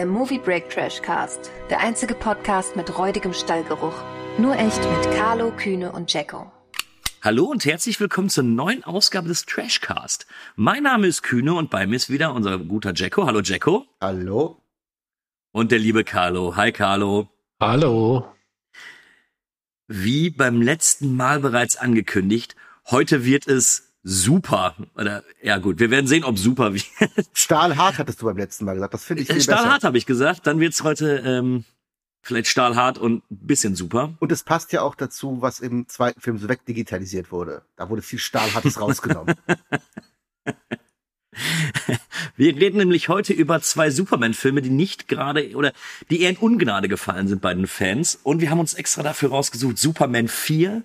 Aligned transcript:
Der 0.00 0.06
Movie 0.06 0.38
Break 0.38 0.70
Trash 0.70 1.02
Cast. 1.02 1.50
Der 1.68 1.80
einzige 1.80 2.14
Podcast 2.14 2.74
mit 2.74 2.96
räudigem 2.96 3.34
Stallgeruch. 3.34 3.92
Nur 4.38 4.56
echt 4.56 4.78
mit 4.78 5.14
Carlo, 5.14 5.54
Kühne 5.54 5.92
und 5.92 6.10
Jacko. 6.10 6.50
Hallo 7.20 7.44
und 7.44 7.66
herzlich 7.66 8.00
willkommen 8.00 8.30
zur 8.30 8.44
neuen 8.44 8.82
Ausgabe 8.82 9.28
des 9.28 9.44
Trashcast. 9.44 10.26
Mein 10.56 10.84
Name 10.84 11.06
ist 11.06 11.20
Kühne 11.20 11.52
und 11.52 11.68
bei 11.68 11.86
mir 11.86 11.96
ist 11.96 12.08
wieder 12.08 12.32
unser 12.32 12.56
guter 12.56 12.94
Jacko. 12.94 13.26
Hallo 13.26 13.42
Jacko. 13.42 13.84
Hallo. 14.00 14.62
Und 15.52 15.70
der 15.70 15.80
liebe 15.80 16.02
Carlo. 16.02 16.56
Hi 16.56 16.72
Carlo. 16.72 17.28
Hallo. 17.60 18.26
Wie 19.86 20.30
beim 20.30 20.62
letzten 20.62 21.14
Mal 21.14 21.40
bereits 21.40 21.76
angekündigt, 21.76 22.56
heute 22.86 23.26
wird 23.26 23.46
es 23.46 23.89
super. 24.02 24.74
Oder 24.94 25.22
ja 25.42 25.58
gut, 25.58 25.78
wir 25.78 25.90
werden 25.90 26.06
sehen, 26.06 26.24
ob 26.24 26.38
super 26.38 26.74
wird. 26.74 26.86
Stahlhart 27.32 27.98
hattest 27.98 28.22
du 28.22 28.26
beim 28.26 28.36
letzten 28.36 28.64
Mal 28.64 28.74
gesagt. 28.74 28.94
Das 28.94 29.04
finde 29.04 29.22
ich 29.22 29.28
viel 29.28 29.40
Stahlhart 29.40 29.84
habe 29.84 29.98
ich 29.98 30.06
gesagt. 30.06 30.46
Dann 30.46 30.60
wird's 30.60 30.82
heute 30.82 31.22
ähm, 31.24 31.64
vielleicht 32.22 32.48
stahlhart 32.48 32.98
und 32.98 33.22
ein 33.30 33.46
bisschen 33.46 33.74
super. 33.74 34.14
Und 34.18 34.32
es 34.32 34.42
passt 34.42 34.72
ja 34.72 34.82
auch 34.82 34.94
dazu, 34.94 35.38
was 35.40 35.60
im 35.60 35.88
zweiten 35.88 36.20
Film 36.20 36.38
so 36.38 36.48
wegdigitalisiert 36.48 37.32
wurde. 37.32 37.62
Da 37.76 37.88
wurde 37.88 38.02
viel 38.02 38.18
Stahlhartes 38.18 38.80
rausgenommen. 38.80 39.34
Wir 42.36 42.56
reden 42.56 42.78
nämlich 42.78 43.08
heute 43.08 43.32
über 43.32 43.60
zwei 43.60 43.90
Superman-Filme, 43.90 44.62
die 44.62 44.70
nicht 44.70 45.08
gerade 45.08 45.54
oder 45.54 45.72
die 46.10 46.22
eher 46.22 46.30
in 46.30 46.36
Ungnade 46.36 46.88
gefallen 46.88 47.28
sind 47.28 47.40
bei 47.40 47.54
den 47.54 47.66
Fans. 47.66 48.18
Und 48.22 48.40
wir 48.40 48.50
haben 48.50 48.60
uns 48.60 48.74
extra 48.74 49.02
dafür 49.02 49.30
rausgesucht 49.30 49.78
Superman 49.78 50.28
4 50.28 50.82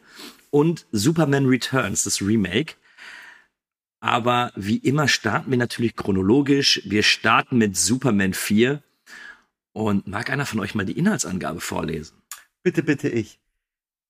und 0.52 0.86
Superman 0.92 1.46
Returns, 1.48 2.04
das 2.04 2.22
Remake. 2.22 2.76
Aber 4.06 4.52
wie 4.56 4.78
immer 4.78 5.08
starten 5.08 5.50
wir 5.50 5.58
natürlich 5.58 5.96
chronologisch. 5.96 6.80
Wir 6.86 7.02
starten 7.02 7.58
mit 7.58 7.76
Superman 7.76 8.36
4. 8.36 8.84
Und 9.74 10.06
mag 10.06 10.30
einer 10.30 10.46
von 10.46 10.60
euch 10.60 10.76
mal 10.76 10.86
die 10.86 10.96
Inhaltsangabe 10.96 11.60
vorlesen? 11.60 12.22
Bitte, 12.62 12.84
bitte 12.84 13.10
ich. 13.10 13.40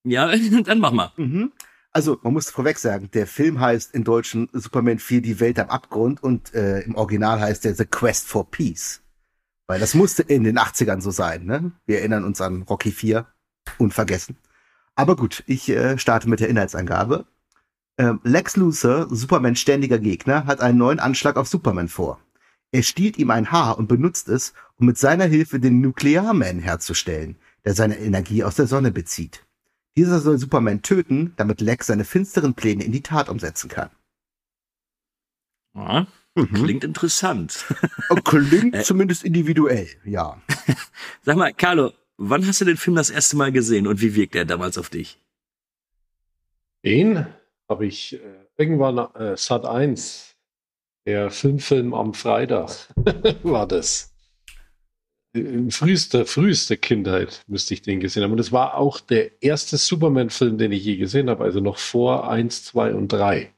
Ja, 0.04 0.36
dann 0.66 0.80
mach 0.80 0.92
mal. 0.92 1.14
Mhm. 1.16 1.54
Also, 1.94 2.20
man 2.24 2.34
muss 2.34 2.50
vorweg 2.50 2.78
sagen, 2.78 3.10
der 3.14 3.26
Film 3.26 3.62
heißt 3.62 3.94
in 3.94 4.04
Deutschen 4.04 4.50
Superman 4.52 5.00
4 5.00 5.22
Die 5.22 5.40
Welt 5.40 5.60
am 5.60 5.70
Abgrund 5.70 6.22
und 6.22 6.54
äh, 6.54 6.82
im 6.82 6.96
Original 6.96 7.40
heißt 7.40 7.64
der 7.64 7.74
The 7.74 7.86
Quest 7.86 8.28
for 8.28 8.52
Peace. 8.52 9.02
Weil 9.66 9.80
das 9.80 9.94
musste 9.94 10.24
in 10.24 10.44
den 10.44 10.59
80ern 10.59 11.00
so 11.00 11.12
sein, 11.12 11.46
ne? 11.46 11.72
Wir 11.86 12.00
erinnern 12.00 12.26
uns 12.26 12.42
an 12.42 12.64
Rocky 12.64 12.92
4. 12.92 13.26
Unvergessen. 13.78 14.36
Aber 14.96 15.16
gut, 15.16 15.46
ich 15.48 15.70
äh, 15.70 15.98
starte 15.98 16.28
mit 16.28 16.42
der 16.42 16.50
Inhaltsangabe. 16.50 17.26
Ähm, 17.98 18.20
Lex 18.24 18.58
Luthor, 18.58 19.08
Supermans 19.10 19.60
ständiger 19.60 20.00
Gegner, 20.00 20.46
hat 20.46 20.60
einen 20.60 20.78
neuen 20.78 21.00
Anschlag 21.00 21.38
auf 21.38 21.48
Superman 21.48 21.88
vor. 21.88 22.20
Er 22.72 22.84
stiehlt 22.84 23.18
ihm 23.18 23.32
ein 23.32 23.52
Haar 23.52 23.78
und 23.78 23.88
benutzt 23.88 24.28
es, 24.28 24.54
um 24.78 24.86
mit 24.86 24.98
seiner 24.98 25.26
Hilfe 25.26 25.60
den 25.60 25.80
Nuklearman 25.80 26.60
herzustellen, 26.60 27.38
der 27.64 27.74
seine 27.74 27.98
Energie 27.98 28.44
aus 28.44 28.56
der 28.56 28.68
Sonne 28.68 28.92
bezieht. 28.92 29.46
Dieser 29.96 30.20
soll 30.20 30.38
Superman 30.38 30.82
töten, 30.82 31.34
damit 31.38 31.62
Lex 31.62 31.88
seine 31.88 32.04
finsteren 32.04 32.54
Pläne 32.54 32.84
in 32.84 32.92
die 32.92 33.02
Tat 33.02 33.30
umsetzen 33.30 33.70
kann. 33.70 33.90
Ja, 35.74 36.08
mhm. 36.36 36.54
Klingt 36.54 36.84
interessant. 36.84 37.66
Oh, 38.09 38.16
klingt 38.16 38.76
zumindest 38.86 39.24
individuell, 39.24 39.88
ja. 40.04 40.42
Sag 41.22 41.38
mal, 41.38 41.54
Carlo, 41.54 41.94
wann 42.18 42.46
hast 42.46 42.59
du 42.59 42.66
den 42.66 42.76
Film 42.76 42.98
das 42.98 43.09
erste 43.09 43.38
Mal 43.38 43.54
gesehen 43.54 43.88
und 43.88 44.02
wie 44.02 44.16
wirkt 44.16 44.36
er 44.36 44.44
damals 44.44 44.78
auf 44.78 44.90
dich? 44.90 45.22
Den 46.84 47.26
habe 47.70 47.86
ich 47.86 48.14
äh, 48.14 48.20
irgendwann 48.58 48.98
äh, 49.16 49.38
Sat 49.38 49.66
1, 49.66 50.36
der 51.06 51.30
Filmfilm 51.32 51.94
am 51.94 52.14
Freitag 52.14 52.90
war 53.44 53.68
das. 53.68 54.12
In 55.34 55.70
frühester, 55.70 56.26
frühester 56.26 56.78
Kindheit 56.78 57.44
müsste 57.48 57.74
ich 57.74 57.81
den 57.81 58.00
gesehen 58.00 58.24
haben. 58.24 58.31
Und 58.31 58.40
es 58.40 58.54
war 58.54 58.75
auch 58.78 59.02
der 59.02 59.44
erste 59.44 59.75
Superman-Film, 59.75 60.58
den 60.58 60.72
ich 60.72 60.86
je 60.86 60.96
gesehen 60.96 61.30
habe, 61.30 61.44
also 61.44 61.59
noch 61.59 61.78
vor 61.78 62.30
1, 62.30 62.64
2 62.66 62.94
und 62.94 63.09
3. 63.09 63.54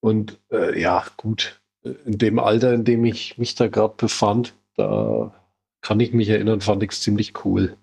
Und 0.00 0.38
äh, 0.52 0.80
ja, 0.80 1.04
gut, 1.16 1.60
in 1.82 2.18
dem 2.18 2.38
Alter, 2.38 2.72
in 2.72 2.84
dem 2.84 3.04
ich 3.04 3.36
mich 3.36 3.54
da 3.56 3.66
gerade 3.66 3.94
befand, 3.96 4.54
da 4.76 5.34
kann 5.80 6.00
ich 6.00 6.12
mich 6.12 6.28
erinnern, 6.28 6.60
fand 6.60 6.82
ich 6.82 6.92
es 6.92 7.00
ziemlich 7.02 7.44
cool. 7.44 7.76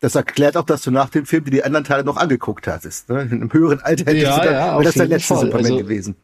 Das 0.00 0.14
erklärt 0.14 0.56
auch, 0.56 0.64
dass 0.64 0.82
du 0.82 0.90
nach 0.90 1.10
dem 1.10 1.26
Film 1.26 1.44
die 1.44 1.62
anderen 1.62 1.84
Teile 1.84 2.04
noch 2.04 2.16
angeguckt 2.16 2.66
hattest. 2.66 3.08
Ne? 3.08 3.22
In 3.22 3.32
einem 3.32 3.52
höheren 3.52 3.80
Alter 3.80 4.06
hättest 4.06 4.26
ja, 4.26 4.40
du 4.40 4.50
ja, 4.50 4.72
wäre 4.72 4.84
das 4.84 4.94
der 4.94 5.06
letzte 5.06 5.34
Fall. 5.34 5.46
Superman 5.46 5.72
also, 5.72 5.76
gewesen. 5.78 6.16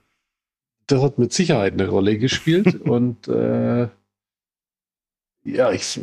Das 0.86 1.02
hat 1.02 1.18
mit 1.18 1.32
Sicherheit 1.32 1.74
eine 1.74 1.88
Rolle 1.88 2.18
gespielt 2.18 2.80
und 2.82 3.28
äh, 3.28 3.88
ja, 5.44 5.72
ich, 5.72 6.00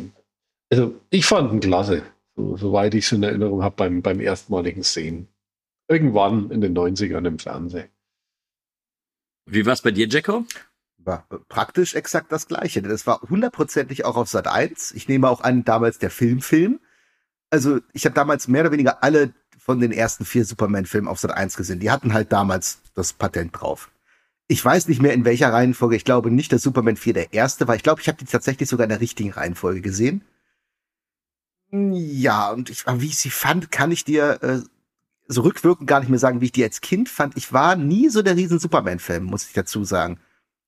also 0.70 0.94
ich 1.10 1.26
fand 1.26 1.52
ihn 1.52 1.60
klasse, 1.60 2.02
so, 2.36 2.56
soweit 2.56 2.94
ich 2.94 3.04
es 3.04 3.12
in 3.12 3.22
Erinnerung 3.22 3.62
habe 3.62 3.76
beim, 3.76 4.02
beim 4.02 4.20
erstmaligen 4.20 4.82
Sehen. 4.82 5.28
Irgendwann 5.88 6.50
in 6.50 6.60
den 6.60 6.76
90ern 6.76 7.26
im 7.26 7.38
Fernsehen. 7.38 7.88
Wie 9.46 9.66
war's 9.66 9.82
bei 9.82 9.90
dir, 9.90 10.08
Jacko? 10.08 10.44
War 10.96 11.26
praktisch 11.48 11.94
exakt 11.94 12.32
das 12.32 12.48
gleiche. 12.48 12.80
Es 12.80 13.06
war 13.06 13.20
hundertprozentig 13.20 14.06
auch 14.06 14.16
auf 14.16 14.28
Sat 14.28 14.46
1. 14.46 14.92
Ich 14.92 15.06
nehme 15.08 15.28
auch 15.28 15.42
an, 15.42 15.64
damals 15.64 15.98
der 15.98 16.10
Filmfilm. 16.10 16.80
Also 17.54 17.78
ich 17.92 18.04
habe 18.04 18.16
damals 18.16 18.48
mehr 18.48 18.62
oder 18.62 18.72
weniger 18.72 19.04
alle 19.04 19.32
von 19.58 19.78
den 19.78 19.92
ersten 19.92 20.24
vier 20.24 20.44
Superman-Filmen 20.44 21.06
auf 21.06 21.20
Sat 21.20 21.30
1 21.30 21.56
gesehen. 21.56 21.78
Die 21.78 21.92
hatten 21.92 22.12
halt 22.12 22.32
damals 22.32 22.80
das 22.96 23.12
Patent 23.12 23.52
drauf. 23.54 23.92
Ich 24.48 24.62
weiß 24.62 24.88
nicht 24.88 25.00
mehr 25.00 25.12
in 25.12 25.24
welcher 25.24 25.52
Reihenfolge. 25.52 25.94
Ich 25.94 26.04
glaube 26.04 26.32
nicht, 26.32 26.52
dass 26.52 26.62
Superman 26.62 26.96
4 26.96 27.12
der 27.12 27.32
erste 27.32 27.68
war. 27.68 27.76
Ich 27.76 27.84
glaube, 27.84 28.00
ich 28.00 28.08
habe 28.08 28.18
die 28.18 28.24
tatsächlich 28.24 28.68
sogar 28.68 28.86
in 28.86 28.88
der 28.88 29.00
richtigen 29.00 29.30
Reihenfolge 29.30 29.82
gesehen. 29.82 30.24
Ja, 31.70 32.50
und 32.50 32.70
ich, 32.70 32.86
wie 32.86 33.06
ich 33.06 33.18
sie 33.18 33.30
fand, 33.30 33.70
kann 33.70 33.92
ich 33.92 34.04
dir 34.04 34.42
äh, 34.42 34.58
so 35.28 35.42
rückwirkend 35.42 35.88
gar 35.88 36.00
nicht 36.00 36.08
mehr 36.08 36.18
sagen, 36.18 36.40
wie 36.40 36.46
ich 36.46 36.52
die 36.52 36.64
als 36.64 36.80
Kind 36.80 37.08
fand. 37.08 37.36
Ich 37.36 37.52
war 37.52 37.76
nie 37.76 38.08
so 38.08 38.22
der 38.22 38.34
riesen 38.34 38.58
Superman-Fan, 38.58 39.22
muss 39.22 39.46
ich 39.46 39.52
dazu 39.52 39.84
sagen. 39.84 40.18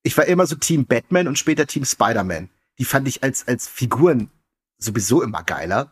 Ich 0.03 0.17
war 0.17 0.23
immer 0.23 0.47
so 0.47 0.55
Team 0.55 0.85
Batman 0.85 1.27
und 1.27 1.37
später 1.37 1.67
Team 1.67 1.83
Spider-Man. 1.83 2.47
Die 2.79 2.85
fand 2.85 3.09
ich 3.09 3.23
als, 3.23 3.45
als 3.45 3.67
Figuren 3.67 4.31
sowieso 4.77 5.21
immer 5.21 5.43
geiler. 5.43 5.91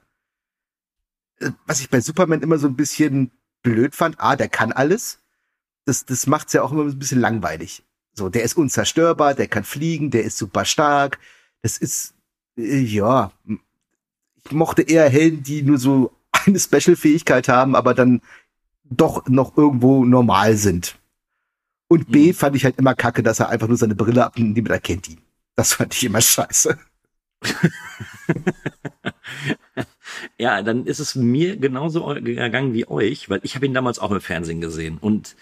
Äh, 1.39 1.51
Was 1.65 1.79
ich 1.81 1.89
bei 1.89 2.01
Superman 2.01 2.41
immer 2.41 2.57
so 2.57 2.67
ein 2.67 2.75
bisschen 2.75 3.31
blöd 3.61 3.95
fand, 3.95 4.15
ah, 4.19 4.35
der 4.35 4.49
kann 4.49 4.71
alles. 4.71 5.19
Das, 5.85 6.05
das 6.05 6.27
macht's 6.27 6.53
ja 6.53 6.63
auch 6.63 6.71
immer 6.71 6.83
ein 6.83 6.99
bisschen 6.99 7.21
langweilig. 7.21 7.83
So, 8.13 8.29
der 8.29 8.43
ist 8.43 8.57
unzerstörbar, 8.57 9.33
der 9.35 9.47
kann 9.47 9.63
fliegen, 9.63 10.09
der 10.11 10.23
ist 10.23 10.37
super 10.37 10.65
stark. 10.65 11.19
Das 11.61 11.77
ist, 11.77 12.13
äh, 12.57 12.77
ja, 12.79 13.31
ich 14.45 14.51
mochte 14.51 14.81
eher 14.83 15.09
Helden, 15.09 15.43
die 15.43 15.61
nur 15.63 15.77
so 15.77 16.11
eine 16.45 16.59
Special-Fähigkeit 16.59 17.47
haben, 17.49 17.75
aber 17.75 17.93
dann 17.93 18.21
doch 18.83 19.27
noch 19.27 19.57
irgendwo 19.57 20.05
normal 20.05 20.55
sind. 20.57 20.97
Und 21.87 22.11
B 22.11 22.29
Mhm. 22.29 22.33
fand 22.33 22.55
ich 22.55 22.65
halt 22.65 22.77
immer 22.77 22.95
kacke, 22.95 23.23
dass 23.23 23.39
er 23.39 23.49
einfach 23.49 23.67
nur 23.67 23.77
seine 23.77 23.95
Brille 23.95 24.25
abnimmt, 24.25 24.55
niemand 24.55 24.71
erkennt 24.73 25.09
ihn. 25.09 25.21
Das 25.55 25.73
fand 25.73 25.93
ich 25.93 26.03
immer 26.03 26.21
scheiße. 26.21 26.77
Ja, 30.37 30.61
dann 30.61 30.85
ist 30.85 30.99
es 30.99 31.15
mir 31.15 31.57
genauso 31.57 32.05
gegangen 32.05 32.73
wie 32.73 32.87
euch, 32.87 33.29
weil 33.29 33.39
ich 33.43 33.55
habe 33.55 33.65
ihn 33.65 33.73
damals 33.73 33.99
auch 33.99 34.11
im 34.11 34.21
Fernsehen 34.21 34.61
gesehen. 34.61 34.97
Und 34.99 35.35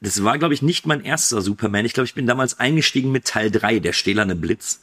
das 0.00 0.22
war, 0.24 0.38
glaube 0.38 0.54
ich, 0.54 0.62
nicht 0.62 0.86
mein 0.86 1.04
erster 1.04 1.40
Superman. 1.40 1.84
Ich 1.84 1.94
glaube, 1.94 2.06
ich 2.06 2.14
bin 2.14 2.26
damals 2.26 2.58
eingestiegen 2.58 3.12
mit 3.12 3.24
Teil 3.24 3.50
3, 3.50 3.78
der 3.80 3.92
stählerne 3.92 4.36
Blitz. 4.36 4.82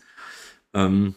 Ähm, 0.74 1.16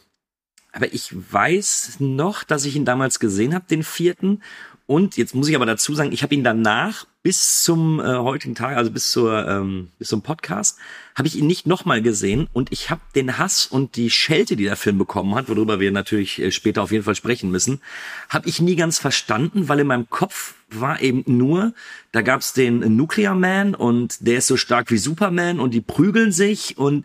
aber 0.73 0.93
ich 0.93 1.11
weiß 1.33 1.97
noch, 2.01 2.45
dass 2.45 2.67
ich 2.67 2.77
ihn 2.77 2.85
damals 2.85 3.19
gesehen 3.19 3.55
habe, 3.55 3.65
den 3.69 3.83
vierten. 3.83 4.43
Und 4.89 5.17
jetzt 5.17 5.35
muss 5.35 5.49
ich 5.49 5.57
aber 5.57 5.67
dazu 5.67 5.97
sagen, 5.97 6.13
ich 6.13 6.23
habe 6.23 6.35
ihn 6.35 6.45
danach 6.45 7.07
bis 7.25 7.65
zum 7.65 7.99
äh, 7.99 8.05
heutigen 8.19 8.55
Tag, 8.55 8.77
also 8.77 8.93
bis 8.93 9.11
zur 9.11 9.47
ähm, 9.49 9.91
bis 9.99 10.07
zum 10.07 10.23
Podcast, 10.23 10.79
habe 11.17 11.27
ich 11.27 11.35
ihn 11.35 11.49
nicht 11.49 11.67
nochmal 11.67 12.03
gesehen 12.03 12.47
und 12.53 12.71
ich 12.71 12.89
habe 12.89 13.01
den 13.17 13.37
Hass 13.37 13.67
und 13.67 13.97
die 13.97 14.11
Schelte, 14.11 14.55
die 14.55 14.63
der 14.63 14.77
Film 14.77 14.97
bekommen 14.97 15.35
hat, 15.35 15.49
worüber 15.49 15.81
wir 15.81 15.91
natürlich 15.91 16.41
äh, 16.41 16.53
später 16.53 16.85
auf 16.85 16.93
jeden 16.93 17.03
Fall 17.03 17.17
sprechen 17.17 17.51
müssen, 17.51 17.81
habe 18.29 18.49
ich 18.49 18.61
nie 18.61 18.77
ganz 18.77 19.01
verstanden, 19.01 19.69
weil 19.69 19.81
in 19.81 19.89
meinem 19.89 20.09
Kopf 20.09 20.55
war 20.71 21.01
eben 21.01 21.25
nur, 21.27 21.75
da 22.13 22.23
gab's 22.23 22.53
den 22.53 22.97
Nuclear 22.97 23.35
Man 23.35 23.75
und 23.75 24.25
der 24.25 24.39
ist 24.39 24.47
so 24.47 24.57
stark 24.57 24.93
wie 24.93 24.99
Superman 24.99 25.59
und 25.59 25.75
die 25.75 25.81
prügeln 25.81 26.31
sich 26.31 26.79
und 26.79 27.05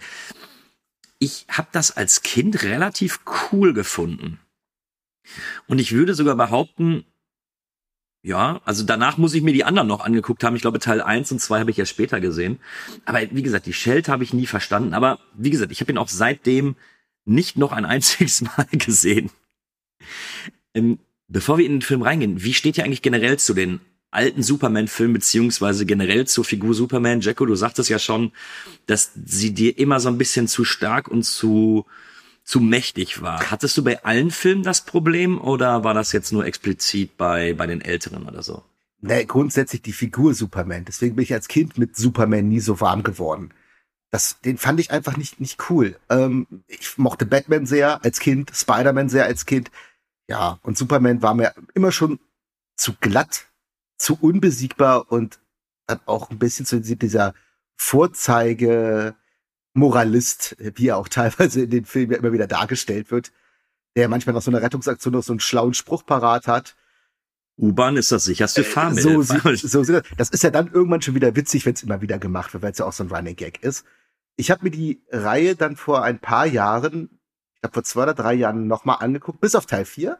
ich 1.18 1.46
habe 1.50 1.70
das 1.72 1.98
als 1.98 2.22
Kind 2.22 2.62
relativ 2.62 3.22
cool 3.52 3.74
gefunden. 3.74 4.40
Und 5.68 5.80
ich 5.80 5.94
würde 5.94 6.14
sogar 6.14 6.36
behaupten, 6.36 7.06
ja, 8.24 8.62
also 8.66 8.84
danach 8.84 9.18
muss 9.18 9.34
ich 9.34 9.42
mir 9.42 9.54
die 9.54 9.64
anderen 9.64 9.88
noch 9.88 10.02
angeguckt 10.02 10.44
haben. 10.44 10.56
Ich 10.56 10.62
glaube, 10.62 10.80
Teil 10.80 11.02
1 11.02 11.32
und 11.32 11.40
2 11.40 11.62
habe 11.62 11.72
ich 11.72 11.78
ja 11.78 11.86
später 11.86 12.20
gesehen. 12.20 12.60
Aber 13.06 13.20
wie 13.32 13.42
gesagt, 13.42 13.66
die 13.66 13.74
Schelte 13.74 14.12
habe 14.12 14.24
ich 14.24 14.34
nie 14.34 14.46
verstanden. 14.46 14.94
Aber 14.94 15.20
wie 15.34 15.50
gesagt, 15.50 15.72
ich 15.72 15.82
habe 15.82 15.92
ihn 15.92 15.98
auch 15.98 16.08
seitdem 16.08 16.76
nicht 17.26 17.58
noch 17.58 17.72
ein 17.72 17.86
einziges 17.86 18.42
Mal 18.42 18.68
gesehen. 18.72 19.32
Ähm, 20.76 21.00
bevor 21.28 21.58
wir 21.58 21.66
in 21.66 21.74
den 21.74 21.82
Film 21.82 22.04
reingehen, 22.04 22.44
wie 22.44 22.54
steht 22.54 22.78
ihr 22.78 22.84
eigentlich 22.84 23.02
generell 23.02 23.40
zu 23.40 23.56
den 23.56 23.80
alten 24.12 24.44
Superman-Filmen, 24.44 25.14
beziehungsweise 25.14 25.88
generell 25.88 26.28
zur 26.28 26.46
Figur 26.46 26.76
Superman? 26.76 27.22
Jacko, 27.22 27.48
du 27.48 27.56
sagtest 27.56 27.90
ja 27.90 27.98
schon, 27.98 28.34
dass 28.86 29.14
sie 29.26 29.54
dir 29.54 29.80
immer 29.80 30.00
so 30.00 30.10
ein 30.10 30.20
bisschen 30.20 30.48
zu 30.48 30.64
stark 30.64 31.08
und 31.08 31.24
zu 31.24 31.86
zu 32.52 32.60
mächtig 32.60 33.22
war. 33.22 33.50
Hattest 33.50 33.78
du 33.78 33.84
bei 33.86 34.04
allen 34.04 34.30
Filmen 34.30 34.62
das 34.62 34.82
Problem 34.82 35.40
oder 35.40 35.86
war 35.86 35.94
das 35.94 36.12
jetzt 36.12 36.34
nur 36.34 36.46
explizit 36.46 37.16
bei, 37.16 37.54
bei 37.54 37.66
den 37.66 37.80
Älteren 37.80 38.28
oder 38.28 38.44
so? 38.44 38.62
Ne, 39.00 39.26
grundsätzlich 39.26 39.82
die 39.84 39.94
Figur 39.94 40.34
Superman. 40.34 40.84
Deswegen 40.84 41.16
bin 41.16 41.24
ich 41.24 41.32
als 41.32 41.48
Kind 41.48 41.78
mit 41.78 41.96
Superman 41.96 42.50
nie 42.50 42.60
so 42.60 42.82
warm 42.82 43.04
geworden. 43.04 43.54
Das, 44.10 44.42
den 44.42 44.58
fand 44.58 44.82
ich 44.82 44.92
einfach 44.92 45.16
nicht, 45.16 45.40
nicht 45.40 45.70
cool. 45.70 45.98
Ähm, 46.10 46.46
ich 46.68 46.98
mochte 46.98 47.26
Batman 47.26 47.66
sehr 47.66 48.04
als 48.04 48.20
Kind, 48.20 48.52
Spider-Man 48.54 49.08
sehr 49.08 49.24
als 49.24 49.46
Kind. 49.46 49.72
Ja, 50.28 50.60
und 50.62 50.78
Superman 50.78 51.22
war 51.22 51.34
mir 51.34 51.54
immer 51.74 51.94
schon 51.94 52.20
zu 52.76 52.96
glatt, 53.00 53.46
zu 53.96 54.18
unbesiegbar 54.20 55.10
und 55.10 55.40
dann 55.88 56.02
auch 56.06 56.30
ein 56.30 56.38
bisschen 56.38 56.66
zu 56.66 56.82
dieser 56.82 57.34
Vorzeige 57.78 59.16
Moralist, 59.74 60.56
wie 60.60 60.88
er 60.88 60.98
auch 60.98 61.08
teilweise 61.08 61.64
in 61.64 61.70
den 61.70 61.86
Filmen 61.86 62.12
ja 62.12 62.18
immer 62.18 62.34
wieder 62.34 62.48
dargestellt 62.48 63.12
wird, 63.12 63.32
der 63.96 64.10
manchmal 64.10 64.36
nach 64.36 64.42
so 64.42 64.52
einer 64.52 64.62
Rettungsaktion 64.62 65.14
noch 65.14 65.24
so 65.24 65.34
einen 65.34 65.40
schlauen 65.40 65.74
Spruch 65.74 66.06
parat 66.06 66.48
hat. 66.48 66.76
U-Bahn 67.58 67.98
ist 67.98 68.12
das 68.12 68.24
sicherste 68.24 68.62
äh, 68.62 68.64
Fahrmittel. 68.64 69.24
So, 69.24 69.84
so, 69.84 70.02
das 70.18 70.30
ist 70.30 70.44
ja 70.44 70.50
dann 70.50 70.72
irgendwann 70.72 71.02
schon 71.02 71.16
wieder 71.16 71.36
witzig, 71.36 71.66
wenn 71.66 71.74
es 71.74 71.84
immer 71.84 72.02
wieder 72.02 72.18
gemacht 72.18 72.54
wird, 72.54 72.64
weil 72.64 72.72
es 72.72 72.80
ja 72.80 72.86
auch 72.86 72.94
so 72.94 73.04
ein 73.04 73.12
Running 73.12 73.36
Gag 73.36 73.64
ist. 73.64 73.86
Ich 74.36 74.50
habe 74.50 74.64
mir 74.64 74.72
die 74.72 75.04
Reihe 75.12 75.56
dann 75.56 75.76
vor 75.76 76.04
ein 76.04 76.20
paar 76.20 76.48
Jahren, 76.48 77.20
ich 77.54 77.62
glaube 77.62 77.74
vor 77.74 77.84
zwei 77.84 78.04
oder 78.04 78.14
drei 78.14 78.34
Jahren 78.34 78.68
nochmal 78.68 78.98
angeguckt, 79.00 79.42
bis 79.42 79.56
auf 79.56 79.66
Teil 79.66 79.86
4. 79.86 80.18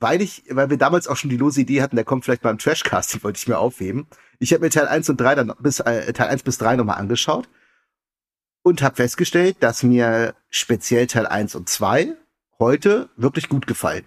Weil 0.00 0.20
ich, 0.22 0.44
weil 0.50 0.70
wir 0.70 0.76
damals 0.76 1.08
auch 1.08 1.16
schon 1.16 1.30
die 1.30 1.36
lose 1.36 1.60
Idee 1.60 1.82
hatten, 1.82 1.96
der 1.96 2.04
kommt 2.04 2.24
vielleicht 2.24 2.44
mal 2.44 2.50
im 2.50 2.58
Trashcast, 2.58 3.14
die 3.14 3.24
wollte 3.24 3.38
ich 3.38 3.48
mir 3.48 3.58
aufheben. 3.58 4.06
Ich 4.38 4.52
habe 4.52 4.62
mir 4.62 4.70
Teil 4.70 4.86
1 4.86 5.08
und 5.08 5.20
3 5.20 5.34
dann 5.34 5.52
bis 5.58 5.80
äh, 5.80 6.12
Teil 6.12 6.28
1 6.28 6.44
bis 6.44 6.58
3 6.58 6.76
nochmal 6.76 6.98
angeschaut 6.98 7.48
und 8.68 8.82
habe 8.82 8.96
festgestellt, 8.96 9.56
dass 9.60 9.82
mir 9.82 10.34
speziell 10.50 11.06
Teil 11.06 11.26
1 11.26 11.54
und 11.54 11.68
2 11.68 12.14
heute 12.58 13.08
wirklich 13.16 13.48
gut 13.48 13.66
gefallen. 13.66 14.04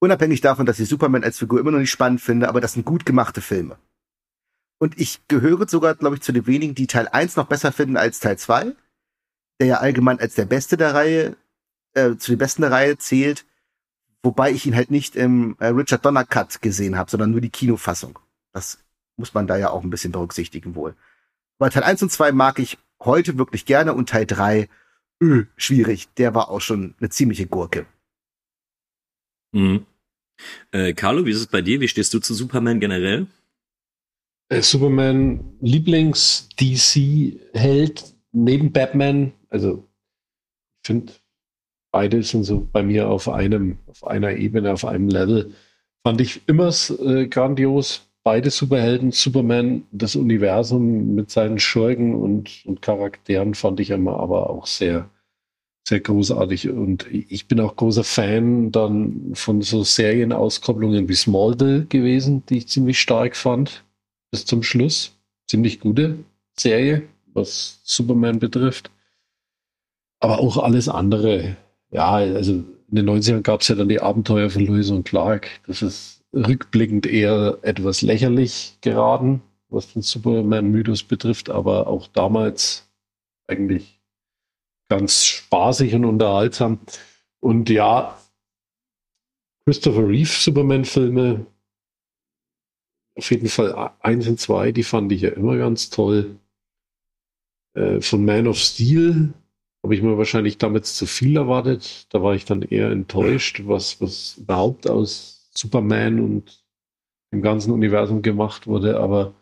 Unabhängig 0.00 0.40
davon, 0.40 0.66
dass 0.66 0.80
ich 0.80 0.88
Superman 0.88 1.24
als 1.24 1.38
Figur 1.38 1.60
immer 1.60 1.70
noch 1.70 1.78
nicht 1.78 1.90
spannend 1.90 2.20
finde, 2.20 2.48
aber 2.48 2.60
das 2.60 2.72
sind 2.72 2.86
gut 2.86 3.04
gemachte 3.04 3.42
Filme. 3.42 3.78
Und 4.78 4.98
ich 4.98 5.20
gehöre 5.28 5.68
sogar, 5.68 5.94
glaube 5.94 6.16
ich, 6.16 6.22
zu 6.22 6.32
den 6.32 6.46
wenigen, 6.46 6.74
die 6.74 6.86
Teil 6.86 7.06
1 7.06 7.36
noch 7.36 7.46
besser 7.46 7.70
finden 7.70 7.98
als 7.98 8.18
Teil 8.18 8.38
2, 8.38 8.74
der 9.60 9.66
ja 9.66 9.76
allgemein 9.76 10.18
als 10.18 10.34
der 10.34 10.46
Beste 10.46 10.78
der 10.78 10.94
Reihe, 10.94 11.36
äh, 11.92 12.16
zu 12.16 12.32
den 12.32 12.38
Besten 12.38 12.62
der 12.62 12.70
Reihe 12.70 12.96
zählt, 12.96 13.44
wobei 14.22 14.52
ich 14.52 14.64
ihn 14.64 14.74
halt 14.74 14.90
nicht 14.90 15.16
im 15.16 15.56
äh, 15.60 15.66
Richard 15.66 16.04
Donner 16.04 16.24
Cut 16.24 16.62
gesehen 16.62 16.96
habe, 16.96 17.10
sondern 17.10 17.30
nur 17.30 17.42
die 17.42 17.50
Kinofassung. 17.50 18.18
Das 18.52 18.78
muss 19.16 19.34
man 19.34 19.46
da 19.46 19.58
ja 19.58 19.68
auch 19.68 19.82
ein 19.82 19.90
bisschen 19.90 20.12
berücksichtigen 20.12 20.74
wohl. 20.74 20.96
Aber 21.58 21.68
Teil 21.68 21.84
1 21.84 22.02
und 22.02 22.10
2 22.10 22.32
mag 22.32 22.58
ich 22.58 22.78
heute 23.02 23.38
wirklich 23.38 23.66
gerne 23.66 23.94
und 23.94 24.08
Teil 24.08 24.26
3, 24.26 24.68
öh, 25.22 25.44
schwierig. 25.56 26.08
Der 26.16 26.34
war 26.34 26.50
auch 26.50 26.60
schon 26.60 26.96
eine 26.98 27.10
ziemliche 27.10 27.46
Gurke. 27.46 27.86
Mhm. 29.52 29.86
Äh, 30.72 30.94
Carlo, 30.94 31.24
wie 31.26 31.30
ist 31.30 31.38
es 31.38 31.46
bei 31.46 31.62
dir? 31.62 31.80
Wie 31.80 31.88
stehst 31.88 32.14
du 32.14 32.20
zu 32.20 32.34
Superman 32.34 32.78
generell? 32.80 33.26
Äh, 34.48 34.62
Superman 34.62 35.56
Lieblings-DC-Held 35.60 38.14
neben 38.32 38.72
Batman. 38.72 39.32
Also, 39.48 39.88
ich 40.82 40.86
finde, 40.86 41.12
beide 41.92 42.22
sind 42.22 42.44
so 42.44 42.68
bei 42.72 42.82
mir 42.82 43.08
auf 43.08 43.28
einem, 43.28 43.78
auf 43.86 44.06
einer 44.06 44.32
Ebene, 44.32 44.72
auf 44.72 44.84
einem 44.84 45.08
Level. 45.08 45.54
Fand 46.02 46.20
ich 46.20 46.48
immer 46.48 46.72
äh, 47.00 47.26
grandios 47.28 48.09
beide 48.22 48.50
Superhelden, 48.50 49.12
Superman, 49.12 49.84
das 49.92 50.16
Universum 50.16 51.14
mit 51.14 51.30
seinen 51.30 51.58
Schurken 51.58 52.14
und, 52.14 52.64
und 52.66 52.82
Charakteren 52.82 53.54
fand 53.54 53.80
ich 53.80 53.90
immer 53.90 54.18
aber 54.18 54.50
auch 54.50 54.66
sehr, 54.66 55.08
sehr 55.86 56.00
großartig. 56.00 56.68
Und 56.70 57.06
ich 57.10 57.48
bin 57.48 57.60
auch 57.60 57.76
großer 57.76 58.04
Fan 58.04 58.72
dann 58.72 59.32
von 59.34 59.62
so 59.62 59.82
Serienauskopplungen 59.82 61.08
wie 61.08 61.14
Smallville 61.14 61.86
gewesen, 61.86 62.42
die 62.48 62.58
ich 62.58 62.68
ziemlich 62.68 63.00
stark 63.00 63.36
fand. 63.36 63.84
Bis 64.30 64.44
zum 64.44 64.62
Schluss. 64.62 65.16
Ziemlich 65.48 65.80
gute 65.80 66.18
Serie, 66.56 67.02
was 67.32 67.80
Superman 67.82 68.38
betrifft. 68.38 68.90
Aber 70.20 70.38
auch 70.38 70.58
alles 70.58 70.88
andere. 70.88 71.56
Ja, 71.90 72.12
also 72.12 72.52
in 72.52 72.96
den 72.96 73.08
90ern 73.08 73.40
gab 73.40 73.62
es 73.62 73.68
ja 73.68 73.74
dann 73.74 73.88
die 73.88 74.00
Abenteuer 74.00 74.50
von 74.50 74.64
Lewis 74.64 74.90
und 74.90 75.04
Clark. 75.04 75.48
Das 75.66 75.82
ist 75.82 76.19
rückblickend 76.32 77.06
eher 77.06 77.58
etwas 77.62 78.02
lächerlich 78.02 78.78
geraten, 78.80 79.42
was 79.68 79.92
den 79.92 80.02
Superman-Mythos 80.02 81.02
betrifft, 81.02 81.50
aber 81.50 81.86
auch 81.86 82.06
damals 82.08 82.88
eigentlich 83.46 84.00
ganz 84.88 85.24
spaßig 85.24 85.94
und 85.94 86.04
unterhaltsam. 86.04 86.80
Und 87.40 87.70
ja, 87.70 88.18
Christopher 89.64 90.08
Reeve 90.08 90.28
Superman-Filme, 90.28 91.46
auf 93.16 93.30
jeden 93.30 93.48
Fall 93.48 93.92
eins 94.00 94.26
und 94.28 94.40
zwei, 94.40 94.72
die 94.72 94.82
fand 94.82 95.12
ich 95.12 95.22
ja 95.22 95.30
immer 95.30 95.56
ganz 95.56 95.90
toll. 95.90 96.38
Äh, 97.74 98.00
von 98.00 98.24
Man 98.24 98.46
of 98.46 98.58
Steel 98.58 99.32
habe 99.82 99.94
ich 99.94 100.02
mir 100.02 100.18
wahrscheinlich 100.18 100.58
damals 100.58 100.96
zu 100.96 101.06
viel 101.06 101.36
erwartet. 101.36 102.06
Da 102.10 102.22
war 102.22 102.34
ich 102.34 102.44
dann 102.44 102.62
eher 102.62 102.90
enttäuscht, 102.90 103.62
was, 103.64 104.00
was 104.00 104.38
überhaupt 104.38 104.88
aus 104.88 105.39
Superman 105.50 106.20
und 106.20 106.64
im 107.30 107.42
ganzen 107.42 107.72
Universum 107.72 108.22
gemacht 108.22 108.66
wurde, 108.66 108.98
aber 108.98 109.34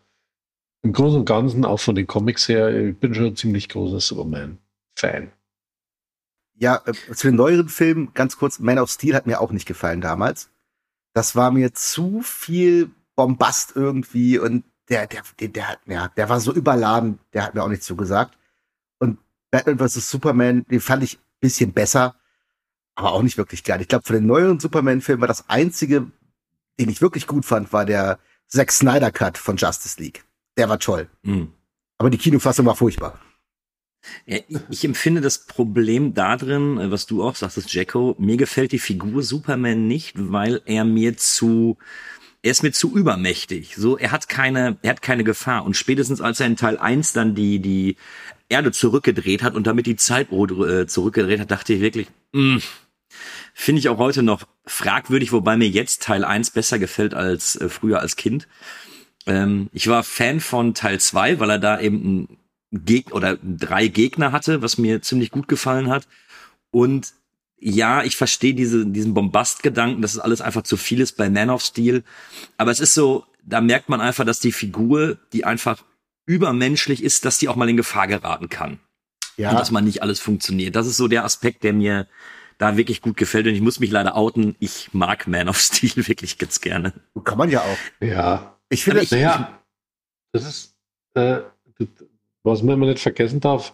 im 0.81 0.93
Großen 0.93 1.19
und 1.19 1.25
Ganzen, 1.25 1.65
auch 1.65 1.79
von 1.79 1.95
den 1.95 2.07
Comics 2.07 2.47
her, 2.47 2.73
ich 2.73 2.97
bin 2.97 3.13
schon 3.13 3.25
ein 3.25 3.35
ziemlich 3.35 3.67
großer 3.69 3.99
Superman-Fan. 3.99 5.31
Ja, 6.55 6.81
äh, 6.85 6.93
zu 7.13 7.27
den 7.27 7.35
neueren 7.35 7.69
Filmen, 7.69 8.13
ganz 8.13 8.37
kurz, 8.37 8.59
Man 8.59 8.79
of 8.79 8.89
Steel 8.89 9.15
hat 9.15 9.27
mir 9.27 9.41
auch 9.41 9.51
nicht 9.51 9.65
gefallen 9.65 10.01
damals. 10.01 10.49
Das 11.13 11.35
war 11.35 11.51
mir 11.51 11.73
zu 11.73 12.21
viel 12.21 12.91
Bombast 13.15 13.75
irgendwie 13.75 14.37
und 14.39 14.63
der, 14.89 15.07
der, 15.07 15.23
der, 15.39 15.47
der, 15.49 15.67
hat, 15.69 15.79
ja, 15.85 16.07
der 16.09 16.29
war 16.29 16.39
so 16.39 16.53
überladen, 16.53 17.19
der 17.33 17.43
hat 17.43 17.55
mir 17.55 17.63
auch 17.63 17.69
nichts 17.69 17.85
zugesagt. 17.85 18.37
Und 18.99 19.19
Batman 19.51 19.79
vs. 19.79 20.09
Superman, 20.09 20.65
den 20.69 20.79
fand 20.79 21.03
ich 21.03 21.19
bisschen 21.39 21.73
besser 21.73 22.15
aber 22.99 23.13
auch 23.13 23.23
nicht 23.23 23.37
wirklich 23.37 23.63
geil. 23.63 23.79
Ich 23.81 23.87
glaube, 23.87 24.05
von 24.05 24.15
den 24.15 24.25
neueren 24.25 24.59
Superman-Filmen 24.59 25.21
war 25.21 25.27
das 25.27 25.47
einzige, 25.49 26.11
den 26.79 26.89
ich 26.89 27.01
wirklich 27.01 27.27
gut 27.27 27.45
fand, 27.45 27.71
war 27.71 27.85
der 27.85 28.19
Zack 28.47 28.71
Snyder 28.71 29.09
Cut 29.11 29.37
von 29.37 29.55
Justice 29.55 30.01
League. 30.01 30.25
Der 30.57 30.67
war 30.67 30.79
toll. 30.79 31.07
Mhm. 31.23 31.53
Aber 31.97 32.09
die 32.09 32.17
Kinofassung 32.17 32.65
war 32.65 32.75
furchtbar. 32.75 33.17
Ja, 34.25 34.37
ich 34.69 34.83
empfinde 34.83 35.21
das 35.21 35.45
Problem 35.45 36.13
darin, 36.13 36.77
äh, 36.77 36.91
was 36.91 37.05
du 37.05 37.23
auch 37.23 37.35
sagtest, 37.35 37.73
Jacko, 37.73 38.15
mir 38.19 38.35
gefällt 38.35 38.73
die 38.73 38.79
Figur 38.79 39.23
Superman 39.23 39.87
nicht, 39.87 40.15
weil 40.17 40.61
er 40.65 40.83
mir 40.83 41.15
zu, 41.15 41.77
er 42.41 42.51
ist 42.51 42.63
mir 42.63 42.71
zu 42.71 42.93
übermächtig. 42.93 43.75
So, 43.77 43.97
er 43.97 44.11
hat 44.11 44.27
keine, 44.27 44.77
er 44.81 44.91
hat 44.91 45.01
keine 45.01 45.23
Gefahr. 45.23 45.63
Und 45.63 45.77
spätestens 45.77 46.19
als 46.19 46.41
er 46.41 46.47
in 46.47 46.57
Teil 46.57 46.77
1 46.77 47.13
dann 47.13 47.33
die, 47.33 47.59
die 47.59 47.95
Erde 48.49 48.73
zurückgedreht 48.73 49.43
hat 49.43 49.55
und 49.55 49.67
damit 49.67 49.85
die 49.85 49.95
Zeit 49.95 50.31
äh, 50.31 50.85
zurückgedreht 50.87 51.39
hat, 51.39 51.51
dachte 51.51 51.73
ich 51.73 51.81
wirklich, 51.81 52.07
mh, 52.33 52.55
mm, 52.55 52.61
Finde 53.61 53.79
ich 53.79 53.89
auch 53.89 53.97
heute 53.97 54.23
noch 54.23 54.47
fragwürdig, 54.65 55.33
wobei 55.33 55.57
mir 55.57 55.67
jetzt 55.67 56.01
Teil 56.01 56.23
1 56.23 56.51
besser 56.51 56.79
gefällt 56.79 57.13
als 57.13 57.57
äh, 57.57 57.67
früher 57.67 57.99
als 57.99 58.15
Kind. 58.15 58.47
Ähm, 59.25 59.69
ich 59.73 59.87
war 59.89 60.03
Fan 60.03 60.39
von 60.39 60.73
Teil 60.73 61.01
2, 61.01 61.41
weil 61.41 61.49
er 61.49 61.59
da 61.59 61.77
eben 61.77 61.97
ein 62.21 62.37
Geg 62.71 63.11
oder 63.13 63.37
drei 63.43 63.89
Gegner 63.89 64.31
hatte, 64.31 64.61
was 64.61 64.77
mir 64.77 65.01
ziemlich 65.01 65.29
gut 65.29 65.49
gefallen 65.49 65.89
hat. 65.89 66.07
Und 66.71 67.11
ja, 67.57 68.01
ich 68.05 68.15
verstehe 68.15 68.53
diese, 68.53 68.85
diesen 68.85 69.13
Bombastgedanken, 69.13 70.01
dass 70.01 70.13
es 70.13 70.19
alles 70.19 70.39
einfach 70.39 70.63
zu 70.63 70.77
viel 70.77 71.01
ist 71.01 71.17
bei 71.17 71.29
Man 71.29 71.49
of 71.49 71.61
Steel. 71.61 72.05
Aber 72.55 72.71
es 72.71 72.79
ist 72.79 72.93
so, 72.93 73.25
da 73.43 73.59
merkt 73.59 73.89
man 73.89 73.99
einfach, 73.99 74.23
dass 74.23 74.39
die 74.39 74.53
Figur, 74.53 75.17
die 75.33 75.43
einfach 75.43 75.83
übermenschlich 76.25 77.03
ist, 77.03 77.25
dass 77.25 77.39
die 77.39 77.49
auch 77.49 77.57
mal 77.57 77.67
in 77.67 77.75
Gefahr 77.75 78.07
geraten 78.07 78.47
kann. 78.47 78.79
Ja. 79.35 79.49
Und 79.49 79.59
dass 79.59 79.69
man 79.69 79.83
nicht 79.83 80.01
alles 80.01 80.21
funktioniert. 80.21 80.77
Das 80.77 80.87
ist 80.87 80.95
so 80.95 81.09
der 81.09 81.25
Aspekt, 81.25 81.65
der 81.65 81.73
mir, 81.73 82.07
da 82.59 82.77
wirklich 82.77 83.01
gut 83.01 83.17
gefällt. 83.17 83.47
Und 83.47 83.53
ich 83.53 83.61
muss 83.61 83.79
mich 83.79 83.89
leider 83.89 84.15
outen, 84.15 84.55
ich 84.59 84.89
mag 84.93 85.27
Man 85.27 85.49
of 85.49 85.57
Steel 85.57 85.95
wirklich 86.07 86.37
ganz 86.37 86.61
gerne. 86.61 86.93
Kann 87.23 87.39
man 87.39 87.49
ja 87.49 87.61
auch. 87.61 88.05
Ja. 88.05 88.55
Ich 88.69 88.83
finde, 88.83 88.99
also 88.99 89.15
naja, 89.15 89.59
das 90.31 90.45
ist, 90.45 90.75
äh, 91.15 91.39
was 92.43 92.61
man 92.61 92.75
immer 92.75 92.85
nicht 92.85 92.99
vergessen 92.99 93.39
darf, 93.39 93.73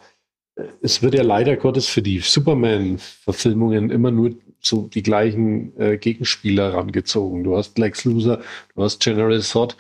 es 0.82 1.02
wird 1.02 1.16
ja 1.16 1.24
leider 1.24 1.58
Gottes 1.58 1.88
für 1.88 2.02
die 2.02 2.20
Superman-Verfilmungen 2.20 3.90
immer 3.90 4.12
nur 4.12 4.36
so 4.62 4.88
die 4.88 5.04
gleichen 5.04 5.78
äh, 5.78 5.98
Gegenspieler 5.98 6.74
rangezogen. 6.74 7.44
Du 7.44 7.58
hast 7.58 7.78
Lex 7.78 8.06
Luthor, 8.06 8.42
du 8.74 8.84
hast 8.84 9.02
General 9.02 9.42
Zod. 9.42 9.76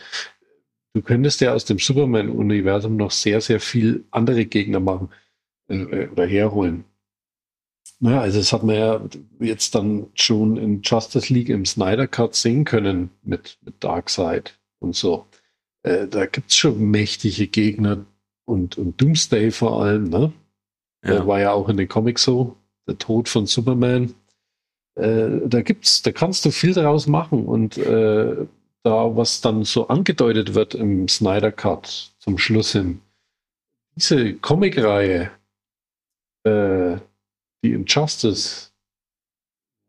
Du 0.93 1.01
könntest 1.01 1.39
ja 1.41 1.53
aus 1.53 1.63
dem 1.63 1.79
Superman-Universum 1.79 2.97
noch 2.97 3.11
sehr, 3.11 3.39
sehr 3.39 3.61
viel 3.61 4.03
andere 4.11 4.45
Gegner 4.45 4.81
machen 4.81 5.09
äh, 5.69 5.75
äh 5.75 6.09
oder 6.09 6.25
herholen. 6.25 6.83
Naja, 8.05 8.21
also 8.21 8.37
das 8.37 8.53
hat 8.53 8.61
man 8.61 8.75
ja 8.75 9.01
jetzt 9.39 9.73
dann 9.73 10.05
schon 10.13 10.57
in 10.57 10.83
Justice 10.83 11.33
League 11.33 11.49
im 11.49 11.65
Snyder 11.65 12.05
Cut 12.05 12.35
sehen 12.35 12.63
können 12.63 13.09
mit, 13.23 13.57
mit 13.63 13.83
Darkseid 13.83 14.59
und 14.77 14.95
so. 14.95 15.25
Äh, 15.81 16.07
da 16.07 16.25
es 16.25 16.55
schon 16.55 16.91
mächtige 16.91 17.47
Gegner 17.47 18.05
und, 18.45 18.77
und 18.77 19.01
Doomsday 19.01 19.49
vor 19.49 19.81
allem, 19.81 20.09
ne? 20.09 20.31
Ja. 21.03 21.15
Äh, 21.15 21.25
war 21.25 21.39
ja 21.39 21.53
auch 21.53 21.67
in 21.67 21.77
den 21.77 21.87
Comics 21.87 22.21
so. 22.21 22.55
der 22.87 22.99
Tod 22.99 23.27
von 23.27 23.47
Superman. 23.47 24.13
Äh, 24.93 25.39
da 25.47 25.63
gibt's, 25.63 26.03
da 26.03 26.11
kannst 26.11 26.45
du 26.45 26.51
viel 26.51 26.75
daraus 26.75 27.07
machen 27.07 27.43
und 27.47 27.75
äh, 27.79 28.35
da, 28.83 29.15
was 29.17 29.41
dann 29.41 29.63
so 29.63 29.87
angedeutet 29.87 30.53
wird 30.53 30.75
im 30.75 31.07
Snyder 31.07 31.51
Cut 31.51 32.13
zum 32.19 32.37
Schluss 32.37 32.73
hin, 32.73 33.01
diese 33.95 34.35
Comicreihe, 34.35 35.31
äh, 36.43 36.97
die 37.65 37.73
Injustice, 37.73 38.71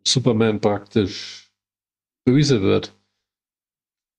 Superman 0.07 0.61
praktisch 0.61 1.51
böse 2.25 2.63
wird. 2.63 2.93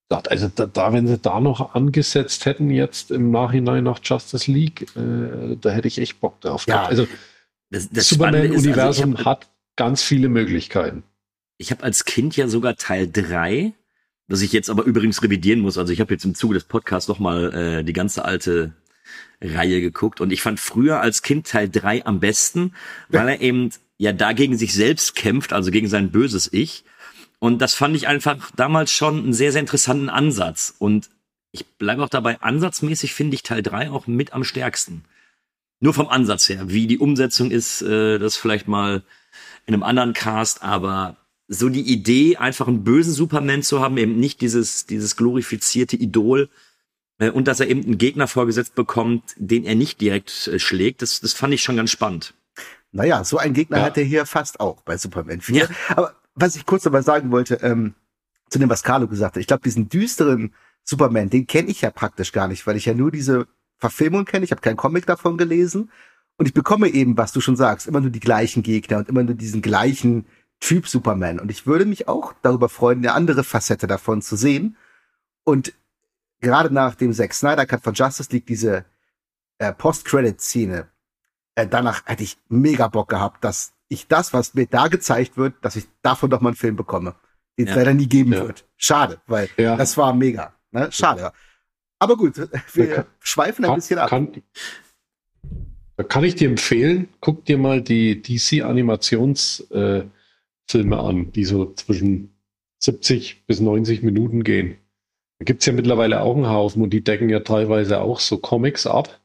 Also 0.10 0.50
da, 0.56 0.66
da, 0.66 0.94
wenn 0.94 1.06
sie 1.08 1.18
da 1.18 1.40
noch 1.42 1.76
angesetzt 1.76 2.46
hätten 2.46 2.70
jetzt 2.70 3.12
im 3.12 3.30
Nachhinein 3.32 3.84
nach 3.84 4.00
Justice 4.02 4.50
League, 4.50 4.88
äh, 4.96 5.58
da 5.60 5.70
hätte 5.70 5.88
ich 5.90 5.98
echt 5.98 6.22
Bock 6.22 6.40
drauf 6.40 6.66
Ja. 6.66 6.76
gehabt. 6.76 6.90
Also 6.90 7.08
Das, 7.70 7.90
das 7.90 8.08
Superman-Universum 8.08 9.18
also 9.18 9.26
hat 9.26 9.50
ganz 9.76 10.02
viele 10.02 10.30
Möglichkeiten. 10.30 11.04
Ich 11.58 11.72
habe 11.72 11.84
als 11.84 12.06
Kind 12.06 12.38
ja 12.38 12.48
sogar 12.48 12.78
Teil 12.78 13.10
3, 13.12 13.74
was 14.28 14.42
ich 14.42 14.54
jetzt 14.54 14.70
aber 14.70 14.84
übrigens 14.84 15.22
revidieren 15.24 15.60
muss. 15.60 15.78
Also 15.78 15.92
ich 15.92 16.00
habe 16.00 16.14
jetzt 16.14 16.24
im 16.24 16.36
Zuge 16.36 16.54
des 16.54 16.64
Podcasts 16.64 17.10
noch 17.10 17.20
mal 17.20 17.54
äh, 17.54 17.84
die 17.84 17.94
ganze 17.94 18.24
alte 18.24 18.74
Reihe 19.42 19.82
geguckt 19.82 20.22
und 20.22 20.32
ich 20.32 20.42
fand 20.42 20.60
früher 20.60 21.00
als 21.00 21.22
Kind 21.22 21.48
Teil 21.48 21.70
3 21.70 22.06
am 22.06 22.20
besten, 22.20 22.74
weil 23.10 23.30
er 23.30 23.42
eben 23.42 23.72
ja 23.98 24.12
dagegen 24.14 24.58
sich 24.58 24.74
selbst 24.74 25.16
kämpft, 25.16 25.54
also 25.54 25.72
gegen 25.72 25.88
sein 25.88 26.12
böses 26.12 26.52
Ich. 26.52 26.84
Und 27.40 27.60
das 27.62 27.76
fand 27.76 27.96
ich 27.96 28.08
einfach 28.08 28.52
damals 28.56 28.92
schon 28.92 29.20
einen 29.20 29.34
sehr, 29.34 29.52
sehr 29.52 29.62
interessanten 29.62 30.10
Ansatz. 30.10 30.74
Und 30.80 31.10
ich 31.52 31.66
bleibe 31.78 32.04
auch 32.04 32.10
dabei, 32.10 32.42
ansatzmäßig 32.42 33.14
finde 33.14 33.36
ich 33.36 33.44
Teil 33.44 33.62
3 33.62 33.92
auch 33.92 34.08
mit 34.08 34.34
am 34.34 34.44
stärksten. 34.44 35.04
Nur 35.80 35.94
vom 35.94 36.08
Ansatz 36.08 36.50
her. 36.50 36.70
Wie 36.70 36.88
die 36.88 36.98
Umsetzung 36.98 37.52
ist, 37.52 37.84
äh, 37.84 38.18
das 38.18 38.38
vielleicht 38.38 38.68
mal 38.68 39.04
in 39.68 39.74
einem 39.74 39.84
anderen 39.84 40.14
Cast, 40.14 40.64
aber 40.64 41.18
so 41.48 41.70
die 41.70 41.82
Idee, 41.82 42.38
einfach 42.38 42.68
einen 42.68 42.84
bösen 42.84 43.14
Superman 43.14 43.62
zu 43.62 43.80
haben, 43.80 43.98
eben 43.98 44.20
nicht 44.20 44.42
dieses, 44.42 44.88
dieses 44.88 45.16
glorifizierte 45.16 45.96
Idol, 45.96 46.50
und 47.20 47.48
dass 47.48 47.60
er 47.60 47.68
eben 47.68 47.84
einen 47.84 47.98
Gegner 47.98 48.28
vorgesetzt 48.28 48.76
bekommt, 48.76 49.34
den 49.38 49.66
er 49.66 49.76
nicht 49.76 50.00
direkt 50.02 50.48
äh, 50.48 50.60
schlägt, 50.60 51.02
das, 51.02 51.20
das 51.20 51.34
fand 51.34 51.54
ich 51.54 51.64
schon 51.64 51.76
ganz 51.78 51.92
spannend. 51.92 52.34
Naja, 52.92 53.24
so 53.24 53.38
einen 53.38 53.54
Gegner 53.54 53.78
Ja. 53.80 53.84
hat 53.84 53.98
er 53.98 54.04
hier 54.04 54.26
fast 54.26 54.60
auch 54.60 54.82
bei 54.82 54.98
Superman 54.98 55.42
4. 55.42 55.56
Ja. 55.56 55.68
Aber 55.96 56.16
was 56.36 56.56
ich 56.56 56.66
kurz 56.66 56.84
dabei 56.84 57.02
sagen 57.02 57.32
wollte, 57.32 57.56
ähm, 57.56 57.96
zu 58.50 58.60
dem, 58.60 58.70
was 58.70 58.84
Carlo 58.84 59.08
gesagt 59.08 59.36
hat, 59.36 59.42
ich 59.42 59.48
glaube, 59.48 59.64
diesen 59.64 59.90
düsteren 59.90 60.54
Superman, 60.84 61.30
den 61.30 61.48
kenne 61.48 61.70
ich 61.70 61.82
ja 61.82 61.90
praktisch 61.90 62.32
gar 62.32 62.48
nicht, 62.48 62.66
weil 62.66 62.78
ich 62.78 62.86
ja 62.86 62.94
nur 62.94 63.12
diese 63.12 63.48
Verfilmung 63.78 64.26
kenne, 64.26 64.46
ich 64.46 64.52
habe 64.52 64.62
keinen 64.62 64.78
Comic 64.78 65.06
davon 65.06 65.38
gelesen 65.38 65.92
und 66.38 66.46
ich 66.46 66.54
bekomme 66.54 66.88
eben, 66.90 67.18
was 67.18 67.34
du 67.34 67.42
schon 67.42 67.56
sagst, 67.58 67.88
immer 67.88 68.00
nur 68.00 68.10
die 68.12 68.20
gleichen 68.20 68.64
Gegner 68.64 69.00
und 69.00 69.10
immer 69.10 69.24
nur 69.24 69.36
diesen 69.36 69.62
gleichen 69.62 70.26
Typ 70.60 70.88
Superman. 70.88 71.40
Und 71.40 71.52
ich 71.52 71.68
würde 71.68 71.86
mich 71.86 72.08
auch 72.08 72.34
darüber 72.42 72.70
freuen, 72.70 73.00
eine 73.00 73.14
andere 73.14 73.44
Facette 73.44 73.86
davon 73.86 74.22
zu 74.22 74.36
sehen. 74.36 74.78
Und 75.44 75.74
gerade 76.42 76.74
nach 76.74 76.96
dem 76.96 77.14
Zack 77.14 77.34
Snyder 77.34 77.66
Cut 77.66 77.82
von 77.84 77.94
Justice 77.94 78.30
League, 78.32 78.46
diese 78.46 78.86
äh, 79.60 79.74
Post-Credit-Szene, 79.74 80.88
äh, 81.56 81.68
danach 81.68 82.06
hätte 82.06 82.24
ich 82.24 82.38
mega 82.50 82.88
Bock 82.88 83.10
gehabt, 83.10 83.44
dass 83.44 83.74
ich 83.90 84.08
das, 84.08 84.34
was 84.34 84.54
mir 84.54 84.68
da 84.68 84.88
gezeigt 84.88 85.38
wird, 85.38 85.56
dass 85.62 85.76
ich 85.76 85.88
davon 86.02 86.30
doch 86.30 86.42
mal 86.42 86.50
einen 86.50 86.56
Film 86.58 86.76
bekomme, 86.76 87.16
den 87.58 87.68
es 87.68 87.72
Ja. 87.74 87.78
leider 87.80 87.94
nie 87.94 88.08
geben 88.08 88.34
Ja. 88.34 88.46
wird. 88.46 88.66
Schade, 88.76 89.20
weil 89.28 89.50
Ja. 89.58 89.76
das 89.76 89.98
war 89.98 90.14
mega. 90.14 90.54
Ne? 90.72 90.92
Schade. 90.92 91.32
Aber 92.00 92.16
gut, 92.18 92.38
wir 92.74 92.88
kann- 92.94 93.06
schweifen 93.20 93.66
ein 93.66 93.70
Kann, 93.72 93.80
bisschen 93.80 93.98
ab. 94.00 94.10
kann, 94.10 94.44
kann 96.10 96.24
ich 96.24 96.36
dir 96.36 96.50
empfehlen, 96.50 97.08
guck 97.22 97.46
dir 97.46 97.58
mal 97.58 97.82
die 97.82 98.22
DC-Animationsfilme 98.22 100.12
äh, 100.74 100.94
an, 101.00 101.32
die 101.32 101.46
so 101.46 101.74
zwischen 101.74 102.36
70 102.80 103.46
bis 103.48 103.60
90 103.60 104.04
Minuten 104.04 104.44
gehen. 104.44 104.78
Da 105.40 105.46
gibt's 105.46 105.66
ja 105.66 105.74
mittlerweile 105.74 106.22
auch 106.22 106.36
einen 106.36 106.50
Haufen 106.50 106.82
und 106.82 106.92
die 106.92 107.04
decken 107.04 107.30
ja 107.30 107.42
teilweise 107.42 108.00
auch 108.02 108.20
so 108.20 108.38
Comics 108.38 108.88
ab. 108.88 109.22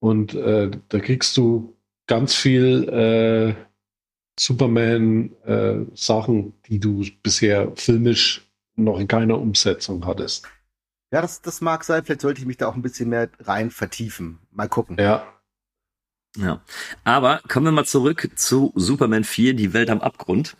Und 0.00 0.34
äh, 0.34 0.70
da 0.88 1.00
kriegst 1.00 1.36
du 1.36 1.76
ganz 2.06 2.34
viel 2.34 2.88
äh, 2.88 3.54
Superman-Sachen, 4.38 6.54
die 6.66 6.78
du 6.80 7.04
bisher 7.22 7.72
filmisch 7.76 8.48
noch 8.76 8.98
in 8.98 9.08
keiner 9.08 9.38
Umsetzung 9.38 10.06
hattest. 10.06 10.48
Ja, 11.12 11.20
das, 11.20 11.42
das 11.42 11.60
mag 11.60 11.84
sein. 11.84 12.02
Vielleicht 12.04 12.22
sollte 12.22 12.40
ich 12.40 12.46
mich 12.46 12.56
da 12.56 12.68
auch 12.68 12.74
ein 12.74 12.82
bisschen 12.82 13.10
mehr 13.10 13.28
rein 13.40 13.70
vertiefen. 13.70 14.38
Mal 14.50 14.68
gucken. 14.68 14.96
Ja, 14.98 15.26
Ja. 16.36 16.62
Aber 17.04 17.42
kommen 17.48 17.66
wir 17.66 17.72
mal 17.72 17.84
zurück 17.84 18.30
zu 18.36 18.72
Superman 18.74 19.24
4, 19.24 19.54
die 19.54 19.74
Welt 19.74 19.90
am 19.90 20.00
Abgrund. 20.00 20.56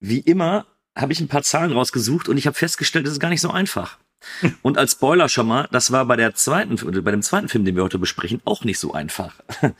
Wie 0.00 0.18
immer 0.18 0.66
habe 0.96 1.12
ich 1.12 1.20
ein 1.20 1.28
paar 1.28 1.42
Zahlen 1.42 1.72
rausgesucht 1.72 2.28
und 2.28 2.36
ich 2.36 2.46
habe 2.46 2.56
festgestellt, 2.56 3.06
es 3.06 3.12
ist 3.14 3.20
gar 3.20 3.30
nicht 3.30 3.40
so 3.40 3.50
einfach. 3.50 3.98
Und 4.62 4.76
als 4.76 4.92
Spoiler 4.92 5.30
schon 5.30 5.46
mal, 5.46 5.66
das 5.72 5.92
war 5.92 6.04
bei 6.04 6.16
der 6.16 6.34
zweiten, 6.34 6.76
bei 7.02 7.10
dem 7.10 7.22
zweiten 7.22 7.48
Film, 7.48 7.64
den 7.64 7.74
wir 7.74 7.82
heute 7.84 7.98
besprechen, 7.98 8.42
auch 8.44 8.64
nicht 8.64 8.78
so 8.78 8.92
einfach. 8.92 9.34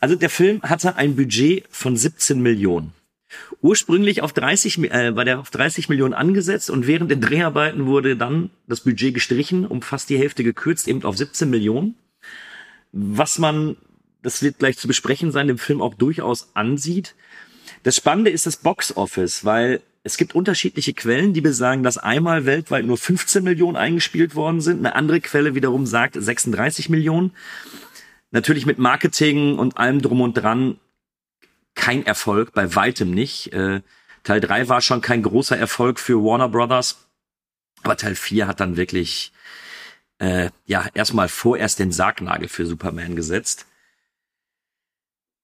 Also 0.00 0.16
der 0.16 0.28
Film 0.28 0.60
hatte 0.62 0.96
ein 0.96 1.16
Budget 1.16 1.64
von 1.70 1.96
17 1.96 2.38
Millionen. 2.42 2.92
Ursprünglich 3.62 4.20
auf 4.20 4.34
30, 4.34 4.76
Mi- 4.76 4.90
äh, 4.90 5.16
war 5.16 5.24
der 5.24 5.38
auf 5.40 5.48
30 5.50 5.88
Millionen 5.88 6.12
angesetzt 6.12 6.68
und 6.68 6.86
während 6.86 7.10
der 7.10 7.16
Dreharbeiten 7.16 7.86
wurde 7.86 8.14
dann 8.14 8.50
das 8.66 8.80
Budget 8.80 9.14
gestrichen, 9.14 9.64
um 9.66 9.80
fast 9.80 10.10
die 10.10 10.18
Hälfte 10.18 10.44
gekürzt, 10.44 10.88
eben 10.88 11.02
auf 11.04 11.16
17 11.16 11.48
Millionen. 11.48 11.94
Was 12.92 13.38
man, 13.38 13.76
das 14.22 14.42
wird 14.42 14.58
gleich 14.58 14.76
zu 14.76 14.88
besprechen 14.88 15.32
sein, 15.32 15.48
dem 15.48 15.56
Film 15.58 15.80
auch 15.80 15.94
durchaus 15.94 16.50
ansieht. 16.54 17.14
Das 17.82 17.96
Spannende 17.96 18.30
ist 18.30 18.44
das 18.44 18.58
Box 18.58 18.94
Office, 18.96 19.44
weil 19.46 19.80
es 20.04 20.18
gibt 20.18 20.34
unterschiedliche 20.34 20.92
Quellen, 20.92 21.32
die 21.32 21.40
besagen, 21.40 21.82
dass 21.82 21.96
einmal 21.96 22.44
weltweit 22.44 22.84
nur 22.84 22.98
15 22.98 23.42
Millionen 23.42 23.76
eingespielt 23.76 24.34
worden 24.34 24.60
sind. 24.60 24.78
Eine 24.78 24.94
andere 24.94 25.20
Quelle 25.20 25.54
wiederum 25.54 25.86
sagt 25.86 26.14
36 26.14 26.90
Millionen. 26.90 27.32
Natürlich 28.30 28.66
mit 28.66 28.78
Marketing 28.78 29.58
und 29.58 29.78
allem 29.78 30.02
drum 30.02 30.20
und 30.20 30.34
dran 30.34 30.78
kein 31.74 32.04
Erfolg, 32.04 32.52
bei 32.52 32.74
weitem 32.74 33.12
nicht. 33.12 33.54
Äh, 33.54 33.80
Teil 34.24 34.40
3 34.40 34.68
war 34.68 34.82
schon 34.82 35.00
kein 35.00 35.22
großer 35.22 35.56
Erfolg 35.56 35.98
für 35.98 36.22
Warner 36.22 36.50
Brothers, 36.50 37.08
aber 37.82 37.96
Teil 37.96 38.14
4 38.14 38.46
hat 38.46 38.60
dann 38.60 38.76
wirklich 38.76 39.32
äh, 40.18 40.50
ja 40.66 40.86
erstmal 40.92 41.28
vorerst 41.28 41.78
den 41.78 41.92
Sargnagel 41.92 42.48
für 42.48 42.66
Superman 42.66 43.16
gesetzt. 43.16 43.66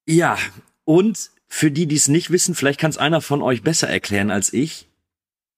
Ja, 0.07 0.37
und 0.85 1.31
für 1.53 1.71
die, 1.71 1.87
die 1.87 1.97
es 1.97 2.09
nicht 2.09 2.31
wissen, 2.31 2.55
vielleicht 2.55 2.81
kann 2.81 2.91
es 2.91 2.97
einer 2.97 3.21
von 3.21 3.43
euch 3.43 3.63
besser 3.63 3.89
erklären 3.89 4.31
als 4.31 4.53
ich. 4.53 4.89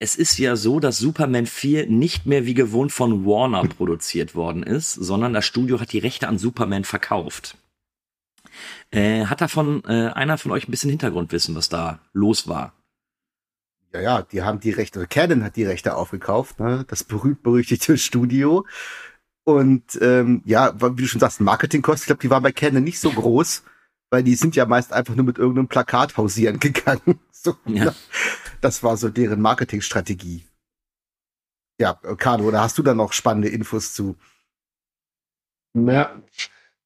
Es 0.00 0.16
ist 0.16 0.38
ja 0.38 0.56
so, 0.56 0.80
dass 0.80 0.96
Superman 0.96 1.46
4 1.46 1.86
nicht 1.86 2.26
mehr 2.26 2.46
wie 2.46 2.54
gewohnt 2.54 2.90
von 2.90 3.24
Warner 3.26 3.62
produziert 3.68 4.34
worden 4.34 4.62
ist, 4.62 4.94
sondern 4.94 5.34
das 5.34 5.44
Studio 5.44 5.78
hat 5.78 5.92
die 5.92 5.98
Rechte 5.98 6.26
an 6.26 6.38
Superman 6.38 6.84
verkauft. 6.84 7.58
Äh, 8.90 9.26
hat 9.26 9.42
davon 9.42 9.84
äh, 9.84 10.08
einer 10.08 10.38
von 10.38 10.50
euch 10.50 10.66
ein 10.66 10.70
bisschen 10.70 10.90
Hintergrundwissen, 10.90 11.54
was 11.54 11.68
da 11.68 12.00
los 12.14 12.48
war? 12.48 12.72
Ja, 13.92 14.00
ja, 14.00 14.22
die 14.22 14.42
haben 14.42 14.60
die 14.60 14.70
Rechte, 14.70 14.98
also 14.98 15.08
Canon 15.08 15.44
hat 15.44 15.56
die 15.56 15.64
Rechte 15.64 15.94
aufgekauft, 15.94 16.58
ne? 16.58 16.86
das 16.88 17.04
berühmt-berüchtigte 17.04 17.98
Studio. 17.98 18.66
Und 19.44 19.98
ähm, 20.00 20.42
ja, 20.46 20.74
wie 20.80 21.02
du 21.02 21.06
schon 21.06 21.20
sagst, 21.20 21.40
Marketingkosten, 21.40 22.04
ich 22.04 22.06
glaube, 22.06 22.22
die 22.22 22.30
waren 22.30 22.42
bei 22.42 22.52
Canon 22.52 22.82
nicht 22.82 22.98
so 22.98 23.10
groß, 23.10 23.62
weil 24.12 24.22
die 24.22 24.34
sind 24.34 24.54
ja 24.56 24.66
meist 24.66 24.92
einfach 24.92 25.14
nur 25.16 25.24
mit 25.24 25.38
irgendeinem 25.38 25.68
Plakat 25.68 26.18
hausieren 26.18 26.60
gegangen. 26.60 27.18
So, 27.34 27.56
Ja. 27.66 27.86
ne? 27.86 27.94
Das 28.60 28.84
war 28.84 28.96
so 28.96 29.08
deren 29.08 29.40
Marketingstrategie. 29.40 30.44
Ja, 31.80 31.94
Carlo, 31.94 32.52
da 32.52 32.62
hast 32.62 32.78
du 32.78 32.84
da 32.84 32.94
noch 32.94 33.12
spannende 33.12 33.48
Infos 33.48 33.94
zu? 33.94 34.14
Naja, 35.74 36.22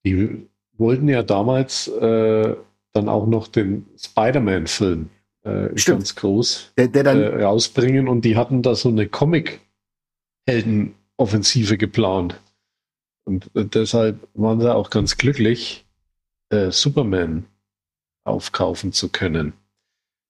die 0.06 0.48
wollten 0.78 1.08
ja 1.08 1.22
damals 1.22 1.88
äh, 1.88 2.56
dann 2.94 3.08
auch 3.10 3.26
noch 3.26 3.48
den 3.48 3.84
Spider-Man-Film 3.98 5.10
äh, 5.42 5.74
ganz 5.84 6.14
groß 6.14 6.72
Der, 6.78 6.88
der 6.88 7.04
dann, 7.04 7.20
äh, 7.20 7.44
rausbringen 7.44 8.08
und 8.08 8.24
die 8.24 8.36
hatten 8.36 8.62
da 8.62 8.74
so 8.74 8.88
eine 8.88 9.06
Comic-Helden-Offensive 9.08 11.76
geplant. 11.76 12.40
Und 13.24 13.50
deshalb 13.54 14.26
waren 14.32 14.60
sie 14.60 14.74
auch 14.74 14.88
ganz 14.88 15.18
glücklich, 15.18 15.85
äh, 16.50 16.70
Superman 16.70 17.46
aufkaufen 18.24 18.92
zu 18.92 19.10
können. 19.10 19.54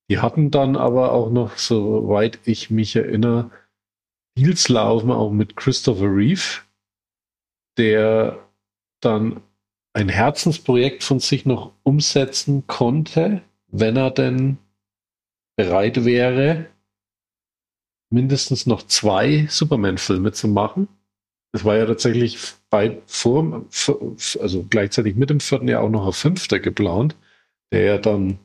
Die 0.08 0.18
hatten 0.18 0.50
dann 0.50 0.76
aber 0.76 1.12
auch 1.12 1.30
noch, 1.30 1.56
soweit 1.56 2.38
ich 2.44 2.70
mich 2.70 2.94
erinnere, 2.94 3.50
Deals 4.38 4.68
laufen 4.68 5.10
auch 5.10 5.30
mit 5.30 5.56
Christopher 5.56 6.14
Reeve, 6.14 6.60
der 7.78 8.46
dann 9.00 9.42
ein 9.94 10.10
Herzensprojekt 10.10 11.02
von 11.02 11.20
sich 11.20 11.46
noch 11.46 11.72
umsetzen 11.82 12.66
konnte, 12.66 13.42
wenn 13.68 13.96
er 13.96 14.10
denn 14.10 14.58
bereit 15.56 16.04
wäre, 16.04 16.66
mindestens 18.10 18.66
noch 18.66 18.82
zwei 18.82 19.46
Superman-Filme 19.48 20.32
zu 20.32 20.48
machen. 20.48 20.88
Es 21.52 21.64
war 21.64 21.76
ja 21.76 21.86
tatsächlich 21.86 22.38
bei, 22.70 23.00
vor, 23.06 23.64
also 24.40 24.66
gleichzeitig 24.68 25.16
mit 25.16 25.30
dem 25.30 25.40
vierten 25.40 25.68
Jahr 25.68 25.82
auch 25.82 25.90
noch 25.90 26.06
ein 26.06 26.12
fünfter 26.12 26.60
geplant. 26.60 27.16
der 27.72 27.84
ja 27.84 27.98
dann 27.98 28.38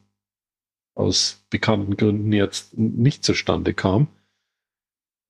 aus 0.95 1.43
bekannten 1.49 1.95
Gründen 1.97 2.33
jetzt 2.33 2.77
nicht 2.77 3.23
zustande 3.23 3.73
kam. 3.73 4.07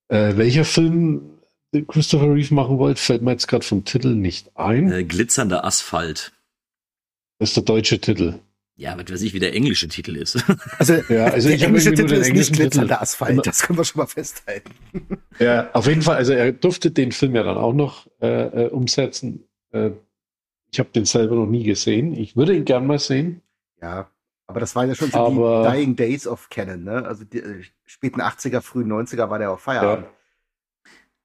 Äh, 0.09 0.37
welcher 0.37 0.65
Film 0.65 1.39
Christopher 1.87 2.33
Reeve 2.33 2.53
machen 2.53 2.77
wollte, 2.77 3.01
fällt 3.01 3.21
mir 3.21 3.31
jetzt 3.31 3.47
gerade 3.47 3.65
vom 3.65 3.85
Titel 3.85 4.13
nicht 4.15 4.57
ein. 4.57 4.91
Äh, 4.91 5.03
glitzernder 5.03 5.63
Asphalt. 5.63 6.33
Das 7.39 7.49
ist 7.49 7.57
der 7.57 7.63
deutsche 7.63 7.99
Titel. 7.99 8.39
Ja, 8.81 8.97
was 8.97 9.11
weiß 9.11 9.21
ich, 9.21 9.33
wie 9.35 9.39
der 9.39 9.53
englische 9.53 9.88
Titel 9.88 10.15
ist. 10.15 10.43
Also, 10.79 10.93
Ja, 11.09 11.25
also 11.25 11.47
der 11.50 11.55
ich 11.57 11.61
habe 11.63 11.67
englische 11.77 11.91
Titel 11.93 12.07
den 12.07 12.13
ist 12.15 12.19
nicht 12.21 12.27
englischen 12.29 12.55
glitzernder 12.55 12.95
Titel. 12.95 13.03
Asphalt, 13.03 13.45
das 13.45 13.61
können 13.61 13.77
wir 13.77 13.85
schon 13.85 14.00
mal 14.00 14.07
festhalten. 14.07 14.71
Ja, 15.39 15.69
auf 15.73 15.85
jeden 15.85 16.01
Fall, 16.01 16.15
also 16.15 16.33
er 16.33 16.51
durfte 16.51 16.89
den 16.89 17.11
Film 17.11 17.35
ja 17.35 17.43
dann 17.43 17.57
auch 17.57 17.73
noch 17.73 18.07
äh, 18.21 18.65
äh, 18.65 18.69
umsetzen. 18.69 19.43
Äh, 19.71 19.91
ich 20.71 20.79
habe 20.79 20.89
den 20.95 21.05
selber 21.05 21.35
noch 21.35 21.45
nie 21.45 21.63
gesehen. 21.63 22.13
Ich 22.17 22.35
würde 22.35 22.55
ihn 22.55 22.65
gern 22.65 22.88
mal 22.88 22.97
sehen. 22.97 23.41
Ja, 23.81 24.09
aber 24.47 24.59
das 24.59 24.75
waren 24.75 24.89
ja 24.89 24.95
schon 24.95 25.11
so 25.11 25.17
Aber- 25.19 25.69
die 25.71 25.77
Dying 25.77 25.95
Days 25.95 26.25
of 26.25 26.50
Canon, 26.50 26.83
ne? 26.83 27.05
Also 27.05 27.23
die 27.23 27.38
äh, 27.39 27.63
späten 27.85 28.19
80er, 28.21 28.61
frühen 28.61 28.91
90er 28.91 29.29
war 29.29 29.38
der 29.38 29.51
auf 29.51 29.61
Feierabend. 29.61 30.07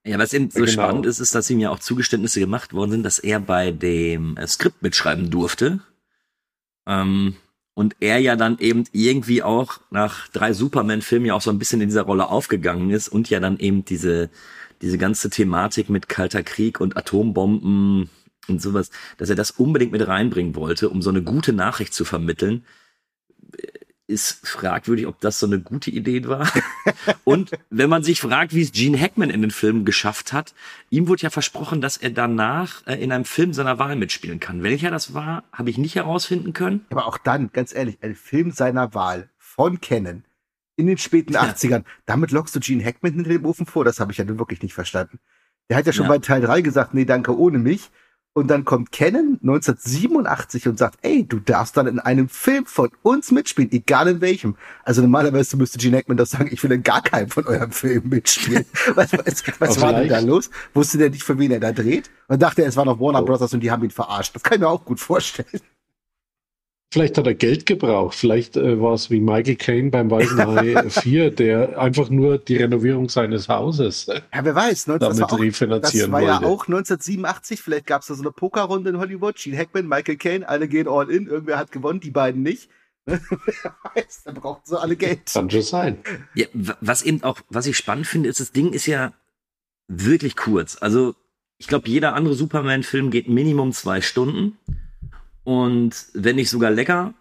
Ja, 0.04 0.18
was 0.18 0.34
eben 0.34 0.50
so 0.50 0.60
Genau. 0.60 0.70
spannend 0.72 1.06
ist, 1.06 1.20
ist, 1.20 1.34
dass 1.34 1.48
ihm 1.48 1.58
ja 1.60 1.70
auch 1.70 1.78
Zugeständnisse 1.78 2.38
gemacht 2.38 2.74
worden 2.74 2.90
sind, 2.90 3.02
dass 3.02 3.18
er 3.18 3.40
bei 3.40 3.70
dem 3.70 4.36
äh, 4.36 4.46
Skript 4.46 4.82
mitschreiben 4.82 5.30
durfte. 5.30 5.80
Ähm, 6.86 7.34
und 7.76 7.94
er 8.00 8.18
ja 8.18 8.36
dann 8.36 8.58
eben 8.58 8.84
irgendwie 8.92 9.42
auch 9.42 9.80
nach 9.90 10.28
drei 10.28 10.54
Superman-Filmen 10.54 11.26
ja 11.26 11.34
auch 11.34 11.42
so 11.42 11.50
ein 11.50 11.58
bisschen 11.58 11.82
in 11.82 11.88
dieser 11.88 12.04
Rolle 12.04 12.30
aufgegangen 12.30 12.88
ist 12.88 13.08
und 13.08 13.28
ja 13.28 13.38
dann 13.38 13.58
eben 13.58 13.84
diese, 13.84 14.30
diese 14.80 14.96
ganze 14.96 15.28
Thematik 15.28 15.90
mit 15.90 16.08
Kalter 16.08 16.42
Krieg 16.42 16.80
und 16.80 16.96
Atombomben 16.96 18.08
und 18.48 18.62
sowas, 18.62 18.90
dass 19.18 19.28
er 19.28 19.36
das 19.36 19.50
unbedingt 19.50 19.92
mit 19.92 20.08
reinbringen 20.08 20.56
wollte, 20.56 20.88
um 20.88 21.02
so 21.02 21.10
eine 21.10 21.22
gute 21.22 21.52
Nachricht 21.52 21.92
zu 21.92 22.06
vermitteln. 22.06 22.64
Ist 24.08 24.46
fragwürdig, 24.46 25.08
ob 25.08 25.20
das 25.20 25.40
so 25.40 25.46
eine 25.46 25.58
gute 25.58 25.90
Idee 25.90 26.24
war. 26.28 26.48
Und 27.24 27.50
wenn 27.70 27.90
man 27.90 28.04
sich 28.04 28.20
fragt, 28.20 28.54
wie 28.54 28.62
es 28.62 28.70
Gene 28.70 29.00
Hackman 29.00 29.30
in 29.30 29.42
den 29.42 29.50
Filmen 29.50 29.84
geschafft 29.84 30.32
hat, 30.32 30.54
ihm 30.90 31.08
wurde 31.08 31.22
ja 31.22 31.30
versprochen, 31.30 31.80
dass 31.80 31.96
er 31.96 32.10
danach 32.10 32.86
äh, 32.86 32.94
in 33.02 33.10
einem 33.10 33.24
Film 33.24 33.52
seiner 33.52 33.80
Wahl 33.80 33.96
mitspielen 33.96 34.38
kann. 34.38 34.62
Welcher 34.62 34.92
das 34.92 35.12
war, 35.12 35.42
habe 35.52 35.70
ich 35.70 35.78
nicht 35.78 35.96
herausfinden 35.96 36.52
können. 36.52 36.86
Aber 36.90 37.06
auch 37.06 37.18
dann, 37.18 37.50
ganz 37.52 37.74
ehrlich, 37.74 37.98
ein 38.00 38.14
Film 38.14 38.52
seiner 38.52 38.94
Wahl 38.94 39.28
von 39.38 39.80
Canon 39.80 40.22
in 40.76 40.86
den 40.86 40.98
späten 40.98 41.32
Ja. 41.32 41.42
80ern, 41.42 41.82
damit 42.04 42.30
lockst 42.30 42.54
du 42.54 42.60
Gene 42.60 42.84
Hackman 42.84 43.14
hinter 43.14 43.30
dem 43.30 43.44
Ofen 43.44 43.66
vor, 43.66 43.84
das 43.84 43.98
habe 43.98 44.12
ich 44.12 44.18
ja 44.18 44.24
nun 44.24 44.38
wirklich 44.38 44.62
nicht 44.62 44.74
verstanden. 44.74 45.18
Der 45.68 45.76
hat 45.78 45.86
ja 45.86 45.92
schon 45.92 46.04
Ja. 46.04 46.10
bei 46.10 46.18
Teil 46.18 46.42
3 46.42 46.60
gesagt, 46.60 46.94
nee, 46.94 47.06
danke, 47.06 47.36
ohne 47.36 47.58
mich. 47.58 47.90
Und 48.36 48.48
dann 48.48 48.66
kommt 48.66 48.92
Canon 48.92 49.38
1987 49.40 50.68
und 50.68 50.78
sagt, 50.78 50.98
ey, 51.00 51.26
du 51.26 51.38
darfst 51.38 51.74
dann 51.74 51.86
in 51.86 51.98
einem 51.98 52.28
Film 52.28 52.66
von 52.66 52.90
uns 53.00 53.30
mitspielen, 53.30 53.72
egal 53.72 54.08
in 54.08 54.20
welchem. 54.20 54.56
Also 54.84 55.00
normalerweise 55.00 55.56
müsste 55.56 55.78
Gene 55.78 55.96
Hackman 55.96 56.18
doch 56.18 56.26
sagen, 56.26 56.50
ich 56.52 56.62
will 56.62 56.70
in 56.70 56.82
gar 56.82 57.02
keinem 57.02 57.30
von 57.30 57.46
eurem 57.46 57.72
Film 57.72 58.10
mitspielen. 58.10 58.66
was 58.94 59.14
was, 59.14 59.42
was 59.58 59.80
war 59.80 59.94
denn 59.94 60.10
da 60.10 60.18
los? 60.18 60.50
Wusste 60.74 60.98
der 60.98 61.08
nicht, 61.08 61.22
für 61.22 61.38
wen 61.38 61.50
er 61.50 61.60
da 61.60 61.72
dreht? 61.72 62.10
Und 62.28 62.42
dachte, 62.42 62.60
er, 62.60 62.68
es 62.68 62.76
war 62.76 62.84
noch 62.84 63.00
Warner 63.00 63.22
Oh. 63.22 63.24
Brothers 63.24 63.54
und 63.54 63.60
die 63.60 63.70
haben 63.70 63.82
ihn 63.82 63.90
verarscht. 63.90 64.34
Das 64.34 64.42
kann 64.42 64.56
ich 64.56 64.60
mir 64.60 64.68
auch 64.68 64.84
gut 64.84 65.00
vorstellen. 65.00 65.62
Vielleicht 66.92 67.18
hat 67.18 67.26
er 67.26 67.34
Geld 67.34 67.66
gebraucht. 67.66 68.14
Vielleicht 68.14 68.56
äh, 68.56 68.80
war 68.80 68.94
es 68.94 69.10
wie 69.10 69.20
Michael 69.20 69.56
Caine 69.56 69.90
beim 69.90 70.10
Weißen 70.10 70.46
Hai 70.46 70.84
4, 70.88 71.30
der 71.32 71.78
einfach 71.78 72.10
nur 72.10 72.38
die 72.38 72.56
Renovierung 72.56 73.08
seines 73.08 73.48
Hauses 73.48 74.08
äh, 74.08 74.20
Ja, 74.32 74.44
wer 74.44 74.54
weiß, 74.54 74.86
ne? 74.86 74.98
das 74.98 75.08
damit 75.08 75.22
war, 75.22 75.26
auch, 75.26 75.36
das 75.38 75.40
refinanzieren 75.40 76.12
war 76.12 76.22
ja 76.22 76.34
wollte. 76.34 76.46
auch 76.46 76.66
1987, 76.68 77.60
vielleicht 77.60 77.86
gab 77.86 78.02
es 78.02 78.08
da 78.08 78.14
so 78.14 78.22
eine 78.22 78.30
Pokerrunde 78.30 78.90
in 78.90 78.98
Hollywood, 78.98 79.36
Gene 79.36 79.58
Hackman, 79.58 79.88
Michael 79.88 80.16
Caine, 80.16 80.48
alle 80.48 80.68
gehen 80.68 80.86
all 80.86 81.10
in, 81.10 81.26
irgendwer 81.26 81.58
hat 81.58 81.72
gewonnen, 81.72 82.00
die 82.00 82.12
beiden 82.12 82.42
nicht. 82.42 82.70
wer 83.06 83.20
weiß, 83.94 84.22
da 84.24 84.32
brauchten 84.32 84.66
sie 84.68 84.80
alle 84.80 84.96
Geld. 84.96 85.26
Kann 85.32 85.50
schon 85.50 85.62
sein. 85.62 85.98
Ja, 86.34 86.46
was 86.52 87.02
eben 87.02 87.22
auch, 87.24 87.40
was 87.48 87.66
ich 87.66 87.76
spannend 87.76 88.06
finde, 88.06 88.28
ist, 88.28 88.40
das 88.40 88.52
Ding 88.52 88.72
ist 88.72 88.86
ja 88.86 89.12
wirklich 89.88 90.34
kurz. 90.36 90.78
Also, 90.80 91.14
ich 91.58 91.66
glaube, 91.68 91.88
jeder 91.88 92.14
andere 92.14 92.34
Superman-Film 92.34 93.10
geht 93.10 93.28
Minimum 93.28 93.72
zwei 93.72 94.00
Stunden. 94.00 94.58
Und 95.46 96.06
wenn 96.12 96.34
nicht 96.34 96.50
sogar 96.50 96.72
lecker. 96.72 97.14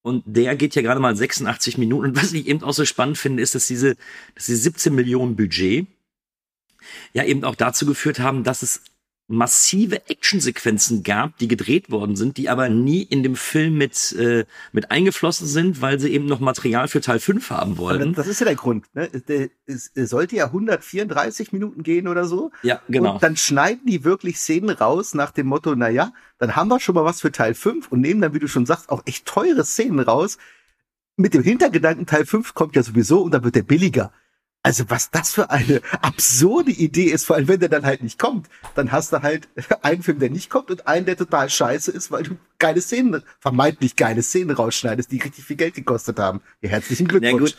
Und 0.00 0.22
der 0.24 0.56
geht 0.56 0.74
ja 0.74 0.80
gerade 0.80 0.98
mal 0.98 1.14
86 1.14 1.76
Minuten. 1.76 2.06
Und 2.06 2.16
was 2.16 2.32
ich 2.32 2.46
eben 2.46 2.62
auch 2.62 2.72
so 2.72 2.86
spannend 2.86 3.18
finde, 3.18 3.42
ist, 3.42 3.54
dass 3.54 3.66
diese, 3.66 3.96
dass 4.34 4.46
diese 4.46 4.62
17 4.62 4.94
Millionen 4.94 5.36
Budget 5.36 5.86
ja 7.12 7.22
eben 7.22 7.44
auch 7.44 7.54
dazu 7.54 7.84
geführt 7.84 8.18
haben, 8.18 8.44
dass 8.44 8.62
es 8.62 8.80
massive 9.26 10.06
Actionsequenzen 10.08 11.02
gab, 11.02 11.38
die 11.38 11.48
gedreht 11.48 11.90
worden 11.90 12.14
sind, 12.14 12.36
die 12.36 12.50
aber 12.50 12.68
nie 12.68 13.02
in 13.02 13.22
dem 13.22 13.36
Film 13.36 13.78
mit, 13.78 14.12
äh, 14.12 14.44
mit 14.72 14.90
eingeflossen 14.90 15.46
sind, 15.46 15.80
weil 15.80 15.98
sie 15.98 16.10
eben 16.10 16.26
noch 16.26 16.40
Material 16.40 16.88
für 16.88 17.00
Teil 17.00 17.18
5 17.18 17.48
haben 17.50 17.72
Aber 17.72 17.80
wollten. 17.80 18.12
das 18.14 18.26
ist 18.26 18.40
ja 18.40 18.46
der 18.46 18.54
Grund. 18.54 18.86
Ne? 18.94 19.08
Es, 19.66 19.90
es 19.94 20.10
sollte 20.10 20.36
ja 20.36 20.46
134 20.46 21.52
Minuten 21.52 21.82
gehen 21.82 22.06
oder 22.06 22.26
so. 22.26 22.50
Ja, 22.62 22.82
genau. 22.88 23.14
Und 23.14 23.22
dann 23.22 23.36
schneiden 23.36 23.86
die 23.86 24.04
wirklich 24.04 24.36
Szenen 24.36 24.70
raus 24.70 25.14
nach 25.14 25.30
dem 25.30 25.46
Motto, 25.46 25.74
na 25.74 25.88
ja, 25.88 26.12
dann 26.38 26.54
haben 26.54 26.68
wir 26.68 26.78
schon 26.78 26.94
mal 26.94 27.04
was 27.04 27.22
für 27.22 27.32
Teil 27.32 27.54
5 27.54 27.90
und 27.90 28.00
nehmen 28.00 28.20
dann, 28.20 28.34
wie 28.34 28.40
du 28.40 28.48
schon 28.48 28.66
sagst, 28.66 28.90
auch 28.90 29.02
echt 29.06 29.24
teure 29.24 29.64
Szenen 29.64 30.00
raus. 30.00 30.36
Mit 31.16 31.32
dem 31.32 31.42
Hintergedanken, 31.42 32.06
Teil 32.06 32.26
5 32.26 32.52
kommt 32.54 32.76
ja 32.76 32.82
sowieso 32.82 33.22
und 33.22 33.32
dann 33.32 33.44
wird 33.44 33.54
der 33.54 33.62
billiger. 33.62 34.12
Also 34.64 34.84
was 34.88 35.10
das 35.10 35.34
für 35.34 35.50
eine 35.50 35.82
absurde 36.00 36.70
Idee 36.70 37.10
ist, 37.10 37.26
vor 37.26 37.36
allem 37.36 37.48
wenn 37.48 37.60
der 37.60 37.68
dann 37.68 37.84
halt 37.84 38.02
nicht 38.02 38.18
kommt, 38.18 38.48
dann 38.74 38.92
hast 38.92 39.12
du 39.12 39.20
halt 39.20 39.46
einen 39.82 40.02
Film, 40.02 40.18
der 40.20 40.30
nicht 40.30 40.48
kommt 40.48 40.70
und 40.70 40.86
einen, 40.86 41.04
der 41.04 41.18
total 41.18 41.50
scheiße 41.50 41.90
ist, 41.90 42.10
weil 42.10 42.22
du 42.22 42.38
geile 42.58 42.80
Szenen, 42.80 43.22
vermeintlich 43.40 43.94
geile 43.94 44.22
Szenen 44.22 44.56
rausschneidest, 44.56 45.12
die 45.12 45.18
richtig 45.18 45.44
viel 45.44 45.56
Geld 45.56 45.74
gekostet 45.74 46.18
haben. 46.18 46.40
Ja, 46.62 46.70
herzlichen 46.70 47.06
Glückwunsch. 47.06 47.52
gut. 47.52 47.56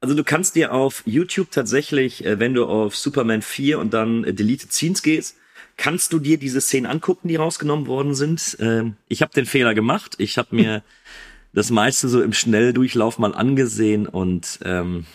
Also 0.00 0.16
du 0.16 0.24
kannst 0.24 0.56
dir 0.56 0.72
auf 0.74 1.04
YouTube 1.06 1.52
tatsächlich, 1.52 2.24
äh, 2.24 2.40
wenn 2.40 2.54
du 2.54 2.66
auf 2.66 2.96
Superman 2.96 3.42
4 3.42 3.78
und 3.78 3.94
dann 3.94 4.24
äh, 4.24 4.34
Deleted 4.34 4.72
Scenes 4.72 5.02
gehst, 5.02 5.36
kannst 5.76 6.12
du 6.12 6.18
dir 6.18 6.36
diese 6.36 6.60
Szenen 6.60 6.86
angucken, 6.86 7.28
die 7.28 7.36
rausgenommen 7.36 7.86
worden 7.86 8.16
sind. 8.16 8.56
Ähm, 8.58 8.96
ich 9.06 9.22
habe 9.22 9.32
den 9.32 9.46
Fehler 9.46 9.74
gemacht. 9.74 10.16
Ich 10.18 10.36
habe 10.36 10.56
mir 10.56 10.82
das 11.52 11.70
meiste 11.70 12.08
so 12.08 12.20
im 12.20 12.32
Schnelldurchlauf 12.32 13.20
mal 13.20 13.36
angesehen 13.36 14.08
und 14.08 14.58
ähm, 14.64 15.06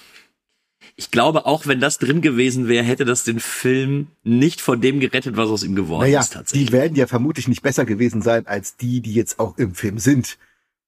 ich 0.98 1.12
glaube, 1.12 1.46
auch 1.46 1.68
wenn 1.68 1.80
das 1.82 1.98
drin 1.98 2.22
gewesen 2.22 2.68
wäre, 2.68 2.84
hätte 2.86 3.04
das 3.06 3.24
den 3.24 3.40
Film 3.40 4.08
nicht 4.24 4.62
von 4.62 4.80
dem 4.80 5.00
gerettet, 5.00 5.36
was 5.36 5.50
aus 5.50 5.64
ihm 5.64 5.76
geworden 5.76 6.04
Naja, 6.04 6.22
ist 6.22 6.34
tatsächlich. 6.34 6.68
die 6.68 6.74
werden 6.74 6.96
ja 6.96 7.06
vermutlich 7.08 7.48
nicht 7.48 7.62
besser 7.62 7.86
gewesen 7.86 8.22
sein 8.22 8.48
als 8.48 8.78
die, 8.78 9.02
die 9.02 9.14
jetzt 9.14 9.40
auch 9.40 9.58
im 9.58 9.76
Film 9.76 10.00
sind. 10.00 10.38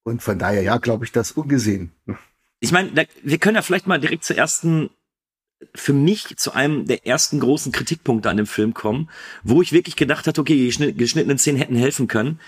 Und 0.03 0.23
von 0.23 0.39
daher, 0.39 0.61
ja, 0.61 0.77
glaube 0.77 1.03
ich, 1.03 1.11
das 1.11 1.33
ungesehen. 1.33 1.91
Ich 2.61 2.71
meine, 2.71 3.07
wir 3.23 3.37
können 3.37 3.55
ja 3.55 3.61
vielleicht 3.61 3.87
mal 3.87 3.99
direkt 3.99 4.23
zur 4.23 4.37
ersten, 4.37 4.89
für 5.75 5.91
mich 5.91 6.37
zu 6.37 6.53
einem 6.53 6.85
der 6.85 7.05
ersten 7.05 7.41
großen 7.41 7.73
Kritikpunkte 7.73 8.29
an 8.29 8.37
dem 8.37 8.47
Film 8.47 8.73
kommen, 8.73 9.09
wo 9.43 9.61
ich 9.61 9.73
wirklich 9.73 9.97
gedacht 9.97 10.25
hatte, 10.25 10.39
okay, 10.39 10.55
die 10.55 10.67
geschnitt- 10.71 10.97
geschnittenen 10.97 11.37
Szenen 11.37 11.57
hätten 11.57 11.75
helfen 11.75 12.07
können. 12.07 12.39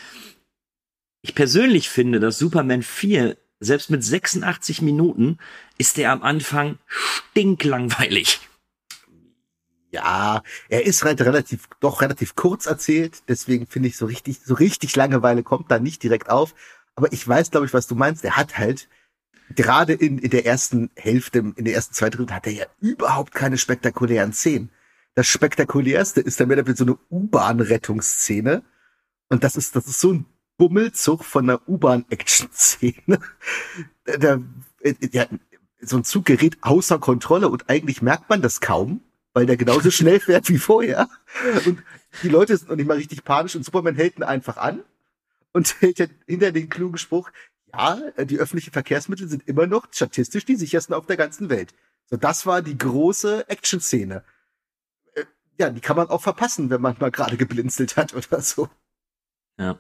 Ich 1.22 1.36
persönlich 1.36 1.90
finde, 1.90 2.22
dass 2.22 2.40
Superman 2.40 2.82
4, 2.84 3.36
selbst 3.60 3.90
mit 3.90 4.04
86 4.04 4.82
Minuten, 4.82 5.38
ist 5.78 5.98
der 5.98 6.12
am 6.12 6.24
Anfang 6.24 6.78
stinklangweilig. 6.88 8.40
Ja, 9.92 10.44
er 10.70 10.86
ist 10.86 11.04
halt 11.04 11.22
relativ, 11.22 11.68
doch 11.80 12.02
relativ 12.02 12.36
kurz 12.36 12.68
erzählt, 12.68 13.24
deswegen 13.28 13.66
finde 13.66 13.90
ich 13.90 13.98
so 13.98 14.06
richtig, 14.06 14.40
so 14.46 14.54
richtig 14.54 14.96
Langeweile 14.96 15.42
kommt 15.42 15.72
da 15.72 15.80
nicht 15.80 16.04
direkt 16.04 16.30
auf. 16.30 16.54
Aber 16.96 17.12
ich 17.12 17.28
weiß, 17.28 17.50
glaube 17.52 17.66
ich, 17.66 17.74
was 17.74 17.88
du 17.88 17.96
meinst. 17.96 18.24
Er 18.24 18.38
hat 18.38 18.58
halt, 18.58 18.88
gerade 19.56 19.94
in, 19.94 20.20
in 20.20 20.30
der 20.30 20.46
ersten 20.46 20.92
Hälfte, 20.96 21.40
in 21.40 21.66
der 21.66 21.74
ersten 21.74 21.94
zwei 21.94 22.10
Drittel, 22.10 22.36
hat 22.36 22.46
er 22.46 22.54
ja 22.54 22.66
überhaupt 22.80 23.34
keine 23.34 23.58
spektakulären 23.58 24.34
Szenen. 24.34 24.70
Das 25.16 25.28
spektakulärste 25.28 26.22
ist 26.22 26.40
dann 26.40 26.50
mehr 26.50 26.64
so 26.76 26.84
eine 26.84 26.98
U-Bahn-Rettungsszene. 27.10 28.64
Und 29.30 29.44
das 29.44 29.56
ist, 29.56 29.76
das 29.76 29.88
ist 29.88 30.00
so 30.00 30.14
ein 30.14 30.26
Bummelzug 30.60 31.24
von 31.24 31.50
einer 31.50 31.68
U-Bahn-Action-Szene. 31.68 33.20
Äh, 34.06 34.38
ja, 35.12 35.26
so 35.82 35.98
ein 35.98 36.04
Zug 36.04 36.26
gerät 36.26 36.58
außer 36.62 37.00
Kontrolle 37.00 37.48
und 37.48 37.70
eigentlich 37.70 38.02
merkt 38.02 38.30
man 38.30 38.42
das 38.42 38.60
kaum, 38.60 39.02
weil 39.34 39.46
der 39.46 39.56
genauso 39.58 39.90
schnell 39.90 40.20
fährt 40.20 40.50
wie 40.50 40.58
vorher. 40.58 41.10
Und 41.66 41.82
die 42.22 42.30
Leute 42.30 42.58
sind 42.58 42.70
noch 42.70 42.76
nicht 42.76 42.88
mal 42.88 42.98
richtig 42.98 43.24
panisch 43.24 43.56
und 43.56 43.64
Superman 43.64 43.96
hält 43.96 44.18
ihn 44.18 44.24
einfach 44.24 44.58
an 44.58 44.84
und 45.54 45.76
hält 45.82 46.00
ja 46.00 46.08
hinter 46.28 46.52
den 46.52 46.70
klugen 46.70 46.98
Spruch, 46.98 47.32
ja, 47.74 48.00
die 48.26 48.40
öffentlichen 48.40 48.74
Verkehrsmittel 48.74 49.30
sind 49.30 49.48
immer 49.48 49.66
noch 49.66 49.88
statistisch 49.92 50.44
die 50.44 50.56
sichersten 50.58 50.94
auf 50.94 51.06
der 51.06 51.18
ganzen 51.18 51.50
Welt. 51.50 51.74
So, 52.10 52.18
das 52.18 52.46
war 52.46 52.62
die 52.62 52.78
große 52.78 53.48
Action-Szene. 53.48 54.24
Äh, 55.14 55.24
Ja, 55.58 55.70
die 55.70 55.80
kann 55.80 55.96
man 55.96 56.10
auch 56.10 56.22
verpassen, 56.22 56.70
wenn 56.70 56.82
man 56.82 56.98
mal 57.00 57.12
gerade 57.12 57.38
geblinzelt 57.38 57.96
hat 57.96 58.14
oder 58.14 58.42
so. 58.42 58.70
Ja. 59.58 59.78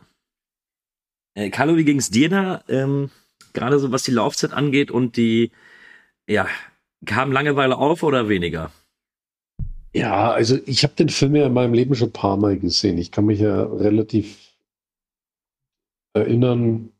Äh, 1.39 1.52
Carlo, 1.52 1.78
wie 1.78 1.86
ging's 1.86 2.12
dir 2.12 2.30
da? 2.30 2.63
Ähm, 2.67 3.10
Gerade 3.54 3.80
so 3.80 3.93
was 3.93 4.04
die 4.04 4.12
Laufzeit 4.12 4.52
angeht 4.52 4.91
und 4.91 5.15
die, 5.15 5.52
ja, 6.28 6.47
kam 7.06 7.32
Langeweile 7.32 7.78
auf 7.78 8.04
oder 8.04 8.28
weniger? 8.28 8.71
Ja, 9.93 10.32
also 10.32 10.58
ich 10.65 10.84
habe 10.84 10.93
den 10.95 11.08
Film 11.08 11.36
ja 11.36 11.45
in 11.45 11.54
meinem 11.54 11.73
Leben 11.73 11.95
schon 11.95 12.10
ein 12.10 12.13
paar 12.13 12.36
Mal 12.36 12.60
gesehen. 12.60 12.97
Ich 12.97 13.12
kann 13.12 13.25
mich 13.25 13.39
ja 13.39 13.63
relativ 13.63 14.54
erinnern, 16.13 16.91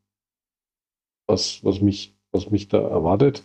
was, 1.28 1.64
was, 1.64 1.82
mich, 1.82 2.16
was 2.32 2.50
mich 2.50 2.70
da 2.70 2.80
erwartet. 2.80 3.44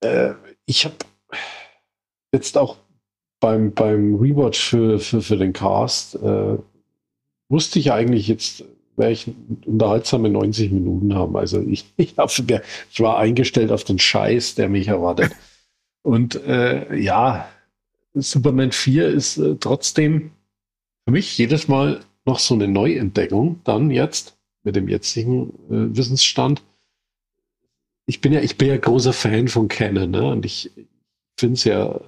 Äh, 0.00 0.32
ich 0.64 0.86
habe 0.86 0.96
jetzt 2.32 2.56
auch 2.56 2.78
beim, 3.38 3.74
beim 3.74 4.14
Rewatch 4.14 4.70
für, 4.70 4.98
für, 4.98 5.20
für 5.20 5.36
den 5.36 5.52
Cast, 5.52 6.14
äh, 6.16 6.58
wusste 7.50 7.78
ich 7.78 7.92
eigentlich 7.92 8.28
jetzt, 8.28 8.64
werde 8.98 9.12
ich 9.12 9.30
unterhaltsame 9.64 10.28
90 10.28 10.72
Minuten 10.72 11.14
haben. 11.14 11.36
Also 11.36 11.60
ich, 11.60 11.86
ich, 11.96 12.16
hab, 12.18 12.30
ich 12.30 13.00
war 13.00 13.18
eingestellt 13.18 13.72
auf 13.72 13.84
den 13.84 13.98
Scheiß, 13.98 14.56
der 14.56 14.68
mich 14.68 14.88
erwartet. 14.88 15.32
Und 16.02 16.36
äh, 16.44 16.96
ja, 16.96 17.48
Superman 18.14 18.72
4 18.72 19.08
ist 19.08 19.38
äh, 19.38 19.56
trotzdem 19.58 20.32
für 21.04 21.12
mich 21.12 21.38
jedes 21.38 21.68
Mal 21.68 22.00
noch 22.26 22.38
so 22.38 22.54
eine 22.54 22.68
Neuentdeckung, 22.68 23.60
dann 23.64 23.90
jetzt 23.90 24.36
mit 24.62 24.76
dem 24.76 24.88
jetzigen 24.88 25.50
äh, 25.70 25.96
Wissensstand. 25.96 26.62
Ich 28.06 28.20
bin 28.20 28.32
ja, 28.32 28.40
ich 28.40 28.58
bin 28.58 28.68
ja 28.68 28.76
großer 28.76 29.12
Fan 29.12 29.48
von 29.48 29.68
Canon, 29.68 30.10
ne? 30.10 30.30
Und 30.30 30.44
ich 30.44 30.70
finde 31.38 31.54
es 31.54 31.64
ja 31.64 32.00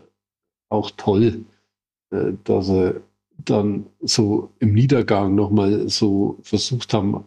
auch 0.68 0.90
toll, 0.96 1.44
äh, 2.10 2.32
dass 2.44 2.66
sie 2.66 3.00
dann 3.44 3.86
so 4.00 4.52
im 4.58 4.72
Niedergang 4.74 5.34
nochmal 5.34 5.88
so 5.88 6.38
versucht 6.42 6.92
haben, 6.94 7.24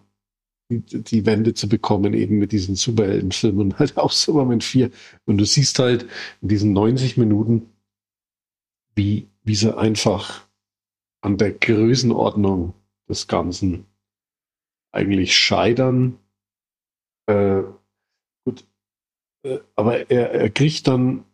die, 0.69 1.04
die 1.04 1.26
Wende 1.26 1.54
zu 1.54 1.67
bekommen, 1.67 2.13
eben 2.13 2.38
mit 2.39 2.52
diesen 2.52 2.76
Superheldenfilmen 2.76 3.62
und 3.62 3.80
halt 3.80 3.97
auch 3.97 4.12
Superman 4.12 4.62
4. 4.62 4.91
Und 5.26 5.38
du 5.38 5.45
siehst 5.45 5.80
halt 5.80 6.08
in 6.41 6.47
diesen 6.47 6.73
90 6.73 7.17
Minuten, 7.17 7.69
wie, 8.95 9.28
wie 9.43 9.56
sie 9.56 9.76
einfach 9.78 10.47
an 11.21 11.38
der 11.38 11.54
Größenordnung 11.54 12.73
des 13.08 13.28
Ganzen 13.28 13.86
eigentlich 14.91 15.36
scheitern. 15.36 16.19
Äh, 17.28 17.63
gut, 18.45 18.65
äh, 19.43 19.60
aber 19.76 20.10
er, 20.12 20.32
er 20.32 20.49
kriegt 20.49 20.88
dann 20.88 21.26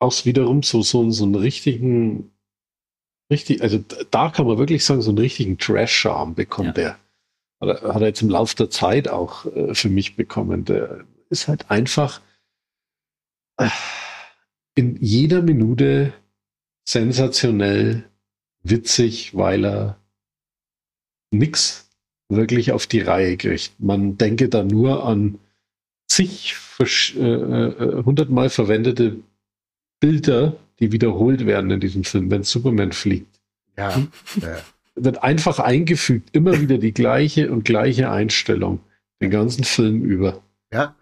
auch 0.00 0.24
wiederum 0.24 0.62
so, 0.62 0.82
so, 0.82 1.10
so 1.10 1.24
einen 1.24 1.34
richtigen, 1.34 2.30
richtig, 3.30 3.62
also 3.62 3.82
da 4.10 4.30
kann 4.30 4.46
man 4.46 4.58
wirklich 4.58 4.84
sagen, 4.84 5.02
so 5.02 5.10
einen 5.10 5.18
richtigen 5.18 5.58
Trash-Charme 5.58 6.34
bekommt 6.34 6.78
ja. 6.78 6.84
er. 6.84 6.98
Hat, 7.60 7.82
er. 7.82 7.94
hat 7.94 8.02
er 8.02 8.08
jetzt 8.08 8.22
im 8.22 8.30
Laufe 8.30 8.56
der 8.56 8.70
Zeit 8.70 9.08
auch 9.08 9.46
äh, 9.46 9.74
für 9.74 9.88
mich 9.88 10.16
bekommen. 10.16 10.64
Der 10.64 11.04
ist 11.30 11.48
halt 11.48 11.70
einfach 11.70 12.20
äh, 13.58 13.68
in 14.74 14.96
jeder 15.00 15.42
Minute 15.42 16.12
sensationell 16.88 18.04
witzig, 18.62 19.34
weil 19.36 19.64
er 19.64 19.98
nichts 21.30 21.90
wirklich 22.28 22.72
auf 22.72 22.86
die 22.86 23.00
Reihe 23.00 23.36
kriegt. 23.36 23.72
Man 23.78 24.16
denke 24.16 24.48
da 24.48 24.62
nur 24.62 25.04
an 25.04 25.38
zig 26.08 26.54
äh, 26.80 26.84
äh, 26.84 28.04
hundertmal 28.04 28.50
verwendete 28.50 29.18
Bilder, 30.00 30.56
die 30.80 30.92
wiederholt 30.92 31.46
werden 31.46 31.70
in 31.70 31.80
diesem 31.80 32.04
Film, 32.04 32.30
wenn 32.30 32.42
Superman 32.42 32.92
fliegt. 32.92 33.40
Ja. 33.76 33.90
ja. 34.40 34.56
Wird 34.94 35.22
einfach 35.22 35.58
eingefügt, 35.60 36.30
immer 36.32 36.60
wieder 36.60 36.78
die 36.78 36.92
gleiche 36.92 37.50
und 37.52 37.64
gleiche 37.64 38.10
Einstellung, 38.10 38.80
den 39.20 39.30
ganzen 39.30 39.64
Film 39.64 40.02
über. 40.02 40.42
Ja. 40.72 40.94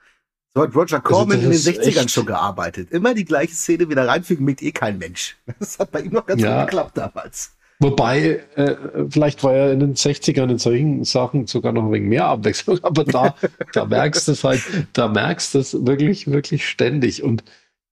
So 0.54 0.62
hat 0.62 0.74
Roger 0.74 0.96
also 0.96 1.14
Corman 1.14 1.38
also 1.38 1.50
in 1.50 1.52
den 1.52 1.60
60ern 1.60 2.00
echt... 2.00 2.10
schon 2.10 2.26
gearbeitet. 2.26 2.90
Immer 2.90 3.14
die 3.14 3.24
gleiche 3.24 3.54
Szene 3.54 3.88
wieder 3.90 4.06
reinfügen, 4.06 4.44
mit 4.44 4.62
eh 4.62 4.72
kein 4.72 4.98
Mensch. 4.98 5.36
Das 5.58 5.78
hat 5.78 5.90
bei 5.90 6.00
ihm 6.00 6.12
noch 6.12 6.26
ganz 6.26 6.40
ja. 6.40 6.60
gut 6.60 6.70
geklappt 6.70 6.96
damals. 6.96 7.52
Wobei, 7.78 8.42
äh, 8.54 8.74
vielleicht 9.10 9.44
war 9.44 9.52
er 9.52 9.72
in 9.72 9.80
den 9.80 9.94
60ern 9.94 10.50
in 10.50 10.58
solchen 10.58 11.04
Sachen 11.04 11.46
sogar 11.46 11.72
noch 11.72 11.84
ein 11.84 11.92
wenig 11.92 12.08
mehr 12.08 12.24
Abwechslung, 12.24 12.78
aber 12.82 13.04
da, 13.04 13.34
da 13.72 13.84
merkst 13.84 14.28
du 14.28 14.32
es 14.32 14.44
halt, 14.44 14.62
da 14.94 15.08
merkst 15.08 15.54
du 15.54 15.58
es 15.58 15.86
wirklich, 15.86 16.30
wirklich 16.30 16.66
ständig. 16.66 17.22
Und 17.22 17.44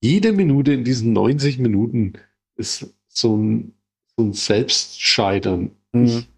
jede 0.04 0.32
Minute 0.32 0.74
in 0.74 0.84
diesen 0.84 1.14
90 1.14 1.58
Minuten 1.58 2.12
ist 2.56 2.94
so 3.08 3.38
ein, 3.38 3.72
so 4.14 4.24
ein 4.24 4.32
Selbstscheitern. 4.34 5.70
Mhm. 5.92 6.04
Ich 6.04 6.28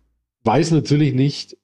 weiß 0.44 0.70
natürlich 0.70 1.14
nicht, 1.14 1.56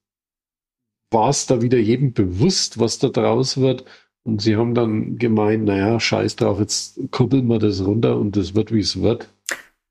war 1.13 1.31
es 1.31 1.47
da 1.47 1.63
wieder 1.63 1.79
jedem 1.79 2.13
bewusst, 2.13 2.81
was 2.81 2.99
da 2.99 3.09
draus 3.09 3.59
wird. 3.59 3.85
Und 4.25 4.43
sie 4.43 4.57
haben 4.57 4.75
dann 4.75 5.17
gemeint, 5.19 5.65
naja, 5.65 6.01
scheiß 6.01 6.35
drauf, 6.37 6.59
jetzt 6.59 6.99
kuppeln 7.13 7.47
wir 7.47 7.61
das 7.61 7.85
runter 7.85 8.19
und 8.19 8.37
das 8.37 8.57
wird, 8.57 8.73
wie 8.73 8.81
es 8.81 9.01
wird. 9.01 9.29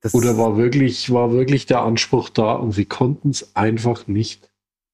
Das 0.01 0.13
Oder 0.13 0.37
war 0.37 0.57
wirklich, 0.57 1.13
war 1.13 1.31
wirklich 1.31 1.65
der 1.65 1.81
Anspruch 1.81 2.27
da 2.27 2.53
und 2.53 2.73
sie 2.73 2.85
konnten 2.85 3.29
es 3.29 3.55
einfach 3.55 4.07
nicht 4.07 4.51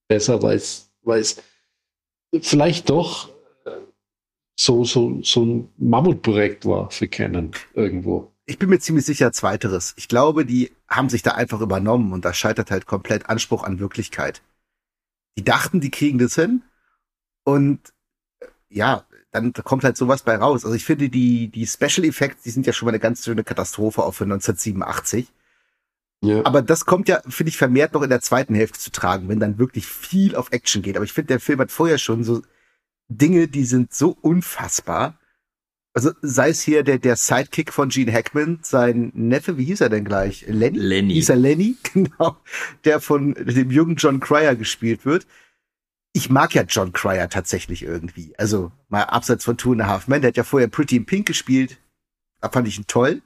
besser, 0.08 0.44
weil 0.44 0.58
es, 0.58 0.92
weil 1.02 1.22
es 1.22 1.42
vielleicht 2.42 2.92
doch 2.92 3.30
so, 4.60 4.84
so, 4.84 5.22
so 5.22 5.46
ein 5.46 5.70
Mammutprojekt 5.78 6.66
war 6.66 6.90
für 6.90 7.08
Canon 7.08 7.52
irgendwo. 7.74 8.32
Ich 8.48 8.58
bin 8.58 8.70
mir 8.70 8.80
ziemlich 8.80 9.06
sicher 9.06 9.32
zweiteres. 9.32 9.94
Ich 9.98 10.08
glaube, 10.08 10.46
die 10.46 10.72
haben 10.88 11.10
sich 11.10 11.22
da 11.22 11.32
einfach 11.32 11.62
übernommen 11.62 12.12
und 12.12 12.26
da 12.26 12.34
scheitert 12.34 12.72
halt 12.72 12.88
komplett 12.88 13.30
Anspruch 13.30 13.64
an 13.64 13.80
Wirklichkeit. 13.80 14.42
Die 15.38 15.44
dachten, 15.44 15.80
die 15.80 15.92
kriegen 15.92 16.18
das 16.18 16.34
hin 16.34 16.64
und 17.44 17.94
äh, 18.40 18.48
ja, 18.70 19.06
dann 19.32 19.54
kommt 19.54 19.84
halt 19.84 19.96
sowas 19.96 20.24
bei 20.24 20.36
raus. 20.36 20.66
Also 20.66 20.76
ich 20.76 20.86
finde, 20.86 21.10
die, 21.10 21.50
die 21.50 21.68
Special 21.68 22.06
Effects, 22.06 22.44
die 22.44 22.50
sind 22.50 22.66
ja 22.66 22.74
schon 22.74 22.88
mal 22.88 22.92
eine 22.92 23.00
ganz 23.00 23.24
schöne 23.24 23.44
Katastrophe 23.44 24.02
auch 24.02 24.14
für 24.14 24.24
1987. 24.24 25.28
Ja. 26.24 26.44
Aber 26.46 26.64
das 26.64 26.86
kommt 26.86 27.08
ja, 27.10 27.22
finde 27.28 27.50
ich, 27.50 27.58
vermehrt 27.58 27.94
noch 27.94 28.02
in 28.02 28.10
der 28.10 28.22
zweiten 28.22 28.56
Hälfte 28.56 28.80
zu 28.80 28.90
tragen, 28.90 29.30
wenn 29.30 29.40
dann 29.40 29.60
wirklich 29.60 29.86
viel 29.86 30.36
auf 30.36 30.52
Action 30.52 30.82
geht. 30.82 30.96
Aber 30.96 31.06
ich 31.06 31.14
finde, 31.14 31.28
der 31.28 31.40
Film 31.40 31.60
hat 31.60 31.72
vorher 31.72 32.00
schon 32.00 32.24
so 32.24 32.42
Dinge, 33.10 33.48
die 33.48 33.66
sind 33.66 33.94
so 33.94 34.18
unfassbar. 34.22 35.20
Also 35.94 36.12
sei 36.22 36.50
es 36.50 36.62
hier 36.62 36.84
der, 36.84 37.00
der 37.00 37.16
Sidekick 37.16 37.74
von 37.74 37.90
Gene 37.90 38.14
Hackman, 38.14 38.60
sein 38.62 39.12
Neffe, 39.16 39.58
wie 39.58 39.66
hieß 39.66 39.82
er 39.82 39.90
denn 39.90 40.06
gleich? 40.06 40.46
Lenny? 40.48 40.78
Lenny. 40.78 41.14
Hieß 41.14 41.30
er 41.30 41.38
Lenny? 41.38 41.76
Genau. 41.94 42.38
Der 42.86 43.00
von 43.00 43.34
dem 43.34 43.72
jungen 43.72 43.96
John 43.96 44.20
Cryer 44.20 44.56
gespielt 44.56 45.06
wird 45.06 45.26
ich 46.18 46.32
mag 46.32 46.56
ja 46.56 46.64
John 46.64 46.94
Cryer 46.94 47.30
tatsächlich 47.30 47.84
irgendwie. 47.84 48.34
Also 48.40 48.72
mal 48.90 49.04
abseits 49.04 49.46
von 49.46 49.56
Two 49.56 49.74
and 49.74 49.82
a 49.82 49.88
Half 49.88 50.08
Men, 50.08 50.22
der 50.22 50.30
hat 50.30 50.38
ja 50.38 50.44
vorher 50.44 50.68
Pretty 50.68 50.96
in 50.96 51.06
Pink 51.06 51.28
gespielt. 51.28 51.78
Da 52.42 52.50
fand 52.50 52.68
ich 52.68 52.80
ihn 52.80 52.88
toll. 52.88 53.22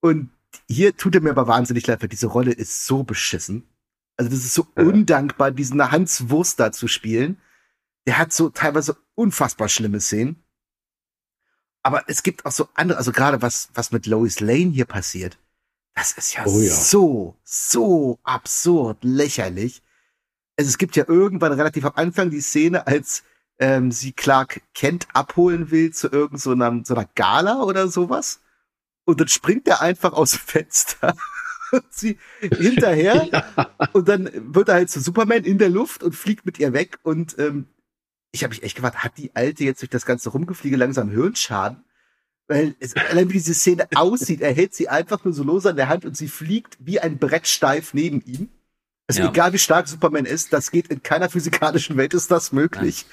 Und 0.00 0.30
hier 0.68 0.96
tut 0.96 1.14
er 1.14 1.20
mir 1.20 1.30
aber 1.30 1.46
wahnsinnig 1.46 1.86
leid, 1.86 2.02
weil 2.02 2.08
diese 2.08 2.26
Rolle 2.26 2.50
ist 2.50 2.84
so 2.84 3.04
beschissen. 3.04 3.62
Also 4.16 4.28
das 4.28 4.40
ist 4.40 4.54
so 4.54 4.66
ja. 4.76 4.82
undankbar, 4.82 5.52
diesen 5.52 5.88
Hans 5.92 6.30
Wurst 6.30 6.58
da 6.58 6.72
zu 6.72 6.88
spielen. 6.88 7.38
Der 8.10 8.18
hat 8.18 8.32
so 8.32 8.50
teilweise 8.50 8.96
unfassbar 9.14 9.68
schlimme 9.68 10.00
Szenen. 10.00 10.42
Aber 11.82 12.02
es 12.08 12.22
gibt 12.22 12.44
auch 12.44 12.52
so 12.52 12.68
andere, 12.74 12.98
also 12.98 13.12
gerade 13.12 13.40
was, 13.40 13.70
was 13.72 13.92
mit 13.92 14.06
Lois 14.06 14.40
Lane 14.40 14.72
hier 14.72 14.84
passiert. 14.84 15.38
Das 15.94 16.12
ist 16.12 16.34
ja, 16.34 16.44
oh 16.44 16.60
ja. 16.60 16.74
so, 16.74 17.36
so 17.42 18.18
absurd 18.22 18.98
lächerlich 19.02 19.82
also 20.60 20.68
es 20.68 20.76
gibt 20.76 20.94
ja 20.94 21.04
irgendwann 21.08 21.54
relativ 21.54 21.86
am 21.86 21.92
Anfang 21.94 22.28
die 22.28 22.42
Szene, 22.42 22.86
als 22.86 23.22
ähm, 23.58 23.90
sie 23.90 24.12
Clark 24.12 24.60
Kent 24.74 25.08
abholen 25.14 25.70
will 25.70 25.90
zu 25.90 26.08
irgendeiner 26.08 26.38
so 26.38 26.50
einer, 26.50 26.84
so 26.84 26.94
einer 26.94 27.08
Gala 27.14 27.62
oder 27.62 27.88
sowas. 27.88 28.42
Und 29.06 29.22
dann 29.22 29.28
springt 29.28 29.66
er 29.68 29.80
einfach 29.80 30.12
aus 30.12 30.32
dem 30.32 30.40
Fenster 30.40 31.16
und 31.72 31.86
sie 31.88 32.18
hinterher. 32.40 33.26
ja. 33.32 33.70
Und 33.94 34.06
dann 34.08 34.28
wird 34.54 34.68
er 34.68 34.74
halt 34.74 34.90
zu 34.90 35.00
Superman 35.00 35.44
in 35.44 35.56
der 35.56 35.70
Luft 35.70 36.02
und 36.02 36.14
fliegt 36.14 36.44
mit 36.44 36.58
ihr 36.58 36.74
weg. 36.74 36.98
Und 37.04 37.38
ähm, 37.38 37.66
ich 38.32 38.42
habe 38.44 38.54
mich 38.54 38.62
echt 38.62 38.76
gefragt, 38.76 39.02
hat 39.02 39.18
die 39.18 39.34
Alte 39.34 39.64
jetzt 39.64 39.82
durch 39.82 39.90
das 39.90 40.06
ganze 40.06 40.30
Rumgefliege 40.30 40.76
langsam 40.76 41.10
Hirnschaden? 41.10 41.84
Weil 42.48 42.74
es, 42.80 42.96
allein 42.96 43.28
wie 43.28 43.34
diese 43.34 43.54
Szene 43.54 43.86
aussieht, 43.94 44.40
er 44.40 44.52
hält 44.52 44.74
sie 44.74 44.88
einfach 44.88 45.24
nur 45.24 45.32
so 45.32 45.42
los 45.44 45.66
an 45.66 45.76
der 45.76 45.88
Hand 45.88 46.04
und 46.04 46.16
sie 46.16 46.28
fliegt 46.28 46.78
wie 46.80 47.00
ein 47.00 47.18
Brett 47.18 47.46
steif 47.46 47.94
neben 47.94 48.20
ihm. 48.24 48.48
Also 49.08 49.22
ja. 49.22 49.28
egal 49.30 49.52
wie 49.52 49.58
stark 49.58 49.88
Superman 49.88 50.24
ist, 50.24 50.52
das 50.52 50.70
geht 50.70 50.86
in 50.86 51.02
keiner 51.02 51.28
physikalischen 51.28 51.96
Welt 51.96 52.14
ist 52.14 52.30
das 52.30 52.52
möglich. 52.52 53.06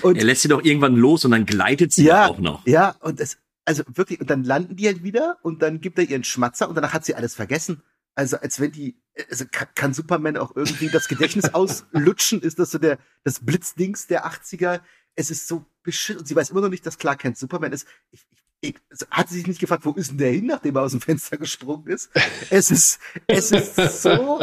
Und 0.00 0.16
er 0.16 0.24
lässt 0.24 0.42
sie 0.42 0.48
doch 0.48 0.64
irgendwann 0.64 0.96
los 0.96 1.26
und 1.26 1.32
dann 1.32 1.44
gleitet 1.44 1.92
sie 1.92 2.04
ja, 2.04 2.26
auch 2.26 2.38
noch. 2.38 2.66
Ja, 2.66 2.96
und 3.00 3.20
es, 3.20 3.36
also 3.66 3.82
wirklich, 3.86 4.20
und 4.20 4.30
dann 4.30 4.44
landen 4.44 4.76
die 4.76 4.86
halt 4.86 5.02
wieder 5.02 5.36
und 5.42 5.60
dann 5.60 5.82
gibt 5.82 5.98
er 5.98 6.08
ihren 6.08 6.24
Schmatzer 6.24 6.70
und 6.70 6.74
danach 6.74 6.94
hat 6.94 7.04
sie 7.04 7.14
alles 7.14 7.34
vergessen. 7.34 7.82
Also 8.14 8.38
als 8.38 8.60
wenn 8.60 8.72
die, 8.72 8.96
also 9.30 9.44
kann, 9.50 9.68
kann 9.74 9.94
Superman 9.94 10.36
auch 10.36 10.56
irgendwie 10.56 10.88
das 10.88 11.08
Gedächtnis 11.08 11.52
auslutschen? 11.54 12.40
Ist 12.40 12.58
das 12.58 12.70
so 12.70 12.78
der, 12.78 12.98
das 13.24 13.40
Blitzdings 13.40 14.06
der 14.06 14.26
80er? 14.26 14.80
Es 15.14 15.30
ist 15.30 15.48
so 15.48 15.64
beschissen. 15.82 16.20
Und 16.20 16.26
sie 16.26 16.36
weiß 16.36 16.50
immer 16.50 16.62
noch 16.62 16.68
nicht, 16.68 16.86
dass 16.86 16.98
Clark 16.98 17.20
Kent 17.20 17.36
Superman 17.36 17.72
ist. 17.72 17.86
Ich, 18.10 18.26
ich, 18.60 18.76
also 18.90 19.06
hat 19.10 19.28
sie 19.28 19.36
sich 19.36 19.46
nicht 19.46 19.60
gefragt, 19.60 19.84
wo 19.84 19.92
ist 19.92 20.10
denn 20.10 20.18
der 20.18 20.32
hin, 20.32 20.46
nachdem 20.46 20.76
er 20.76 20.82
aus 20.82 20.92
dem 20.92 21.00
Fenster 21.00 21.36
gesprungen 21.36 21.88
ist? 21.88 22.10
Es 22.50 22.70
ist, 22.70 23.00
es 23.26 23.50
ist 23.50 24.02
so 24.02 24.40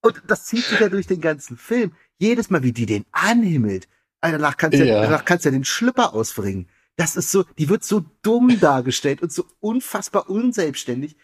und 0.00 0.22
das 0.26 0.46
zieht 0.46 0.64
sich 0.64 0.80
ja 0.80 0.88
durch 0.88 1.06
den 1.06 1.20
ganzen 1.20 1.56
Film. 1.56 1.92
Jedes 2.18 2.50
Mal, 2.50 2.62
wie 2.62 2.72
die 2.72 2.86
den 2.86 3.04
anhimmelt. 3.12 3.88
Danach 4.20 4.56
kannst 4.56 4.78
du 4.78 4.84
ja. 4.84 5.02
danach 5.02 5.24
kannst 5.24 5.44
du 5.44 5.48
ja 5.48 5.52
den 5.52 5.64
Schlüpper 5.64 6.12
ausbringen. 6.12 6.68
Das 6.96 7.16
ist 7.16 7.30
so, 7.30 7.44
die 7.58 7.68
wird 7.68 7.84
so 7.84 8.04
dumm 8.22 8.60
dargestellt 8.60 9.22
und 9.22 9.32
so 9.32 9.46
unfassbar 9.60 10.28
unselbstständig. 10.28 11.16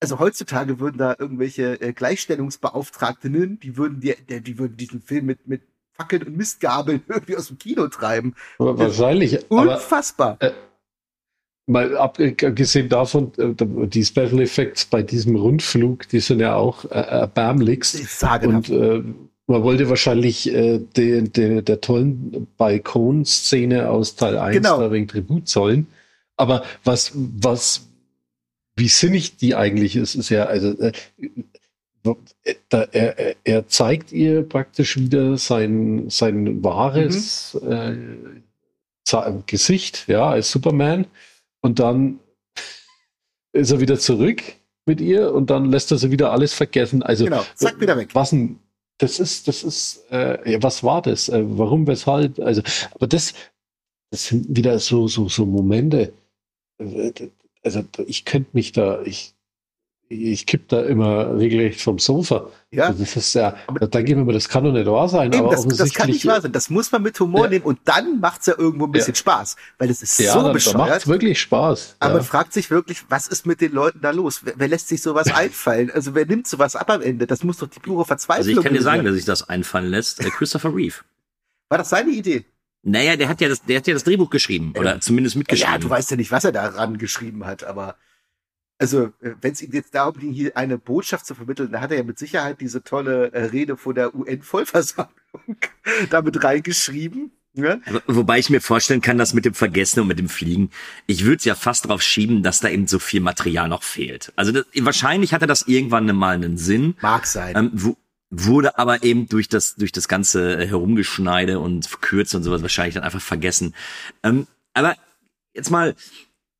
Also 0.00 0.18
heutzutage 0.18 0.80
würden 0.80 0.96
da 0.96 1.14
irgendwelche 1.18 1.80
äh, 1.80 1.92
Gleichstellungsbeauftragtinnen, 1.92 3.60
die 3.60 3.76
würden 3.76 4.00
die, 4.00 4.14
die 4.40 4.58
würden 4.58 4.76
diesen 4.76 5.02
Film 5.02 5.26
mit, 5.26 5.46
mit 5.46 5.62
Fackeln 5.92 6.22
und 6.22 6.36
Mistgabeln 6.36 7.02
irgendwie 7.08 7.36
aus 7.36 7.48
dem 7.48 7.58
Kino 7.58 7.86
treiben. 7.88 8.34
Aber 8.58 8.78
wahrscheinlich. 8.78 9.50
Unfassbar. 9.50 10.38
Aber, 10.40 10.46
äh, 10.46 10.52
mal 11.66 11.96
abgesehen 11.96 12.88
davon, 12.88 13.32
äh, 13.36 13.54
die 13.88 14.04
Special 14.04 14.40
Effects 14.40 14.86
bei 14.86 15.02
diesem 15.02 15.36
Rundflug, 15.36 16.08
die 16.08 16.20
sind 16.20 16.40
ja 16.40 16.54
auch 16.56 16.84
äh, 16.86 16.88
erbärmlichst. 16.88 18.24
Und 18.42 18.70
äh, 18.70 19.02
man 19.46 19.62
wollte 19.62 19.88
wahrscheinlich 19.88 20.52
äh, 20.52 20.78
de, 20.78 21.28
de, 21.28 21.60
der 21.60 21.80
tollen 21.80 22.46
Balkon-Szene 22.56 23.90
aus 23.90 24.16
Teil 24.16 24.38
1 24.38 24.56
genau. 24.56 24.80
da 24.80 24.90
wegen 24.90 25.08
Tribut 25.08 25.48
zollen. 25.48 25.88
Aber 26.36 26.62
was, 26.84 27.12
was, 27.14 27.89
wie 28.80 28.88
sinnig 28.88 29.36
die 29.36 29.54
eigentlich 29.54 29.94
ist, 29.94 30.16
ist 30.16 30.30
ja, 30.30 30.44
also 30.46 30.70
äh, 30.80 30.92
da, 32.70 32.82
er, 32.92 33.36
er 33.44 33.68
zeigt 33.68 34.10
ihr 34.12 34.42
praktisch 34.42 34.96
wieder 34.96 35.36
sein, 35.36 36.08
sein 36.08 36.64
wahres 36.64 37.58
mhm. 37.62 38.42
äh, 39.12 39.32
Gesicht, 39.46 40.08
ja, 40.08 40.30
als 40.30 40.50
Superman. 40.50 41.06
Und 41.60 41.78
dann 41.78 42.18
ist 43.52 43.70
er 43.70 43.80
wieder 43.80 43.98
zurück 43.98 44.42
mit 44.86 45.00
ihr 45.00 45.32
und 45.32 45.50
dann 45.50 45.66
lässt 45.66 45.90
er 45.90 45.98
sie 45.98 46.10
wieder 46.10 46.32
alles 46.32 46.54
vergessen. 46.54 47.02
Also, 47.02 47.24
genau, 47.24 47.44
zack, 47.54 47.80
wieder 47.80 47.96
weg. 47.96 48.14
Was 48.14 48.32
ein, 48.32 48.58
das 48.98 49.20
ist, 49.20 49.46
das 49.46 49.62
ist, 49.62 50.04
äh, 50.10 50.52
ja, 50.52 50.62
was 50.62 50.82
war 50.82 51.02
das? 51.02 51.28
Äh, 51.28 51.42
warum, 51.46 51.86
weshalb? 51.86 52.38
Also, 52.38 52.62
aber 52.94 53.06
das, 53.06 53.34
das 54.10 54.26
sind 54.26 54.46
wieder 54.56 54.78
so, 54.78 55.06
so, 55.06 55.28
so 55.28 55.44
Momente. 55.44 56.12
Also, 57.62 57.84
ich 58.06 58.24
könnte 58.24 58.50
mich 58.52 58.72
da, 58.72 59.02
ich, 59.02 59.34
ich 60.12 60.44
kipp 60.44 60.68
da 60.68 60.82
immer 60.82 61.38
regelrecht 61.38 61.80
vom 61.80 62.00
Sofa. 62.00 62.50
Ja. 62.72 62.86
Also 62.86 63.04
das 63.04 63.16
ist 63.16 63.32
ja, 63.34 63.54
aber 63.68 63.78
da 63.78 63.86
denke 63.86 64.10
ich 64.10 64.18
mir, 64.18 64.32
das 64.32 64.48
kann 64.48 64.64
doch 64.64 64.72
nicht 64.72 64.86
wahr 64.86 65.08
sein. 65.08 65.32
Eben, 65.32 65.44
aber 65.44 65.54
das, 65.54 65.64
das 65.68 65.94
kann 65.94 66.08
nicht 66.08 66.26
wahr 66.26 66.40
sein. 66.40 66.50
Das 66.50 66.68
muss 66.68 66.90
man 66.90 67.02
mit 67.02 67.18
Humor 67.20 67.44
ja. 67.44 67.50
nehmen 67.50 67.64
und 67.64 67.78
dann 67.84 68.18
macht's 68.18 68.46
ja 68.46 68.54
irgendwo 68.58 68.86
ein 68.86 68.92
bisschen 68.92 69.14
ja. 69.14 69.18
Spaß, 69.18 69.54
weil 69.78 69.88
es 69.88 70.02
ist 70.02 70.18
ja, 70.18 70.32
so 70.32 70.42
dann, 70.42 70.52
bescheuert. 70.52 70.78
macht's 70.78 71.06
wirklich 71.06 71.40
Spaß. 71.40 71.96
Aber 72.00 72.14
man 72.14 72.24
fragt 72.24 72.52
sich 72.52 72.72
wirklich, 72.72 73.04
was 73.08 73.28
ist 73.28 73.46
mit 73.46 73.60
den 73.60 73.70
Leuten 73.70 74.00
da 74.00 74.10
los? 74.10 74.40
Wer, 74.42 74.54
wer 74.56 74.66
lässt 74.66 74.88
sich 74.88 75.00
sowas 75.00 75.28
einfallen? 75.32 75.92
Also 75.92 76.12
wer 76.12 76.26
nimmt 76.26 76.48
sowas 76.48 76.74
ab 76.74 76.90
am 76.90 77.02
Ende? 77.02 77.28
Das 77.28 77.44
muss 77.44 77.58
doch 77.58 77.68
die 77.68 77.78
pure 77.78 78.04
Verzweiflung 78.04 78.44
sein. 78.44 78.50
Also 78.50 78.60
ich 78.60 78.64
kann 78.64 78.74
dir 78.74 78.82
sagen, 78.82 79.04
wer 79.04 79.12
sich 79.12 79.24
das 79.24 79.48
einfallen 79.48 79.90
lässt. 79.90 80.20
Äh, 80.20 80.30
Christopher 80.30 80.74
Reeve. 80.74 80.96
War 81.68 81.78
das 81.78 81.90
seine 81.90 82.10
Idee? 82.10 82.44
Naja, 82.82 83.16
der 83.16 83.28
hat 83.28 83.40
ja 83.40 83.48
das, 83.48 83.62
der 83.62 83.78
hat 83.78 83.86
ja 83.86 83.94
das 83.94 84.04
Drehbuch 84.04 84.30
geschrieben 84.30 84.72
oder 84.76 85.00
zumindest 85.00 85.36
mitgeschrieben. 85.36 85.72
Ja, 85.72 85.78
du 85.78 85.90
weißt 85.90 86.10
ja 86.10 86.16
nicht, 86.16 86.30
was 86.30 86.44
er 86.44 86.52
daran 86.52 86.96
geschrieben 86.98 87.44
hat, 87.44 87.64
aber 87.64 87.96
also 88.78 89.12
äh, 89.20 89.34
wenn 89.40 89.52
es 89.52 89.60
ihm 89.60 89.72
jetzt 89.72 89.94
darum 89.94 90.18
ging, 90.18 90.32
hier 90.32 90.56
eine 90.56 90.78
Botschaft 90.78 91.26
zu 91.26 91.34
vermitteln, 91.34 91.70
dann 91.70 91.82
hat 91.82 91.90
er 91.90 91.98
ja 91.98 92.02
mit 92.02 92.18
Sicherheit 92.18 92.60
diese 92.60 92.82
tolle 92.82 93.32
äh, 93.32 93.44
Rede 93.44 93.76
vor 93.76 93.92
der 93.92 94.14
UN-Vollversammlung 94.14 95.56
damit 96.10 96.42
reingeschrieben. 96.42 97.32
Ja? 97.52 97.78
Wobei 98.06 98.38
ich 98.38 98.48
mir 98.48 98.60
vorstellen 98.60 99.02
kann, 99.02 99.18
dass 99.18 99.34
mit 99.34 99.44
dem 99.44 99.54
Vergessen 99.54 100.00
und 100.00 100.06
mit 100.06 100.18
dem 100.18 100.28
Fliegen, 100.28 100.70
ich 101.06 101.24
würde 101.24 101.36
es 101.36 101.44
ja 101.44 101.54
fast 101.54 101.84
darauf 101.84 102.00
schieben, 102.00 102.42
dass 102.42 102.60
da 102.60 102.68
eben 102.68 102.86
so 102.86 102.98
viel 102.98 103.20
Material 103.20 103.68
noch 103.68 103.82
fehlt. 103.82 104.32
Also 104.36 104.52
das, 104.52 104.64
wahrscheinlich 104.76 105.34
hatte 105.34 105.46
das 105.46 105.62
irgendwann 105.62 106.06
mal 106.16 106.36
einen 106.36 106.56
Sinn. 106.56 106.94
Mag 107.02 107.26
sein. 107.26 107.56
Ähm, 107.56 107.70
wo, 107.74 107.96
wurde 108.30 108.78
aber 108.78 109.02
eben 109.02 109.28
durch 109.28 109.48
das 109.48 109.74
durch 109.74 109.92
das 109.92 110.08
ganze 110.08 110.66
Herumgeschneide 110.66 111.58
und 111.58 111.86
Verkürzen 111.86 112.38
und 112.38 112.42
sowas 112.44 112.62
wahrscheinlich 112.62 112.94
dann 112.94 113.04
einfach 113.04 113.20
vergessen. 113.20 113.74
Ähm, 114.22 114.46
aber 114.72 114.96
jetzt 115.52 115.70
mal, 115.70 115.96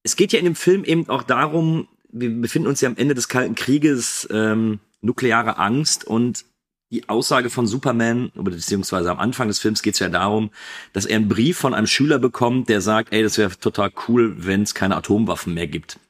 es 0.03 0.17
geht 0.17 0.33
ja 0.33 0.39
in 0.39 0.45
dem 0.45 0.57
Film 0.57 0.85
eben 0.85 1.09
auch 1.09 1.23
darum, 1.23 1.89
wir 2.11 2.31
befinden 2.31 2.69
uns 2.69 2.81
ja 2.81 2.89
am 2.89 2.97
Ende 2.97 3.15
des 3.15 3.29
Kalten 3.29 3.55
Krieges, 3.55 4.29
ähm, 4.33 4.81
nukleare 5.01 5.59
Angst 5.59 6.05
und 6.05 6.45
die 6.93 7.09
Aussage 7.09 7.51
von 7.51 7.69
Superman, 7.69 8.33
oder 8.35 8.51
beziehungsweise 8.51 9.13
am 9.13 9.21
Anfang 9.21 9.47
des 9.47 9.61
Films 9.61 9.83
geht 9.83 9.95
es 9.95 10.01
ja 10.01 10.09
darum, 10.09 10.51
dass 10.93 11.07
er 11.07 11.17
einen 11.17 11.29
Brief 11.29 11.57
von 11.57 11.73
einem 11.73 11.87
Schüler 11.87 12.19
bekommt, 12.19 12.69
der 12.69 12.81
sagt, 12.81 13.13
ey, 13.13 13.23
das 13.23 13.39
wäre 13.39 13.57
total 13.57 13.93
cool, 14.09 14.35
wenn 14.45 14.63
es 14.63 14.75
keine 14.75 14.97
Atomwaffen 14.97 15.55
mehr 15.55 15.69
gibt. 15.69 16.01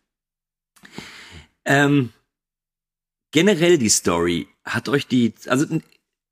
Ähm, 1.66 2.10
generell 3.30 3.78
die 3.78 3.88
Story, 3.88 4.48
hat 4.64 4.88
euch 4.88 5.06
die, 5.06 5.34
also 5.46 5.66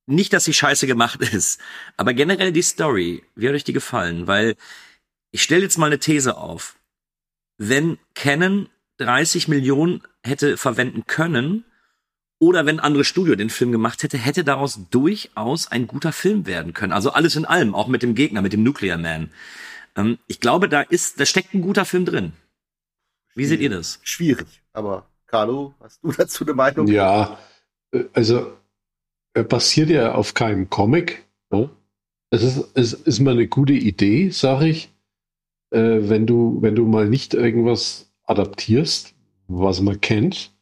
nicht, 0.07 0.33
dass 0.33 0.45
sie 0.45 0.55
scheiße 0.55 0.87
gemacht 0.87 1.21
ist, 1.33 1.61
aber 1.97 2.15
generell 2.15 2.53
die 2.53 2.63
Story, 2.63 3.25
wie 3.35 3.49
hat 3.49 3.55
euch 3.55 3.65
die 3.65 3.73
gefallen? 3.73 4.27
Weil 4.27 4.57
ich 5.31 5.43
stelle 5.43 5.63
jetzt 5.63 5.79
mal 5.79 5.87
eine 5.87 5.99
These 5.99 6.37
auf. 6.37 6.77
Wenn 7.59 7.99
Canon 8.15 8.69
30 8.99 9.49
Millionen 9.49 10.03
hätte 10.23 10.57
verwenden 10.57 11.05
können, 11.07 11.65
oder 12.41 12.67
wenn 12.67 12.79
ein 12.79 12.85
anderes 12.85 13.09
Studio 13.09 13.35
den 13.35 13.51
Film 13.51 13.73
gemacht 13.73 14.03
hätte, 14.03 14.17
hätte 14.17 14.45
daraus 14.45 14.79
durchaus 14.91 15.67
ein 15.67 15.87
guter 15.87 16.13
Film 16.13 16.47
werden 16.47 16.73
können. 16.73 16.93
Also 16.93 17.11
alles 17.11 17.35
in 17.35 17.45
allem, 17.45 17.75
auch 17.75 17.89
mit 17.89 18.03
dem 18.03 18.15
Gegner, 18.15 18.43
mit 18.43 18.53
dem 18.53 18.63
Nuclear 18.63 18.97
Man. 18.97 19.31
Ähm, 19.97 20.19
ich 20.29 20.39
glaube, 20.41 20.69
da 20.69 20.83
ist, 20.83 21.19
da 21.19 21.27
steckt 21.27 21.55
ein 21.55 21.63
guter 21.63 21.85
Film 21.85 22.05
drin. 22.05 22.33
Wie 23.35 23.45
seht 23.45 23.61
ihr 23.61 23.71
das? 23.71 24.01
Schwierig, 24.03 24.63
aber 24.73 25.09
Carlo, 25.29 25.75
hast 25.79 26.03
du 26.03 26.11
dazu 26.17 26.45
eine 26.45 26.55
Meinung? 26.55 26.89
Ja, 26.89 27.39
äh, 27.93 28.05
also 28.13 28.53
er 29.35 29.45
basiert 29.45 29.91
ja 29.91 30.15
auf 30.15 30.35
keinem 30.35 30.69
Comic. 30.69 31.25
Ne? 31.51 31.71
Es, 32.31 32.43
ist, 32.43 32.71
es 32.75 32.93
ist 32.95 33.21
mal 33.21 33.33
eine 33.33 33.47
gute 33.47 33.75
Idee, 33.75 34.31
sage 34.31 34.69
ich, 34.69 34.93
äh, 35.71 35.99
wenn 36.09 36.27
du 36.27 36.59
wenn 36.61 36.75
du 36.75 36.87
mal 36.87 37.09
nicht 37.09 37.35
irgendwas 37.35 38.11
adaptierst, 38.25 39.15
was 39.47 39.81
man 39.81 40.01
kennt, 40.01 40.53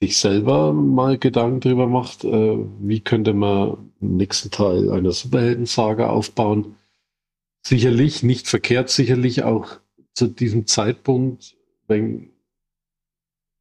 sich 0.00 0.18
selber 0.18 0.72
mal 0.72 1.16
Gedanken 1.16 1.60
drüber 1.60 1.86
macht, 1.86 2.24
äh, 2.24 2.58
wie 2.80 3.00
könnte 3.00 3.32
man 3.34 3.92
den 4.00 4.16
nächsten 4.16 4.50
Teil 4.50 4.90
einer 4.90 5.12
Superheldensaga 5.12 6.10
aufbauen. 6.10 6.74
Sicherlich, 7.64 8.24
nicht 8.24 8.48
verkehrt, 8.48 8.90
sicherlich 8.90 9.44
auch 9.44 9.78
zu 10.14 10.26
diesem 10.26 10.66
Zeitpunkt, 10.66 11.54
wenn 11.86 12.31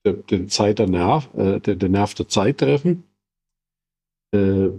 der, 0.06 0.14
den 0.14 0.50
Zeit 0.50 0.80
der 0.80 0.88
Nerv, 0.88 1.30
äh, 1.36 1.60
der, 1.60 1.76
der 1.76 1.90
Nerv 1.90 2.14
der 2.14 2.28
Zeit 2.28 2.60
treffen. 2.60 3.04
Äh, 4.34 4.70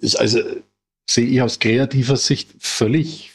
ist 0.00 0.16
also, 0.16 0.40
sehe 1.08 1.26
ich 1.26 1.42
aus 1.42 1.58
kreativer 1.58 2.16
Sicht 2.16 2.50
völlig 2.58 3.32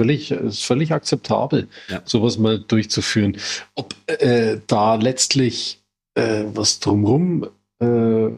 völlig, 0.00 0.30
ist 0.30 0.64
völlig 0.64 0.92
akzeptabel, 0.92 1.68
ja. 1.88 2.02
sowas 2.04 2.38
mal 2.38 2.60
durchzuführen. 2.60 3.36
Ob 3.74 3.94
äh, 4.06 4.58
da 4.66 4.94
letztlich 4.94 5.82
äh, 6.14 6.44
was 6.54 6.78
drumherum 6.78 7.48
äh, 7.80 8.30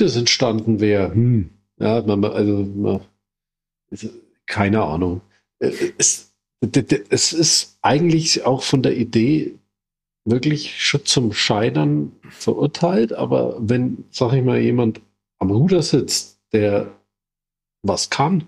Gutes 0.00 0.16
entstanden 0.16 0.80
wäre, 0.80 1.12
hm, 1.12 1.50
ja, 1.78 2.00
man, 2.02 2.24
also 2.24 2.66
man, 2.74 3.00
keine 4.46 4.82
Ahnung. 4.82 5.20
Äh, 5.58 5.72
es, 5.98 6.32
es 7.10 7.32
ist 7.34 7.78
eigentlich 7.82 8.46
auch 8.46 8.62
von 8.62 8.82
der 8.82 8.96
Idee 8.96 9.58
wirklich 10.24 10.82
schon 10.84 11.04
zum 11.04 11.32
Scheitern 11.32 12.12
verurteilt, 12.30 13.12
aber 13.12 13.56
wenn, 13.58 14.04
sag 14.10 14.32
ich 14.32 14.44
mal, 14.44 14.58
jemand 14.58 15.00
am 15.38 15.50
Ruder 15.50 15.82
sitzt, 15.82 16.40
der 16.52 16.90
was 17.82 18.10
kann, 18.10 18.46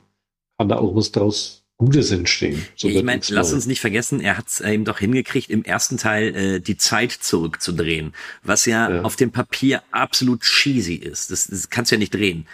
kann 0.58 0.68
da 0.68 0.76
auch 0.76 0.94
was 0.94 1.12
draus 1.12 1.62
Gutes 1.78 2.12
entstehen. 2.12 2.64
So 2.76 2.88
ich 2.88 3.02
meine, 3.02 3.22
lass 3.30 3.52
uns 3.52 3.66
nicht 3.66 3.80
vergessen, 3.80 4.20
er 4.20 4.38
hat 4.38 4.46
es 4.46 4.60
eben 4.60 4.84
doch 4.84 5.00
hingekriegt, 5.00 5.50
im 5.50 5.64
ersten 5.64 5.96
Teil 5.96 6.36
äh, 6.36 6.60
die 6.60 6.76
Zeit 6.76 7.10
zurückzudrehen, 7.10 8.14
was 8.44 8.66
ja, 8.66 8.88
ja, 8.88 9.02
auf 9.02 9.16
dem 9.16 9.32
Papier 9.32 9.82
absolut 9.90 10.42
cheesy 10.42 10.94
ist. 10.94 11.32
Das, 11.32 11.48
das 11.48 11.70
kannst 11.70 11.90
du 11.90 11.96
ja 11.96 11.98
nicht 11.98 12.14
drehen. 12.14 12.46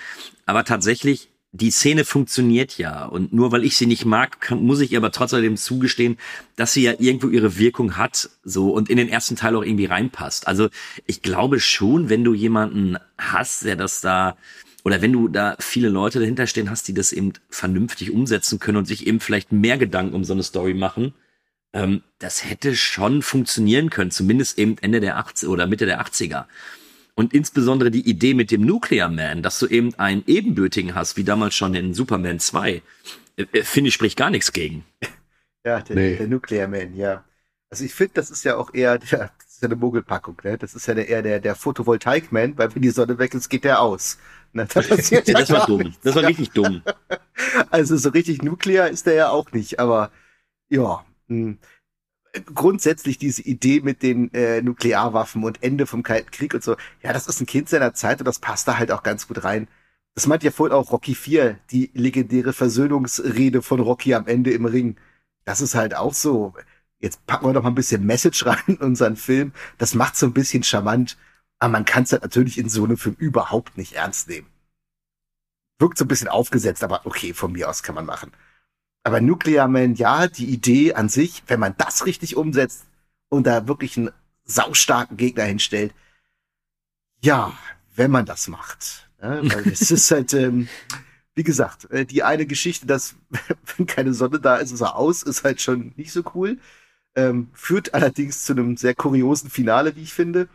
Aber 0.46 0.64
tatsächlich, 0.64 1.28
die 1.52 1.70
Szene 1.70 2.04
funktioniert 2.04 2.76
ja. 2.78 3.06
Und 3.06 3.32
nur 3.32 3.52
weil 3.52 3.64
ich 3.64 3.76
sie 3.76 3.86
nicht 3.86 4.04
mag, 4.04 4.40
kann, 4.40 4.62
muss 4.62 4.80
ich 4.80 4.92
ihr 4.92 4.98
aber 4.98 5.12
trotzdem 5.12 5.56
zugestehen, 5.56 6.18
dass 6.56 6.72
sie 6.72 6.82
ja 6.82 6.92
irgendwo 6.98 7.28
ihre 7.28 7.58
Wirkung 7.58 7.96
hat, 7.96 8.30
so 8.44 8.70
und 8.70 8.90
in 8.90 8.98
den 8.98 9.08
ersten 9.08 9.36
Teil 9.36 9.56
auch 9.56 9.62
irgendwie 9.62 9.86
reinpasst. 9.86 10.46
Also 10.46 10.68
ich 11.06 11.22
glaube 11.22 11.60
schon, 11.60 12.08
wenn 12.08 12.24
du 12.24 12.34
jemanden 12.34 12.98
hast, 13.16 13.64
der 13.64 13.76
das 13.76 14.00
da 14.00 14.36
oder 14.84 15.02
wenn 15.02 15.12
du 15.12 15.28
da 15.28 15.56
viele 15.58 15.88
Leute 15.88 16.20
dahinter 16.20 16.46
stehen 16.46 16.70
hast, 16.70 16.88
die 16.88 16.94
das 16.94 17.12
eben 17.12 17.32
vernünftig 17.50 18.10
umsetzen 18.10 18.58
können 18.58 18.78
und 18.78 18.86
sich 18.86 19.06
eben 19.06 19.20
vielleicht 19.20 19.52
mehr 19.52 19.78
Gedanken 19.78 20.14
um 20.14 20.24
so 20.24 20.32
eine 20.32 20.42
Story 20.42 20.74
machen, 20.74 21.14
ähm, 21.72 22.02
das 22.18 22.44
hätte 22.44 22.76
schon 22.76 23.22
funktionieren 23.22 23.90
können, 23.90 24.10
zumindest 24.10 24.58
eben 24.58 24.76
Ende 24.78 25.00
der 25.00 25.18
80 25.18 25.48
oder 25.48 25.66
Mitte 25.66 25.86
der 25.86 26.00
80er. 26.02 26.46
Und 27.18 27.34
insbesondere 27.34 27.90
die 27.90 28.08
Idee 28.08 28.32
mit 28.32 28.52
dem 28.52 28.64
Nuclear 28.64 29.08
Man, 29.08 29.42
dass 29.42 29.58
du 29.58 29.66
eben 29.66 29.92
einen 29.96 30.22
ebenbürtigen 30.28 30.94
hast, 30.94 31.16
wie 31.16 31.24
damals 31.24 31.56
schon 31.56 31.74
in 31.74 31.92
Superman 31.92 32.38
2, 32.38 32.70
äh, 32.70 32.80
äh, 33.50 33.64
finde 33.64 33.88
ich, 33.88 33.94
spricht 33.94 34.16
gar 34.16 34.30
nichts 34.30 34.52
gegen. 34.52 34.84
Ja, 35.66 35.80
der, 35.80 35.96
nee. 35.96 36.16
der 36.16 36.28
Nuclear 36.28 36.68
Man, 36.68 36.94
ja. 36.94 37.24
Also 37.68 37.84
ich 37.84 37.92
finde, 37.92 38.12
das 38.14 38.30
ist 38.30 38.44
ja 38.44 38.56
auch 38.56 38.72
eher 38.72 38.98
der, 38.98 39.32
das 39.38 39.54
ist 39.54 39.62
ja 39.62 39.66
eine 39.66 39.74
Mogelpackung, 39.74 40.36
ne? 40.44 40.56
Das 40.56 40.76
ist 40.76 40.86
ja 40.86 40.94
eher 40.94 41.20
der, 41.20 41.40
der 41.40 41.56
Photovoltaik-Man, 41.56 42.56
weil 42.56 42.72
wenn 42.72 42.82
die 42.82 42.90
Sonne 42.90 43.18
weg 43.18 43.34
ist, 43.34 43.48
geht 43.48 43.64
der 43.64 43.80
aus. 43.80 44.18
Na, 44.52 44.64
da 44.64 44.80
passiert 44.80 45.26
ja, 45.26 45.34
das 45.34 45.50
war 45.50 45.66
dumm. 45.66 45.80
Nichts. 45.80 46.00
Das 46.04 46.14
war 46.14 46.22
richtig 46.22 46.50
dumm. 46.50 46.82
Also 47.70 47.96
so 47.96 48.10
richtig 48.10 48.42
nuklear 48.42 48.88
ist 48.88 49.06
der 49.06 49.14
ja 49.14 49.30
auch 49.30 49.50
nicht, 49.50 49.80
aber 49.80 50.12
ja. 50.68 51.04
Mh. 51.26 51.56
Grundsätzlich 52.40 53.18
diese 53.18 53.42
Idee 53.42 53.80
mit 53.80 54.02
den 54.02 54.32
äh, 54.34 54.62
Nuklearwaffen 54.62 55.44
und 55.44 55.62
Ende 55.62 55.86
vom 55.86 56.02
Kalten 56.02 56.30
Krieg 56.30 56.54
und 56.54 56.62
so, 56.62 56.76
ja, 57.02 57.12
das 57.12 57.26
ist 57.28 57.40
ein 57.40 57.46
Kind 57.46 57.68
seiner 57.68 57.94
Zeit 57.94 58.20
und 58.20 58.26
das 58.26 58.38
passt 58.38 58.68
da 58.68 58.78
halt 58.78 58.92
auch 58.92 59.02
ganz 59.02 59.28
gut 59.28 59.44
rein. 59.44 59.68
Das 60.14 60.26
meint 60.26 60.42
ja 60.42 60.50
vorhin 60.50 60.76
auch 60.76 60.90
Rocky 60.90 61.14
4, 61.14 61.58
die 61.70 61.90
legendäre 61.94 62.52
Versöhnungsrede 62.52 63.62
von 63.62 63.80
Rocky 63.80 64.14
am 64.14 64.26
Ende 64.26 64.50
im 64.50 64.64
Ring. 64.64 64.96
Das 65.44 65.60
ist 65.60 65.74
halt 65.74 65.94
auch 65.94 66.14
so. 66.14 66.54
Jetzt 66.98 67.24
packen 67.26 67.46
wir 67.46 67.52
doch 67.52 67.62
mal 67.62 67.70
ein 67.70 67.76
bisschen 67.76 68.04
Message 68.04 68.44
rein 68.46 68.58
in 68.66 68.76
unseren 68.78 69.16
Film. 69.16 69.52
Das 69.78 69.94
macht 69.94 70.16
so 70.16 70.26
ein 70.26 70.32
bisschen 70.32 70.62
charmant. 70.64 71.16
Aber 71.60 71.72
man 71.72 71.84
kann 71.84 72.04
es 72.04 72.12
halt 72.12 72.22
natürlich 72.22 72.58
in 72.58 72.68
so 72.68 72.84
einem 72.84 72.96
Film 72.96 73.16
überhaupt 73.18 73.76
nicht 73.78 73.94
ernst 73.94 74.28
nehmen. 74.28 74.48
Wirkt 75.78 75.98
so 75.98 76.04
ein 76.04 76.08
bisschen 76.08 76.28
aufgesetzt, 76.28 76.82
aber 76.82 77.06
okay, 77.06 77.32
von 77.34 77.52
mir 77.52 77.68
aus 77.68 77.82
kann 77.82 77.94
man 77.94 78.06
machen. 78.06 78.32
Aber 79.04 79.20
Nuclear 79.20 79.68
Man, 79.68 79.94
ja, 79.94 80.26
die 80.26 80.46
Idee 80.46 80.94
an 80.94 81.08
sich, 81.08 81.42
wenn 81.46 81.60
man 81.60 81.74
das 81.78 82.06
richtig 82.06 82.36
umsetzt 82.36 82.86
und 83.28 83.46
da 83.46 83.68
wirklich 83.68 83.96
einen 83.96 84.10
saustarken 84.44 85.16
Gegner 85.16 85.44
hinstellt, 85.44 85.94
ja, 87.22 87.52
wenn 87.94 88.10
man 88.10 88.26
das 88.26 88.48
macht. 88.48 89.08
Ja, 89.20 89.42
weil 89.42 89.68
es 89.72 89.90
ist 89.90 90.10
halt, 90.10 90.34
ähm, 90.34 90.68
wie 91.34 91.42
gesagt, 91.42 91.90
äh, 91.90 92.04
die 92.04 92.22
eine 92.22 92.46
Geschichte, 92.46 92.86
dass 92.86 93.16
wenn 93.76 93.86
keine 93.86 94.14
Sonne 94.14 94.40
da 94.40 94.56
ist, 94.56 94.72
ist 94.72 94.80
er 94.80 94.96
aus, 94.96 95.22
ist 95.22 95.44
halt 95.44 95.60
schon 95.60 95.92
nicht 95.96 96.12
so 96.12 96.22
cool. 96.34 96.58
Ähm, 97.14 97.48
führt 97.52 97.94
allerdings 97.94 98.44
zu 98.44 98.52
einem 98.52 98.76
sehr 98.76 98.94
kuriosen 98.94 99.50
Finale, 99.50 99.96
wie 99.96 100.02
ich 100.02 100.12
finde. 100.12 100.48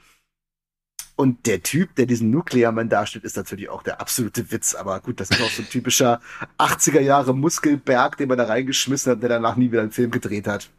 Und 1.16 1.46
der 1.46 1.62
Typ, 1.62 1.96
der 1.96 2.06
diesen 2.08 2.32
Nuklearmann 2.32 2.90
darstellt, 2.90 3.24
ist 3.24 3.38
natürlich 3.38 3.70
auch 3.70 3.84
der 3.84 4.02
absolute 4.02 4.52
Witz. 4.52 4.74
Aber 4.74 5.00
gut, 5.00 5.20
das 5.20 5.30
ist 5.30 5.42
auch 5.42 5.50
so 5.50 5.62
ein 5.62 5.70
typischer 5.70 6.22
80er 6.58 7.02
Jahre 7.02 7.36
Muskelberg, 7.36 8.18
den 8.18 8.30
man 8.30 8.38
da 8.38 8.46
reingeschmissen 8.46 9.12
hat, 9.12 9.22
der 9.22 9.30
danach 9.30 9.56
nie 9.56 9.72
wieder 9.72 9.82
einen 9.82 9.92
Film 9.92 10.10
gedreht 10.10 10.48
hat. 10.48 10.70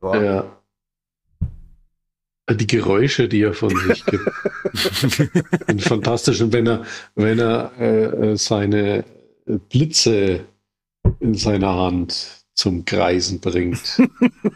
Boah. 0.00 0.22
Ja. 0.22 0.56
Die 2.50 2.66
Geräusche, 2.66 3.28
die 3.28 3.40
er 3.40 3.54
von 3.54 3.70
sich 3.70 4.04
gibt. 4.04 4.24
fantastisch. 5.82 6.40
Und 6.42 6.52
wenn 6.52 6.66
er, 6.66 6.84
wenn 7.14 7.38
er 7.38 7.72
äh, 7.78 8.32
äh 8.32 8.36
seine 8.36 9.04
Blitze 9.46 10.44
in 11.20 11.34
seiner 11.34 11.74
Hand 11.74 12.42
zum 12.54 12.84
Kreisen 12.84 13.40
bringt. 13.40 14.02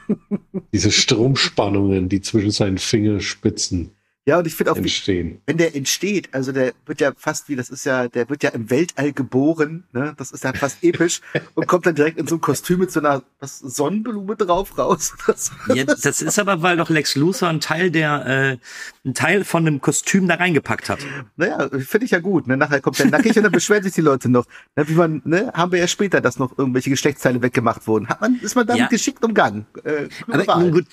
Diese 0.73 0.91
Stromspannungen, 0.91 2.09
die 2.09 2.21
zwischen 2.21 2.51
seinen 2.51 2.79
Fingerspitzen 2.79 3.96
ja, 4.27 4.39
und 4.39 4.47
ich 4.49 4.57
finde 4.57 4.73
auch, 4.73 4.77
entstehen. 4.77 5.41
wenn 5.47 5.57
der 5.57 5.77
entsteht, 5.77 6.31
also 6.33 6.51
der 6.51 6.73
wird 6.85 7.01
ja 7.01 7.13
fast 7.17 7.49
wie, 7.49 7.55
das 7.55 7.71
ist 7.71 7.87
ja, 7.87 8.09
der 8.09 8.29
wird 8.29 8.43
ja 8.43 8.51
im 8.51 8.71
Weltall 8.71 9.13
geboren, 9.13 9.85
ne? 9.93 10.15
Das 10.17 10.33
ist 10.33 10.43
ja 10.43 10.53
fast 10.53 10.83
episch 10.83 11.21
und 11.55 11.69
kommt 11.69 11.87
dann 11.87 11.95
direkt 11.95 12.19
in 12.19 12.27
so 12.27 12.35
ein 12.35 12.41
Kostüm 12.41 12.81
mit 12.81 12.91
so 12.91 12.99
einer 12.99 13.23
was, 13.39 13.61
Sonnenblume 13.61 14.35
drauf 14.35 14.77
raus. 14.79 15.15
Das, 15.29 15.53
ja, 15.73 15.85
das 15.85 16.23
ist 16.23 16.39
aber, 16.41 16.63
weil 16.63 16.77
doch 16.77 16.91
Lex 16.91 17.15
Luthor 17.15 17.49
ein 17.49 17.61
Teil 17.61 17.93
der, 17.93 18.27
äh, 18.27 19.09
ein 19.09 19.15
Teil 19.15 19.45
von 19.45 19.65
dem 19.65 19.81
Kostüm 19.81 20.27
da 20.27 20.35
reingepackt 20.35 20.89
hat. 20.89 20.99
Naja, 21.37 21.69
finde 21.69 22.07
ich 22.07 22.11
ja 22.11 22.19
gut. 22.19 22.49
Ne? 22.49 22.57
Nachher 22.57 22.81
kommt 22.81 22.99
der 22.99 23.07
nackig 23.07 23.37
und 23.37 23.45
dann 23.45 23.53
beschweren 23.53 23.83
sich 23.85 23.95
die 23.95 24.01
Leute 24.01 24.29
noch. 24.29 24.47
Ne? 24.75 24.89
Wie 24.89 24.95
man, 24.95 25.23
ne, 25.25 25.53
haben 25.55 25.71
wir 25.71 25.79
ja 25.79 25.87
später, 25.87 26.21
dass 26.21 26.39
noch 26.39 26.59
irgendwelche 26.59 26.91
Geschlechtsteile 26.91 27.43
weggemacht 27.43 27.87
wurden. 27.87 28.09
Hat 28.09 28.21
man, 28.21 28.41
ist 28.41 28.57
man 28.57 28.67
damit 28.67 28.81
ja. 28.81 28.89
geschickt 28.89 29.25
umgangen. 29.25 29.67
Äh, 29.85 30.09
aber 30.29 30.59
nun 30.59 30.73
gut, 30.73 30.87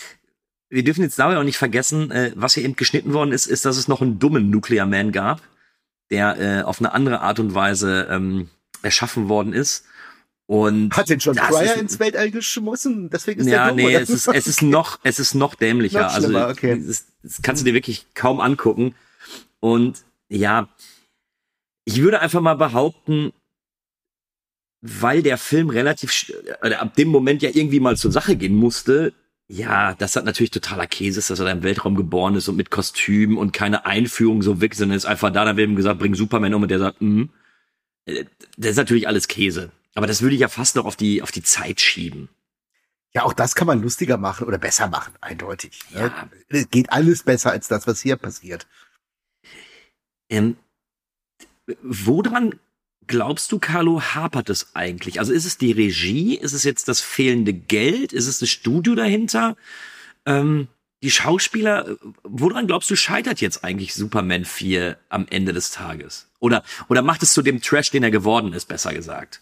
wir 0.73 0.83
dürfen 0.83 1.03
jetzt 1.03 1.19
dabei 1.19 1.37
auch 1.37 1.43
nicht 1.43 1.57
vergessen, 1.57 2.09
äh, 2.09 2.31
was 2.35 2.55
hier 2.55 2.63
eben 2.63 2.75
geschnitten 2.75 3.13
worden 3.13 3.31
ist, 3.31 3.45
ist, 3.45 3.65
dass 3.65 3.77
es 3.77 3.87
noch 3.87 4.01
einen 4.01 4.17
dummen 4.17 4.49
Nuclear 4.49 4.87
Man 4.87 5.11
gab, 5.11 5.41
der 6.09 6.39
äh, 6.39 6.63
auf 6.63 6.79
eine 6.79 6.93
andere 6.93 7.21
Art 7.21 7.39
und 7.39 7.53
Weise 7.53 8.07
ähm, 8.09 8.49
erschaffen 8.81 9.29
worden 9.29 9.53
ist. 9.53 9.85
Und 10.45 10.95
hat 10.97 11.09
den 11.09 11.19
John 11.19 11.35
Cryer 11.35 11.75
ins 11.75 11.99
Weltall 11.99 12.29
geschmissen, 12.29 13.09
deswegen 13.09 13.41
ist 13.41 13.47
ja, 13.47 13.65
der 13.65 13.67
dumm, 13.69 13.77
nee, 13.77 13.93
es 13.93 14.09
ist, 14.09 14.27
es 14.27 14.47
ist 14.47 14.61
noch, 14.63 14.99
es 15.03 15.19
ist 15.19 15.35
noch 15.35 15.55
dämlicher. 15.55 16.01
noch 16.01 16.13
also 16.13 16.47
okay. 16.49 16.81
das, 16.85 17.05
das 17.21 17.41
kannst 17.41 17.61
du 17.61 17.65
dir 17.65 17.73
wirklich 17.73 18.07
kaum 18.13 18.41
angucken. 18.41 18.95
Und 19.59 20.03
ja, 20.27 20.67
ich 21.85 22.01
würde 22.01 22.19
einfach 22.19 22.41
mal 22.41 22.55
behaupten, 22.55 23.31
weil 24.81 25.21
der 25.21 25.37
Film 25.37 25.69
relativ, 25.69 26.33
äh, 26.61 26.73
ab 26.73 26.95
dem 26.95 27.07
Moment 27.07 27.41
ja 27.41 27.51
irgendwie 27.53 27.79
mal 27.79 27.95
zur 27.95 28.11
Sache 28.11 28.35
gehen 28.35 28.55
musste, 28.55 29.13
ja, 29.47 29.93
das 29.95 30.15
hat 30.15 30.25
natürlich 30.25 30.51
totaler 30.51 30.87
Käse 30.87 31.19
dass 31.19 31.39
er 31.39 31.45
da 31.45 31.51
im 31.51 31.63
Weltraum 31.63 31.95
geboren 31.95 32.35
ist 32.35 32.47
und 32.47 32.55
mit 32.55 32.71
Kostüm 32.71 33.37
und 33.37 33.51
keine 33.51 33.85
Einführung 33.85 34.41
so 34.41 34.61
weg, 34.61 34.75
sondern 34.75 34.97
ist 34.97 35.05
einfach 35.05 35.31
da, 35.31 35.45
dann 35.45 35.57
wird 35.57 35.69
ihm 35.69 35.75
gesagt, 35.75 35.99
bring 35.99 36.15
Superman 36.15 36.53
um 36.53 36.63
und 36.63 36.71
der 36.71 36.79
sagt, 36.79 36.99
hm. 36.99 37.29
Das 38.05 38.71
ist 38.71 38.77
natürlich 38.77 39.07
alles 39.07 39.27
Käse. 39.27 39.71
Aber 39.95 40.07
das 40.07 40.21
würde 40.21 40.35
ich 40.35 40.41
ja 40.41 40.49
fast 40.49 40.75
noch 40.75 40.85
auf 40.85 40.95
die, 40.95 41.21
auf 41.21 41.31
die 41.31 41.43
Zeit 41.43 41.79
schieben. 41.79 42.29
Ja, 43.13 43.23
auch 43.23 43.33
das 43.33 43.53
kann 43.55 43.67
man 43.67 43.81
lustiger 43.81 44.17
machen 44.17 44.47
oder 44.47 44.57
besser 44.57 44.87
machen, 44.87 45.13
eindeutig. 45.21 45.79
Ne? 45.91 46.11
Ja. 46.49 46.63
Geht 46.71 46.91
alles 46.91 47.23
besser 47.23 47.51
als 47.51 47.67
das, 47.67 47.85
was 47.85 48.01
hier 48.01 48.15
passiert. 48.15 48.67
Ähm, 50.29 50.57
woran 51.83 52.59
glaubst 53.07 53.51
du, 53.51 53.59
Carlo, 53.59 54.01
hapert 54.01 54.49
es 54.49 54.75
eigentlich? 54.75 55.19
Also 55.19 55.33
ist 55.33 55.45
es 55.45 55.57
die 55.57 55.71
Regie? 55.71 56.35
Ist 56.35 56.53
es 56.53 56.63
jetzt 56.63 56.87
das 56.87 57.01
fehlende 57.01 57.53
Geld? 57.53 58.13
Ist 58.13 58.27
es 58.27 58.39
das 58.39 58.49
Studio 58.49 58.95
dahinter? 58.95 59.55
Ähm, 60.25 60.67
die 61.03 61.11
Schauspieler, 61.11 61.97
woran 62.23 62.67
glaubst 62.67 62.89
du, 62.89 62.95
scheitert 62.95 63.41
jetzt 63.41 63.63
eigentlich 63.63 63.93
Superman 63.93 64.45
4 64.45 64.97
am 65.09 65.27
Ende 65.29 65.51
des 65.51 65.71
Tages? 65.71 66.29
Oder, 66.39 66.63
oder 66.87 67.01
macht 67.01 67.23
es 67.23 67.33
zu 67.33 67.41
dem 67.41 67.61
Trash, 67.61 67.91
den 67.91 68.03
er 68.03 68.11
geworden 68.11 68.53
ist, 68.53 68.67
besser 68.67 68.93
gesagt? 68.93 69.41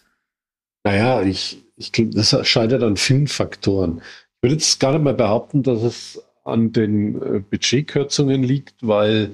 Naja, 0.84 1.22
ich, 1.22 1.62
ich 1.76 1.92
glaube, 1.92 2.10
das 2.10 2.36
scheitert 2.48 2.82
an 2.82 2.96
vielen 2.96 3.28
Faktoren. 3.28 3.98
Ich 3.98 4.42
würde 4.42 4.54
jetzt 4.56 4.80
gar 4.80 4.92
nicht 4.92 5.04
mal 5.04 5.14
behaupten, 5.14 5.62
dass 5.62 5.82
es 5.82 6.22
an 6.44 6.72
den 6.72 7.22
äh, 7.22 7.38
Budgetkürzungen 7.38 8.42
liegt, 8.42 8.74
weil 8.80 9.30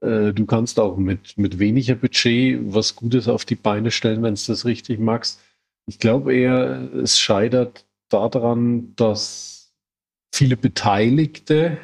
äh, 0.00 0.32
du 0.32 0.46
kannst 0.46 0.78
auch 0.78 0.96
mit, 0.96 1.36
mit 1.38 1.58
weniger 1.58 1.94
Budget 1.94 2.60
was 2.62 2.96
Gutes 2.96 3.28
auf 3.28 3.44
die 3.44 3.56
Beine 3.56 3.90
stellen, 3.90 4.22
wenn 4.22 4.34
du 4.34 4.40
das 4.46 4.64
richtig 4.64 4.98
magst. 4.98 5.40
Ich 5.86 5.98
glaube 5.98 6.34
eher, 6.34 6.92
es 6.94 7.18
scheitert 7.18 7.86
daran, 8.08 8.94
dass 8.96 9.72
viele 10.32 10.56
Beteiligte 10.56 11.78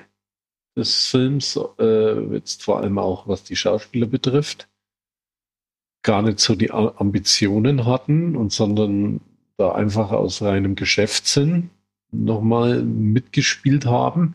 des 0.77 1.07
Films, 1.07 1.59
äh, 1.79 2.21
jetzt 2.35 2.63
vor 2.63 2.81
allem 2.81 2.99
auch 2.99 3.29
was 3.29 3.45
die 3.45 3.57
Schauspieler 3.57 4.07
betrifft, 4.07 4.69
gar 6.03 6.23
nicht 6.23 6.41
so 6.41 6.55
die 6.55 6.71
Ambitionen 6.71 7.87
hatten 7.87 8.37
und 8.37 8.53
sondern 8.53 9.21
da 9.57 9.73
einfach 9.73 10.11
aus 10.11 10.43
reinem 10.43 10.75
Geschäftssinn 10.75 11.71
nochmal 12.11 12.83
mitgespielt 12.83 13.87
haben. 13.87 14.35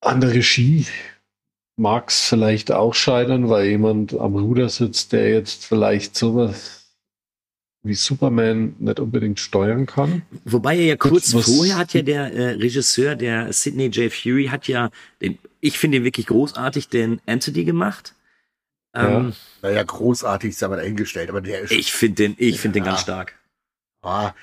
An 0.00 0.20
der 0.20 0.32
Regie 0.32 0.86
mag 1.80 2.10
es 2.10 2.20
vielleicht 2.20 2.70
auch 2.70 2.94
scheitern, 2.94 3.48
weil 3.48 3.66
jemand 3.66 4.12
am 4.14 4.36
Ruder 4.36 4.68
sitzt, 4.68 5.12
der 5.12 5.30
jetzt 5.30 5.64
vielleicht 5.64 6.14
sowas 6.14 6.80
wie 7.82 7.94
Superman 7.94 8.76
nicht 8.78 9.00
unbedingt 9.00 9.40
steuern 9.40 9.86
kann. 9.86 10.20
Wobei 10.44 10.76
er 10.76 10.84
ja 10.84 10.96
kurz 10.96 11.32
was, 11.32 11.46
vorher 11.46 11.78
hat 11.78 11.94
ja 11.94 12.02
der 12.02 12.32
äh, 12.34 12.50
Regisseur, 12.50 13.16
der 13.16 13.50
Sidney 13.54 13.86
J. 13.86 14.12
Fury, 14.12 14.48
hat 14.48 14.68
ja, 14.68 14.90
den, 15.22 15.38
ich 15.60 15.78
finde 15.78 15.96
ihn 15.96 16.04
wirklich 16.04 16.26
großartig, 16.26 16.90
den 16.90 17.22
Anthony 17.24 17.64
gemacht. 17.64 18.14
Ähm, 18.94 19.32
ja. 19.62 19.68
Naja, 19.70 19.82
großartig 19.82 20.50
ist 20.50 20.62
aber 20.62 20.76
dahingestellt, 20.76 21.30
aber 21.30 21.40
der 21.40 21.60
ist. 21.60 21.72
Ich 21.72 21.94
finde 21.94 22.16
den, 22.16 22.34
ich 22.36 22.60
finde 22.60 22.80
ja. 22.80 22.84
den 22.84 22.90
ganz 22.90 23.00
stark. 23.00 23.38
Ah, 24.02 24.34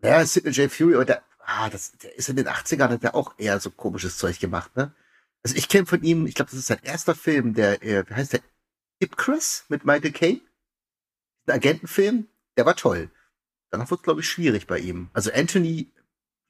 naja, 0.00 0.24
Sidney 0.24 0.52
J. 0.52 0.70
Fury, 0.70 0.94
aber 0.94 1.04
der, 1.04 1.22
ah, 1.44 1.68
das, 1.68 1.98
der 1.98 2.16
ist 2.16 2.28
in 2.28 2.36
den 2.36 2.46
80ern, 2.46 2.90
hat 2.90 3.02
der 3.02 3.16
auch 3.16 3.34
eher 3.38 3.58
so 3.58 3.70
komisches 3.70 4.18
Zeug 4.18 4.38
gemacht, 4.38 4.76
ne? 4.76 4.92
Also 5.46 5.58
ich 5.58 5.68
kenne 5.68 5.86
von 5.86 6.02
ihm, 6.02 6.26
ich 6.26 6.34
glaube, 6.34 6.50
das 6.50 6.58
ist 6.58 6.66
sein 6.66 6.80
erster 6.82 7.14
Film, 7.14 7.54
der, 7.54 7.80
äh, 7.80 8.02
wie 8.08 8.14
heißt 8.14 8.32
der? 8.32 8.40
Ipcris 8.98 9.64
mit 9.68 9.84
Michael 9.84 10.10
Caine? 10.10 10.40
Ein 11.46 11.54
Agentenfilm, 11.54 12.26
der 12.56 12.66
war 12.66 12.74
toll. 12.74 13.12
Danach 13.70 13.88
wurde 13.88 14.00
es, 14.00 14.02
glaube 14.02 14.20
ich, 14.22 14.28
schwierig 14.28 14.66
bei 14.66 14.80
ihm. 14.80 15.08
Also 15.12 15.30
Anthony, 15.32 15.92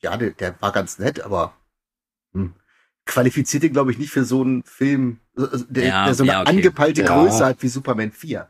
ja, 0.00 0.16
der, 0.16 0.30
der 0.30 0.62
war 0.62 0.72
ganz 0.72 0.98
nett, 0.98 1.20
aber 1.20 1.54
hm, 2.32 2.54
qualifiziert 3.04 3.64
ihn, 3.64 3.74
glaube 3.74 3.90
ich, 3.90 3.98
nicht 3.98 4.12
für 4.12 4.24
so 4.24 4.40
einen 4.40 4.62
Film, 4.62 5.20
der, 5.36 5.84
ja, 5.84 6.04
der 6.06 6.14
so 6.14 6.22
eine 6.22 6.32
ja, 6.32 6.40
okay. 6.40 6.50
angepeilte 6.52 7.02
ja. 7.02 7.22
Größe 7.22 7.44
hat 7.44 7.62
wie 7.62 7.68
Superman 7.68 8.12
4. 8.12 8.48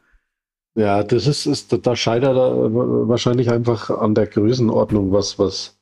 Ja, 0.77 1.03
das 1.03 1.27
ist, 1.27 1.47
ist 1.47 1.77
da 1.85 1.97
scheitert 1.97 2.37
er 2.37 2.73
wahrscheinlich 3.09 3.51
einfach 3.51 3.91
an 3.91 4.15
der 4.15 4.29
Größenordnung, 4.29 5.11
was, 5.11 5.41
was, 5.41 5.77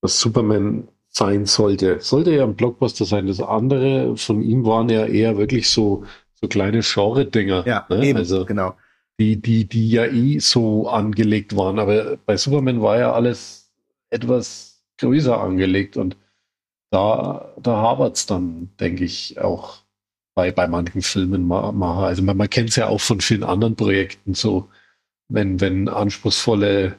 was 0.00 0.18
Superman 0.18 0.88
sein 1.16 1.46
sollte. 1.46 2.00
Sollte 2.00 2.34
ja 2.34 2.44
ein 2.44 2.56
Blockbuster 2.56 3.04
sein. 3.04 3.26
Das 3.26 3.40
andere 3.40 4.16
von 4.16 4.42
ihm 4.42 4.66
waren 4.66 4.88
ja 4.88 5.06
eher 5.06 5.38
wirklich 5.38 5.70
so, 5.70 6.04
so 6.34 6.48
kleine 6.48 6.80
Genre-Dinger. 6.82 7.66
Ja, 7.66 7.86
ne? 7.88 8.04
eben, 8.04 8.18
also, 8.18 8.44
genau. 8.44 8.74
Die, 9.20 9.40
die, 9.40 9.64
die 9.64 9.90
ja 9.90 10.06
eh 10.06 10.40
so 10.40 10.88
angelegt 10.88 11.56
waren. 11.56 11.78
Aber 11.78 12.16
bei 12.26 12.36
Superman 12.36 12.82
war 12.82 12.98
ja 12.98 13.12
alles 13.12 13.72
etwas 14.10 14.82
größer 14.98 15.40
angelegt 15.40 15.96
und 15.96 16.16
da, 16.90 17.52
da 17.60 17.76
hapert 17.76 18.16
es 18.16 18.26
dann, 18.26 18.70
denke 18.78 19.04
ich, 19.04 19.40
auch 19.40 19.78
bei, 20.34 20.52
bei 20.52 20.66
manchen 20.66 21.02
Filmen. 21.02 21.50
Also 21.50 22.22
man, 22.22 22.36
man 22.36 22.50
kennt 22.50 22.70
es 22.70 22.76
ja 22.76 22.88
auch 22.88 23.00
von 23.00 23.20
vielen 23.20 23.44
anderen 23.44 23.76
Projekten 23.76 24.34
so, 24.34 24.68
wenn, 25.28 25.60
wenn 25.60 25.88
anspruchsvolle 25.88 26.96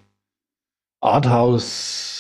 Arthouse 1.01 2.14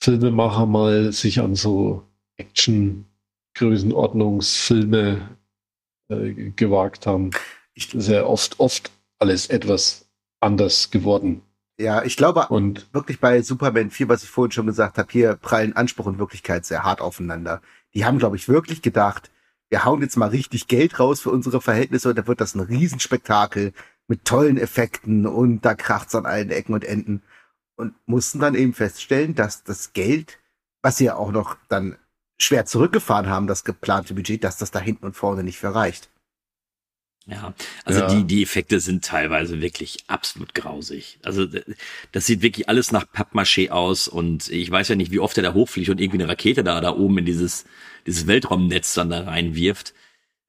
Filmemacher 0.00 0.66
mal 0.66 1.12
sich 1.12 1.40
an 1.40 1.54
so 1.54 2.02
Action-Größenordnungsfilme 2.36 5.28
äh, 6.08 6.50
gewagt 6.50 7.06
haben. 7.06 7.30
Ich, 7.74 7.88
sehr 7.92 8.28
oft, 8.28 8.58
oft 8.60 8.90
alles 9.18 9.48
etwas 9.48 10.08
anders 10.40 10.90
geworden. 10.90 11.42
Ja, 11.80 12.02
ich 12.02 12.16
glaube 12.16 12.48
Und 12.48 12.92
wirklich 12.92 13.20
bei 13.20 13.40
Superman 13.42 13.90
4, 13.90 14.08
was 14.08 14.24
ich 14.24 14.30
vorhin 14.30 14.52
schon 14.52 14.66
gesagt 14.66 14.98
habe, 14.98 15.12
hier 15.12 15.36
prallen 15.36 15.76
Anspruch 15.76 16.06
und 16.06 16.18
Wirklichkeit 16.18 16.64
sehr 16.64 16.82
hart 16.82 17.00
aufeinander. 17.00 17.60
Die 17.94 18.04
haben, 18.04 18.18
glaube 18.18 18.36
ich, 18.36 18.48
wirklich 18.48 18.82
gedacht, 18.82 19.30
wir 19.70 19.84
hauen 19.84 20.02
jetzt 20.02 20.16
mal 20.16 20.30
richtig 20.30 20.66
Geld 20.66 20.98
raus 20.98 21.20
für 21.20 21.30
unsere 21.30 21.60
Verhältnisse 21.60 22.10
und 22.10 22.18
da 22.18 22.26
wird 22.26 22.40
das 22.40 22.54
ein 22.54 22.60
Riesenspektakel 22.60 23.72
mit 24.08 24.24
tollen 24.24 24.58
Effekten 24.58 25.26
und 25.26 25.64
da 25.64 25.74
kracht's 25.74 26.14
an 26.14 26.26
allen 26.26 26.50
Ecken 26.50 26.74
und 26.74 26.84
Enden 26.84 27.22
und 27.78 27.94
mussten 28.06 28.40
dann 28.40 28.54
eben 28.54 28.74
feststellen, 28.74 29.34
dass 29.34 29.62
das 29.62 29.92
Geld, 29.92 30.38
was 30.82 30.96
sie 30.98 31.04
ja 31.04 31.14
auch 31.16 31.30
noch 31.30 31.56
dann 31.68 31.96
schwer 32.40 32.66
zurückgefahren 32.66 33.28
haben, 33.28 33.46
das 33.46 33.64
geplante 33.64 34.14
Budget, 34.14 34.44
dass 34.44 34.58
das 34.58 34.70
da 34.70 34.80
hinten 34.80 35.06
und 35.06 35.16
vorne 35.16 35.42
nicht 35.44 35.58
verreicht. 35.58 36.10
Ja, 37.26 37.52
also 37.84 38.00
Ja. 38.00 38.08
die, 38.08 38.24
die 38.24 38.42
Effekte 38.42 38.80
sind 38.80 39.04
teilweise 39.04 39.60
wirklich 39.60 40.04
absolut 40.06 40.54
grausig. 40.54 41.18
Also 41.22 41.46
das 42.12 42.26
sieht 42.26 42.42
wirklich 42.42 42.68
alles 42.68 42.90
nach 42.90 43.04
Pappmaché 43.04 43.70
aus 43.70 44.08
und 44.08 44.48
ich 44.48 44.70
weiß 44.70 44.88
ja 44.88 44.96
nicht, 44.96 45.12
wie 45.12 45.18
oft 45.20 45.36
er 45.36 45.42
da 45.42 45.52
hochfliegt 45.52 45.90
und 45.90 46.00
irgendwie 46.00 46.22
eine 46.22 46.28
Rakete 46.28 46.64
da, 46.64 46.80
da 46.80 46.94
oben 46.96 47.18
in 47.18 47.26
dieses, 47.26 47.66
dieses 48.06 48.26
Weltraumnetz 48.26 48.94
dann 48.94 49.10
da 49.10 49.24
reinwirft. 49.24 49.92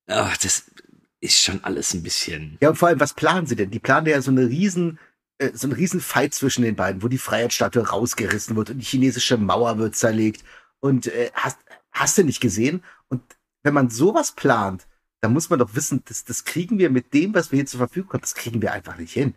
Ach, 0.07 0.38
das 0.38 0.71
ist 1.19 1.43
schon 1.43 1.63
alles 1.65 1.93
ein 1.93 2.01
bisschen. 2.01 2.57
Ja, 2.61 2.69
und 2.69 2.77
vor 2.77 2.88
allem, 2.88 2.99
was 3.01 3.13
planen 3.13 3.45
sie 3.45 3.57
denn? 3.57 3.71
Die 3.71 3.80
planen 3.80 4.07
ja 4.07 4.21
so 4.21 4.32
eine 4.32 4.47
riesen, 4.47 4.99
äh, 5.39 5.51
so 5.53 5.67
einen 5.67 5.73
riesen 5.73 6.01
Fight 6.01 6.33
zwischen 6.33 6.61
den 6.63 6.75
beiden, 6.75 7.01
wo 7.01 7.07
die 7.07 7.17
Freiheitsstatue 7.17 7.87
rausgerissen 7.89 8.55
wird 8.55 8.69
und 8.69 8.79
die 8.79 8.85
chinesische 8.85 9.37
Mauer 9.37 9.77
wird 9.77 9.95
zerlegt. 9.95 10.43
Und 10.79 11.07
äh, 11.07 11.31
hast, 11.33 11.57
hast 11.91 12.17
du 12.17 12.23
nicht 12.23 12.39
gesehen? 12.39 12.83
Und 13.09 13.21
wenn 13.63 13.73
man 13.73 13.89
sowas 13.89 14.33
plant, 14.33 14.87
dann 15.21 15.33
muss 15.33 15.49
man 15.49 15.59
doch 15.59 15.75
wissen, 15.75 16.03
das, 16.05 16.23
das 16.23 16.45
kriegen 16.45 16.77
wir 16.77 16.89
mit 16.89 17.13
dem, 17.13 17.33
was 17.33 17.51
wir 17.51 17.57
hier 17.57 17.65
zur 17.65 17.79
Verfügung 17.79 18.13
haben, 18.13 18.21
das 18.21 18.35
kriegen 18.35 18.61
wir 18.61 18.71
einfach 18.71 18.97
nicht 18.97 19.11
hin. 19.13 19.33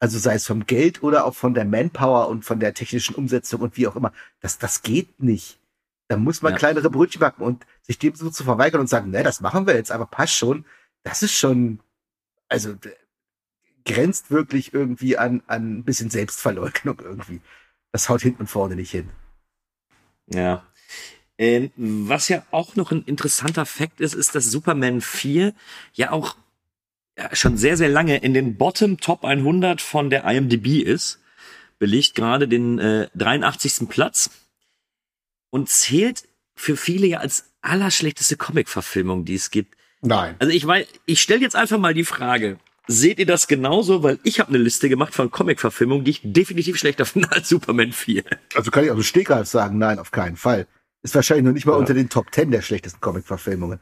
Also 0.00 0.18
sei 0.18 0.34
es 0.34 0.46
vom 0.46 0.64
Geld 0.64 1.02
oder 1.02 1.24
auch 1.26 1.34
von 1.34 1.54
der 1.54 1.64
Manpower 1.64 2.28
und 2.28 2.44
von 2.44 2.60
der 2.60 2.72
technischen 2.72 3.16
Umsetzung 3.16 3.60
und 3.60 3.76
wie 3.76 3.88
auch 3.88 3.96
immer. 3.96 4.12
Das, 4.40 4.58
das 4.58 4.82
geht 4.82 5.20
nicht. 5.20 5.58
Da 6.08 6.16
muss 6.16 6.40
man 6.40 6.52
Ja. 6.52 6.58
kleinere 6.58 6.88
Brötchen 6.88 7.20
backen 7.20 7.42
und 7.42 7.66
sich 7.82 7.98
dem 7.98 8.14
so 8.14 8.30
zu 8.30 8.44
verweigern 8.44 8.80
und 8.80 8.86
sagen, 8.88 9.10
ne, 9.10 9.22
das 9.22 9.40
machen 9.40 9.66
wir 9.66 9.74
jetzt, 9.74 9.90
aber 9.90 10.06
passt 10.06 10.34
schon. 10.34 10.64
Das 11.02 11.22
ist 11.22 11.32
schon, 11.34 11.80
also 12.48 12.74
grenzt 13.88 14.30
wirklich 14.30 14.72
irgendwie 14.72 15.18
an, 15.18 15.42
an 15.46 15.78
ein 15.78 15.84
bisschen 15.84 16.10
Selbstverleugnung 16.10 17.00
irgendwie. 17.00 17.40
Das 17.90 18.08
haut 18.08 18.22
hinten 18.22 18.42
und 18.42 18.46
vorne 18.46 18.76
nicht 18.76 18.90
hin. 18.90 19.08
Ja. 20.26 20.64
Ähm, 21.38 21.70
was 21.76 22.28
ja 22.28 22.44
auch 22.50 22.76
noch 22.76 22.90
ein 22.90 23.04
interessanter 23.04 23.64
Fakt 23.64 24.00
ist, 24.00 24.14
ist, 24.14 24.34
dass 24.34 24.50
Superman 24.50 25.00
4 25.00 25.54
ja 25.94 26.10
auch 26.10 26.36
ja, 27.16 27.34
schon 27.34 27.56
sehr, 27.56 27.76
sehr 27.76 27.88
lange 27.88 28.18
in 28.18 28.34
den 28.34 28.56
Bottom 28.56 28.98
Top 28.98 29.24
100 29.24 29.80
von 29.80 30.10
der 30.10 30.24
IMDb 30.24 30.82
ist. 30.82 31.20
Belegt 31.78 32.14
gerade 32.14 32.48
den 32.48 32.78
äh, 32.78 33.08
83. 33.14 33.88
Platz 33.88 34.30
und 35.50 35.68
zählt 35.68 36.28
für 36.56 36.76
viele 36.76 37.06
ja 37.06 37.18
als 37.18 37.52
allerschlechteste 37.62 38.36
Comic-Verfilmung, 38.36 39.24
die 39.24 39.34
es 39.34 39.50
gibt. 39.50 39.76
Nein. 40.00 40.36
Also 40.38 40.52
ich 40.52 40.66
weiß, 40.66 40.86
ich 41.06 41.22
stelle 41.22 41.40
jetzt 41.40 41.56
einfach 41.56 41.78
mal 41.78 41.94
die 41.94 42.04
Frage. 42.04 42.58
Seht 42.88 43.18
ihr 43.18 43.26
das 43.26 43.46
genauso? 43.46 44.02
Weil 44.02 44.18
ich 44.24 44.40
habe 44.40 44.48
eine 44.48 44.58
Liste 44.58 44.88
gemacht 44.88 45.14
von 45.14 45.30
Comic-Verfilmungen, 45.30 46.04
die 46.04 46.12
ich 46.12 46.20
definitiv 46.24 46.76
schlechter 46.78 47.04
finde 47.06 47.30
als 47.30 47.48
Superman 47.48 47.92
4. 47.92 48.24
Also 48.54 48.70
kann 48.70 48.84
ich 48.84 48.90
auch 48.90 48.96
so 48.96 49.02
Stegreif 49.02 49.46
sagen, 49.46 49.78
nein, 49.78 49.98
auf 49.98 50.10
keinen 50.10 50.36
Fall. 50.36 50.66
Ist 51.02 51.14
wahrscheinlich 51.14 51.44
noch 51.44 51.52
nicht 51.52 51.66
mal 51.66 51.72
Ja. 51.72 51.78
unter 51.78 51.94
den 51.94 52.08
Top 52.08 52.34
10 52.34 52.50
der 52.50 52.62
schlechtesten 52.62 53.00
Comic-Verfilmungen. 53.00 53.78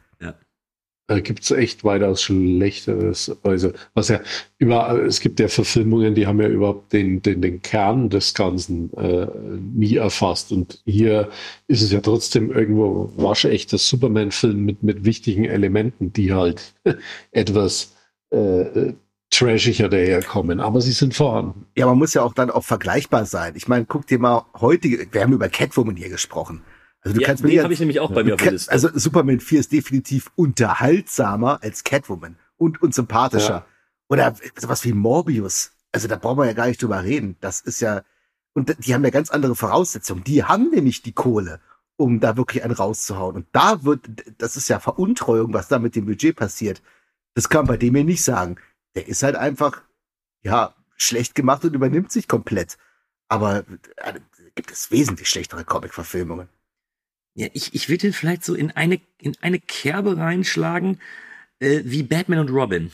Da 1.09 1.21
gibt's 1.21 1.51
echt 1.51 1.85
weitaus 1.85 2.21
Schlechteres. 2.21 3.31
Also, 3.43 3.71
was 3.93 4.09
ja 4.09 4.19
überall, 4.57 5.05
es 5.05 5.21
gibt 5.21 5.39
ja 5.39 5.47
Verfilmungen, 5.47 6.15
die 6.15 6.27
haben 6.27 6.41
ja 6.41 6.49
überhaupt 6.49 6.91
den, 6.91 7.21
den, 7.21 7.41
den 7.41 7.61
Kern 7.61 8.09
des 8.09 8.33
Ganzen 8.33 8.91
äh, 8.97 9.25
nie 9.57 9.95
erfasst. 9.95 10.51
Und 10.51 10.81
hier 10.83 11.29
ist 11.69 11.81
es 11.81 11.93
ja 11.93 12.01
trotzdem 12.01 12.51
irgendwo 12.51 13.09
waschechter 13.15 13.77
Superman-Film 13.77 14.65
mit, 14.65 14.83
mit 14.83 15.05
wichtigen 15.05 15.45
Elementen, 15.45 16.11
die 16.11 16.33
halt 16.33 16.73
etwas 17.31 17.93
äh, 18.31 18.93
trashiger 19.29 19.89
daherkommen. 19.89 20.59
Aber 20.59 20.81
sie 20.81 20.91
sind 20.91 21.13
vorhanden. 21.15 21.65
Ja, 21.75 21.85
man 21.85 21.97
muss 21.97 22.13
ja 22.13 22.23
auch 22.23 22.33
dann 22.33 22.49
auch 22.49 22.63
vergleichbar 22.63 23.25
sein. 23.25 23.53
Ich 23.55 23.67
meine, 23.67 23.85
guck 23.85 24.07
dir 24.07 24.19
mal 24.19 24.45
heutige, 24.59 25.07
wir 25.11 25.21
haben 25.21 25.33
über 25.33 25.49
Catwoman 25.49 25.95
hier 25.95 26.09
gesprochen. 26.09 26.63
Also 27.01 27.15
du 27.15 27.21
Ja, 27.21 27.27
kannst 27.27 27.43
mir 27.43 27.49
den 27.49 27.57
ja, 27.57 27.63
habe 27.63 27.73
ich 27.73 27.79
nämlich 27.79 27.99
auch 27.99 28.11
bei 28.11 28.23
mir 28.23 28.33
auf 28.35 28.41
der 28.41 28.53
Liste. 28.53 28.71
also 28.71 28.89
Superman 28.93 29.39
4 29.39 29.59
ist 29.59 29.71
definitiv 29.71 30.31
unterhaltsamer 30.35 31.59
als 31.61 31.83
Catwoman 31.83 32.37
und, 32.57 32.81
und 32.81 32.93
sympathischer. 32.93 33.49
Ja. 33.49 33.65
Oder 34.09 34.35
sowas 34.57 34.83
wie 34.85 34.93
Morbius. 34.93 35.71
Also 35.91 36.07
da 36.07 36.15
brauchen 36.15 36.39
wir 36.39 36.45
ja 36.45 36.53
gar 36.53 36.67
nicht 36.67 36.81
drüber 36.81 37.03
reden. 37.03 37.37
Das 37.41 37.61
ist 37.61 37.81
ja, 37.81 38.01
und 38.53 38.75
die 38.85 38.93
haben 38.93 39.03
ja 39.03 39.09
ganz 39.09 39.29
andere 39.29 39.55
Voraussetzungen. 39.55 40.23
Die 40.23 40.43
haben 40.43 40.69
nämlich 40.71 41.01
die 41.01 41.11
Kohle, 41.11 41.59
um 41.97 42.19
da 42.19 42.37
wirklich 42.37 42.63
einen 42.63 42.73
rauszuhauen. 42.73 43.35
Und 43.35 43.47
da 43.51 43.83
wird, 43.83 44.07
das 44.37 44.57
ist 44.57 44.69
ja 44.69 44.79
Veruntreuung, 44.79 45.53
was 45.53 45.67
da 45.67 45.79
mit 45.79 45.95
dem 45.95 46.05
Budget 46.05 46.35
passiert. 46.35 46.81
Das 47.37 47.49
kann 47.49 47.59
man 47.59 47.67
bei 47.67 47.77
dem 47.77 47.93
hier 47.93 48.03
nicht 48.03 48.23
sagen. 48.23 48.55
Der 48.95 49.07
ist 49.07 49.21
halt 49.21 49.35
einfach, 49.35 49.83
ja, 50.41 50.73
schlecht 50.95 51.35
gemacht 51.35 51.63
und 51.63 51.75
übernimmt 51.75 52.11
sich 52.11 52.27
komplett. 52.27 52.79
Aber 53.27 53.63
äh, 53.97 54.13
gibt 54.55 54.71
es 54.71 54.89
wesentlich 54.89 55.29
schlechtere 55.29 55.63
Comic-Verfilmungen. 55.63 56.49
Ja, 57.35 57.45
ich, 57.53 57.75
ich 57.75 57.89
würde 57.89 58.07
ihn 58.07 58.13
vielleicht 58.13 58.43
so 58.43 58.55
in 58.55 58.71
eine, 58.71 58.99
in 59.19 59.37
eine 59.41 59.59
Kerbe 59.59 60.17
reinschlagen, 60.17 60.99
äh, 61.59 61.81
wie 61.83 62.01
Batman 62.01 62.39
und 62.39 62.49
Robin. 62.49 62.89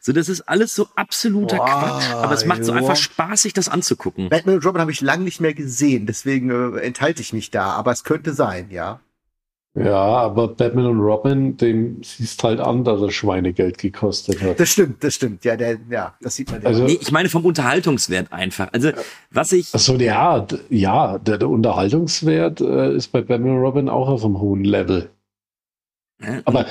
So, 0.00 0.10
das 0.10 0.28
ist 0.28 0.40
alles 0.40 0.74
so 0.74 0.88
absoluter 0.96 1.58
Boah, 1.58 1.66
Quatsch, 1.66 2.10
aber 2.10 2.34
es 2.34 2.44
macht 2.44 2.64
so 2.64 2.72
ja. 2.72 2.78
einfach 2.78 2.96
Spaß, 2.96 3.42
sich 3.42 3.52
das 3.52 3.68
anzugucken. 3.68 4.30
Batman 4.30 4.56
und 4.56 4.66
Robin 4.66 4.80
habe 4.80 4.90
ich 4.90 5.00
lang 5.00 5.22
nicht 5.22 5.40
mehr 5.40 5.54
gesehen, 5.54 6.06
deswegen 6.06 6.50
äh, 6.50 6.80
enthalte 6.80 7.22
ich 7.22 7.32
mich 7.32 7.52
da. 7.52 7.70
Aber 7.70 7.92
es 7.92 8.02
könnte 8.02 8.34
sein, 8.34 8.72
ja. 8.72 9.00
Ja, 9.84 9.94
aber 9.96 10.48
Batman 10.48 10.86
und 10.86 11.00
Robin, 11.00 11.56
dem 11.56 12.02
siehst 12.02 12.42
halt 12.42 12.60
an, 12.60 12.84
dass 12.84 13.00
er 13.00 13.10
Schweinegeld 13.10 13.78
gekostet 13.78 14.40
hat. 14.42 14.58
Das 14.58 14.70
stimmt, 14.70 15.04
das 15.04 15.14
stimmt. 15.14 15.44
Ja, 15.44 15.56
der, 15.56 15.78
ja, 15.90 16.14
das 16.20 16.36
sieht 16.36 16.50
man. 16.50 16.62
ja. 16.62 16.68
Also- 16.68 16.84
Nee, 16.84 16.98
ich 17.00 17.10
meine 17.12 17.28
vom 17.28 17.44
Unterhaltungswert 17.44 18.32
einfach. 18.32 18.68
Also, 18.72 18.90
was 19.30 19.52
ich, 19.52 19.74
Achso, 19.74 19.94
ja, 19.96 20.46
ja, 20.70 21.18
der, 21.18 21.38
der 21.38 21.48
Unterhaltungswert 21.48 22.60
äh, 22.60 22.94
ist 22.96 23.08
bei 23.08 23.20
Batman 23.20 23.56
und 23.56 23.62
Robin 23.62 23.88
auch 23.88 24.08
auf 24.08 24.24
einem 24.24 24.40
hohen 24.40 24.64
Level. 24.64 25.10
äh, 26.20 26.40
Aber 26.44 26.66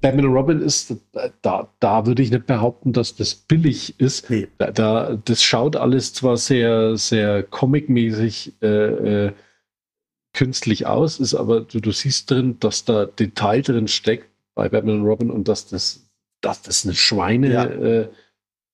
Batman 0.00 0.26
und 0.26 0.32
Robin 0.34 0.60
ist, 0.60 0.90
äh, 1.14 1.30
da, 1.42 1.68
da 1.80 2.06
würde 2.06 2.22
ich 2.22 2.30
nicht 2.30 2.46
behaupten, 2.46 2.92
dass 2.92 3.14
das 3.16 3.34
billig 3.34 3.98
ist. 4.00 4.28
Nee. 4.30 4.48
Da, 4.58 4.70
da, 4.70 5.16
das 5.24 5.42
schaut 5.42 5.76
alles 5.76 6.12
zwar 6.12 6.36
sehr, 6.36 6.96
sehr 6.96 7.42
comicmäßig 7.42 8.54
äh, 8.62 8.66
äh, 9.26 9.32
künstlich 10.34 10.86
aus, 10.86 11.20
ist 11.20 11.34
aber 11.34 11.60
du, 11.62 11.80
du 11.80 11.92
siehst 11.92 12.30
drin, 12.30 12.58
dass 12.60 12.84
da 12.84 13.06
Detail 13.06 13.62
drin 13.62 13.88
steckt 13.88 14.28
bei 14.54 14.68
Batman 14.68 15.00
und 15.00 15.06
Robin 15.06 15.30
und 15.30 15.48
dass 15.48 15.66
das, 15.66 16.06
dass 16.40 16.62
das 16.62 16.84
eine 16.84 16.94
Schweine 16.94 17.52
Ja. 17.52 17.64
äh, 17.66 18.08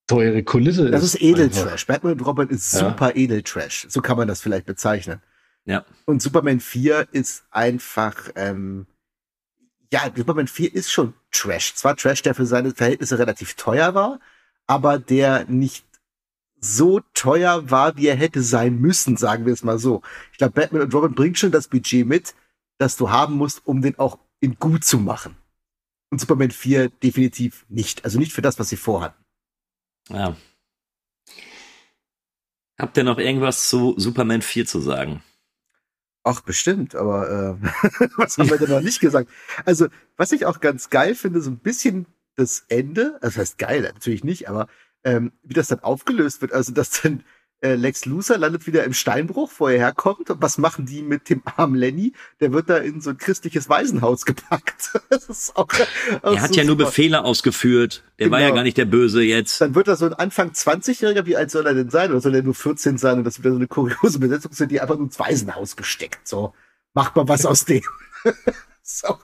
teure 0.07 0.43
Kulisse 0.43 0.91
das 0.91 1.03
ist. 1.03 1.15
ist 1.17 1.23
Edeltrash. 1.23 1.87
Batman 1.87 2.13
und 2.15 2.21
Robin 2.27 2.49
ist 2.49 2.73
Ja. 2.73 2.81
super 2.91 3.15
Edeltrash. 3.15 3.87
So 3.91 4.01
kann 4.01 4.17
man 4.17 4.29
das 4.29 4.41
vielleicht 4.41 4.67
bezeichnen. 4.67 5.21
ja. 5.65 5.85
Und 6.07 6.23
Superman 6.23 6.61
4 6.61 7.09
ist 7.13 7.45
einfach, 7.51 8.31
ähm, 8.37 8.87
ja, 9.93 10.11
Superman 10.15 10.47
4 10.49 10.75
ist 10.75 10.91
schon 10.91 11.13
Trash. 11.31 11.75
Zwar 11.75 11.97
Trash, 11.97 12.23
der 12.23 12.35
für 12.35 12.47
seine 12.47 12.71
Verhältnisse 12.75 13.19
relativ 13.19 13.55
teuer 13.55 13.95
war, 13.95 14.19
aber 14.67 14.99
der 14.99 15.45
nicht 15.47 15.85
so 16.61 17.01
teuer 17.15 17.71
war, 17.71 17.97
wie 17.97 18.07
er 18.07 18.17
hätte 18.17 18.43
sein 18.43 18.81
müssen, 18.81 19.17
sagen 19.17 19.47
wir 19.47 19.53
es 19.53 19.63
mal 19.63 19.79
so. 19.79 20.03
Ich 20.33 20.39
glaube, 20.39 20.55
Batman 20.55 20.83
und 20.83 20.95
Robin 20.95 21.15
bringt 21.15 21.39
schon 21.39 21.53
das 21.53 21.69
Budget 21.69 22.07
mit, 22.07 22.35
das 22.79 22.97
du 22.97 23.11
haben 23.11 23.35
musst, 23.35 23.67
um 23.67 23.83
den 23.83 23.99
auch 23.99 24.19
in 24.41 24.59
gut 24.59 24.85
zu 24.85 24.99
machen. 24.99 25.37
Und 26.11 26.21
Superman 26.21 26.51
4 26.51 26.89
definitiv 26.89 27.67
nicht. 27.69 28.05
Also 28.05 28.19
nicht 28.19 28.33
für 28.33 28.43
das, 28.43 28.59
was 28.59 28.69
sie 28.69 28.77
vorhatten. 28.77 29.23
ja. 30.11 30.37
Habt 32.79 32.97
ihr 32.97 33.03
noch 33.03 33.19
irgendwas 33.19 33.69
zu 33.69 33.95
Superman 33.99 34.41
4 34.41 34.65
zu 34.65 34.79
sagen? 34.79 35.23
Ach, 36.23 36.43
bestimmt, 36.43 36.95
aber 36.95 37.59
äh, 37.61 38.09
was 38.17 38.39
haben 38.39 38.51
wir 38.51 38.59
denn 38.59 38.71
noch 38.71 38.81
nicht 38.81 39.01
gesagt? 39.01 39.29
Also, 39.65 39.89
was 40.17 40.31
ich 40.31 40.47
auch 40.47 40.61
ganz 40.61 40.89
geil 40.89 41.17
finde, 41.17 41.41
so 41.41 41.51
ein 41.51 41.59
bisschen 41.59 42.07
das 42.37 42.67
Ende, 42.69 43.15
also 43.15 43.27
das 43.27 43.37
heißt 43.39 43.59
geil, 43.59 43.83
natürlich 43.83 44.23
nicht, 44.23 44.49
aber 44.49 44.69
ähm, 45.05 45.33
wie 45.43 45.55
das 45.55 45.69
dann 45.69 45.81
aufgelöst 45.81 46.41
wird, 46.43 46.53
also 46.53 46.73
dass 46.73 47.03
dann 47.03 47.25
äh, 47.61 47.75
Lex 47.75 48.05
Luthor 48.05 48.39
landet 48.39 48.69
wieder 48.69 48.85
im 48.85 48.93
Steinbruch, 48.93 49.51
wo 49.59 49.67
er 49.67 49.79
herkommt 49.79 50.31
und 50.31 50.41
was 50.41 50.59
machen 50.59 50.87
die 50.87 51.03
mit 51.03 51.29
dem 51.29 51.43
armen 51.45 51.75
Lenny? 51.75 52.13
Der 52.41 52.53
wird 52.53 52.71
da 52.71 52.77
in 52.77 53.01
so 53.01 53.11
ein 53.11 53.19
christliches 53.19 53.69
Waisenhaus 53.69 54.25
gepackt. 54.27 54.93
auch, 55.57 55.67
Er 56.23 56.41
hat 56.41 56.55
so 56.55 56.61
ja 56.61 56.65
nur. 56.65 56.77
Befehle 56.77 57.25
ausgeführt. 57.25 58.05
Der 58.21 58.31
war 58.31 58.39
ja 58.39 58.47
Genau. 58.47 58.57
gar 58.59 58.63
nicht 58.63 58.77
der 58.77 58.85
Böse 58.85 59.23
jetzt. 59.23 59.61
Dann 59.61 59.75
wird 59.75 59.89
da 59.89 59.97
so 59.97 60.07
ein 60.07 60.15
Anfang 60.15 60.51
20-Jähriger, 60.51 61.27
wie 61.27 61.37
alt 61.37 61.51
soll 61.51 61.67
er 61.67 61.75
denn 61.75 61.91
sein? 61.91 62.11
Oder 62.13 62.21
soll 62.21 62.37
er 62.37 62.43
nur 62.45 62.55
14 62.55 62.97
sein? 62.97 63.19
Und 63.19 63.25
das 63.25 63.41
wieder 63.41 63.51
so 63.51 63.57
eine 63.57 63.67
kuriose 63.67 64.21
Besetzung 64.21 64.53
sind, 64.53 64.71
die 64.71 64.81
einfach 64.81 64.95
nur 64.97 65.07
ins 65.07 65.19
Waisenhaus 65.19 65.75
gesteckt. 65.75 66.29
So, 66.29 66.55
macht 66.95 67.17
mal 67.17 67.27
was 67.27 67.45
aus 67.45 67.65
dem. 67.65 67.83
so, 68.85 69.19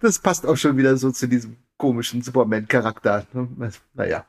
das 0.00 0.18
passt 0.18 0.46
auch 0.46 0.56
schon 0.56 0.78
wieder 0.78 0.96
so 0.96 1.10
zu 1.10 1.28
diesem 1.28 1.56
komischen 1.76 2.22
Superman-Charakter. 2.22 3.26
ne? 3.34 3.70
Naja. 3.92 4.24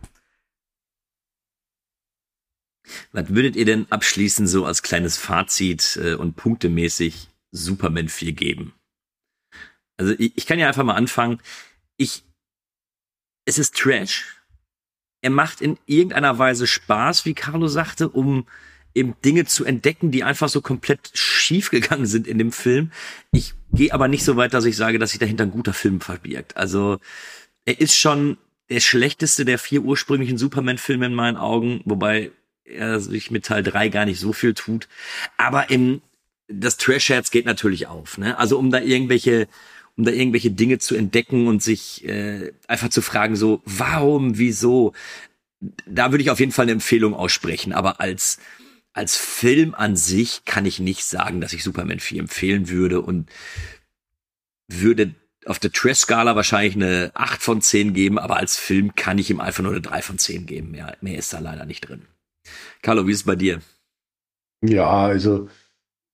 Was 3.12 3.30
würdet 3.30 3.56
ihr 3.56 3.66
denn 3.66 3.88
abschließend 3.90 4.50
so 4.50 4.66
als 4.66 4.84
kleines 4.84 5.18
Fazit 5.18 6.00
äh, 6.02 6.16
und 6.16 6.36
punktemäßig 6.36 7.28
Superman 7.52 8.10
4 8.10 8.34
geben? 8.34 8.74
Also 9.98 10.14
ich, 10.18 10.34
ich 10.36 10.46
kann 10.46 10.60
ja 10.60 10.68
einfach 10.68 10.84
mal 10.84 10.96
anfangen. 10.96 11.40
Ich, 11.98 12.24
es 13.46 13.58
ist 13.58 13.76
Trash. 13.76 14.26
Er 15.22 15.32
macht 15.32 15.62
in 15.62 15.78
irgendeiner 15.86 16.38
Weise 16.38 16.68
Spaß, 16.68 17.26
wie 17.26 17.34
Carlo 17.34 17.68
sagte, 17.68 18.08
um 18.10 18.48
eben 18.94 19.16
Dinge 19.24 19.46
zu 19.46 19.66
entdecken, 19.66 20.12
die 20.12 20.24
einfach 20.24 20.50
so 20.50 20.62
komplett 20.62 21.12
schief 21.14 21.70
gegangen 21.70 22.06
sind 22.06 22.28
in 22.28 22.38
dem 22.38 22.52
Film. 22.52 22.92
Ich 23.32 23.54
gehe 23.72 23.94
aber 23.94 24.08
nicht 24.08 24.24
so 24.24 24.36
weit, 24.36 24.54
dass 24.54 24.66
ich 24.66 24.76
sage, 24.76 25.00
dass 25.00 25.12
sich 25.12 25.20
dahinter 25.20 25.44
ein 25.44 25.52
guter 25.52 25.74
Film 25.74 26.02
verbirgt. 26.02 26.58
Also 26.58 27.00
er 27.66 27.80
ist 27.80 27.96
schon 27.96 28.38
der 28.70 28.80
schlechteste 28.80 29.46
der 29.46 29.60
vier 29.60 29.82
ursprünglichen 29.84 30.38
Superman-Filme 30.38 31.06
in 31.06 31.14
meinen 31.14 31.38
Augen, 31.38 31.82
wobei 31.86 32.32
er 32.68 33.00
sich 33.00 33.32
mit 33.32 33.46
Teil 33.46 33.64
drei 33.64 33.90
gar 33.90 34.06
nicht 34.06 34.20
so 34.20 34.34
viel 34.34 34.54
tut. 34.54 34.88
Aber 35.38 35.70
im, 35.70 36.02
das 36.48 36.78
Trash-Herz 36.78 37.32
geht 37.32 37.46
natürlich 37.46 37.88
auf. 37.88 38.18
Ne? 38.18 38.38
Also 38.38 38.58
um 38.58 38.72
da 38.72 38.80
irgendwelche 38.80 39.48
um 39.98 40.04
da 40.04 40.12
irgendwelche 40.12 40.52
Dinge 40.52 40.78
zu 40.78 40.96
entdecken 40.96 41.48
und 41.48 41.64
sich 41.64 42.06
äh, 42.06 42.54
einfach 42.68 42.90
zu 42.90 43.02
fragen, 43.02 43.36
so, 43.36 43.64
warum, 43.66 44.38
wieso? 44.38 44.94
Da 45.88 46.12
würde 46.12 46.22
ich 46.22 46.30
auf 46.30 46.40
jeden 46.40 46.52
Fall 46.52 46.66
eine 46.66 46.74
Empfehlung 46.74 47.16
aussprechen, 47.16 47.74
aber 47.74 48.00
als 48.00 48.38
als 48.94 49.16
Film 49.16 49.76
an 49.76 49.96
sich 49.96 50.44
kann 50.46 50.66
ich 50.66 50.80
nicht 50.80 51.04
sagen, 51.04 51.40
dass 51.40 51.54
ich 51.54 51.64
Superman 51.64 52.00
4 52.00 52.20
empfehlen 52.22 52.68
würde 52.68 53.02
und 53.02 53.30
würde 54.68 55.14
auf 55.46 55.60
der 55.60 55.72
Trash-Skala 55.72 56.36
wahrscheinlich 56.36 56.76
eine 56.76 57.12
8 57.14 57.42
von 57.42 57.62
10 57.62 57.94
geben, 57.94 58.18
aber 58.18 58.38
als 58.38 58.58
Film 58.58 58.96
kann 58.96 59.20
ich 59.20 59.30
ihm 59.30 59.40
einfach 59.40 59.62
nur 59.62 59.72
eine 59.72 59.82
3 59.82 60.02
von 60.02 60.18
10 60.18 60.48
geben. 60.48 60.72
Mehr, 60.72 60.98
mehr 61.02 61.18
ist 61.18 61.32
da 61.32 61.40
leider 61.40 61.66
nicht 61.66 61.82
drin. 61.82 62.08
Carlo, 62.82 63.08
wie 63.08 63.12
ist 63.12 63.20
es 63.20 63.26
bei 63.26 63.36
dir? 63.36 63.62
Ja, 64.62 64.90
also 64.90 65.50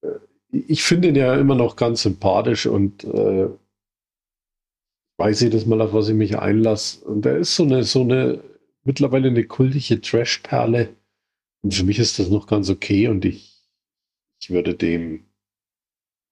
äh, 0.02 0.20
ich 0.52 0.84
finde 0.84 1.10
ihn 1.10 1.16
ja 1.16 1.36
immer 1.36 1.56
noch 1.56 1.76
ganz 1.76 2.04
sympathisch 2.04 2.66
und 2.66 3.04
äh, 3.04 3.50
weiß 5.18 5.42
jedes 5.42 5.66
Mal, 5.66 5.82
auf 5.82 5.94
was 5.94 6.10
ich 6.10 6.16
mich 6.16 6.38
einlasse. 6.38 7.04
Und 7.06 7.26
er 7.26 7.38
ist 7.38 7.56
so 7.56 7.64
eine, 7.64 7.84
so 7.84 8.02
eine, 8.02 8.44
mittlerweile 8.84 9.30
eine 9.30 9.46
kultige 9.46 10.02
Trash-Perle 10.02 10.96
und 11.62 11.74
für 11.74 11.84
mich 11.86 12.00
ist 12.00 12.20
das 12.20 12.30
noch 12.30 12.48
ganz 12.48 12.70
okay 12.70 13.08
und 13.08 13.24
ich, 13.26 13.64
ich 14.42 14.50
würde 14.50 14.76
dem 14.76 15.26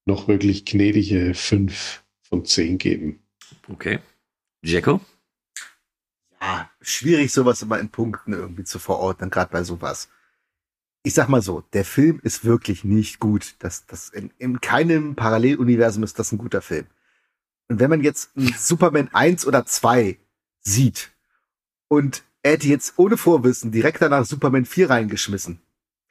noch 0.06 0.28
wirklich 0.28 0.66
gnädige 0.66 1.34
5 1.34 2.04
von 2.22 2.46
10 2.46 2.78
geben. 2.78 3.24
Okay. 3.70 4.00
Jacko? 4.64 5.00
Ja, 6.42 6.70
schwierig, 6.82 7.32
sowas 7.32 7.62
immer 7.62 7.80
in 7.80 7.90
Punkten 7.90 8.34
irgendwie 8.34 8.64
zu 8.64 8.80
verordnen, 8.80 9.30
gerade 9.30 9.52
bei 9.52 9.64
sowas. 9.64 10.10
Ich 11.04 11.14
sag 11.14 11.30
mal 11.30 11.42
so, 11.42 11.62
der 11.74 11.86
Film 11.86 12.20
ist 12.24 12.46
wirklich 12.46 12.84
nicht 12.84 13.20
gut. 13.20 13.56
Das, 13.60 13.86
das 13.86 14.10
in, 14.10 14.32
in 14.38 14.60
keinem 14.60 15.16
Paralleluniversum 15.16 16.04
ist 16.04 16.18
das 16.20 16.32
ein 16.32 16.38
guter 16.38 16.62
Film. 16.62 16.88
Und 17.70 17.80
wenn 17.80 17.90
man 17.90 18.02
jetzt 18.02 18.32
Superman 18.58 19.10
1 19.14 19.46
oder 19.46 19.66
2 19.66 20.18
sieht 20.62 21.12
und 21.88 22.24
er 22.44 22.54
hätte 22.54 22.68
jetzt 22.68 22.94
ohne 22.98 23.18
Vorwissen 23.18 23.72
direkt 23.72 24.02
danach 24.02 24.26
Superman 24.26 24.66
4 24.66 24.90
reingeschmissen. 24.90 25.62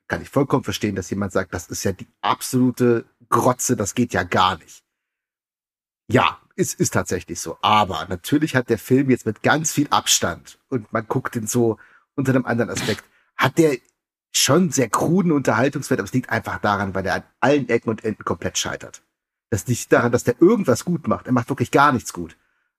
Kann 0.06 0.22
ich 0.22 0.28
vollkommen 0.28 0.64
verstehen, 0.64 0.94
dass 0.94 1.10
jemand 1.10 1.32
sagt, 1.32 1.54
das 1.54 1.68
ist 1.68 1.84
ja 1.84 1.92
die 1.92 2.06
absolute 2.20 3.04
Grotze, 3.28 3.76
das 3.76 3.94
geht 3.94 4.12
ja 4.12 4.22
gar 4.22 4.58
nicht. 4.58 4.84
Ja, 6.08 6.40
es 6.60 6.74
ist 6.74 6.92
tatsächlich 6.94 7.40
so. 7.40 7.58
Aber 7.62 8.06
natürlich 8.08 8.54
hat 8.54 8.68
der 8.68 8.78
Film 8.78 9.10
jetzt 9.10 9.26
mit 9.26 9.42
ganz 9.42 9.72
viel 9.72 9.88
Abstand 9.88 10.58
und 10.68 10.92
man 10.92 11.06
guckt 11.06 11.36
ihn 11.36 11.46
so 11.46 11.78
unter 12.14 12.32
einem 12.32 12.46
anderen 12.46 12.70
Aspekt, 12.70 13.04
hat 13.36 13.58
der 13.58 13.78
schon 14.32 14.70
sehr 14.70 14.88
kruden 14.88 15.32
Unterhaltungswert, 15.32 16.00
aber 16.00 16.06
es 16.06 16.12
liegt 16.12 16.30
einfach 16.30 16.58
daran, 16.58 16.94
weil 16.94 17.06
er 17.06 17.14
an 17.16 17.22
allen 17.40 17.68
Ecken 17.68 17.90
und 17.90 18.04
Enden 18.04 18.24
komplett 18.24 18.58
scheitert. 18.58 19.02
Das 19.50 19.66
liegt 19.66 19.92
daran, 19.92 20.12
dass 20.12 20.24
der 20.24 20.40
irgendwas 20.40 20.84
gut 20.84 21.08
macht. 21.08 21.26
Er 21.26 21.32
macht 21.32 21.48
wirklich 21.48 21.72
gar 21.72 21.92
nichts 21.92 22.12
gut. 22.12 22.36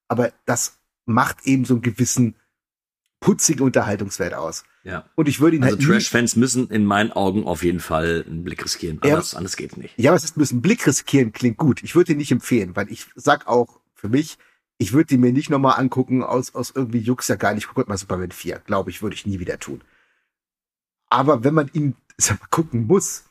Aber 0.07 0.31
das 0.45 0.79
macht 1.05 1.45
eben 1.45 1.65
so 1.65 1.73
einen 1.73 1.81
gewissen 1.81 2.35
putzigen 3.19 3.65
Unterhaltungswert 3.65 4.33
aus. 4.33 4.63
Ja. 4.83 5.09
Und 5.15 5.27
ich 5.27 5.39
würde 5.39 5.57
ihn 5.57 5.63
also 5.63 5.77
halt 5.77 5.85
Trash-Fans 5.85 6.35
müssen 6.35 6.69
in 6.69 6.85
meinen 6.85 7.11
Augen 7.11 7.45
auf 7.45 7.63
jeden 7.63 7.79
Fall 7.79 8.25
einen 8.27 8.43
Blick 8.43 8.63
riskieren. 8.63 8.99
Anders, 9.01 9.33
ja, 9.33 9.37
anders 9.37 9.55
geht 9.55 9.77
nicht. 9.77 9.93
Ja, 9.97 10.11
was 10.11 10.23
ist 10.23 10.37
müssen 10.37 10.61
Blick 10.61 10.85
riskieren 10.87 11.31
klingt 11.33 11.57
gut. 11.57 11.83
Ich 11.83 11.95
würde 11.95 12.13
ihn 12.13 12.17
nicht 12.17 12.31
empfehlen, 12.31 12.75
weil 12.75 12.91
ich 12.91 13.07
sag 13.15 13.47
auch 13.47 13.79
für 13.93 14.09
mich, 14.09 14.37
ich 14.79 14.93
würde 14.93 15.13
ihn 15.13 15.21
mir 15.21 15.31
nicht 15.31 15.51
nochmal 15.51 15.79
angucken 15.79 16.23
aus, 16.23 16.55
aus 16.55 16.71
irgendwie 16.73 16.99
Jux 16.99 17.27
ja 17.27 17.35
gar 17.35 17.53
nicht. 17.53 17.67
Guck 17.67 17.87
mal 17.87 17.97
Superman 17.97 18.31
4. 18.31 18.59
Glaube 18.65 18.89
ich, 18.89 19.03
würde 19.03 19.13
ich 19.13 19.27
nie 19.27 19.39
wieder 19.39 19.59
tun. 19.59 19.83
Aber 21.09 21.43
wenn 21.43 21.53
man 21.53 21.69
ihn 21.73 21.95
sag 22.17 22.39
mal, 22.39 22.47
gucken 22.49 22.87
muss, 22.87 23.25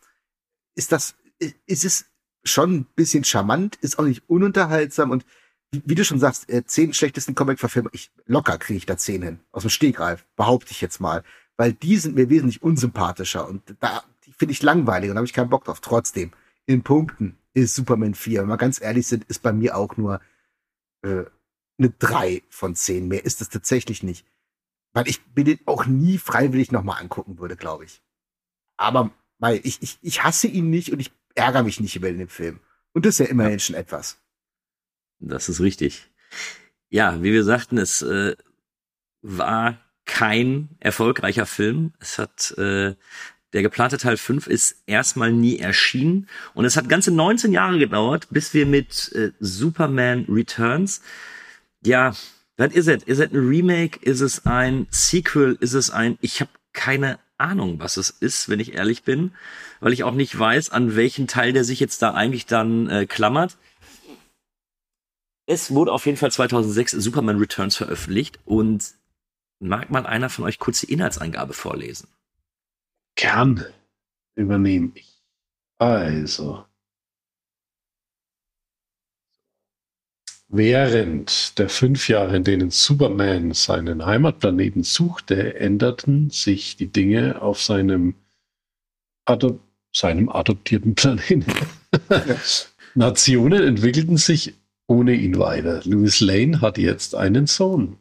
ist 0.76 0.92
das, 0.92 1.16
ist 1.66 1.84
es 1.84 2.06
schon 2.44 2.74
ein 2.74 2.84
bisschen 2.94 3.24
charmant, 3.24 3.76
ist 3.76 3.98
auch 3.98 4.04
nicht 4.04 4.22
ununterhaltsam 4.28 5.10
und 5.10 5.24
wie 5.72 5.94
du 5.94 6.04
schon 6.04 6.18
sagst, 6.18 6.50
äh, 6.50 6.64
zehn 6.64 6.92
schlechtesten 6.92 7.34
Comic-Verfilmer, 7.34 7.90
ich 7.92 8.10
locker 8.26 8.58
kriege 8.58 8.78
ich 8.78 8.86
da 8.86 8.96
zehn 8.96 9.22
hin. 9.22 9.40
Aus 9.52 9.62
dem 9.62 9.70
Stegreif, 9.70 10.26
behaupte 10.34 10.72
ich 10.72 10.80
jetzt 10.80 11.00
mal. 11.00 11.22
Weil 11.60 11.74
die 11.74 11.98
sind 11.98 12.14
mir 12.14 12.30
wesentlich 12.30 12.62
unsympathischer 12.62 13.46
und 13.46 13.76
da 13.80 14.02
finde 14.38 14.52
ich 14.52 14.62
langweilig 14.62 15.10
und 15.10 15.16
habe 15.16 15.26
ich 15.26 15.34
keinen 15.34 15.50
Bock 15.50 15.66
drauf. 15.66 15.80
Trotzdem, 15.80 16.32
in 16.64 16.82
Punkten 16.82 17.36
ist 17.52 17.74
Superman 17.74 18.14
4, 18.14 18.40
wenn 18.40 18.48
wir 18.48 18.56
ganz 18.56 18.80
ehrlich 18.80 19.06
sind, 19.06 19.24
ist 19.24 19.42
bei 19.42 19.52
mir 19.52 19.76
auch 19.76 19.98
nur 19.98 20.22
äh, 21.02 21.24
eine 21.76 21.90
drei 21.98 22.42
von 22.48 22.74
zehn. 22.74 23.08
Mehr 23.08 23.26
ist 23.26 23.42
es 23.42 23.50
tatsächlich 23.50 24.02
nicht. 24.02 24.26
Weil 24.94 25.06
ich 25.06 25.20
mir 25.36 25.44
den 25.44 25.58
auch 25.66 25.84
nie 25.84 26.16
freiwillig 26.16 26.72
nochmal 26.72 26.98
angucken 27.02 27.38
würde, 27.38 27.56
glaube 27.56 27.84
ich. 27.84 28.00
Aber 28.78 29.10
weil 29.38 29.60
ich, 29.62 29.82
ich, 29.82 29.98
ich 30.00 30.24
hasse 30.24 30.46
ihn 30.46 30.70
nicht 30.70 30.94
und 30.94 31.00
ich 31.00 31.12
ärgere 31.34 31.62
mich 31.62 31.78
nicht 31.78 31.94
über 31.94 32.10
den 32.10 32.30
Film. 32.30 32.60
Und 32.94 33.04
das 33.04 33.16
ist 33.16 33.26
ja 33.26 33.26
immerhin 33.26 33.52
ja. 33.52 33.58
schon 33.58 33.76
etwas. 33.76 34.16
Das 35.18 35.50
ist 35.50 35.60
richtig. 35.60 36.10
Ja, 36.88 37.22
wie 37.22 37.34
wir 37.34 37.44
sagten, 37.44 37.76
es 37.76 38.00
äh, 38.00 38.34
war 39.20 39.78
kein 40.10 40.68
erfolgreicher 40.80 41.46
Film. 41.46 41.92
Es 42.00 42.18
hat 42.18 42.52
äh, 42.58 42.94
der 43.52 43.62
geplante 43.62 43.98
Teil 43.98 44.16
5 44.16 44.46
ist 44.46 44.82
erstmal 44.86 45.32
nie 45.32 45.58
erschienen 45.58 46.28
und 46.54 46.64
es 46.64 46.76
hat 46.76 46.88
ganze 46.88 47.10
19 47.10 47.52
Jahre 47.52 47.78
gedauert, 47.78 48.28
bis 48.30 48.54
wir 48.54 48.66
mit 48.66 49.12
äh, 49.12 49.32
Superman 49.40 50.26
Returns 50.28 51.00
ja, 51.84 52.14
was 52.56 52.74
ist 52.74 52.88
es? 52.88 53.02
Ist 53.04 53.18
es 53.20 53.32
ein 53.32 53.36
Remake? 53.36 54.00
Ist 54.02 54.20
es 54.20 54.44
ein 54.44 54.86
Sequel? 54.90 55.56
Ist 55.60 55.72
es 55.72 55.90
ein 55.90 56.18
ich 56.20 56.40
habe 56.40 56.50
keine 56.72 57.18
Ahnung, 57.38 57.80
was 57.80 57.96
es 57.96 58.10
ist, 58.10 58.48
wenn 58.48 58.60
ich 58.60 58.74
ehrlich 58.74 59.02
bin, 59.02 59.32
weil 59.80 59.94
ich 59.94 60.04
auch 60.04 60.14
nicht 60.14 60.38
weiß, 60.38 60.70
an 60.70 60.94
welchen 60.94 61.26
Teil 61.26 61.52
der 61.54 61.64
sich 61.64 61.80
jetzt 61.80 62.02
da 62.02 62.12
eigentlich 62.12 62.46
dann 62.46 62.88
äh, 62.88 63.06
klammert. 63.06 63.56
Es 65.46 65.72
wurde 65.72 65.92
auf 65.92 66.06
jeden 66.06 66.18
Fall 66.18 66.30
2006 66.30 66.92
Superman 66.92 67.38
Returns 67.38 67.76
veröffentlicht 67.76 68.38
und 68.44 68.84
mag 69.60 69.90
mal 69.90 70.06
einer 70.06 70.30
von 70.30 70.44
euch 70.44 70.58
kurz 70.58 70.80
die 70.80 70.92
Inhaltsangabe 70.92 71.52
vorlesen? 71.52 72.08
Gern 73.14 73.64
übernehmen. 74.34 74.94
Also. 75.78 76.64
Während 80.48 81.58
der 81.58 81.68
fünf 81.68 82.08
Jahre, 82.08 82.36
in 82.36 82.44
denen 82.44 82.70
Superman 82.70 83.52
seinen 83.52 84.04
Heimatplaneten 84.04 84.82
suchte, 84.82 85.54
änderten 85.54 86.30
sich 86.30 86.76
die 86.76 86.88
Dinge 86.88 87.40
auf 87.40 87.62
seinem, 87.62 88.16
Adop 89.26 89.60
seinem 89.92 90.28
adoptierten 90.28 90.94
Planeten. 90.94 91.52
Nationen 92.94 93.62
entwickelten 93.62 94.16
sich 94.16 94.54
ohne 94.88 95.14
ihn 95.14 95.38
weiter. 95.38 95.82
Louis 95.84 96.20
Lane 96.20 96.60
hat 96.60 96.78
jetzt 96.78 97.14
einen 97.14 97.46
Sohn, 97.46 97.96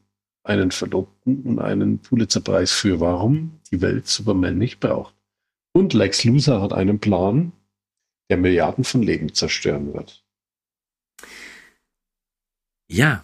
einen 0.50 0.72
Verlobten 0.72 1.44
und 1.44 1.60
einen 1.60 2.00
Pulitzerpreis 2.00 2.72
für 2.72 3.00
warum 3.00 3.60
die 3.72 3.82
Welt 3.82 4.08
Superman 4.08 4.58
nicht 4.58 4.80
braucht. 4.80 5.14
Und 5.74 5.94
Lex 5.94 6.24
Luthor 6.24 6.62
hat 6.62 6.74
einen 6.74 7.00
Plan, 7.00 7.52
der 8.30 8.38
Milliarden 8.38 8.84
von 8.84 9.04
Leben 9.04 9.34
zerstören 9.34 9.94
wird. 9.94 10.26
Ja, 12.88 13.24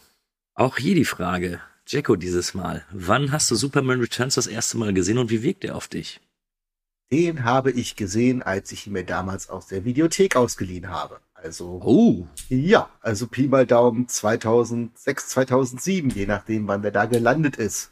auch 0.53 0.77
hier 0.77 0.93
die 0.93 1.05
Frage, 1.05 1.59
Jacko 1.87 2.15
dieses 2.15 2.53
Mal. 2.53 2.85
Wann 2.91 3.31
hast 3.31 3.49
du 3.49 3.55
Superman 3.55 3.99
Returns 3.99 4.35
das 4.35 4.47
erste 4.47 4.77
Mal 4.77 4.93
gesehen 4.93 5.17
und 5.17 5.31
wie 5.31 5.41
wirkt 5.41 5.63
er 5.63 5.75
auf 5.75 5.87
dich? 5.87 6.21
Den 7.11 7.43
habe 7.43 7.71
ich 7.71 7.95
gesehen, 7.95 8.43
als 8.43 8.71
ich 8.71 8.87
ihn 8.87 8.93
mir 8.93 9.03
damals 9.03 9.49
aus 9.49 9.67
der 9.67 9.83
Videothek 9.83 10.35
ausgeliehen 10.35 10.89
habe. 10.89 11.19
Also, 11.35 11.81
oh. 11.83 12.27
ja, 12.49 12.89
also 13.01 13.27
Pi 13.27 13.47
mal 13.47 13.67
Daumen 13.67 14.07
2006, 14.07 15.29
2007, 15.29 16.09
je 16.09 16.25
nachdem, 16.25 16.67
wann 16.67 16.81
der 16.81 16.91
da 16.91 17.05
gelandet 17.05 17.57
ist. 17.57 17.91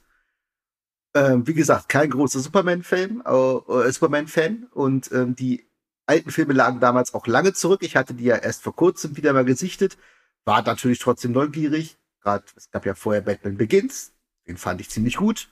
Ähm, 1.14 1.46
wie 1.46 1.54
gesagt, 1.54 1.89
kein 1.89 2.10
großer 2.10 2.39
Superman-Fan, 2.39 3.22
äh, 3.26 3.91
Superman-Fan 3.91 4.68
und 4.72 5.12
ähm, 5.12 5.36
die 5.36 5.68
alten 6.08 6.32
Filme 6.32 6.54
lagen 6.54 6.80
damals 6.80 7.14
auch 7.14 7.28
lange 7.28 7.54
zurück. 7.54 7.84
Ich 7.84 7.96
hatte 7.96 8.14
die 8.16 8.24
ja 8.24 8.38
erst 8.38 8.64
vor 8.64 8.76
kurzem 8.76 9.16
wieder 9.18 9.34
mal 9.34 9.46
gesichtet, 9.46 9.98
war 10.46 10.64
natürlich 10.64 11.00
trotzdem 11.00 11.34
neugierig. 11.34 11.98
Gerade 12.22 12.46
es 12.56 12.72
gab 12.72 12.86
ja 12.86 12.96
vorher 12.96 13.22
Batman 13.22 13.58
Begins, 13.58 14.14
den 14.48 14.58
fand 14.58 14.82
ich 14.82 14.89
ziemlich 14.89 15.18
gut. 15.18 15.50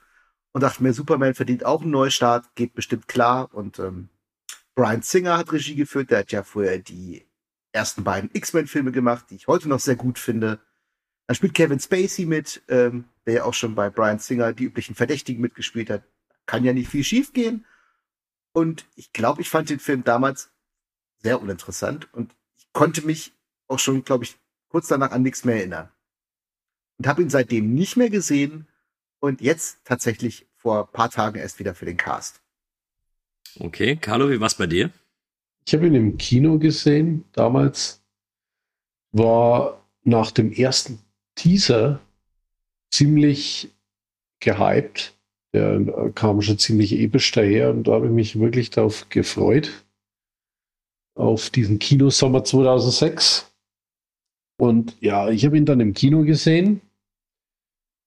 und 0.53 0.61
dachte 0.61 0.83
mir, 0.83 0.93
Superman 0.93 1.35
verdient 1.35 1.65
auch 1.65 1.81
einen 1.81 1.91
Neustart, 1.91 2.55
geht 2.55 2.73
bestimmt 2.73 3.07
klar. 3.07 3.49
Und 3.53 3.79
ähm, 3.79 4.09
Brian 4.75 5.01
Singer 5.01 5.37
hat 5.37 5.51
Regie 5.51 5.75
geführt, 5.75 6.11
der 6.11 6.19
hat 6.19 6.31
ja 6.31 6.43
vorher 6.43 6.79
die 6.79 7.25
ersten 7.71 8.03
beiden 8.03 8.29
X-Men-Filme 8.33 8.91
gemacht, 8.91 9.25
die 9.29 9.35
ich 9.35 9.47
heute 9.47 9.69
noch 9.69 9.79
sehr 9.79 9.95
gut 9.95 10.19
finde. 10.19 10.59
Dann 11.27 11.35
spielt 11.35 11.53
Kevin 11.53 11.79
Spacey 11.79 12.25
mit, 12.25 12.61
ähm, 12.67 13.05
der 13.25 13.33
ja 13.35 13.43
auch 13.45 13.53
schon 13.53 13.75
bei 13.75 13.89
Brian 13.89 14.19
Singer 14.19 14.53
die 14.53 14.65
üblichen 14.65 14.95
Verdächtigen 14.95 15.41
mitgespielt 15.41 15.89
hat. 15.89 16.03
Kann 16.45 16.63
ja 16.63 16.73
nicht 16.73 16.89
viel 16.89 17.03
schiefgehen. 17.03 17.65
Und 18.53 18.85
ich 18.95 19.13
glaube, 19.13 19.41
ich 19.41 19.49
fand 19.49 19.69
den 19.69 19.79
Film 19.79 20.03
damals 20.03 20.51
sehr 21.19 21.41
uninteressant 21.41 22.13
und 22.13 22.35
ich 22.57 22.71
konnte 22.73 23.05
mich 23.05 23.33
auch 23.67 23.79
schon, 23.79 24.03
glaube 24.03 24.25
ich, 24.25 24.37
kurz 24.67 24.87
danach 24.87 25.11
an 25.11 25.21
nichts 25.21 25.45
mehr 25.45 25.55
erinnern. 25.55 25.89
Und 26.97 27.07
habe 27.07 27.21
ihn 27.21 27.29
seitdem 27.29 27.73
nicht 27.73 27.95
mehr 27.95 28.09
gesehen 28.09 28.67
und 29.19 29.41
jetzt 29.41 29.79
tatsächlich 29.85 30.47
vor 30.57 30.87
ein 30.87 30.91
paar 30.91 31.09
Tagen 31.09 31.39
erst 31.39 31.59
wieder 31.59 31.73
für 31.75 31.85
den 31.85 31.97
Cast. 31.97 32.41
Okay, 33.59 33.95
Carlo, 33.95 34.29
wie 34.29 34.39
war's 34.39 34.55
bei 34.55 34.67
dir? 34.67 34.91
Ich 35.65 35.73
habe 35.73 35.87
ihn 35.87 35.95
im 35.95 36.17
Kino 36.17 36.57
gesehen. 36.57 37.25
Damals 37.33 38.01
war 39.11 39.85
nach 40.03 40.31
dem 40.31 40.51
ersten 40.51 40.99
Teaser 41.35 41.99
ziemlich 42.89 43.69
gehypt. 44.39 45.15
Der 45.53 46.11
kam 46.15 46.41
schon 46.41 46.57
ziemlich 46.57 46.93
episch 46.93 47.31
daher 47.31 47.71
und 47.71 47.87
da 47.87 47.93
habe 47.93 48.07
ich 48.07 48.13
mich 48.13 48.39
wirklich 48.39 48.69
darauf 48.69 49.09
gefreut. 49.09 49.85
Auf 51.15 51.49
diesen 51.49 51.77
Kinosommer 51.77 52.43
2006. 52.43 53.51
Und 54.57 54.95
ja, 55.01 55.29
ich 55.29 55.45
habe 55.45 55.57
ihn 55.57 55.65
dann 55.65 55.79
im 55.81 55.93
Kino 55.93 56.23
gesehen 56.23 56.81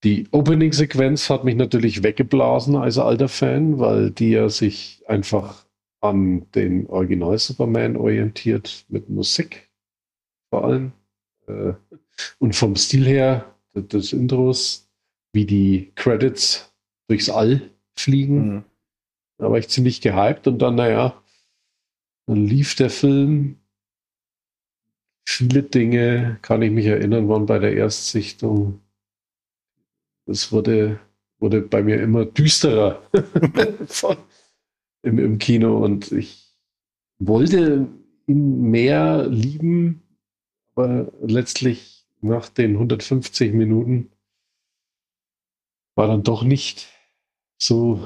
die 0.05 0.27
Opening-Sequenz 0.33 1.31
hat 1.31 1.45
mich 1.45 1.57
natürlich 1.57 2.03
weggeblasen 2.03 2.77
als 2.77 2.99
alter 2.99 3.29
Fan, 3.29 3.79
weil 3.79 4.11
die 4.11 4.31
ja 4.31 4.51
sich 4.51 5.03
einfach 5.07 5.64
an 6.05 6.51
den 6.53 6.87
Original 6.87 7.39
Superman 7.39 7.97
orientiert 7.97 8.85
mit 8.89 9.09
Musik 9.09 9.71
vor 10.51 10.65
allem. 10.65 10.93
Äh, 11.47 11.75
und 12.39 12.55
vom 12.55 12.77
Stil 12.77 13.07
her 13.07 13.55
des 13.75 14.13
Intros, 14.13 14.89
wie 15.33 15.47
die 15.47 15.93
Credits 15.97 16.73
durchs 17.09 17.29
All 17.29 17.71
fliegen. 17.97 18.55
Mhm. 18.55 18.65
Da 19.39 19.51
war 19.51 19.59
ich 19.59 19.69
ziemlich 19.69 20.01
gehypt 20.01 20.47
und 20.47 20.61
dann, 20.61 20.77
naja, 20.77 21.21
dann 22.27 22.47
lief 22.47 22.77
der 22.77 22.91
Film. 22.91 23.59
Viele 25.27 25.65
Dinge, 25.65 26.39
kann 26.43 26.63
ich 26.63 26.71
mich 26.71 26.87
erinnern, 26.87 27.29
waren 27.29 27.47
bei 27.47 27.59
der 27.59 27.75
Erstsichtung 27.75 28.81
es 30.27 30.53
wurde, 30.53 31.01
wurde 31.39 31.61
bei 31.61 31.83
mir 31.83 32.01
immer 32.01 32.25
düsterer 32.25 33.03
im, 35.05 35.19
im 35.19 35.39
Kino 35.39 35.85
und 35.85 36.11
ich 36.13 36.53
wollte 37.19 37.89
ihn 38.27 38.71
mehr 38.71 39.29
lieben, 39.29 40.03
aber 40.75 41.13
letztlich 41.21 42.07
nach 42.21 42.49
den 42.49 42.73
150 42.73 43.53
Minuten 43.53 44.11
war 45.95 46.09
dann 46.09 46.23
doch 46.23 46.43
nicht 46.43 46.89
so, 47.59 48.01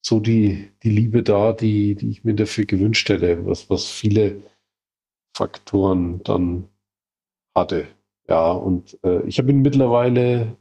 so 0.00 0.20
die, 0.20 0.70
die 0.82 0.90
Liebe 0.90 1.22
da, 1.22 1.52
die, 1.52 1.94
die 1.96 2.10
ich 2.10 2.24
mir 2.24 2.34
dafür 2.34 2.64
gewünscht 2.64 3.08
hätte, 3.08 3.44
was, 3.44 3.68
was 3.68 3.90
viele 3.90 4.42
Faktoren 5.36 6.22
dann 6.22 6.68
hatte. 7.54 7.88
Ja, 8.28 8.52
und 8.52 8.98
äh, 9.04 9.22
ich 9.26 9.38
habe 9.38 9.50
ihn 9.50 9.62
mittlerweile 9.62 10.56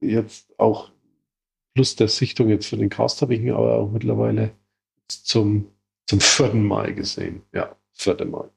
jetzt 0.00 0.58
auch 0.58 0.90
plus 1.74 1.96
der 1.96 2.08
Sichtung 2.08 2.48
jetzt 2.48 2.66
für 2.66 2.76
den 2.76 2.88
Cast 2.88 3.22
habe 3.22 3.34
ich 3.34 3.40
ihn 3.40 3.52
aber 3.52 3.74
auch 3.74 3.90
mittlerweile 3.90 4.52
zum, 5.08 5.66
zum 6.06 6.20
vierten 6.20 6.66
Mal 6.66 6.94
gesehen. 6.94 7.42
Ja, 7.52 7.76
vierte 7.92 8.24
Mal. 8.24 8.50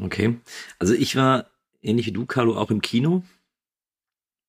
Okay. 0.00 0.36
Also 0.78 0.94
ich 0.94 1.16
war 1.16 1.46
ähnlich 1.82 2.06
wie 2.06 2.12
du, 2.12 2.26
Carlo, 2.26 2.56
auch 2.56 2.70
im 2.70 2.80
Kino. 2.80 3.22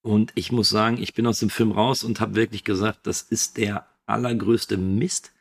Und 0.02 0.32
ich 0.36 0.52
muss 0.52 0.70
sagen, 0.70 0.98
ich 1.02 1.14
bin 1.14 1.28
aus 1.28 1.40
dem 1.40 1.50
Film 1.50 1.72
raus 1.72 2.04
und 2.04 2.20
habe 2.20 2.36
wirklich 2.36 2.64
gesagt, 2.64 3.00
das 3.04 3.22
ist 3.22 3.58
der 3.58 3.88
allergrößte 4.06 4.78
Mist. 4.78 5.32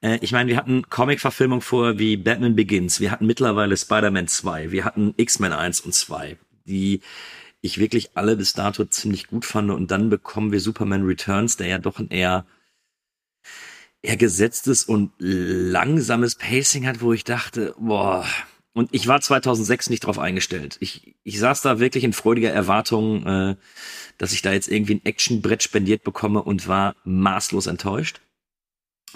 Äh, 0.00 0.18
ich 0.20 0.32
meine, 0.32 0.48
wir 0.48 0.56
hatten 0.56 0.88
Comic-Verfilmung 0.88 1.60
vor 1.60 1.98
wie 1.98 2.16
Batman 2.16 2.54
Begins, 2.54 3.00
wir 3.00 3.10
hatten 3.10 3.26
mittlerweile 3.26 3.76
Spider-Man 3.76 4.28
2, 4.28 4.70
wir 4.70 4.84
hatten 4.84 5.14
X-Men 5.16 5.52
1 5.52 5.80
und 5.80 5.94
2, 5.94 6.36
die 6.64 7.00
ich 7.62 7.78
wirklich 7.78 8.10
alle 8.16 8.36
bis 8.36 8.52
dato 8.52 8.84
ziemlich 8.84 9.28
gut 9.28 9.46
fand. 9.46 9.70
Und 9.70 9.90
dann 9.90 10.10
bekommen 10.10 10.52
wir 10.52 10.60
Superman 10.60 11.06
Returns, 11.06 11.56
der 11.56 11.68
ja 11.68 11.78
doch 11.78 11.98
ein 11.98 12.10
eher, 12.10 12.44
eher 14.02 14.16
gesetztes 14.16 14.84
und 14.84 15.12
langsames 15.18 16.34
Pacing 16.34 16.86
hat, 16.86 17.00
wo 17.00 17.12
ich 17.12 17.24
dachte, 17.24 17.74
boah. 17.78 18.26
Und 18.74 18.88
ich 18.92 19.06
war 19.06 19.20
2006 19.20 19.90
nicht 19.90 20.06
drauf 20.06 20.18
eingestellt. 20.18 20.76
Ich, 20.80 21.14
ich 21.22 21.38
saß 21.38 21.60
da 21.60 21.78
wirklich 21.78 22.04
in 22.04 22.12
freudiger 22.12 22.50
Erwartung, 22.50 23.26
äh, 23.26 23.56
dass 24.18 24.32
ich 24.32 24.42
da 24.42 24.52
jetzt 24.52 24.68
irgendwie 24.68 24.94
ein 24.94 25.04
Actionbrett 25.04 25.62
spendiert 25.62 26.04
bekomme 26.04 26.42
und 26.42 26.66
war 26.68 26.96
maßlos 27.04 27.66
enttäuscht. 27.66 28.22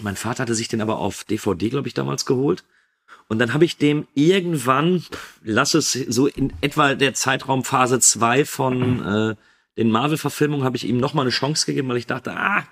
Mein 0.01 0.16
Vater 0.16 0.42
hatte 0.42 0.55
sich 0.55 0.68
den 0.68 0.82
aber 0.82 0.99
auf 0.99 1.24
DVD, 1.24 1.70
glaube 1.70 1.88
ich, 1.88 1.94
damals 1.94 2.26
geholt. 2.26 2.64
Und 3.29 3.39
dann 3.39 3.53
habe 3.53 3.64
ich 3.64 3.77
dem 3.77 4.07
irgendwann, 4.14 5.05
lass 5.43 5.74
es 5.74 5.93
so 5.93 6.27
in 6.27 6.53
etwa 6.61 6.95
der 6.95 7.14
Zeitraum 7.14 7.64
Phase 7.64 7.99
2 7.99 8.45
von 8.45 9.05
äh, 9.05 9.37
den 9.77 9.91
Marvel-Verfilmungen, 9.91 10.64
habe 10.64 10.77
ich 10.77 10.87
ihm 10.87 10.99
nochmal 10.99 11.24
eine 11.24 11.31
Chance 11.31 11.66
gegeben, 11.66 11.89
weil 11.89 11.97
ich 11.97 12.07
dachte, 12.07 12.33
ah, 12.33 12.66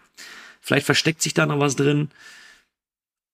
vielleicht 0.61 0.87
versteckt 0.87 1.23
sich 1.23 1.35
da 1.35 1.47
noch 1.47 1.59
was 1.59 1.77
drin. 1.77 2.11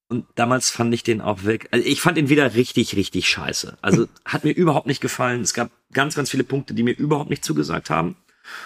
Und 0.09 0.25
damals 0.35 0.69
fand 0.71 0.93
ich 0.93 1.03
den 1.03 1.21
auch 1.21 1.45
weg. 1.45 1.69
Also 1.71 1.87
ich 1.87 2.01
fand 2.01 2.17
ihn 2.17 2.27
wieder 2.27 2.53
richtig, 2.55 2.97
richtig 2.97 3.29
scheiße. 3.29 3.77
Also 3.81 4.07
hat 4.25 4.43
mir 4.43 4.51
überhaupt 4.51 4.87
nicht 4.87 4.99
gefallen. 4.99 5.39
Es 5.39 5.53
gab 5.53 5.71
ganz, 5.93 6.15
ganz 6.15 6.29
viele 6.29 6.43
Punkte, 6.43 6.73
die 6.73 6.83
mir 6.83 6.91
überhaupt 6.97 7.29
nicht 7.29 7.45
zugesagt 7.45 7.89
haben. 7.89 8.17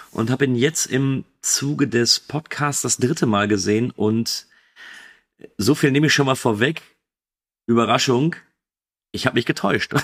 Und 0.10 0.32
habe 0.32 0.45
ihn 0.45 0.56
jetzt 0.56 0.88
im 0.88 1.24
Zuge 1.41 1.88
des 1.88 2.20
Podcasts 2.20 2.82
das 2.82 2.97
dritte 2.97 3.28
Mal 3.28 3.47
gesehen. 3.47 3.91
Und 3.91 4.47
so 5.58 5.76
viel 5.76 5.91
nehme 5.91 6.08
ich 6.08 6.14
schon 6.14 6.26
mal 6.26 6.36
vorweg. 6.36 6.82
Überraschung, 7.68 8.36
ich 9.16 9.26
habe 9.26 9.36
mich 9.36 9.45
getäuscht. 9.45 9.93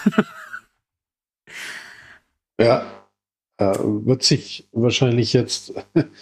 ja, 2.59 2.85
äh, 3.57 3.77
wird 3.79 4.23
sich 4.23 4.67
wahrscheinlich 4.71 5.33
jetzt 5.33 5.73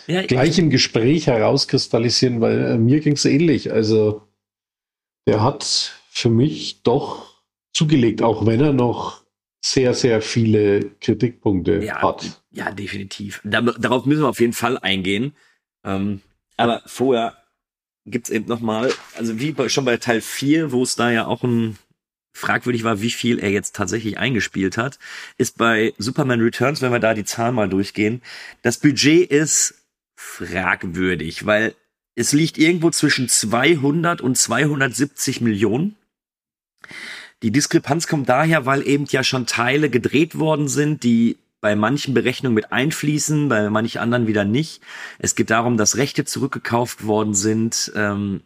ja, 0.08 0.22
gleich 0.24 0.60
im 0.60 0.70
Gespräch 0.70 1.28
herauskristallisieren, 1.28 2.42
weil 2.42 2.66
äh, 2.66 2.78
mir 2.78 3.00
ging 3.00 3.14
es 3.14 3.26
ähnlich. 3.26 3.72
Also 3.72 4.28
der 5.28 5.42
hat 5.42 5.94
für 6.10 6.30
mich 6.30 6.82
doch 6.84 7.42
zugelegt, 7.72 8.22
auch 8.22 8.46
wenn 8.46 8.60
er 8.60 8.74
noch 8.74 9.24
sehr, 9.64 9.94
sehr 9.94 10.22
viele 10.22 10.92
Kritikpunkte 11.02 11.84
ja, 11.84 12.02
hat. 12.02 12.42
Ja, 12.52 12.72
definitiv. 12.72 13.42
Da, 13.44 13.62
darauf 13.62 14.06
müssen 14.06 14.24
wir 14.24 14.30
auf 14.30 14.40
jeden 14.40 14.54
Fall 14.54 14.78
eingehen. 14.78 15.36
Ähm, 15.84 16.22
aber 16.58 16.82
vorher 16.86 17.38
gibt's 18.06 18.30
eben 18.30 18.48
noch 18.48 18.60
mal, 18.60 18.92
also 19.16 19.40
wie 19.40 19.52
bei, 19.52 19.70
schon 19.70 19.86
bei 19.86 19.98
Teil 19.98 20.22
4, 20.22 20.72
wo 20.72 20.84
es 20.84 20.96
da 20.96 21.12
ja 21.12 21.26
auch 21.26 21.44
ein 21.44 21.78
fragwürdig 22.40 22.84
war, 22.84 23.02
wie 23.02 23.12
viel 23.12 23.40
er 23.40 23.52
jetzt 23.52 23.76
tatsächlich 23.76 24.18
eingespielt 24.18 24.78
hat, 24.78 24.98
ist 25.38 25.58
bei 25.58 25.94
Superman 25.98 26.42
Returns, 26.42 26.82
wenn 26.82 26.92
wir 26.92 27.00
da 27.00 27.14
die 27.14 27.26
Zahlen 27.26 27.56
mal 27.56 27.70
durchgehen, 27.70 28.22
das 28.62 28.78
Budget 28.78 29.30
ist 29.30 29.76
fragwürdig, 30.16 31.46
weil 31.46 31.76
es 32.16 32.34
liegt 32.34 32.58
irgendwo 32.58 32.90
zwischen 32.90 33.30
200 33.30 34.22
und 34.22 34.38
270 34.38 35.42
Millionen. 35.42 35.96
Die 37.44 37.52
Diskrepanz 37.52 38.08
kommt 38.08 38.28
daher, 38.28 38.66
weil 38.66 38.86
eben 38.86 39.06
ja 39.06 39.24
schon 39.24 39.46
Teile 39.46 39.90
gedreht 39.90 40.38
worden 40.38 40.68
sind, 40.68 41.04
die 41.04 41.38
bei 41.62 41.76
manchen 41.76 42.14
Berechnungen 42.14 42.56
mit 42.56 42.72
einfließen, 42.72 43.50
bei 43.50 43.70
manchen 43.70 44.00
anderen 44.00 44.28
wieder 44.28 44.46
nicht. 44.46 44.82
Es 45.18 45.36
geht 45.36 45.50
darum, 45.50 45.78
dass 45.78 45.98
Rechte 45.98 46.26
zurückgekauft 46.26 47.06
worden 47.06 47.34
sind. 47.34 47.92
Ähm, 47.96 48.42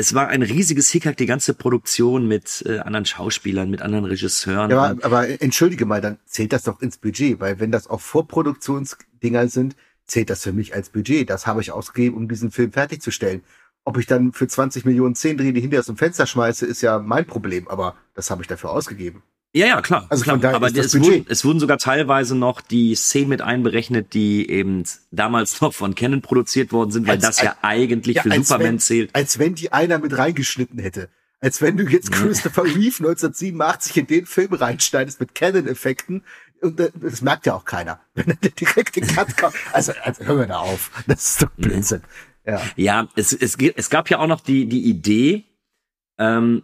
es 0.00 0.14
war 0.14 0.28
ein 0.28 0.42
riesiges 0.42 0.88
Hickhack, 0.90 1.16
die 1.16 1.26
ganze 1.26 1.54
Produktion 1.54 2.28
mit 2.28 2.62
äh, 2.66 2.78
anderen 2.78 3.04
Schauspielern, 3.04 3.68
mit 3.68 3.82
anderen 3.82 4.04
Regisseuren. 4.04 4.70
Ja, 4.70 4.84
aber, 4.84 5.04
aber 5.04 5.42
entschuldige 5.42 5.86
mal, 5.86 6.00
dann 6.00 6.18
zählt 6.24 6.52
das 6.52 6.62
doch 6.62 6.80
ins 6.80 6.98
Budget, 6.98 7.40
weil 7.40 7.58
wenn 7.58 7.72
das 7.72 7.88
auch 7.88 8.00
Vorproduktionsdinger 8.00 9.48
sind, 9.48 9.74
zählt 10.06 10.30
das 10.30 10.44
für 10.44 10.52
mich 10.52 10.72
als 10.72 10.90
Budget. 10.90 11.28
Das 11.28 11.48
habe 11.48 11.60
ich 11.60 11.72
ausgegeben, 11.72 12.16
um 12.16 12.28
diesen 12.28 12.52
Film 12.52 12.72
fertigzustellen. 12.72 13.42
Ob 13.84 13.98
ich 13.98 14.06
dann 14.06 14.32
für 14.32 14.46
20 14.46 14.84
Millionen 14.84 15.16
10 15.16 15.36
Dreh 15.36 15.52
die 15.52 15.60
hinter 15.60 15.80
aus 15.80 15.86
dem 15.86 15.96
Fenster 15.96 16.26
schmeiße, 16.26 16.64
ist 16.64 16.80
ja 16.80 17.00
mein 17.00 17.26
Problem, 17.26 17.66
aber 17.66 17.96
das 18.14 18.30
habe 18.30 18.42
ich 18.42 18.48
dafür 18.48 18.70
ausgegeben. 18.70 19.24
Ja, 19.58 19.66
ja, 19.66 19.80
klar. 19.82 20.06
Also 20.08 20.22
klar. 20.22 20.54
aber 20.54 20.68
es 20.68 20.94
wurden, 20.94 21.26
es 21.28 21.44
wurden 21.44 21.58
sogar 21.58 21.78
teilweise 21.78 22.36
noch 22.36 22.60
die 22.60 22.94
Szenen 22.94 23.30
mit 23.30 23.42
einberechnet, 23.42 24.14
die 24.14 24.48
eben 24.48 24.84
damals 25.10 25.60
noch 25.60 25.74
von 25.74 25.96
Canon 25.96 26.22
produziert 26.22 26.70
worden 26.70 26.92
sind, 26.92 27.08
weil 27.08 27.16
als, 27.16 27.24
das 27.24 27.42
ja 27.42 27.56
eigentlich 27.62 28.16
ja, 28.16 28.22
für 28.22 28.30
Superman 28.30 28.66
wenn, 28.66 28.78
zählt. 28.78 29.12
Als 29.16 29.40
wenn 29.40 29.56
die 29.56 29.72
einer 29.72 29.98
mit 29.98 30.16
reingeschnitten 30.16 30.78
hätte. 30.78 31.08
Als 31.40 31.60
wenn 31.60 31.76
du 31.76 31.82
jetzt 31.88 32.12
Christopher 32.12 32.64
Reeve 32.66 32.98
1987 32.98 33.96
in 33.96 34.06
den 34.06 34.26
Film 34.26 34.52
reinschneidest 34.52 35.18
mit 35.18 35.34
Canon-Effekten, 35.34 36.22
Und 36.62 36.78
das 36.78 37.22
merkt 37.22 37.46
ja 37.46 37.54
auch 37.54 37.64
keiner, 37.64 38.00
wenn 38.14 38.28
er 38.28 38.36
direkt 38.36 38.94
den 38.94 39.08
Cut 39.08 39.36
kommt. 39.36 39.54
Also, 39.72 39.92
also 40.04 40.24
hör 40.24 40.36
mir 40.36 40.46
da 40.46 40.58
auf. 40.58 40.92
Das 41.08 41.30
ist 41.30 41.42
doch 41.42 41.50
Blödsinn. 41.56 42.02
Ja, 42.46 42.62
ja 42.76 43.08
es, 43.16 43.32
es, 43.32 43.56
es 43.56 43.90
gab 43.90 44.08
ja 44.08 44.20
auch 44.20 44.28
noch 44.28 44.40
die, 44.40 44.66
die 44.66 44.88
Idee, 44.88 45.46
ähm, 46.16 46.62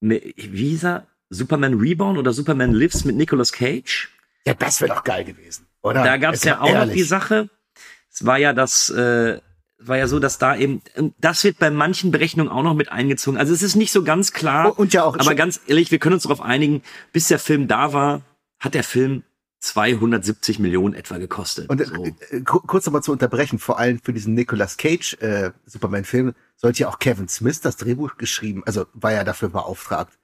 wie 0.00 0.34
hieß 0.36 0.84
er? 0.84 1.09
Superman 1.30 1.74
Reborn 1.74 2.18
oder 2.18 2.32
Superman 2.32 2.72
Lives 2.72 3.04
mit 3.04 3.16
Nicolas 3.16 3.52
Cage. 3.52 4.10
Ja, 4.46 4.54
das 4.54 4.80
wäre 4.80 4.94
doch 4.94 5.04
geil 5.04 5.24
gewesen, 5.24 5.66
oder? 5.80 6.02
Da 6.04 6.16
gab 6.16 6.34
es 6.34 6.44
ja 6.44 6.60
auch 6.60 6.68
ehrlich. 6.68 6.88
noch 6.88 6.94
die 6.94 7.02
Sache. 7.02 7.48
Es 8.12 8.26
war 8.26 8.38
ja 8.38 8.52
das, 8.52 8.90
äh, 8.90 9.40
war 9.78 9.96
ja 9.96 10.08
so, 10.08 10.18
dass 10.18 10.38
da 10.38 10.56
eben, 10.56 10.82
das 11.18 11.44
wird 11.44 11.58
bei 11.58 11.70
manchen 11.70 12.10
Berechnungen 12.10 12.50
auch 12.50 12.62
noch 12.62 12.74
mit 12.74 12.90
eingezogen. 12.90 13.38
Also 13.38 13.54
es 13.54 13.62
ist 13.62 13.76
nicht 13.76 13.92
so 13.92 14.02
ganz 14.02 14.32
klar. 14.32 14.78
Und 14.78 14.92
ja 14.92 15.04
auch. 15.04 15.18
Aber 15.18 15.34
ganz 15.34 15.60
ehrlich, 15.66 15.90
wir 15.90 15.98
können 15.98 16.14
uns 16.14 16.24
darauf 16.24 16.40
einigen, 16.40 16.82
bis 17.12 17.28
der 17.28 17.38
Film 17.38 17.68
da 17.68 17.92
war, 17.92 18.22
hat 18.58 18.74
der 18.74 18.84
Film 18.84 19.22
270 19.60 20.58
Millionen 20.58 20.94
etwa 20.94 21.18
gekostet. 21.18 21.68
Und 21.68 21.80
äh, 21.80 21.86
so. 21.86 22.04
äh, 22.04 22.40
kurz 22.42 22.86
nochmal 22.86 23.02
zu 23.02 23.12
unterbrechen, 23.12 23.58
vor 23.58 23.78
allem 23.78 24.00
für 24.02 24.12
diesen 24.12 24.34
Nicolas 24.34 24.76
Cage 24.76 25.14
äh, 25.20 25.52
Superman-Film 25.66 26.34
sollte 26.56 26.80
ja 26.80 26.88
auch 26.88 26.98
Kevin 26.98 27.28
Smith 27.28 27.60
das 27.60 27.76
Drehbuch 27.76 28.16
geschrieben, 28.16 28.62
also 28.66 28.86
war 28.94 29.12
ja 29.12 29.24
dafür 29.24 29.50
beauftragt. 29.50 30.18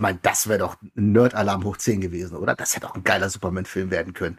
Ich 0.00 0.02
meine, 0.02 0.18
das 0.22 0.48
wäre 0.48 0.60
doch 0.60 0.78
ein 0.80 1.12
Nerd-Alarm 1.12 1.62
hoch 1.62 1.76
10 1.76 2.00
gewesen, 2.00 2.34
oder? 2.38 2.54
Das 2.54 2.74
hätte 2.74 2.88
auch 2.88 2.94
ein 2.94 3.04
geiler 3.04 3.28
Superman-Film 3.28 3.90
werden 3.90 4.14
können. 4.14 4.38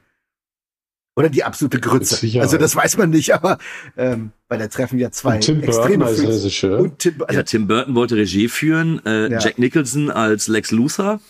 Oder 1.16 1.30
die 1.30 1.44
absolute 1.44 1.80
Grütze. 1.80 2.16
Sicher. 2.16 2.42
Also 2.42 2.58
das 2.58 2.76
weiß 2.76 2.98
man 2.98 3.12
nicht, 3.12 3.32
aber 3.36 3.60
ähm, 3.96 4.32
weil 4.48 4.58
da 4.58 4.66
treffen 4.66 4.98
ja 4.98 5.12
zwei 5.12 5.36
und 5.36 5.42
Tim 5.42 5.62
extreme 5.62 6.04
Burton 6.06 6.26
als 6.26 6.44
Regisseur. 6.44 6.80
Und 6.80 6.98
Tim, 6.98 7.24
also 7.28 7.40
ja, 7.40 7.44
Tim 7.44 7.68
Burton 7.68 7.94
wollte 7.94 8.16
Regie 8.16 8.48
führen, 8.48 9.06
äh, 9.06 9.34
ja. 9.34 9.38
Jack 9.38 9.60
Nicholson 9.60 10.10
als 10.10 10.48
Lex 10.48 10.72
Luthor. 10.72 11.22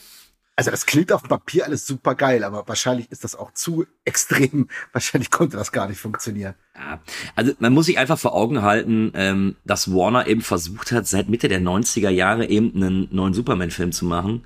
Also 0.61 0.71
das 0.71 0.85
klingt 0.85 1.11
auf 1.11 1.21
dem 1.21 1.29
Papier 1.29 1.65
alles 1.65 1.87
super 1.87 2.13
geil, 2.13 2.43
aber 2.43 2.67
wahrscheinlich 2.67 3.11
ist 3.11 3.23
das 3.23 3.35
auch 3.35 3.51
zu 3.53 3.85
extrem. 4.05 4.67
Wahrscheinlich 4.93 5.31
konnte 5.31 5.57
das 5.57 5.71
gar 5.71 5.89
nicht 5.89 5.99
funktionieren. 5.99 6.53
Ja, 6.75 6.99
also 7.35 7.53
man 7.57 7.73
muss 7.73 7.87
sich 7.87 7.97
einfach 7.97 8.19
vor 8.19 8.35
Augen 8.35 8.61
halten, 8.61 9.11
ähm, 9.15 9.55
dass 9.65 9.91
Warner 9.91 10.27
eben 10.27 10.41
versucht 10.41 10.91
hat, 10.91 11.07
seit 11.07 11.29
Mitte 11.29 11.47
der 11.47 11.61
90er 11.61 12.09
Jahre 12.09 12.45
eben 12.45 12.75
einen 12.75 13.07
neuen 13.11 13.33
Superman-Film 13.33 13.91
zu 13.91 14.05
machen. 14.05 14.45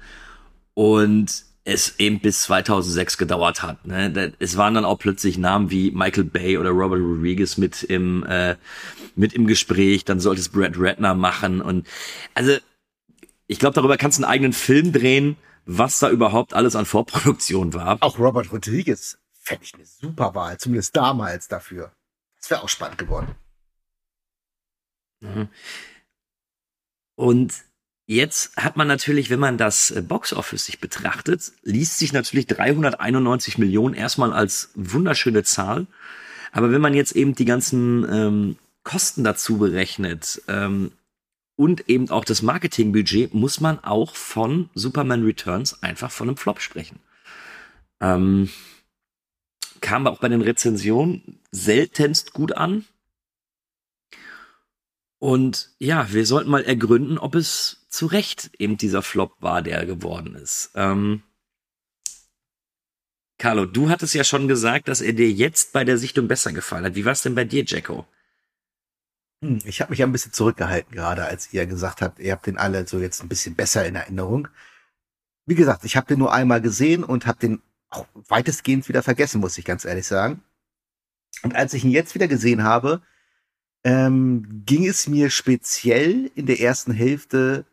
Und 0.73 1.43
es 1.65 1.99
eben 1.99 2.19
bis 2.21 2.43
2006 2.43 3.17
gedauert 3.17 3.61
hat. 3.63 3.85
Ne? 3.85 4.33
Es 4.39 4.55
waren 4.55 4.75
dann 4.75 4.85
auch 4.85 4.99
plötzlich 4.99 5.37
Namen 5.37 5.71
wie 5.71 5.91
Michael 5.91 6.23
Bay 6.23 6.57
oder 6.57 6.69
Robert 6.69 7.01
Rodriguez 7.01 7.57
mit 7.57 7.83
im 7.83 8.23
äh, 8.23 8.55
mit 9.15 9.33
im 9.33 9.47
Gespräch. 9.47 10.05
Dann 10.05 10.19
sollte 10.19 10.41
es 10.41 10.49
Brad 10.49 10.75
Ratner 10.77 11.15
machen 11.15 11.61
und 11.61 11.87
also 12.35 12.55
ich 13.47 13.59
glaube, 13.59 13.75
darüber 13.75 13.97
kannst 13.97 14.19
du 14.19 14.23
einen 14.23 14.31
eigenen 14.31 14.53
Film 14.53 14.91
drehen, 14.91 15.37
was 15.65 15.99
da 15.99 16.09
überhaupt 16.09 16.53
alles 16.53 16.75
an 16.75 16.85
Vorproduktion 16.85 17.73
war. 17.73 17.97
Auch 18.01 18.19
Robert 18.19 18.51
Rodriguez 18.51 19.17
fände 19.33 19.63
ich 19.63 19.73
eine 19.73 19.85
super 19.85 20.35
Wahl, 20.35 20.57
zumindest 20.57 20.95
damals 20.95 21.47
dafür. 21.47 21.91
Das 22.39 22.49
wäre 22.49 22.63
auch 22.63 22.69
spannend 22.69 22.97
geworden. 22.97 23.35
Mhm. 25.21 25.49
Und 27.15 27.53
Jetzt 28.07 28.55
hat 28.55 28.77
man 28.77 28.87
natürlich, 28.87 29.31
wenn 29.31 29.39
man 29.39 29.57
das 29.57 29.89
äh, 29.89 30.01
Boxoffice 30.01 30.65
sich 30.65 30.79
betrachtet, 30.79 31.51
liest 31.63 31.97
sich 31.97 32.13
natürlich 32.13 32.45
391 32.45 33.57
Millionen 33.57 33.95
erstmal 33.95 34.31
als 34.31 34.69
wunderschöne 34.75 35.43
Zahl. 35.43 35.87
Aber 36.51 36.71
wenn 36.71 36.81
man 36.81 36.93
jetzt 36.93 37.15
eben 37.15 37.33
die 37.33 37.45
ganzen 37.45 38.07
ähm, 38.07 38.57
Kosten 38.83 39.23
dazu 39.23 39.57
berechnet 39.57 40.43
ähm, 40.47 40.91
und 41.55 41.89
eben 41.89 42.09
auch 42.09 42.25
das 42.25 42.41
Marketingbudget, 42.41 43.33
muss 43.33 43.61
man 43.61 43.83
auch 43.83 44.15
von 44.15 44.69
Superman 44.73 45.23
Returns 45.23 45.81
einfach 45.81 46.11
von 46.11 46.27
einem 46.27 46.37
Flop 46.37 46.59
sprechen. 46.59 46.99
Ähm, 48.01 48.49
kam 49.81 50.07
auch 50.07 50.19
bei 50.19 50.29
den 50.29 50.41
Rezensionen 50.41 51.39
seltenst 51.51 52.33
gut 52.33 52.51
an. 52.53 52.85
Und 55.19 55.69
ja, 55.79 56.11
wir 56.11 56.25
sollten 56.25 56.49
mal 56.49 56.63
ergründen, 56.63 57.17
ob 57.17 57.35
es 57.35 57.85
zu 57.89 58.05
Recht 58.05 58.51
eben 58.59 58.77
dieser 58.77 59.01
Flop 59.01 59.33
war, 59.39 59.61
der 59.61 59.85
geworden 59.85 60.35
ist. 60.35 60.71
Ähm, 60.75 61.23
Carlo, 63.37 63.65
du 63.65 63.89
hattest 63.89 64.13
ja 64.13 64.23
schon 64.23 64.47
gesagt, 64.47 64.87
dass 64.87 65.01
er 65.01 65.13
dir 65.13 65.31
jetzt 65.31 65.73
bei 65.73 65.83
der 65.83 65.97
Sichtung 65.97 66.27
besser 66.27 66.51
gefallen 66.51 66.85
hat. 66.85 66.95
Wie 66.95 67.05
war 67.05 67.11
es 67.11 67.21
denn 67.21 67.35
bei 67.35 67.43
dir, 67.43 67.63
Jacko? 67.65 68.05
Hm, 69.43 69.59
ich 69.65 69.81
habe 69.81 69.91
mich 69.91 70.01
ein 70.03 70.11
bisschen 70.11 70.33
zurückgehalten 70.33 70.93
gerade, 70.93 71.25
als 71.25 71.51
ihr 71.53 71.65
gesagt 71.65 72.01
habt, 72.01 72.19
ihr 72.19 72.31
habt 72.31 72.47
den 72.47 72.57
alle 72.57 72.87
so 72.87 72.99
jetzt 72.99 73.21
ein 73.21 73.29
bisschen 73.29 73.55
besser 73.55 73.85
in 73.85 73.95
Erinnerung. 73.95 74.47
Wie 75.45 75.55
gesagt, 75.55 75.85
ich 75.85 75.95
habe 75.95 76.07
den 76.07 76.19
nur 76.19 76.33
einmal 76.33 76.61
gesehen 76.61 77.03
und 77.03 77.25
habe 77.25 77.39
den 77.39 77.61
auch 77.89 78.07
weitestgehend 78.13 78.87
wieder 78.89 79.03
vergessen, 79.03 79.41
muss 79.41 79.57
ich 79.57 79.65
ganz 79.65 79.85
ehrlich 79.85 80.07
sagen. 80.07 80.43
Und 81.43 81.55
als 81.55 81.73
ich 81.73 81.83
ihn 81.83 81.91
jetzt 81.91 82.15
wieder 82.15 82.27
gesehen 82.27 82.63
habe, 82.63 83.01
ähm, 83.83 84.63
ging 84.65 84.87
es 84.87 85.07
mir 85.07 85.29
speziell 85.29 86.31
in 86.35 86.47
der 86.47 86.59
ersten 86.59 86.91
Hälfte 86.91 87.65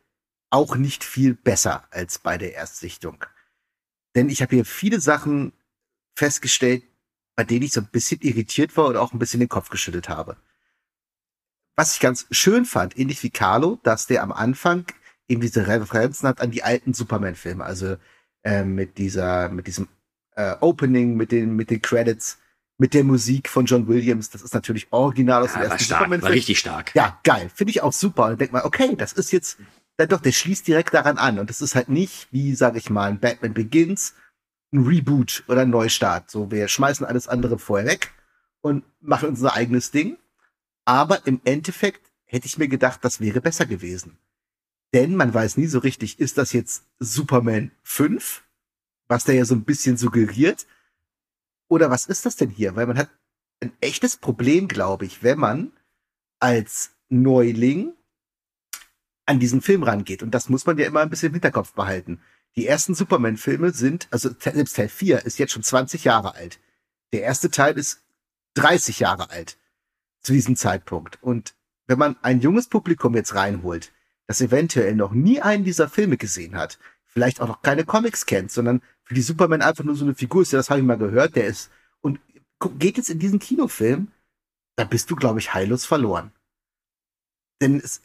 auch 0.51 0.77
nicht 0.77 1.05
viel 1.05 1.35
besser 1.35 1.85
als 1.91 2.19
bei 2.19 2.37
der 2.37 2.55
Erstsichtung. 2.55 3.25
Denn 4.15 4.29
ich 4.29 4.43
habe 4.43 4.55
hier 4.55 4.67
viele 4.67 5.01
Sachen 5.01 5.53
festgestellt, 6.15 6.85
bei 7.35 7.45
denen 7.45 7.63
ich 7.63 7.73
so 7.73 7.81
ein 7.81 7.89
bisschen 7.91 8.21
irritiert 8.21 8.77
war 8.77 8.87
und 8.87 8.97
auch 8.97 9.15
ein 9.15 9.19
bisschen 9.19 9.41
den 9.41 9.49
Kopf 9.49 9.71
geschüttelt 9.71 10.11
habe. 10.11 10.37
Was 11.77 11.95
ich 11.95 12.01
ganz 12.01 12.27
schön 12.31 12.64
fand, 12.64 12.99
ähnlich 12.99 13.23
wie 13.23 13.31
Carlo, 13.31 13.79
dass 13.83 14.07
der 14.07 14.23
am 14.23 14.33
Anfang 14.33 14.85
eben 15.29 15.41
diese 15.41 15.66
Referenzen 15.66 16.29
hat 16.29 16.41
an 16.41 16.51
die 16.51 16.62
alten 16.62 16.93
Superman-Filme, 16.93 17.64
also 17.64 17.97
äh, 18.45 18.64
mit 18.64 18.99
dieser, 18.99 19.49
mit 19.49 19.66
diesem 19.66 19.89
äh, 20.37 20.55
Opening, 20.61 21.16
mit 21.16 21.33
den, 21.33 21.57
mit 21.57 21.70
den 21.70 21.81
Credits, 21.81 22.39
mit 22.79 22.95
der 22.95 23.05
Musik 23.05 23.49
von 23.49 23.64
John 23.64 23.89
Williams. 23.89 24.31
Das 24.31 24.43
ist 24.43 24.55
natürlich 24.55 24.89
original 24.91 25.43
aus 25.43 25.55
ja, 25.55 25.61
dem 25.61 25.70
ersten 25.70 25.85
Superman-Film. 25.85 26.23
War 26.23 26.31
richtig 26.31 26.59
stark. 26.59 26.95
Ja, 26.95 27.18
geil. 27.23 27.51
Finde 27.55 27.70
ich 27.70 27.83
auch 27.83 27.93
super. 27.93 28.27
Und 28.27 28.41
denk 28.41 28.53
mal, 28.53 28.64
okay, 28.64 28.95
das 28.97 29.12
ist 29.12 29.33
jetzt 29.33 29.59
dann 29.97 30.09
doch, 30.09 30.20
der 30.20 30.33
schließt 30.33 30.66
direkt 30.66 30.95
daran 30.95 31.18
an. 31.18 31.39
Und 31.39 31.51
das 31.51 31.61
ist 31.61 31.75
halt 31.75 31.89
nicht, 31.89 32.29
wie, 32.33 32.55
sag 32.55 32.77
ich 32.77 32.91
mal, 32.91 33.09
ein 33.11 33.20
Batman 33.20 33.55
Begins, 33.55 34.14
ein 34.73 34.85
Reboot 34.85 35.45
oder 35.49 35.62
ein 35.62 35.70
Neustart. 35.70 36.31
So, 36.31 36.51
wir 36.51 36.66
schmeißen 36.68 37.07
alles 37.07 37.29
andere 37.29 37.59
vorher 37.59 37.87
weg 37.87 38.12
und 38.62 38.85
machen 39.01 39.29
unser 39.29 39.55
eigenes 39.55 39.91
Ding. 39.91 40.16
Aber 40.85 41.26
im 41.26 41.41
Endeffekt 41.45 42.11
hätte 42.24 42.47
ich 42.47 42.59
mir 42.59 42.68
gedacht, 42.68 43.05
das 43.05 43.20
wäre 43.20 43.41
besser 43.41 43.66
gewesen. 43.66 44.18
Denn 44.95 45.14
man 45.16 45.33
weiß 45.33 45.57
nie 45.57 45.66
so 45.66 45.78
richtig, 45.78 46.18
ist 46.18 46.39
das 46.39 46.53
jetzt 46.53 46.85
Superman 46.99 47.70
5, 47.83 48.43
was 49.09 49.24
der 49.24 49.37
ja 49.37 49.45
so 49.45 49.55
ein 49.55 49.64
bisschen 49.64 49.97
suggeriert, 49.97 50.66
oder 51.68 51.91
was 51.91 52.07
ist 52.07 52.26
das 52.26 52.37
denn 52.37 52.51
hier? 52.51 52.76
Weil 52.76 52.87
man 52.87 52.99
hat 52.99 53.11
ein 53.61 53.72
echtes 53.80 54.16
Problem, 54.16 54.68
glaube 54.68 55.07
ich, 55.07 55.22
wenn 55.22 55.39
man 55.39 55.72
als 56.41 56.91
Neuling 57.09 57.93
an 59.24 59.39
diesen 59.39 59.62
Film 59.62 59.83
rangeht. 59.83 60.22
Und 60.22 60.33
das 60.33 60.49
muss 60.49 60.66
man 60.66 60.76
ja 60.76 60.87
immer 60.87 61.01
ein 61.01 61.09
bisschen 61.09 61.28
im 61.28 61.35
Hinterkopf 61.35 61.72
behalten. 61.72 62.20
Die 62.57 62.66
ersten 62.66 62.95
Superman-Filme 62.95 63.70
sind, 63.70 64.09
also 64.11 64.30
selbst 64.39 64.76
Teil 64.76 64.89
4 64.89 65.24
ist 65.24 65.39
jetzt 65.39 65.53
schon 65.53 65.62
20 65.62 66.05
Jahre 66.05 66.35
alt. 66.35 66.59
Der 67.12 67.22
erste 67.22 67.51
Teil 67.51 67.78
ist 67.78 68.03
30 68.55 68.99
Jahre 68.99 69.30
alt 69.30 69.57
zu 70.23 70.33
diesem 70.33 70.57
Zeitpunkt. 70.57 71.18
Und 71.23 71.55
wenn 71.87 71.99
man 71.99 72.16
ein 72.23 72.41
junges 72.41 72.68
Publikum 72.68 73.14
jetzt 73.14 73.35
reinholt, 73.35 73.93
das 74.27 74.41
eventuell 74.41 74.95
noch 74.95 75.12
nie 75.12 75.41
einen 75.41 75.64
dieser 75.64 75.89
Filme 75.89 76.16
gesehen 76.16 76.57
hat, 76.57 76.79
vielleicht 77.07 77.41
auch 77.41 77.49
noch 77.49 77.62
keine 77.62 77.85
Comics 77.85 78.27
kennt, 78.27 78.51
sondern 78.51 78.81
für 79.03 79.14
die 79.14 79.23
Superman 79.23 79.62
einfach 79.62 79.85
nur 79.85 79.97
so 79.97 80.05
eine 80.05 80.14
Figur 80.14 80.43
ist, 80.43 80.53
ja, 80.53 80.59
das 80.59 80.70
habe 80.70 80.81
ich 80.81 80.87
mal 80.87 80.97
gehört, 80.97 81.37
der 81.37 81.47
ist, 81.47 81.70
und 82.01 82.20
geht 82.79 82.97
jetzt 82.97 83.11
in 83.11 83.18
diesen 83.18 83.39
Kinofilm, 83.39 84.09
da 84.77 84.85
bist 84.85 85.11
du, 85.11 85.16
glaube 85.16 85.41
ich, 85.41 85.53
heillos 85.53 85.85
verloren. 85.85 86.33
Denn 87.61 87.81
es, 87.81 88.01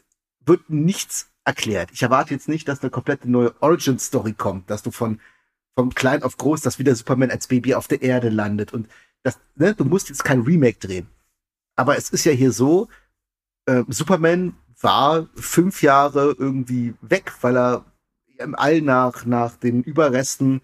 wird 0.48 0.68
nichts 0.68 1.30
erklärt. 1.44 1.90
Ich 1.92 2.02
erwarte 2.02 2.34
jetzt 2.34 2.48
nicht, 2.48 2.66
dass 2.66 2.80
eine 2.80 2.90
komplette 2.90 3.30
neue 3.30 3.54
Origin-Story 3.62 4.32
kommt, 4.32 4.70
dass 4.70 4.82
du 4.82 4.90
von, 4.90 5.20
von 5.76 5.94
klein 5.94 6.22
auf 6.22 6.36
groß, 6.36 6.62
dass 6.62 6.78
wieder 6.78 6.94
Superman 6.94 7.30
als 7.30 7.46
Baby 7.46 7.74
auf 7.74 7.86
der 7.86 8.02
Erde 8.02 8.30
landet 8.30 8.72
und 8.72 8.88
das, 9.22 9.38
ne, 9.54 9.74
du 9.74 9.84
musst 9.84 10.08
jetzt 10.08 10.24
kein 10.24 10.40
Remake 10.40 10.78
drehen. 10.78 11.06
Aber 11.78 11.96
es 11.96 12.10
ist 12.10 12.24
ja 12.24 12.32
hier 12.32 12.50
so, 12.50 12.88
äh, 13.66 13.84
Superman 13.86 14.56
war 14.80 15.28
fünf 15.36 15.80
Jahre 15.80 16.34
irgendwie 16.36 16.94
weg, 17.02 17.32
weil 17.40 17.56
er 17.56 17.84
im 18.38 18.56
All 18.56 18.80
nach, 18.80 19.24
nach 19.24 19.54
den 19.54 19.84
Überresten 19.84 20.60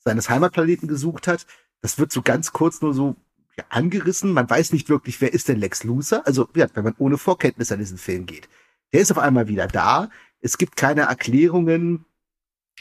seines 0.00 0.28
Heimatplaneten 0.28 0.88
gesucht 0.88 1.28
hat. 1.28 1.46
Das 1.82 2.00
wird 2.00 2.10
so 2.10 2.20
ganz 2.20 2.52
kurz 2.52 2.82
nur 2.82 2.94
so 2.94 3.14
ja, 3.56 3.64
angerissen. 3.68 4.32
Man 4.32 4.50
weiß 4.50 4.72
nicht 4.72 4.88
wirklich, 4.88 5.20
wer 5.20 5.32
ist 5.32 5.46
denn 5.46 5.60
Lex 5.60 5.84
Luthor? 5.84 6.26
Also, 6.26 6.48
ja, 6.56 6.66
wenn 6.74 6.82
man 6.82 6.96
ohne 6.98 7.16
Vorkenntnis 7.16 7.70
an 7.70 7.78
diesen 7.78 7.98
Film 7.98 8.26
geht. 8.26 8.48
Der 8.92 9.02
ist 9.02 9.12
auf 9.12 9.18
einmal 9.18 9.46
wieder 9.46 9.68
da. 9.68 10.10
Es 10.40 10.58
gibt 10.58 10.74
keine 10.74 11.02
Erklärungen, 11.02 12.06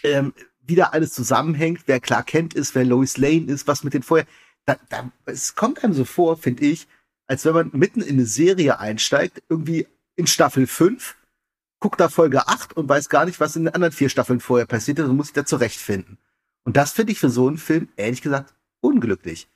ähm, 0.02 0.34
wie 0.60 0.76
da 0.76 0.86
alles 0.86 1.14
zusammenhängt, 1.14 1.84
wer 1.86 2.00
Clark 2.00 2.28
Kent 2.28 2.56
ist, 2.56 2.74
wer 2.74 2.84
Lois 2.84 3.18
Lane 3.18 3.46
ist, 3.46 3.68
was 3.68 3.84
mit 3.84 3.94
den 3.94 4.02
vorher. 4.02 4.26
Da, 4.66 4.78
da, 4.90 5.12
es 5.26 5.54
kommt 5.54 5.84
einem 5.84 5.94
so 5.94 6.04
vor, 6.04 6.36
finde 6.38 6.66
ich, 6.66 6.88
als 7.28 7.46
wenn 7.46 7.54
man 7.54 7.70
mitten 7.74 8.02
in 8.02 8.16
eine 8.16 8.26
Serie 8.26 8.80
einsteigt, 8.80 9.42
irgendwie 9.50 9.88
in 10.16 10.28
Staffel 10.28 10.68
5, 10.68 11.16
guckt 11.80 12.00
da 12.00 12.10
Folge 12.10 12.48
8 12.48 12.74
und 12.74 12.88
weiß 12.88 13.10
gar 13.10 13.26
nicht, 13.26 13.40
was 13.40 13.56
in 13.56 13.66
den 13.66 13.74
anderen 13.74 13.94
vier 13.94 14.10
Staffeln 14.10 14.40
vorher 14.40 14.66
passiert 14.66 15.00
ist 15.00 15.06
und 15.06 15.16
muss 15.16 15.28
sich 15.28 15.34
da 15.34 15.46
zurechtfinden. 15.46 16.18
Und 16.64 16.78
das 16.78 16.92
finde 16.92 17.12
ich 17.12 17.20
für 17.20 17.30
so 17.30 17.48
einen 17.48 17.58
Film, 17.58 17.90
ehrlich 17.96 18.22
gesagt, 18.22 18.54
unglücklich. 18.82 19.50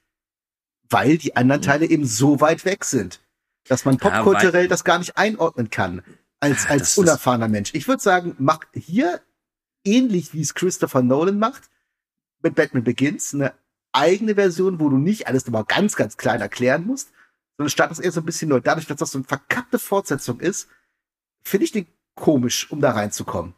Weil 0.89 1.17
die 1.17 1.35
anderen 1.35 1.61
Teile 1.61 1.85
eben 1.85 2.05
so 2.05 2.41
weit 2.41 2.65
weg 2.65 2.85
sind, 2.85 3.21
dass 3.67 3.85
man 3.85 3.97
popkulturell 3.97 4.67
das 4.67 4.83
gar 4.83 4.99
nicht 4.99 5.17
einordnen 5.17 5.69
kann. 5.69 6.03
Als, 6.39 6.67
als 6.67 6.97
unerfahrener 6.97 7.49
Mensch. 7.49 7.73
Ich 7.73 7.87
würde 7.87 8.01
sagen, 8.01 8.35
mach 8.39 8.61
hier 8.73 9.21
ähnlich 9.83 10.33
wie 10.33 10.41
es 10.41 10.53
Christopher 10.53 11.01
Nolan 11.01 11.37
macht, 11.37 11.69
mit 12.41 12.55
Batman 12.55 12.83
Begins, 12.83 13.33
eine 13.33 13.53
eigene 13.91 14.35
Version, 14.35 14.79
wo 14.79 14.89
du 14.89 14.97
nicht 14.97 15.27
alles 15.27 15.45
nochmal 15.45 15.65
ganz, 15.65 15.95
ganz 15.95 16.15
klein 16.15 16.41
erklären 16.41 16.85
musst, 16.85 17.09
sondern 17.59 17.71
startest 17.71 17.99
eher 17.99 18.13
so 18.13 18.21
ein 18.21 18.25
bisschen 18.25 18.47
neu. 18.47 18.61
Dadurch, 18.61 18.87
dass 18.87 18.99
das 18.99 19.11
so 19.11 19.17
eine 19.17 19.25
verkappte 19.27 19.79
Fortsetzung 19.79 20.39
ist, 20.39 20.69
finde 21.41 21.65
ich 21.65 21.73
den 21.73 21.87
komisch, 22.15 22.71
um 22.71 22.79
da 22.79 22.91
reinzukommen. 22.91 23.53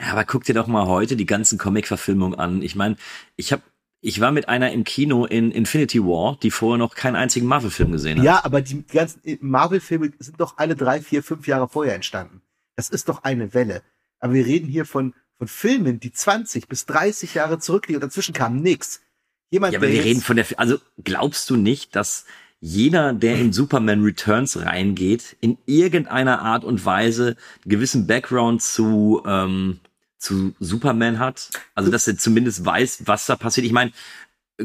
Ja, 0.00 0.08
aber 0.10 0.24
guck 0.24 0.42
dir 0.42 0.54
doch 0.54 0.66
mal 0.66 0.88
heute 0.88 1.14
die 1.14 1.26
ganzen 1.26 1.56
Comic-Verfilmungen 1.56 2.36
an. 2.36 2.60
Ich 2.60 2.74
meine, 2.74 2.96
ich 3.36 3.52
habe, 3.52 3.62
ich 4.00 4.20
war 4.20 4.32
mit 4.32 4.48
einer 4.48 4.72
im 4.72 4.82
Kino 4.82 5.26
in 5.26 5.52
Infinity 5.52 6.02
War, 6.02 6.40
die 6.42 6.50
vorher 6.50 6.76
noch 6.76 6.96
keinen 6.96 7.14
einzigen 7.14 7.46
Marvel-Film 7.46 7.92
gesehen 7.92 8.18
hat. 8.18 8.24
Ja, 8.24 8.44
aber 8.44 8.62
die 8.62 8.84
ganzen 8.84 9.20
Marvel-Filme 9.40 10.10
sind 10.18 10.40
doch 10.40 10.58
alle 10.58 10.74
drei, 10.74 11.00
vier, 11.00 11.22
fünf 11.22 11.46
Jahre 11.46 11.68
vorher 11.68 11.94
entstanden. 11.94 12.42
Das 12.74 12.88
ist 12.88 13.08
doch 13.08 13.22
eine 13.22 13.54
Welle. 13.54 13.82
Aber 14.18 14.32
wir 14.32 14.44
reden 14.44 14.66
hier 14.68 14.86
von, 14.86 15.14
von 15.38 15.46
Filmen, 15.46 16.00
die 16.00 16.10
20 16.10 16.66
bis 16.66 16.84
30 16.86 17.34
Jahre 17.34 17.60
zurückliegen 17.60 18.02
und 18.02 18.08
dazwischen 18.08 18.34
kam 18.34 18.56
nix. 18.56 19.02
Jemand, 19.50 19.72
Ja, 19.72 19.78
aber 19.78 19.88
wir 19.88 20.02
reden 20.02 20.20
von 20.20 20.34
der, 20.34 20.46
also 20.56 20.78
glaubst 21.04 21.48
du 21.48 21.54
nicht, 21.54 21.94
dass 21.94 22.24
jeder, 22.60 23.14
der 23.14 23.36
in 23.36 23.52
Superman 23.52 24.02
Returns 24.02 24.60
reingeht, 24.60 25.36
in 25.40 25.56
irgendeiner 25.66 26.42
Art 26.42 26.62
und 26.64 26.84
Weise 26.84 27.36
einen 27.64 27.70
gewissen 27.70 28.06
Background 28.06 28.62
zu, 28.62 29.22
ähm, 29.26 29.80
zu 30.18 30.54
Superman 30.60 31.18
hat? 31.18 31.50
Also, 31.74 31.90
dass 31.90 32.06
er 32.06 32.18
zumindest 32.18 32.64
weiß, 32.64 33.02
was 33.06 33.26
da 33.26 33.36
passiert. 33.36 33.66
Ich 33.66 33.72
meine, 33.72 33.92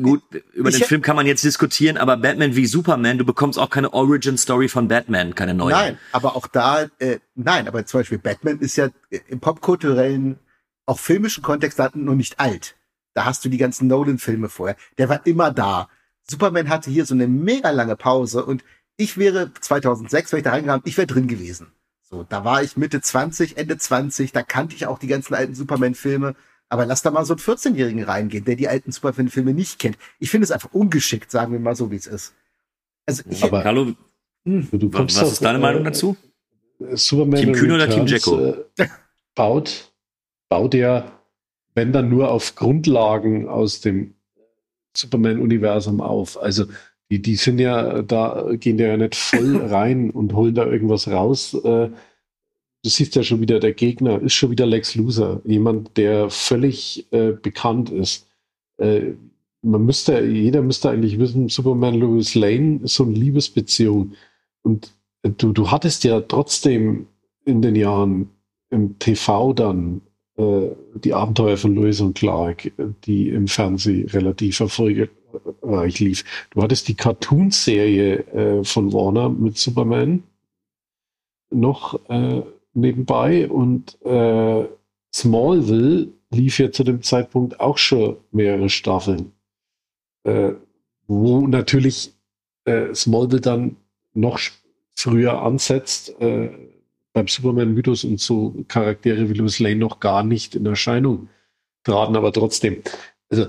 gut, 0.02 0.22
über 0.54 0.70
Ich 0.70 0.80
den 0.80 0.88
Film 0.88 1.02
kann 1.02 1.16
man 1.16 1.26
jetzt 1.26 1.44
diskutieren, 1.44 1.98
aber 1.98 2.18
Batman 2.18 2.56
wie 2.56 2.66
Superman, 2.66 3.18
du 3.18 3.26
bekommst 3.26 3.58
auch 3.58 3.70
keine 3.70 3.94
Origin 3.94 4.38
Story 4.38 4.68
von 4.68 4.88
Batman, 4.88 5.36
keine 5.36 5.54
neue. 5.54 5.72
Nein, 5.72 5.98
aber 6.12 6.36
auch 6.36 6.48
da, 6.48 6.90
äh, 7.00 7.20
nein, 7.36 7.68
aber 7.68 7.86
zum 7.86 8.02
Beispiel 8.02 8.18
Batman 8.18 8.60
ist 8.60 8.76
ja 8.76 8.90
äh, 9.10 9.20
im 9.30 9.40
popkulturellen, 9.40 10.38
auch 10.86 11.00
filmischen 11.00 11.44
Kontext 11.44 11.80
noch 11.80 12.16
nicht 12.16 12.40
alt. 12.40 12.76
Da 13.14 13.26
hast 13.26 13.46
du 13.46 13.50
die 13.50 13.58
ganzen 13.58 13.88
Nolan-Filme 13.88 14.50
vorher. 14.50 14.76
Der 14.98 15.08
war 15.08 15.26
immer 15.26 15.52
da. 15.52 15.90
Superman 16.30 16.70
hatte 16.70 16.90
hier 16.90 17.06
so 17.06 17.14
eine 17.14 17.28
mega 17.28 17.70
lange 17.72 17.96
Pause 17.96 18.46
und 18.46 18.64
ich 18.98 19.18
wäre 19.18 19.52
2006, 19.60 20.32
wenn 20.32 20.38
ich 20.40 20.44
da 20.44 20.52
reingegangen 20.52 20.82
ich 20.86 20.98
wäre 20.98 21.08
drin 21.08 21.28
gewesen. 21.28 21.68
So, 22.02 22.24
da 22.24 22.46
war 22.46 22.64
ich 22.64 22.78
Mitte 22.78 23.02
20, 23.02 23.58
Ende 23.58 23.78
20, 23.78 24.32
da 24.32 24.44
kannte 24.44 24.76
ich 24.76 24.86
auch 24.88 25.00
die 25.00 25.08
ganzen 25.08 25.34
alten 25.34 25.56
Superman-Filme. 25.56 26.36
Aber 26.70 26.86
lass 26.86 27.02
da 27.04 27.12
mal 27.12 27.26
so 27.26 27.34
einen 27.34 27.42
14-Jährigen 27.42 28.04
reingehen, 28.04 28.46
der 28.46 28.56
die 28.56 28.68
alten 28.68 28.92
Superman-Filme 28.92 29.54
nicht 29.54 29.80
kennt. 29.80 29.98
Ich 30.20 30.30
finde 30.32 30.46
es 30.46 30.52
einfach 30.52 30.74
ungeschickt, 30.74 31.30
sagen 31.30 31.52
wir 31.52 31.60
mal 31.60 31.76
so, 31.76 31.92
wie 31.92 31.96
es 31.96 32.08
ist. 32.08 32.34
Also 33.06 33.24
ich, 33.30 33.44
Aber- 33.44 33.62
Carlo, 33.64 33.94
Hm. 34.46 34.68
Du 34.72 34.92
was 34.94 34.98
kommst 34.98 35.16
was 35.18 35.24
doch, 35.24 35.32
ist 35.34 35.44
deine 35.44 35.58
äh, 35.58 35.62
Meinung 35.62 35.84
dazu? 35.84 36.16
Superman 36.94 37.40
Team 37.42 37.54
Kühn 37.54 37.72
oder 37.72 37.90
Team 37.90 38.04
Returns, 38.06 38.68
Äh, 38.78 38.88
baut, 39.34 39.92
baut 40.50 40.74
ja, 40.74 41.12
wenn 41.74 41.92
dann 41.92 42.10
nur 42.10 42.30
auf 42.30 42.56
Grundlagen 42.56 43.48
aus 43.50 43.82
dem 43.82 44.15
Superman-Universum 44.98 46.02
auf. 46.02 46.42
Also 46.42 46.66
die, 47.10 47.22
die 47.22 47.36
sind 47.36 47.60
ja, 47.60 48.02
da 48.02 48.48
gehen 48.54 48.80
ja 48.80 48.98
nicht 48.98 49.16
voll 49.16 49.58
rein 49.66 50.10
und 50.10 50.34
holen 50.34 50.56
da 50.56 50.66
irgendwas 50.66 51.08
raus. 51.08 51.54
Äh, 51.54 51.90
du 51.90 52.90
siehst 52.90 53.16
ja 53.16 53.24
schon 53.24 53.42
wieder, 53.42 53.60
der 53.60 53.74
Gegner 53.74 54.22
ist 54.22 54.34
schon 54.34 54.52
wieder 54.52 54.66
Lex 54.66 54.96
Luthor, 54.96 55.42
jemand, 55.46 55.98
der 55.98 56.30
völlig 56.30 57.08
äh, 57.12 57.32
bekannt 57.32 57.90
ist. 57.90 58.28
Äh, 58.78 59.14
man 59.62 59.86
müsste, 59.86 60.24
jeder 60.24 60.62
müsste 60.62 60.90
eigentlich 60.90 61.20
wissen, 61.20 61.50
Superman 61.50 61.96
Louis 61.96 62.36
Lane 62.36 62.82
ist 62.84 62.96
so 62.96 63.04
eine 63.04 63.14
Liebesbeziehung. 63.14 64.14
Und 64.62 64.92
du, 65.24 65.52
du 65.52 65.72
hattest 65.72 66.04
ja 66.04 66.22
trotzdem 66.22 67.08
in 67.46 67.62
den 67.62 67.76
Jahren 67.76 68.30
im 68.70 69.00
TV 69.00 69.54
dann 69.54 70.02
äh, 70.38 70.70
die 70.96 71.14
Abenteuer 71.14 71.58
von 71.58 71.76
Lois 71.76 72.02
und 72.02 72.16
Clark, 72.16 72.72
die 73.06 73.30
im 73.30 73.48
Fernsehen 73.48 74.10
relativ 74.10 74.60
erfolgreich 74.60 76.00
lief. 76.00 76.24
Du 76.52 76.62
hattest 76.62 76.88
die 76.88 76.96
Cartoon-Serie 76.96 78.18
äh, 78.34 78.64
von 78.64 78.92
Warner 78.92 79.30
mit 79.30 79.58
Superman 79.58 80.24
noch 81.52 82.00
äh, 82.10 82.42
nebenbei 82.74 83.50
und 83.50 83.98
äh, 84.04 84.66
Smallville 85.14 86.10
lief 86.32 86.60
ja 86.60 86.72
zu 86.72 86.84
dem 86.84 87.02
Zeitpunkt 87.02 87.60
auch 87.60 87.78
schon 87.78 88.18
mehrere 88.32 88.70
Staffeln, 88.70 89.32
äh, 90.24 90.52
wo 91.08 91.48
natürlich 91.48 92.12
Smallville 92.96 93.42
dann 93.42 93.78
noch 94.16 94.40
früher 94.96 95.42
ansetzt, 95.44 96.20
äh, 96.20 96.50
beim 97.16 97.30
Superman-Mythos 97.30 98.04
und 98.04 98.20
so 98.20 98.66
Charaktere 98.68 99.30
wie 99.30 99.34
Louis 99.34 99.60
Lane 99.60 99.78
noch 99.78 100.02
gar 100.02 100.22
nicht 100.22 100.54
in 100.54 100.66
Erscheinung 100.66 101.30
traten, 101.86 102.18
aber 102.18 102.34
trotzdem. 102.34 102.84
Also 103.30 103.48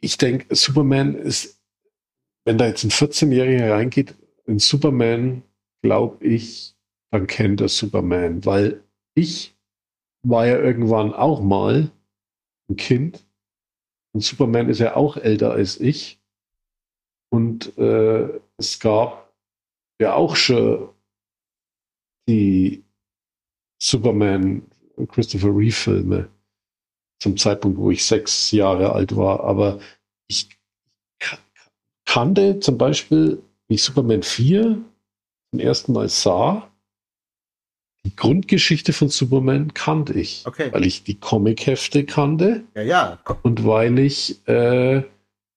ich 0.00 0.18
denke, 0.18 0.54
Superman 0.54 1.14
ist, 1.14 1.62
wenn 2.44 2.58
da 2.58 2.66
jetzt 2.66 2.82
ein 2.82 2.90
14-Jähriger 2.90 3.70
reingeht, 3.70 4.16
in 4.46 4.58
Superman, 4.58 5.44
glaube 5.82 6.24
ich, 6.26 6.74
dann 7.12 7.28
kennt 7.28 7.60
er 7.60 7.68
Superman, 7.68 8.44
weil 8.44 8.82
ich 9.14 9.56
war 10.24 10.46
ja 10.48 10.58
irgendwann 10.58 11.14
auch 11.14 11.40
mal 11.40 11.92
ein 12.68 12.76
Kind 12.76 13.24
und 14.12 14.22
Superman 14.22 14.68
ist 14.68 14.80
ja 14.80 14.96
auch 14.96 15.16
älter 15.16 15.52
als 15.52 15.78
ich 15.78 16.20
und 17.30 17.78
äh, 17.78 18.40
es 18.56 18.80
gab 18.80 19.32
ja 20.00 20.14
auch 20.14 20.34
schon 20.34 20.88
die 22.28 22.85
Superman 23.78 24.62
Christopher 25.08 25.48
Reeve 25.54 25.72
Filme 25.74 26.28
zum 27.20 27.36
Zeitpunkt, 27.36 27.78
wo 27.78 27.90
ich 27.90 28.04
sechs 28.04 28.50
Jahre 28.50 28.92
alt 28.92 29.16
war. 29.16 29.40
Aber 29.44 29.80
ich 30.28 30.48
ka- 31.18 31.38
kannte 32.04 32.60
zum 32.60 32.78
Beispiel, 32.78 33.42
wie 33.68 33.74
ich 33.74 33.82
Superman 33.82 34.22
4 34.22 34.78
zum 35.50 35.60
ersten 35.60 35.92
Mal 35.92 36.08
sah, 36.08 36.70
die 38.04 38.14
Grundgeschichte 38.14 38.92
von 38.92 39.08
Superman 39.08 39.74
kannte 39.74 40.12
ich, 40.12 40.44
Okay. 40.46 40.72
weil 40.72 40.86
ich 40.86 41.02
die 41.02 41.18
Comic-Hefte 41.18 42.04
kannte 42.04 42.64
Ja, 42.74 42.82
ja. 42.82 43.18
Und 43.42 43.64
weil 43.66 43.98
ich 43.98 44.46
äh, 44.46 45.02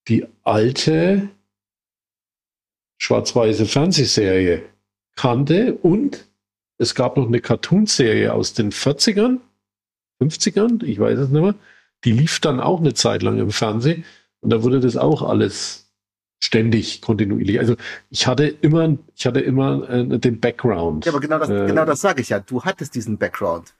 die 0.07 0.25
alte 0.43 1.29
schwarz-weiße 2.97 3.65
Fernsehserie 3.65 4.63
kannte 5.15 5.75
und 5.75 6.25
es 6.79 6.95
gab 6.95 7.17
noch 7.17 7.27
eine 7.27 7.41
Cartoonserie 7.41 8.33
aus 8.33 8.53
den 8.53 8.71
40ern, 8.71 9.39
50ern, 10.21 10.83
ich 10.83 10.99
weiß 10.99 11.19
es 11.19 11.29
nicht 11.29 11.41
mehr. 11.41 11.55
Die 12.05 12.11
lief 12.11 12.39
dann 12.39 12.59
auch 12.59 12.79
eine 12.79 12.93
Zeit 12.93 13.21
lang 13.21 13.37
im 13.37 13.51
Fernsehen 13.51 14.05
und 14.39 14.51
da 14.51 14.63
wurde 14.63 14.79
das 14.79 14.95
auch 14.95 15.21
alles 15.21 15.91
ständig 16.39 17.01
kontinuierlich. 17.01 17.59
Also 17.59 17.75
ich 18.09 18.25
hatte 18.25 18.47
immer, 18.47 18.97
ich 19.13 19.25
hatte 19.25 19.41
immer 19.41 19.89
äh, 19.89 20.19
den 20.19 20.39
Background. 20.39 21.05
Ja, 21.05 21.11
aber 21.11 21.19
genau 21.19 21.37
das, 21.37 21.49
Äh, 21.49 21.67
genau 21.67 21.83
das 21.83 21.99
sage 21.99 22.21
ich 22.21 22.29
ja. 22.29 22.39
Du 22.39 22.63
hattest 22.63 22.95
diesen 22.95 23.17
Background. 23.17 23.73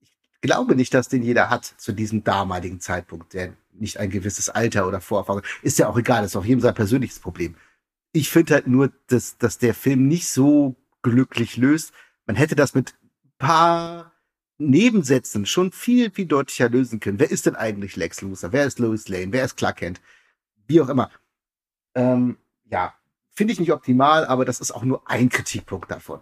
Ich 0.00 0.40
glaube 0.40 0.74
nicht, 0.74 0.92
dass 0.92 1.08
den 1.08 1.22
jeder 1.22 1.50
hat 1.50 1.64
zu 1.64 1.92
diesem 1.92 2.24
damaligen 2.24 2.80
Zeitpunkt, 2.80 3.34
der 3.34 3.52
nicht 3.72 3.98
ein 3.98 4.10
gewisses 4.10 4.48
Alter 4.48 4.88
oder 4.88 5.00
Vorerfahrung. 5.00 5.42
Ist 5.62 5.78
ja 5.78 5.88
auch 5.88 5.96
egal, 5.96 6.24
ist 6.24 6.34
auch 6.34 6.44
jedem 6.44 6.60
sein 6.60 6.74
persönliches 6.74 7.20
Problem. 7.20 7.54
Ich 8.12 8.28
finde 8.28 8.54
halt 8.54 8.66
nur, 8.66 8.90
dass, 9.06 9.38
dass 9.38 9.58
der 9.58 9.74
Film 9.74 10.08
nicht 10.08 10.28
so 10.28 10.74
glücklich 11.02 11.56
löst. 11.56 11.92
Man 12.30 12.36
hätte 12.36 12.54
das 12.54 12.74
mit 12.74 12.94
paar 13.38 14.12
Nebensätzen 14.56 15.46
schon 15.46 15.72
viel, 15.72 16.12
viel 16.12 16.26
deutlicher 16.26 16.68
lösen 16.68 17.00
können. 17.00 17.18
Wer 17.18 17.28
ist 17.28 17.46
denn 17.46 17.56
eigentlich 17.56 17.96
Lex 17.96 18.20
Luthor? 18.20 18.52
Wer 18.52 18.66
ist 18.66 18.78
Lois 18.78 19.08
Lane? 19.08 19.32
Wer 19.32 19.44
ist 19.44 19.56
Clark 19.56 19.78
Kent? 19.78 20.00
Wie 20.68 20.80
auch 20.80 20.88
immer. 20.88 21.10
Ähm, 21.96 22.36
ja, 22.66 22.94
finde 23.32 23.52
ich 23.52 23.58
nicht 23.58 23.72
optimal, 23.72 24.26
aber 24.26 24.44
das 24.44 24.60
ist 24.60 24.70
auch 24.70 24.84
nur 24.84 25.10
ein 25.10 25.28
Kritikpunkt 25.28 25.90
davon. 25.90 26.20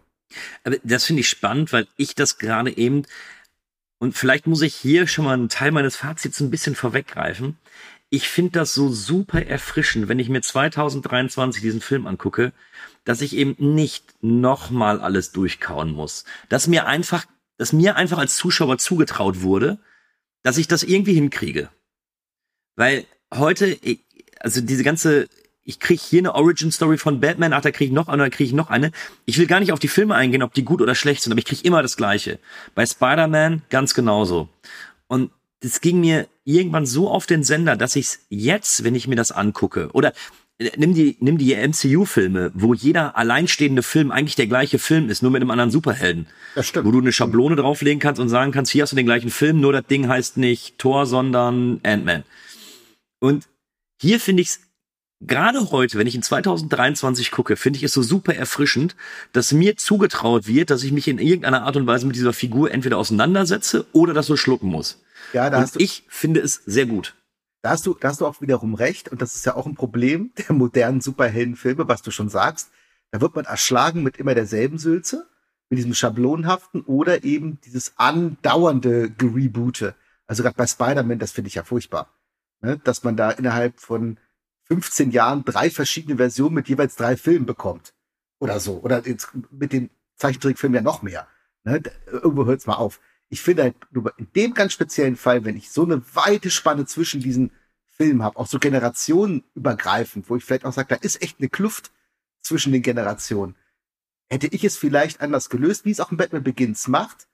Aber 0.65 0.79
das 0.83 1.05
finde 1.05 1.21
ich 1.21 1.29
spannend, 1.29 1.75
weil 1.75 1.87
ich 1.99 2.15
das 2.15 2.39
gerade 2.39 2.75
eben, 2.75 3.03
und 3.99 4.17
vielleicht 4.17 4.47
muss 4.47 4.63
ich 4.63 4.75
hier 4.75 5.07
schon 5.09 5.27
mal 5.27 5.35
einen 5.35 5.51
Teil 5.51 5.73
meines 5.73 5.97
Fazits 5.97 6.41
ein 6.41 6.51
bisschen 6.51 6.75
vorweggreifen. 6.75 7.59
Ich 8.11 8.29
finde 8.29 8.53
das 8.53 8.73
so 8.73 8.91
super 8.91 9.45
erfrischend, 9.45 10.09
wenn 10.09 10.19
ich 10.19 10.31
mir 10.31 10.41
2023 10.41 11.61
diesen 11.61 11.83
Film 11.83 12.07
angucke, 12.07 12.53
dass 13.05 13.21
ich 13.21 13.37
eben 13.37 13.55
nicht 13.59 14.05
nochmal 14.23 15.01
alles 15.01 15.33
durchkauen 15.33 15.93
muss. 15.93 16.25
Dass 16.49 16.67
mir 16.67 16.87
einfach, 16.87 17.27
dass 17.59 17.73
mir 17.73 17.97
einfach 17.97 18.19
als 18.19 18.37
Zuschauer 18.37 18.79
zugetraut 18.79 19.43
wurde, 19.43 19.79
dass 20.43 20.57
ich 20.57 20.69
das 20.69 20.83
irgendwie 20.83 21.15
hinkriege. 21.15 21.69
Weil 22.77 23.05
heute, 23.35 23.77
also 24.41 24.61
diese 24.63 24.85
ganze, 24.85 25.29
ich 25.63 25.81
krieg 25.81 26.01
hier 26.01 26.21
eine 26.21 26.35
Origin 26.35 26.73
Story 26.73 26.97
von 26.97 27.21
Batman, 27.21 27.53
ach, 27.53 27.61
da 27.61 27.71
krieg 27.71 27.89
ich 27.89 27.93
noch 27.93 28.09
eine, 28.09 28.23
da 28.23 28.31
krieg 28.31 28.47
ich 28.47 28.53
noch 28.55 28.71
eine. 28.71 28.91
Ich 29.27 29.37
will 29.37 29.47
gar 29.47 29.61
nicht 29.61 29.73
auf 29.73 29.81
die 29.81 29.89
Filme 29.89 30.15
eingehen, 30.15 30.43
ob 30.43 30.55
die 30.55 30.65
gut 30.65 30.81
oder 30.81 30.95
schlecht 30.95 31.23
sind, 31.23 31.33
aber 31.33 31.41
ich 31.41 31.45
krieg 31.45 31.65
immer 31.65 31.83
das 31.83 31.99
Gleiche. 31.99 32.39
Bei 32.75 32.87
Spider-Man 32.87 33.63
ganz 33.69 33.93
genauso. 33.93 34.49
Und 35.09 35.31
das 35.61 35.81
ging 35.81 36.01
mir 36.01 36.29
irgendwann 36.45 36.87
so 36.87 37.11
auf 37.11 37.27
den 37.27 37.43
Sender, 37.43 37.77
dass 37.77 37.97
ich 37.97 38.07
es 38.07 38.21
jetzt, 38.29 38.85
wenn 38.85 38.95
ich 38.95 39.09
mir 39.09 39.17
das 39.17 39.33
angucke, 39.33 39.91
oder 39.93 40.13
äh, 40.59 40.71
nimm 40.77 40.95
die, 40.95 41.17
nimm 41.21 41.39
die 41.39 41.55
MCU-Filme, 41.55 42.53
wo 42.55 42.75
jeder 42.75 43.17
alleinstehende 43.17 43.83
Film 43.83 44.11
eigentlich 44.11 44.37
der 44.37 44.47
gleiche 44.47 44.79
Film 44.79 45.09
ist, 45.09 45.23
nur 45.23 45.31
mit 45.31 45.43
einem 45.43 45.51
anderen 45.51 45.71
Superhelden. 45.71 46.27
Das 46.55 46.67
stimmt. 46.67 46.87
Wo 46.87 46.91
du 46.91 47.01
eine 47.01 47.13
Schablone 47.13 47.57
drauflegen 47.57 48.01
kannst 48.01 48.21
und 48.21 48.29
sagen 48.29 48.53
kannst, 48.53 48.73
hier 48.73 48.83
hast 48.83 48.93
du 48.93 48.97
den 48.97 49.07
gleichen 49.07 49.31
Film, 49.31 49.61
nur 49.61 49.73
das 49.73 49.87
Ding 49.87 50.09
heißt 50.09 50.37
nicht 50.37 50.79
Thor, 50.79 51.07
sondern 51.07 51.81
Ant-Man. 51.83 52.25
Und 53.21 53.49
hier 54.01 54.21
finde 54.21 54.43
ich 54.43 54.49
es 54.49 54.61
gerade 55.21 55.73
heute, 55.73 55.99
wenn 55.99 56.07
ich 56.07 56.15
in 56.15 56.23
2023 56.23 57.33
gucke, 57.33 57.57
finde 57.57 57.79
ich 57.79 57.83
es 57.83 57.93
so 57.93 58.03
super 58.03 58.35
erfrischend, 58.35 58.95
dass 59.33 59.53
mir 59.53 59.77
zugetraut 59.77 60.47
wird, 60.47 60.71
dass 60.71 60.85
ich 60.85 60.93
mich 60.93 61.09
in 61.09 61.19
irgendeiner 61.19 61.63
Art 61.63 61.77
und 61.77 61.87
Weise 61.87 62.07
mit 62.07 62.15
dieser 62.15 62.33
Figur 62.33 62.71
entweder 62.71 62.99
auseinandersetze 62.99 63.87
oder 63.93 64.15
das 64.15 64.27
so 64.27 64.37
schlucken 64.37 64.69
muss. 64.69 65.01
Ja, 65.33 65.51
da 65.51 65.59
und 65.59 65.63
hast 65.65 65.77
du, 65.77 65.81
ich 65.81 66.05
finde 66.09 66.41
es 66.41 66.63
sehr 66.67 66.87
gut. 66.87 67.17
da 67.63 67.71
hast 67.71 67.87
du, 67.87 67.95
da 67.95 68.09
hast 68.09 68.21
du 68.21 68.27
auch 68.27 68.41
wiederum 68.41 68.75
recht. 68.75 69.09
Und 69.09 69.23
das 69.23 69.35
ist 69.35 69.47
ja 69.47 69.55
auch 69.57 69.67
ein 69.67 69.75
Problem 69.75 70.33
der 70.39 70.55
modernen 70.55 71.01
Superheldenfilme, 71.01 71.89
was 71.89 72.03
du 72.03 72.11
schon 72.11 72.29
sagst. 72.29 72.71
Da 73.11 73.21
wird 73.21 73.35
man 73.35 73.45
erschlagen 73.45 74.03
mit 74.03 74.19
immer 74.19 74.35
derselben 74.35 74.79
Sülze, 74.79 75.29
mit 75.71 75.79
diesem 75.79 75.95
Schablonenhaften 75.95 76.83
oder 76.83 77.25
eben 77.25 77.61
dieses 77.65 77.95
andauernde 77.97 79.11
Gereboote. 79.11 79.95
Also 80.27 80.43
gerade 80.43 80.57
bei 80.57 80.67
Spider-Man, 80.67 81.19
das 81.19 81.33
finde 81.33 81.49
ich 81.49 81.55
ja 81.55 81.65
furchtbar. 81.65 82.13
Ne? 82.61 82.79
Dass 82.85 83.05
man 83.05 83.17
da 83.17 83.31
innerhalb 83.31 83.81
von 83.81 84.19
15 84.65 85.11
Jahren 85.11 85.45
drei 85.45 85.71
verschiedene 85.71 86.17
Versionen 86.17 86.55
mit 86.55 86.69
jeweils 86.69 86.97
drei 86.97 87.17
Filmen 87.17 87.47
bekommt. 87.47 87.95
Oder 88.39 88.61
so. 88.61 88.81
Oder 88.81 89.07
jetzt 89.07 89.31
mit 89.51 89.73
den 89.73 89.91
Zeichentrickfilmen 90.17 90.77
ja 90.77 90.83
noch 90.83 91.03
mehr. 91.03 91.27
Ne? 91.65 91.83
Irgendwo 92.07 92.45
hört's 92.45 92.67
mal 92.67 92.77
auf. 92.77 93.01
Ich 93.31 93.41
finde 93.43 93.65
halt 93.65 93.77
nur 93.91 94.17
in 94.19 94.29
dem 94.35 94.55
ganz 94.55 94.73
speziellen 94.73 95.17
Fall, 95.17 95.45
wenn 95.45 95.57
ich 95.57 95.71
so 95.71 95.85
eine 95.85 96.03
weite 96.15 96.51
Spanne 96.51 96.87
zwischen 96.87 97.21
diesen 97.21 97.51
Filmen 97.87 98.23
habe, 98.23 98.39
auch 98.39 98.47
so 98.47 98.59
generationenübergreifend, 98.59 100.31
wo 100.31 100.37
ich 100.37 100.45
vielleicht 100.45 100.65
auch 100.65 100.73
sage, 100.73 100.89
da 100.89 100.95
ist 100.97 101.21
echt 101.21 101.41
eine 101.41 101.49
Kluft 101.49 101.91
zwischen 102.41 102.73
den 102.73 102.83
Generationen, 102.83 103.55
hätte 104.31 104.47
ich 104.47 104.65
es 104.65 104.77
vielleicht 104.77 105.21
anders 105.21 105.51
gelöst, 105.51 105.85
wie 105.85 105.91
es 105.91 106.01
auch 106.01 106.11
in 106.11 106.17
Batman 106.17 106.43
Begins 106.45 106.89
macht. 106.89 107.27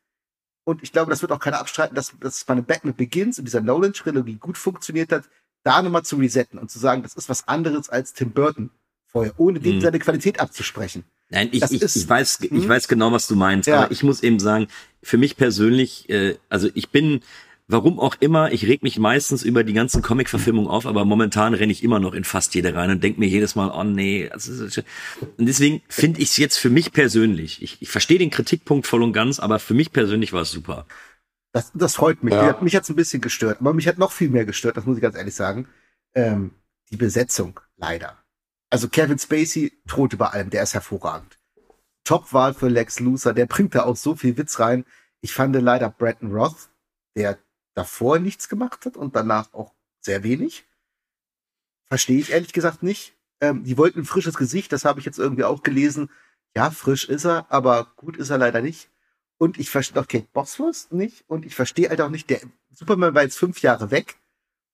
Und 0.65 0.83
ich 0.83 0.93
glaube, 0.93 1.11
das 1.11 1.21
wird 1.21 1.33
auch 1.33 1.39
keiner 1.41 1.61
abstreiten, 1.61 1.95
dass, 1.95 2.15
dass 2.21 2.37
es 2.37 2.45
bei 2.45 2.55
einem 2.55 2.65
Batman 2.65 2.97
Begins 2.97 3.39
und 3.39 3.45
dieser 3.45 3.61
Nolan-Trilogie 3.61 4.37
gut 4.37 4.57
funktioniert 4.57 5.13
hat, 5.13 5.29
da 5.63 5.83
nochmal 5.83 6.05
zu 6.05 6.17
resetten 6.17 6.59
und 6.59 6.71
zu 6.71 6.79
sagen, 6.79 7.03
das 7.03 7.15
ist 7.15 7.29
was 7.29 7.47
anderes 7.47 7.91
als 7.91 8.15
Tim 8.15 8.33
Burton 8.33 8.71
vorher, 9.07 9.35
ohne 9.39 9.61
dem 9.61 9.77
Mhm. 9.77 9.81
seine 9.83 9.99
Qualität 9.99 10.41
abzusprechen. 10.41 11.05
Nein, 11.31 11.49
ich, 11.53 11.63
ich, 11.63 11.83
ist- 11.83 11.97
ich 11.97 12.09
weiß, 12.09 12.39
ich 12.43 12.51
Hm? 12.51 12.69
weiß 12.69 12.89
genau, 12.89 13.11
was 13.13 13.27
du 13.27 13.35
meinst. 13.37 13.67
Ja. 13.69 13.83
Aber 13.85 13.91
ich 13.93 14.03
muss 14.03 14.23
eben 14.23 14.39
sagen, 14.39 14.69
für 15.03 15.17
mich 15.19 15.37
persönlich, 15.37 16.09
äh, 16.11 16.37
also 16.49 16.69
ich 16.75 16.91
bin, 16.91 17.21
warum 17.67 17.99
auch 17.99 18.17
immer, 18.21 18.53
ich 18.53 18.67
reg 18.67 18.83
mich 18.83 18.99
meistens 18.99 19.43
über 19.43 19.65
die 19.65 19.73
ganzen 19.73 20.03
Comic-Verfilmungen 20.03 20.69
auf, 20.71 20.87
aber 20.87 21.05
momentan 21.05 21.55
renne 21.55 21.73
ich 21.73 21.83
immer 21.83 21.99
noch 21.99 22.13
in 22.15 22.25
fast 22.25 22.55
jede 22.55 22.75
rein 22.75 22.91
und 22.91 23.03
denke 23.03 23.19
mir 23.21 23.27
jedes 23.29 23.55
Mal, 23.55 23.71
oh 23.71 23.85
nee. 23.85 24.29
das 24.33 24.49
ist- 24.49 24.79
Und 25.39 25.47
deswegen 25.47 25.83
finde 25.89 26.21
ich 26.21 26.29
es 26.31 26.37
jetzt 26.37 26.59
für 26.59 26.71
mich 26.71 26.93
persönlich, 26.93 27.63
ich, 27.63 27.79
ich 27.81 27.89
verstehe 27.91 28.19
den 28.19 28.31
Kritikpunkt 28.31 28.87
voll 28.87 29.03
und 29.03 29.13
ganz, 29.15 29.41
aber 29.41 29.59
für 29.59 29.75
mich 29.75 29.93
persönlich 29.93 30.33
war 30.33 30.43
es 30.43 30.51
super. 30.51 30.87
Das, 31.53 31.71
das 31.73 31.95
freut 31.95 32.23
mich. 32.25 32.35
Ja. 32.35 32.53
Mich, 32.53 32.61
mich 32.63 32.77
hat's 32.77 32.89
ein 32.91 32.97
bisschen 32.97 33.21
gestört, 33.21 33.59
aber 33.61 33.73
mich 33.73 33.87
hat 33.89 33.97
noch 33.99 34.13
viel 34.13 34.29
mehr 34.29 34.45
gestört, 34.45 34.77
das 34.77 34.87
muss 34.87 34.97
ich 34.97 35.03
ganz 35.03 35.17
ehrlich 35.17 35.35
sagen. 35.35 35.69
Ähm, 36.15 36.51
die 36.91 36.97
Besetzung, 36.97 37.61
leider. 37.77 38.19
Also 38.75 38.89
Kevin 38.89 39.21
Spacey 39.21 39.73
droht 39.87 40.15
über 40.15 40.35
allem, 40.35 40.51
der 40.51 40.65
ist 40.65 40.75
hervorragend. 40.75 41.39
Top-Wahl 42.03 42.55
für 42.55 42.67
Lex 42.67 42.99
Luthor, 42.99 43.33
der 43.33 43.47
bringt 43.47 43.77
da 43.77 43.85
auch 43.85 43.95
so 43.95 44.17
viel 44.17 44.37
Witz 44.37 44.59
rein. 44.59 44.85
Ich 45.21 45.33
fand 45.33 45.55
leider 45.55 45.89
Bretton 45.91 46.33
Roth, 46.33 46.71
der 47.17 47.39
davor 47.75 48.19
nichts 48.19 48.49
gemacht 48.49 48.85
hat 48.85 48.97
und 48.97 49.15
danach 49.15 49.55
auch 49.55 49.73
sehr 50.01 50.25
wenig. 50.25 50.65
Verstehe 51.85 52.19
ich 52.19 52.33
ehrlich 52.33 52.53
gesagt 52.53 52.83
nicht. 52.83 53.15
Ähm, 53.41 53.63
die 53.63 53.79
wollten 53.79 54.01
ein 54.01 54.07
frisches 54.07 54.35
Gesicht, 54.35 54.73
das 54.73 54.85
habe 54.85 54.99
ich 54.99 55.07
jetzt 55.07 55.21
irgendwie 55.21 55.45
auch 55.45 55.63
gelesen. 55.63 56.11
Ja, 56.57 56.73
frisch 56.73 57.09
ist 57.09 57.27
er, 57.27 57.47
aber 57.51 57.93
gut 57.95 58.17
ist 58.17 58.31
er 58.31 58.39
leider 58.39 58.61
nicht. 58.61 58.91
Und 59.39 59.57
ich 59.57 59.71
verstehe 59.71 60.03
auch 60.03 60.09
Kate 60.09 60.27
Bosworth 60.33 60.91
nicht. 60.91 61.23
Und 61.29 61.47
ich 61.47 61.55
verstehe 61.55 61.91
halt 61.91 62.01
auch 62.01 62.11
nicht, 62.11 62.29
der 62.29 62.41
Superman 62.73 63.15
war 63.15 63.23
jetzt 63.23 63.39
fünf 63.39 63.63
Jahre 63.63 63.93
weg. 63.93 64.17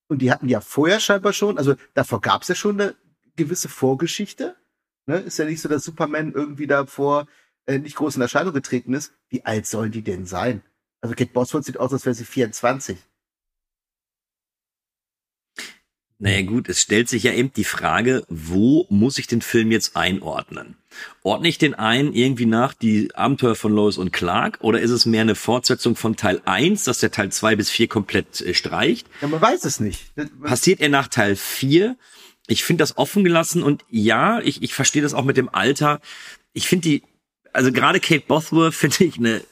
Und 0.09 0.23
die 0.23 0.33
hatten 0.33 0.49
ja 0.49 0.63
vorher 0.63 1.01
scheinbar 1.01 1.35
schon, 1.35 1.59
also 1.59 1.75
davor 1.93 2.23
gab 2.23 2.41
es 2.41 2.49
ja 2.49 2.55
schon 2.55 2.81
eine 2.81 2.95
gewisse 3.37 3.69
Vorgeschichte. 3.69 4.57
Ne? 5.07 5.19
Ist 5.19 5.39
ja 5.39 5.45
nicht 5.45 5.61
so, 5.61 5.69
dass 5.69 5.85
Superman 5.85 6.33
irgendwie 6.33 6.67
davor 6.67 7.27
äh, 7.67 7.79
nicht 7.79 7.97
groß 7.97 8.17
in 8.17 8.23
Erscheinung 8.23 8.53
getreten 8.53 8.95
ist. 8.95 9.13
Wie 9.29 9.45
alt 9.45 9.67
sollen 9.67 9.93
die 9.93 10.03
denn 10.03 10.27
sein? 10.27 10.63
Also 11.01 11.15
Kate 11.15 11.33
Bosworth 11.33 11.65
sieht 11.65 11.79
aus, 11.79 11.93
als 11.93 12.05
wäre 12.05 12.15
sie 12.15 12.25
24. 12.25 12.99
Naja 16.23 16.43
gut, 16.43 16.69
es 16.69 16.83
stellt 16.83 17.09
sich 17.09 17.23
ja 17.23 17.33
eben 17.33 17.51
die 17.55 17.65
Frage, 17.65 18.25
wo 18.29 18.87
muss 18.91 19.17
ich 19.17 19.27
den 19.27 19.41
Film 19.41 19.71
jetzt 19.71 19.97
einordnen? 19.97 20.77
Ordne 21.23 21.49
ich 21.49 21.57
den 21.57 21.75
ein 21.75 22.13
irgendwie 22.13 22.45
nach 22.45 22.75
die 22.75 23.15
Abenteuer 23.15 23.55
von 23.55 23.73
Lois 23.73 23.97
und 23.97 24.13
Clark 24.13 24.59
oder 24.61 24.83
ist 24.83 24.91
es 24.91 25.07
mehr 25.07 25.23
eine 25.23 25.35
Fortsetzung 25.35 25.97
von 25.97 26.17
Teil 26.17 26.43
1, 26.45 26.85
dass 26.85 26.99
der 26.99 27.11
Teil 27.11 27.33
2 27.33 27.57
bis 27.57 27.71
4 27.71 27.89
komplett 27.89 28.43
äh, 28.43 28.53
streicht? 28.53 29.07
Ja, 29.23 29.29
man 29.29 29.41
weiß 29.41 29.65
es 29.65 29.81
nicht. 29.81 30.13
Passiert 30.43 30.81
er 30.81 30.91
nach 30.91 31.09
Teil 31.09 31.37
4? 31.37 31.97
Ich 32.51 32.65
finde 32.65 32.83
das 32.83 32.99
offen 32.99 33.23
gelassen 33.23 33.63
und 33.63 33.85
ja, 33.91 34.41
ich, 34.41 34.61
ich 34.61 34.75
verstehe 34.75 35.03
das 35.03 35.15
auch 35.15 35.25
mit 35.25 35.37
dem 35.37 35.49
Alter. 35.49 36.01
Ich 36.53 36.67
finde 36.67 36.89
die, 36.89 37.03
also 37.53 37.71
gerade 37.71 38.01
Kate 38.01 38.25
Bosworth 38.27 38.75
finde 38.75 39.05
ich 39.05 39.19
eine 39.19 39.45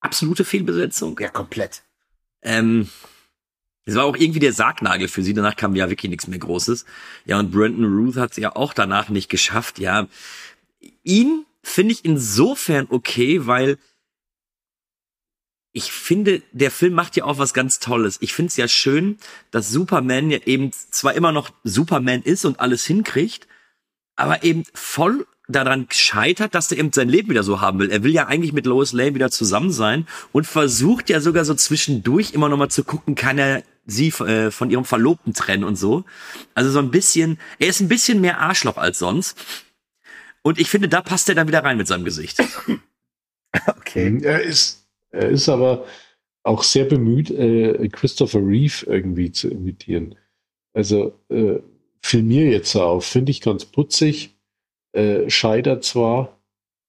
absolute 0.00 0.46
Fehlbesetzung. 0.46 1.18
Ja, 1.20 1.28
komplett. 1.28 1.82
Ähm, 2.40 2.88
es 3.84 3.94
war 3.94 4.04
auch 4.04 4.16
irgendwie 4.16 4.38
der 4.38 4.54
Sargnagel 4.54 5.08
für 5.08 5.22
sie. 5.22 5.34
Danach 5.34 5.54
kam 5.54 5.76
ja 5.76 5.90
wirklich 5.90 6.08
nichts 6.08 6.28
mehr 6.28 6.38
Großes. 6.38 6.86
Ja, 7.26 7.38
und 7.38 7.50
Brandon 7.50 7.84
Ruth 7.84 8.16
hat 8.16 8.30
es 8.30 8.38
ja 8.38 8.56
auch 8.56 8.72
danach 8.72 9.10
nicht 9.10 9.28
geschafft. 9.28 9.78
Ja, 9.78 10.08
ihn 11.02 11.44
finde 11.62 11.92
ich 11.92 12.06
insofern 12.06 12.86
okay, 12.88 13.46
weil 13.46 13.76
ich 15.72 15.92
finde, 15.92 16.42
der 16.52 16.70
Film 16.70 16.94
macht 16.94 17.16
ja 17.16 17.24
auch 17.24 17.38
was 17.38 17.54
ganz 17.54 17.78
Tolles. 17.78 18.18
Ich 18.20 18.34
finde 18.34 18.48
es 18.48 18.56
ja 18.56 18.66
schön, 18.66 19.18
dass 19.50 19.70
Superman 19.70 20.30
ja 20.30 20.38
eben 20.44 20.72
zwar 20.72 21.14
immer 21.14 21.32
noch 21.32 21.50
Superman 21.62 22.22
ist 22.22 22.44
und 22.44 22.58
alles 22.58 22.84
hinkriegt, 22.84 23.46
aber 24.16 24.42
eben 24.42 24.64
voll 24.74 25.26
daran 25.48 25.86
scheitert, 25.90 26.54
dass 26.54 26.70
er 26.70 26.78
eben 26.78 26.92
sein 26.92 27.08
Leben 27.08 27.30
wieder 27.30 27.42
so 27.42 27.60
haben 27.60 27.78
will. 27.78 27.90
Er 27.90 28.02
will 28.02 28.12
ja 28.12 28.26
eigentlich 28.26 28.52
mit 28.52 28.66
Lois 28.66 28.92
Lane 28.92 29.14
wieder 29.14 29.30
zusammen 29.30 29.72
sein 29.72 30.06
und 30.32 30.46
versucht 30.46 31.10
ja 31.10 31.20
sogar 31.20 31.44
so 31.44 31.54
zwischendurch 31.54 32.32
immer 32.32 32.48
noch 32.48 32.56
mal 32.56 32.68
zu 32.68 32.84
gucken, 32.84 33.14
kann 33.14 33.38
er 33.38 33.62
sie 33.86 34.08
äh, 34.08 34.50
von 34.50 34.70
ihrem 34.70 34.84
Verlobten 34.84 35.34
trennen 35.34 35.64
und 35.64 35.76
so. 35.76 36.04
Also 36.54 36.70
so 36.70 36.78
ein 36.78 36.90
bisschen, 36.90 37.38
er 37.58 37.68
ist 37.68 37.80
ein 37.80 37.88
bisschen 37.88 38.20
mehr 38.20 38.38
Arschloch 38.40 38.76
als 38.76 38.98
sonst. 38.98 39.36
Und 40.42 40.58
ich 40.58 40.70
finde, 40.70 40.88
da 40.88 41.02
passt 41.02 41.28
er 41.28 41.34
dann 41.34 41.48
wieder 41.48 41.64
rein 41.64 41.76
mit 41.76 41.86
seinem 41.86 42.04
Gesicht. 42.04 42.42
Okay. 43.66 44.20
Er 44.22 44.42
ist, 44.42 44.79
er 45.10 45.28
ist 45.28 45.48
aber 45.48 45.84
auch 46.42 46.62
sehr 46.62 46.84
bemüht, 46.84 47.30
äh, 47.30 47.88
Christopher 47.88 48.40
Reeve 48.40 48.86
irgendwie 48.86 49.30
zu 49.30 49.48
imitieren. 49.48 50.14
Also 50.72 51.12
äh, 51.28 51.58
filmier 52.02 52.50
jetzt 52.50 52.74
auf, 52.76 53.04
finde 53.04 53.30
ich 53.30 53.40
ganz 53.40 53.64
putzig, 53.64 54.36
äh, 54.92 55.28
scheitert 55.28 55.84
zwar, 55.84 56.40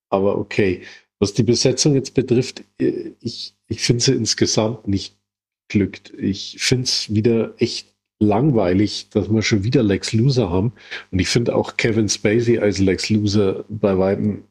aber 0.10 0.38
okay. 0.38 0.84
Was 1.20 1.34
die 1.34 1.44
Besetzung 1.44 1.94
jetzt 1.94 2.14
betrifft, 2.14 2.64
äh, 2.80 3.12
ich, 3.20 3.56
ich 3.68 3.82
finde 3.82 4.04
sie 4.04 4.14
insgesamt 4.14 4.88
nicht 4.88 5.18
glückt. 5.70 6.14
Ich 6.18 6.58
finde 6.60 6.84
es 6.84 7.14
wieder 7.14 7.54
echt 7.58 7.94
langweilig, 8.20 9.10
dass 9.10 9.30
wir 9.32 9.42
schon 9.42 9.64
wieder 9.64 9.84
Lex 9.84 10.14
Loser 10.14 10.50
haben. 10.50 10.74
Und 11.12 11.20
ich 11.20 11.28
finde 11.28 11.56
auch 11.56 11.78
Kevin 11.78 12.10
Spacey 12.10 12.60
als 12.60 12.80
Lex 12.80 13.10
Loser 13.10 13.66
bei 13.68 13.98
weitem 13.98 14.44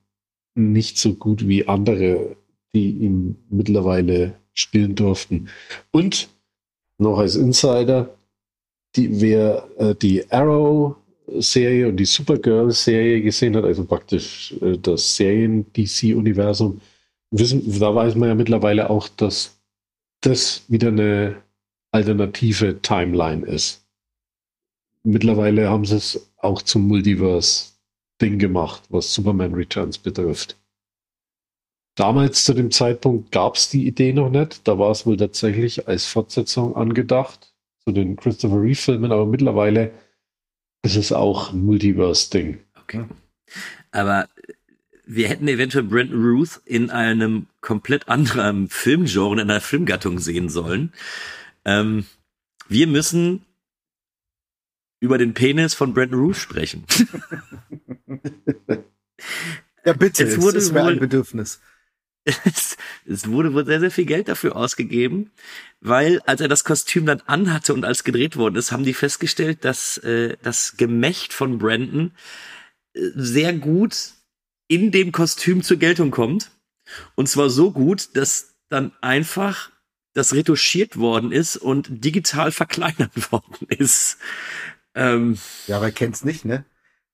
nicht 0.55 0.99
so 0.99 1.15
gut 1.15 1.47
wie 1.47 1.69
andere, 1.69 2.37
die 2.75 2.91
ihn 2.91 3.37
mittlerweile 3.51 4.35
spielen 4.53 4.95
durften. 4.95 5.49
Und 5.91 6.29
noch 6.99 7.19
als 7.19 7.37
Insider, 7.37 8.11
die, 8.97 9.21
wer 9.21 9.69
äh, 9.79 9.95
die 9.95 10.31
Arrow-Serie 10.31 11.89
und 11.89 11.97
die 11.97 12.05
Supergirl-Serie 12.05 13.23
gesehen 13.23 13.57
hat, 13.57 13.65
also 13.65 13.85
praktisch 13.85 14.55
äh, 14.61 14.77
das 14.79 15.17
Serien-DC-Universum, 15.17 16.81
da 17.31 17.95
weiß 17.95 18.17
man 18.17 18.29
ja 18.29 18.35
mittlerweile 18.35 18.91
auch, 18.91 19.09
dass 19.09 19.57
das 20.21 20.65
wieder 20.69 20.89
eine 20.89 21.37
alternative 21.93 22.83
Timeline 22.83 23.47
ist. 23.47 23.85
Mittlerweile 25.03 25.71
haben 25.71 25.85
sie 25.85 25.97
es 25.97 26.31
auch 26.37 26.61
zum 26.63 26.87
Multiverse-Ding 26.89 28.39
gemacht, 28.39 28.83
was 28.91 29.15
Superman 29.15 29.55
Returns 29.55 29.97
betrifft. 29.97 30.60
Damals 31.97 32.45
zu 32.45 32.55
dem 32.55 32.71
Zeitpunkt 32.71 33.31
gab 33.33 33.57
es 33.57 33.69
die 33.69 33.87
Idee 33.87 34.13
noch 34.13 34.31
nicht. 34.31 34.67
Da 34.67 34.79
war 34.79 34.91
es 34.91 35.05
wohl 35.07 35.17
tatsächlich 35.17 35.87
als 35.89 36.07
Fortsetzung 36.07 36.77
angedacht 36.77 37.53
zu 37.85 37.93
den 37.93 38.17
Christopher 38.17 38.61
Reeve-Filmen, 38.63 39.13
aber 39.13 39.27
mittlerweile 39.27 39.93
ist 40.83 40.97
es 40.97 41.13
auch 41.13 41.53
ein 41.53 41.61
Multiverse-Ding. 41.65 42.61
Okay. 42.83 43.05
Aber 43.91 44.29
wir 45.05 45.29
hätten 45.29 45.49
eventuell 45.49 45.85
Brandon 45.85 46.23
Ruth 46.23 46.61
in 46.65 46.91
einem 46.91 47.47
komplett 47.61 48.09
anderen 48.09 48.69
Filmgenre, 48.69 49.33
in 49.35 49.41
einer 49.41 49.61
Filmgattung 49.61 50.19
sehen 50.21 50.49
sollen. 50.49 50.93
Ähm, 51.65 52.07
Wir 52.69 52.87
müssen 52.87 53.45
über 55.01 55.19
den 55.19 55.35
Penis 55.35 55.75
von 55.75 55.93
Brandon 55.93 56.21
Rouge 56.21 56.35
sprechen. 56.39 56.85
Ja, 59.85 59.95
bitte, 59.95 60.25
Es 60.25 60.35
es, 60.37 60.43
wurde 60.43 60.59
ist 60.59 60.73
mir 60.73 60.83
wohl- 60.85 60.93
ein 60.93 60.99
Bedürfnis. 61.01 61.61
Es, 62.25 62.77
es 63.07 63.29
wurde 63.29 63.55
wohl 63.55 63.67
sehr, 63.67 63.81
sehr 63.81 63.91
viel 63.91 64.05
Geld 64.05 64.29
dafür 64.29 64.57
ausgegeben, 64.57 65.31
weil 65.81 66.21
als 66.27 66.41
er 66.41 66.49
das 66.49 66.65
Kostüm 66.65 67.07
dann 67.07 67.23
anhatte 67.27 67.73
und 67.75 67.85
als 67.85 68.05
gedreht 68.05 68.37
worden 68.37 68.57
ist, 68.57 68.73
haben 68.73 68.85
die 68.85 68.95
festgestellt, 68.95 69.65
dass 69.65 69.99
äh, 69.99 70.37
das 70.43 70.77
Gemächt 70.77 71.33
von 71.33 71.59
Brandon 71.59 72.13
äh, 72.95 73.01
sehr 73.15 73.53
gut 73.55 74.13
in 74.69 74.91
dem 74.91 75.13
Kostüm 75.13 75.63
zur 75.63 75.79
Geltung 75.79 76.11
kommt. 76.11 76.51
Und 77.15 77.29
zwar 77.29 77.51
so 77.51 77.73
gut, 77.73 78.17
dass 78.17 78.55
dann 78.69 78.93
einfach 79.01 79.71
das 80.13 80.35
retuschiert 80.35 80.97
worden 80.97 81.33
ist 81.33 81.57
und 81.57 82.05
digital 82.05 82.53
verkleinert 82.53 83.33
worden 83.33 83.67
ist. 83.69 84.19
Ähm, 84.95 85.39
Ja, 85.67 85.79
aber 85.79 85.91
kennt's 85.91 86.25
nicht, 86.25 86.45
ne? 86.45 86.65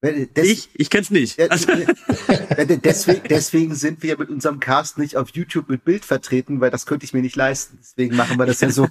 Des- 0.03 0.47
ich, 0.47 0.69
ich 0.75 0.89
kenn's 0.91 1.09
nicht. 1.09 1.39
Ja, 1.39 1.47
Also, 1.47 1.71
äh, 1.71 2.77
deswegen, 2.77 3.21
deswegen 3.29 3.73
sind 3.75 4.03
wir 4.03 4.17
mit 4.17 4.29
unserem 4.29 4.59
Cast 4.59 4.97
nicht 4.99 5.17
auf 5.17 5.29
YouTube 5.33 5.69
mit 5.69 5.83
Bild 5.85 6.05
vertreten, 6.05 6.61
weil 6.61 6.69
das 6.69 6.85
könnte 6.85 7.03
ich 7.05 7.13
mir 7.13 7.21
nicht 7.23 7.35
leisten. 7.35 7.79
Deswegen 7.81 8.15
machen 8.15 8.37
wir 8.37 8.45
das 8.45 8.61
ja 8.61 8.69
so. 8.69 8.87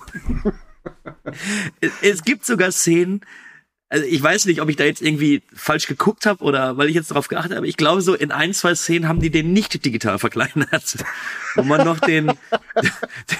Es- 1.80 1.92
Es 2.02 2.24
gibt 2.24 2.44
sogar 2.44 2.72
Szenen, 2.72 3.20
also 3.88 4.04
ich 4.04 4.20
weiß 4.20 4.46
nicht, 4.46 4.60
ob 4.60 4.68
ich 4.68 4.74
da 4.74 4.82
jetzt 4.84 5.00
irgendwie 5.00 5.42
falsch 5.54 5.86
geguckt 5.86 6.26
habe 6.26 6.42
oder 6.42 6.76
weil 6.76 6.88
ich 6.88 6.96
jetzt 6.96 7.12
darauf 7.12 7.28
geachtet 7.28 7.56
habe. 7.56 7.68
Ich 7.68 7.76
glaube, 7.76 8.02
so 8.02 8.14
in 8.14 8.32
ein, 8.32 8.52
zwei 8.52 8.74
Szenen 8.74 9.06
haben 9.06 9.20
die 9.20 9.30
den 9.30 9.52
nicht 9.52 9.84
digital 9.84 10.18
verkleinert, 10.18 10.96
wo 11.54 11.62
man 11.62 11.84
noch 11.84 12.00
den, 12.00 12.32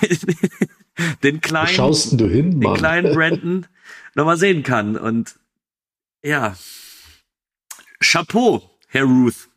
den, 0.03 0.19
den 1.25 1.41
kleinen, 1.41 1.69
schaust 1.75 2.13
du 2.21 2.29
hin, 2.29 2.61
den 2.61 2.75
kleinen 2.75 3.13
Brandon 3.13 3.67
nochmal 4.15 4.37
sehen 4.37 4.63
kann. 4.63 4.97
Und 4.97 5.35
ja, 6.25 6.57
Chapeau, 8.01 8.63
Herr 8.89 9.05
Ruth. 9.05 9.49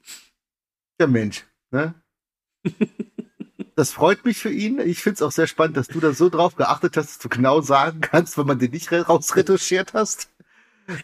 Der 0.99 1.07
Mensch, 1.07 1.45
ne? 1.71 1.93
Das 3.75 3.93
freut 3.93 4.25
mich 4.25 4.37
für 4.37 4.51
ihn. 4.51 4.79
Ich 4.81 5.01
find's 5.01 5.21
auch 5.21 5.31
sehr 5.31 5.47
spannend, 5.47 5.77
dass 5.77 5.87
du 5.87 6.01
da 6.01 6.11
so 6.11 6.27
drauf 6.27 6.57
geachtet 6.57 6.97
hast, 6.97 7.07
dass 7.11 7.19
du 7.19 7.29
genau 7.29 7.61
sagen 7.61 8.01
kannst, 8.01 8.37
wenn 8.37 8.45
man 8.45 8.59
den 8.59 8.71
nicht 8.71 8.91
rausretuschiert 8.91 9.93
hast. 9.93 10.29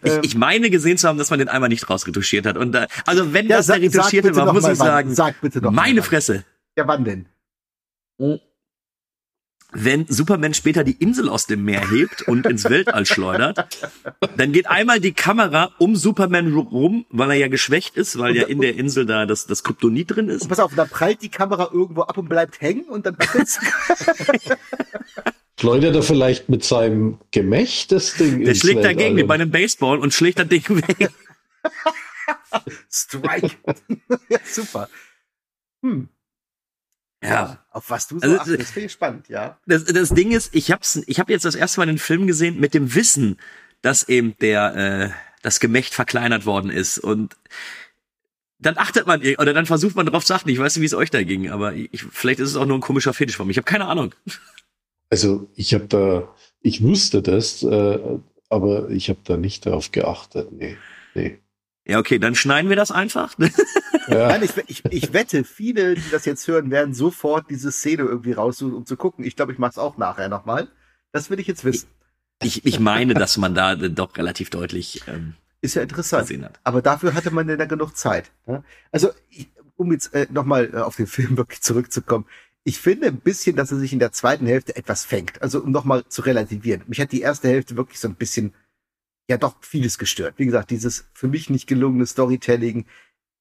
Ich, 0.03 0.11
Ähm, 0.11 0.19
ich 0.25 0.35
meine 0.35 0.69
gesehen 0.69 0.97
zu 0.97 1.07
haben, 1.07 1.17
dass 1.17 1.29
man 1.29 1.39
den 1.39 1.47
einmal 1.47 1.69
nicht 1.69 1.89
rausretuschiert 1.89 2.45
hat. 2.45 2.57
Und 2.57 2.73
da, 2.73 2.87
also 3.05 3.31
wenn 3.31 3.47
ja, 3.47 3.57
das 3.57 3.67
der 3.67 3.75
sag- 3.75 3.81
sag 3.83 3.97
retuschierte 4.01 4.35
war, 4.35 4.51
muss 4.51 4.63
mal 4.63 4.73
ich 4.73 4.77
sagen, 4.77 5.15
Sag 5.15 5.39
bitte 5.39 5.61
mal 5.61 5.71
meine 5.71 6.01
wann. 6.01 6.03
Fresse. 6.05 6.43
Ja, 6.77 6.85
wann 6.85 7.05
denn? 7.05 7.27
Wenn 9.77 10.07
Superman 10.07 10.53
später 10.53 10.83
die 10.85 10.93
Insel 10.93 11.27
aus 11.29 11.47
dem 11.47 11.65
Meer 11.65 11.89
hebt 11.91 12.21
und 12.27 12.45
ins 12.45 12.63
Weltall 12.69 13.05
schleudert, 13.05 13.67
dann 14.37 14.51
geht 14.53 14.67
einmal 14.67 14.99
die 15.01 15.11
Kamera 15.13 15.71
um 15.79 15.95
Superman 15.95 16.53
rum, 16.53 17.05
weil 17.09 17.31
er 17.31 17.35
ja 17.37 17.47
geschwächt 17.49 17.97
ist, 17.97 18.17
weil 18.17 18.35
ja 18.35 18.43
in 18.43 18.61
der 18.61 18.75
Insel 18.75 19.05
da 19.05 19.25
das, 19.25 19.45
das 19.47 19.63
Kryptonit 19.63 20.15
drin 20.15 20.29
Und 20.29 20.35
ist. 20.35 20.47
pass 20.47 20.59
auf, 20.59 20.73
da 20.75 20.85
prallt 20.85 21.21
die 21.21 21.29
Kamera 21.29 21.69
irgendwo 21.73 22.03
ab 22.03 22.17
und 22.17 22.29
bleibt 22.29 22.61
hängen 22.61 22.85
und 22.85 23.05
dann 23.05 23.17
Schleudert 25.59 25.95
er 25.95 26.03
vielleicht 26.03 26.49
mit 26.49 26.63
seinem 26.63 27.17
Gemächt 27.31 27.91
das 27.91 28.15
Ding 28.15 28.39
Der 28.39 28.49
ins 28.49 28.59
schlägt 28.59 28.77
Weltall 28.77 28.93
dagegen 28.95 29.17
wie 29.17 29.21
und- 29.23 29.27
bei 29.27 29.35
einem 29.35 29.51
Baseball 29.51 29.99
und 29.99 30.13
schlägt 30.13 30.39
das 30.39 30.47
Ding 30.47 30.63
weg. 30.69 31.09
Strike. 32.89 33.51
ja, 34.29 34.39
super. 34.45 34.89
Hm. 35.81 36.09
Ja. 37.29 37.65
Auf 37.71 37.89
was 37.89 38.07
du 38.07 38.19
so 38.19 38.25
Also, 38.25 38.37
achtest, 38.53 38.71
finde 38.71 38.87
ich 38.87 38.91
spannend, 38.91 39.29
ja. 39.29 39.57
Das, 39.65 39.85
das 39.85 40.09
Ding 40.09 40.31
ist, 40.31 40.53
ich 40.55 40.71
hab's, 40.71 41.01
ich 41.07 41.19
habe 41.19 41.31
jetzt 41.31 41.45
das 41.45 41.55
erste 41.55 41.79
Mal 41.79 41.87
den 41.87 41.97
Film 41.97 42.27
gesehen 42.27 42.59
mit 42.59 42.73
dem 42.73 42.95
Wissen, 42.95 43.37
dass 43.81 44.07
eben 44.07 44.35
der, 44.39 44.75
äh, 44.75 45.09
das 45.41 45.59
Gemächt 45.59 45.93
verkleinert 45.93 46.45
worden 46.45 46.69
ist 46.69 46.97
und 46.97 47.35
dann 48.57 48.77
achtet 48.77 49.05
man, 49.05 49.21
oder 49.21 49.53
dann 49.53 49.65
versucht 49.65 49.95
man 49.95 50.05
drauf 50.05 50.25
zu 50.25 50.33
achten. 50.33 50.49
Ich 50.49 50.57
weiß 50.57 50.75
nicht, 50.75 50.81
wie 50.81 50.87
es 50.87 50.93
euch 50.93 51.11
da 51.11 51.21
ging, 51.23 51.49
aber 51.49 51.73
ich, 51.73 52.03
vielleicht 52.11 52.39
ist 52.39 52.49
es 52.49 52.55
auch 52.55 52.65
nur 52.65 52.77
ein 52.77 52.81
komischer 52.81 53.13
Fetisch 53.13 53.35
von 53.35 53.45
mir. 53.45 53.51
Ich 53.51 53.57
habe 53.57 53.65
keine 53.65 53.85
Ahnung. 53.85 54.13
Also 55.07 55.47
ich 55.55 55.75
habe 55.75 55.85
da, 55.85 56.27
ich 56.61 56.81
wusste 56.81 57.21
das, 57.21 57.61
äh, 57.61 57.99
aber 58.49 58.89
ich 58.89 59.09
habe 59.09 59.19
da 59.23 59.37
nicht 59.37 59.67
darauf 59.67 59.91
geachtet. 59.91 60.51
Nee, 60.51 60.77
nee. 61.13 61.37
Ja, 61.85 61.99
okay, 61.99 62.17
dann 62.17 62.35
schneiden 62.35 62.69
wir 62.69 62.75
das 62.75 62.91
einfach. 62.91 63.35
Ja, 64.07 64.27
Nein, 64.27 64.43
ich, 64.43 64.51
ich, 64.67 64.85
ich 64.91 65.13
wette, 65.13 65.43
viele, 65.43 65.95
die 65.95 66.11
das 66.11 66.25
jetzt 66.25 66.47
hören, 66.47 66.69
werden 66.69 66.93
sofort 66.93 67.49
diese 67.49 67.71
Szene 67.71 68.03
irgendwie 68.03 68.33
raussuchen, 68.33 68.75
um 68.75 68.85
zu 68.85 68.97
gucken. 68.97 69.25
Ich 69.25 69.35
glaube, 69.35 69.51
ich 69.51 69.57
mache 69.57 69.71
es 69.71 69.77
auch 69.79 69.97
nachher 69.97 70.29
nochmal. 70.29 70.67
Das 71.11 71.31
will 71.31 71.39
ich 71.39 71.47
jetzt 71.47 71.65
wissen. 71.65 71.87
Ich, 72.43 72.65
ich 72.65 72.79
meine, 72.79 73.15
dass 73.15 73.37
man 73.37 73.55
da 73.55 73.75
doch 73.75 74.15
relativ 74.17 74.51
deutlich 74.51 75.01
ähm, 75.07 75.33
Ist 75.61 75.75
ja 75.75 75.81
interessant. 75.81 76.27
gesehen 76.27 76.45
hat. 76.45 76.59
Aber 76.63 76.83
dafür 76.83 77.15
hatte 77.15 77.31
man 77.31 77.49
ja 77.49 77.55
genug 77.65 77.97
Zeit. 77.97 78.29
Ne? 78.45 78.63
Also, 78.91 79.09
ich, 79.31 79.49
um 79.75 79.91
jetzt 79.91 80.13
äh, 80.13 80.27
nochmal 80.29 80.69
äh, 80.73 80.77
auf 80.77 80.97
den 80.97 81.07
Film 81.07 81.37
wirklich 81.37 81.61
zurückzukommen. 81.61 82.25
Ich 82.63 82.79
finde 82.79 83.07
ein 83.07 83.17
bisschen, 83.17 83.55
dass 83.55 83.71
er 83.71 83.79
sich 83.79 83.91
in 83.91 83.99
der 83.99 84.11
zweiten 84.11 84.45
Hälfte 84.45 84.75
etwas 84.75 85.03
fängt. 85.03 85.41
Also, 85.41 85.61
um 85.61 85.71
nochmal 85.71 86.05
zu 86.09 86.21
relativieren. 86.21 86.83
Mich 86.85 87.01
hat 87.01 87.11
die 87.11 87.21
erste 87.21 87.47
Hälfte 87.47 87.75
wirklich 87.75 87.99
so 87.99 88.07
ein 88.07 88.15
bisschen, 88.15 88.53
ja 89.29 89.37
doch 89.37 89.55
vieles 89.63 89.97
gestört. 89.97 90.35
Wie 90.37 90.45
gesagt, 90.45 90.71
dieses 90.71 91.05
für 91.13 91.27
mich 91.27 91.49
nicht 91.49 91.67
gelungene 91.67 92.05
Storytelling. 92.05 92.85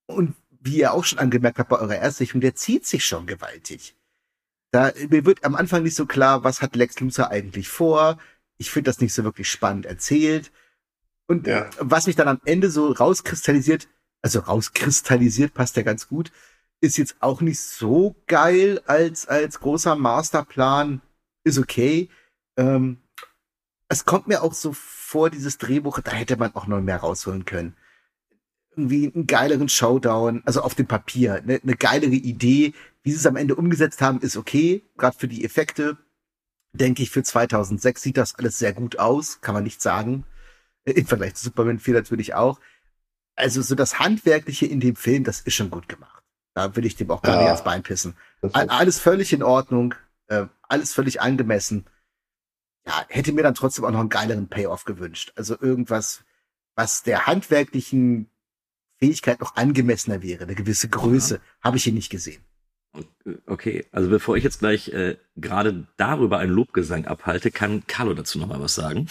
Und 0.07 0.35
wie 0.49 0.79
ihr 0.79 0.93
auch 0.93 1.03
schon 1.03 1.19
angemerkt 1.19 1.59
habt 1.59 1.69
bei 1.69 1.79
eurer 1.79 1.97
Erstsichtung, 1.97 2.41
der 2.41 2.55
zieht 2.55 2.85
sich 2.85 3.05
schon 3.05 3.27
gewaltig. 3.27 3.95
Da, 4.71 4.91
mir 5.09 5.25
wird 5.25 5.43
am 5.43 5.55
Anfang 5.55 5.83
nicht 5.83 5.95
so 5.95 6.05
klar, 6.05 6.43
was 6.43 6.61
hat 6.61 6.75
Lex 6.75 6.99
Luthor 6.99 7.29
eigentlich 7.29 7.69
vor. 7.69 8.17
Ich 8.57 8.71
finde 8.71 8.89
das 8.89 8.99
nicht 8.99 9.13
so 9.13 9.23
wirklich 9.23 9.49
spannend 9.49 9.85
erzählt. 9.85 10.51
Und 11.27 11.47
Ja. 11.47 11.69
was 11.79 12.07
mich 12.07 12.15
dann 12.15 12.27
am 12.27 12.41
Ende 12.45 12.69
so 12.69 12.91
rauskristallisiert, 12.91 13.87
also 14.21 14.39
rauskristallisiert, 14.39 15.53
passt 15.53 15.75
ja 15.77 15.83
ganz 15.83 16.07
gut, 16.07 16.31
ist 16.81 16.97
jetzt 16.97 17.15
auch 17.19 17.41
nicht 17.41 17.59
so 17.59 18.15
geil 18.27 18.81
als, 18.85 19.27
als 19.27 19.59
großer 19.59 19.95
Masterplan. 19.95 21.01
Ist 21.43 21.57
okay. 21.57 22.09
Ähm, 22.57 22.97
es 23.87 24.05
kommt 24.05 24.27
mir 24.27 24.41
auch 24.43 24.53
so 24.53 24.73
vor, 25.05 25.29
dieses 25.29 25.57
Drehbuch, 25.57 25.99
da 26.01 26.11
hätte 26.11 26.37
man 26.37 26.53
auch 26.55 26.67
noch 26.67 26.81
mehr 26.81 26.97
rausholen 26.97 27.45
können. 27.45 27.75
Irgendwie 28.71 29.11
einen 29.13 29.27
geileren 29.27 29.69
Showdown, 29.69 30.41
also 30.45 30.61
auf 30.61 30.75
dem 30.75 30.87
Papier, 30.87 31.41
ne, 31.45 31.59
eine 31.63 31.75
geilere 31.75 32.11
Idee. 32.15 32.73
Wie 33.03 33.11
sie 33.11 33.17
es 33.17 33.25
am 33.25 33.35
Ende 33.37 33.55
umgesetzt 33.55 34.01
haben, 34.01 34.19
ist 34.19 34.35
okay. 34.35 34.83
Gerade 34.97 35.17
für 35.17 35.27
die 35.27 35.45
Effekte, 35.45 35.97
denke 36.73 37.03
ich, 37.03 37.11
für 37.11 37.23
2006 37.23 38.01
sieht 38.01 38.17
das 38.17 38.35
alles 38.35 38.57
sehr 38.59 38.73
gut 38.73 38.99
aus, 38.99 39.39
kann 39.41 39.53
man 39.53 39.63
nicht 39.63 39.81
sagen. 39.81 40.25
Im 40.83 41.05
Vergleich 41.05 41.35
zu 41.35 41.45
Superman 41.45 41.79
4 41.79 41.93
natürlich 41.93 42.33
auch. 42.33 42.59
Also 43.35 43.61
so 43.61 43.75
das 43.75 43.99
Handwerkliche 43.99 44.65
in 44.65 44.79
dem 44.79 44.95
Film, 44.95 45.23
das 45.23 45.39
ist 45.41 45.53
schon 45.53 45.69
gut 45.69 45.87
gemacht. 45.87 46.23
Da 46.53 46.75
will 46.75 46.85
ich 46.85 46.95
dem 46.95 47.11
auch 47.11 47.21
gar 47.21 47.35
Ja. 47.35 47.39
nicht 47.39 47.47
ans 47.49 47.63
Bein 47.63 47.83
pissen. 47.83 48.15
Alles 48.53 48.99
völlig 48.99 49.33
in 49.33 49.43
Ordnung, 49.43 49.93
äh, 50.27 50.45
alles 50.63 50.93
völlig 50.93 51.21
angemessen. 51.21 51.85
Ja, 52.87 53.05
hätte 53.09 53.33
mir 53.33 53.43
dann 53.43 53.55
trotzdem 53.55 53.85
auch 53.85 53.91
noch 53.91 53.99
einen 53.99 54.09
geileren 54.09 54.47
Payoff 54.47 54.85
gewünscht. 54.85 55.33
Also 55.35 55.57
irgendwas, 55.59 56.23
was 56.75 57.03
der 57.03 57.25
handwerklichen 57.25 58.29
Fähigkeit 58.97 59.39
noch 59.39 59.55
angemessener 59.55 60.21
wäre, 60.21 60.43
eine 60.43 60.55
gewisse 60.55 60.89
Größe, 60.89 61.41
habe 61.61 61.77
ich 61.77 61.83
hier 61.83 61.93
nicht 61.93 62.09
gesehen. 62.09 62.43
Okay, 63.45 63.85
also 63.91 64.09
bevor 64.09 64.37
ich 64.37 64.43
jetzt 64.43 64.59
gleich 64.59 64.89
äh, 64.89 65.17
gerade 65.35 65.87
darüber 65.97 66.37
einen 66.37 66.51
Lobgesang 66.51 67.05
abhalte, 67.05 67.51
kann 67.51 67.85
Carlo 67.87 68.13
dazu 68.13 68.39
noch 68.39 68.47
mal 68.47 68.61
was 68.61 68.75
sagen. 68.75 69.07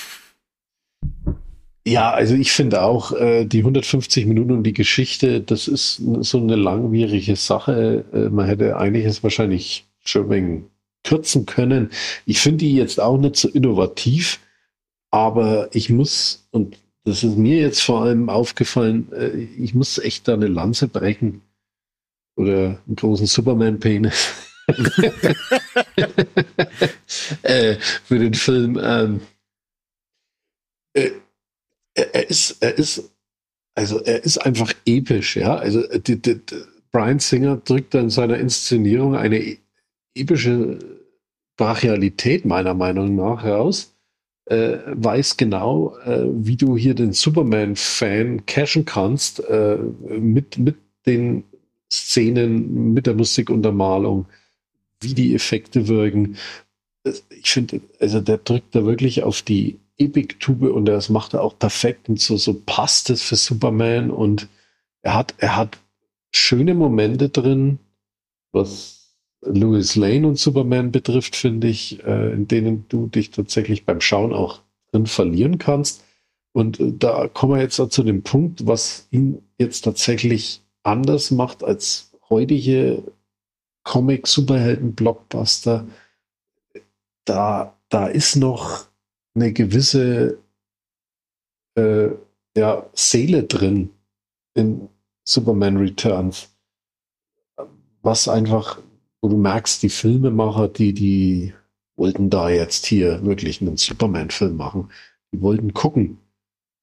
Ja, 1.87 2.13
also 2.13 2.35
ich 2.35 2.53
finde 2.53 2.81
auch, 2.81 3.13
äh, 3.13 3.45
die 3.45 3.59
150 3.59 4.25
Minuten 4.25 4.53
und 4.53 4.63
die 4.63 4.73
Geschichte, 4.73 5.43
das 5.43 5.69
ist 5.69 5.97
so 6.21 6.39
eine 6.39 6.57
langwierige 6.57 7.37
Sache. 7.37 8.07
Äh, 8.13 8.31
man 8.31 8.47
hätte 8.47 8.79
eigentlich 8.79 9.05
es 9.05 9.23
wahrscheinlich 9.23 9.87
schon 10.03 10.31
wenig 10.31 10.63
kürzen 11.05 11.47
können. 11.47 11.91
Ich 12.27 12.41
finde 12.41 12.59
die 12.59 12.75
jetzt 12.75 12.99
auch 13.01 13.19
nicht 13.19 13.37
so 13.37 13.49
innovativ, 13.49 14.41
aber 15.11 15.69
ich 15.75 15.91
muss, 15.91 16.49
und 16.51 16.77
das 17.05 17.23
ist 17.23 17.37
mir 17.37 17.59
jetzt 17.59 17.83
vor 17.83 18.03
allem 18.03 18.29
aufgefallen, 18.29 19.13
äh, 19.13 19.29
ich 19.29 19.75
muss 19.75 19.99
echt 19.99 20.27
da 20.27 20.35
eine 20.35 20.49
Lanze 20.49 20.89
brechen. 20.89 21.43
Oder 22.37 22.83
einen 22.87 22.97
großen 22.97 23.27
Superman-Penis. 23.27 24.33
äh, 27.43 27.77
für 27.77 28.19
den 28.19 28.35
Film. 28.35 28.81
Ähm, 28.83 29.21
äh, 30.95 31.11
er, 31.95 32.29
ist, 32.29 32.63
er 32.63 32.77
ist, 32.77 33.13
also 33.77 34.01
er 34.01 34.25
ist 34.25 34.39
einfach 34.39 34.73
episch, 34.87 35.37
ja. 35.37 35.55
Also 35.57 35.85
äh, 35.91 36.01
die, 36.01 36.21
die, 36.21 36.45
die, 36.45 36.63
Brian 36.91 37.19
Singer 37.19 37.57
drückt 37.59 37.95
da 37.95 38.01
in 38.01 38.11
seiner 38.11 38.39
Inszenierung 38.39 39.17
eine 39.17 39.39
e- 39.39 39.59
epische 40.15 40.79
Brachialität 41.57 42.45
meiner 42.45 42.75
Meinung 42.75 43.15
nach 43.15 43.43
heraus. 43.43 43.95
Äh, 44.47 44.79
weiß 44.87 45.37
genau, 45.39 45.97
äh, 46.05 46.27
wie 46.29 46.57
du 46.57 46.77
hier 46.77 46.95
den 46.95 47.13
Superman-Fan 47.13 48.45
cashen 48.45 48.85
kannst 48.85 49.41
äh, 49.41 49.79
mit, 50.19 50.59
mit 50.59 50.77
den 51.07 51.45
Szenen, 51.91 52.93
mit 52.93 53.07
der 53.07 53.15
Musikuntermalung, 53.15 54.27
wie 55.01 55.15
die 55.15 55.35
Effekte 55.35 55.89
wirken. 55.89 56.37
Ich 57.31 57.51
finde, 57.51 57.81
also 58.01 58.21
der 58.21 58.39
drückt 58.39 58.75
da 58.75 58.85
wirklich 58.85 59.23
auf 59.23 59.43
die 59.43 59.79
Epic-Tube 59.99 60.73
und 60.73 60.87
das 60.87 61.09
macht 61.09 61.35
er 61.35 61.43
auch 61.43 61.59
perfekt 61.59 62.09
und 62.09 62.21
so, 62.21 62.37
so 62.37 62.55
passt 62.67 63.11
es 63.11 63.23
für 63.23 63.37
Superman 63.37 64.11
und 64.11 64.49
er 65.03 65.15
hat, 65.15 65.35
er 65.39 65.57
hat 65.57 65.79
schöne 66.33 66.75
Momente 66.75 67.29
drin, 67.29 67.79
was 68.53 69.04
Louis 69.47 69.97
Lane 69.97 70.27
und 70.27 70.39
Superman 70.39 70.93
betrifft, 70.93 71.37
finde 71.37 71.69
ich, 71.69 72.03
äh, 72.05 72.33
in 72.33 72.49
denen 72.49 72.87
du 72.89 73.07
dich 73.07 73.31
tatsächlich 73.31 73.85
beim 73.85 74.01
Schauen 74.01 74.33
auch 74.33 74.63
drin 74.91 75.07
verlieren 75.07 75.59
kannst. 75.59 76.05
Und 76.53 76.81
äh, 76.81 76.93
da 76.97 77.29
kommen 77.29 77.55
wir 77.55 77.63
jetzt 77.63 77.77
zu 77.77 78.03
dem 78.03 78.23
Punkt, 78.23 78.67
was 78.67 79.07
ihn 79.11 79.43
jetzt 79.59 79.83
tatsächlich 79.83 80.63
anders 80.83 81.31
macht 81.31 81.65
als 81.65 82.13
heutige 82.31 83.03
Comic-Superhelden-Blockbuster. 83.85 85.87
Da, 87.25 87.75
da 87.89 88.07
ist 88.07 88.37
noch 88.37 88.87
eine 89.35 89.53
gewisse 89.53 90.39
äh, 91.77 92.09
ja, 92.57 92.87
Seele 92.93 93.45
drin 93.45 93.91
in 94.55 94.89
Superman 95.25 95.77
Returns. 95.77 96.49
Was 98.03 98.29
einfach, 98.29 98.79
wo 99.25 99.29
du 99.29 99.39
merkst, 99.39 99.83
die 99.83 99.89
Filmemacher, 99.89 100.69
die, 100.69 100.93
die 100.93 101.55
wollten 101.97 102.29
da 102.29 102.51
jetzt 102.51 102.85
hier 102.85 103.25
wirklich 103.25 103.63
einen 103.63 103.79
Superman-Film 103.79 104.55
machen. 104.55 104.91
Die 105.33 105.41
wollten 105.41 105.73
gucken, 105.73 106.19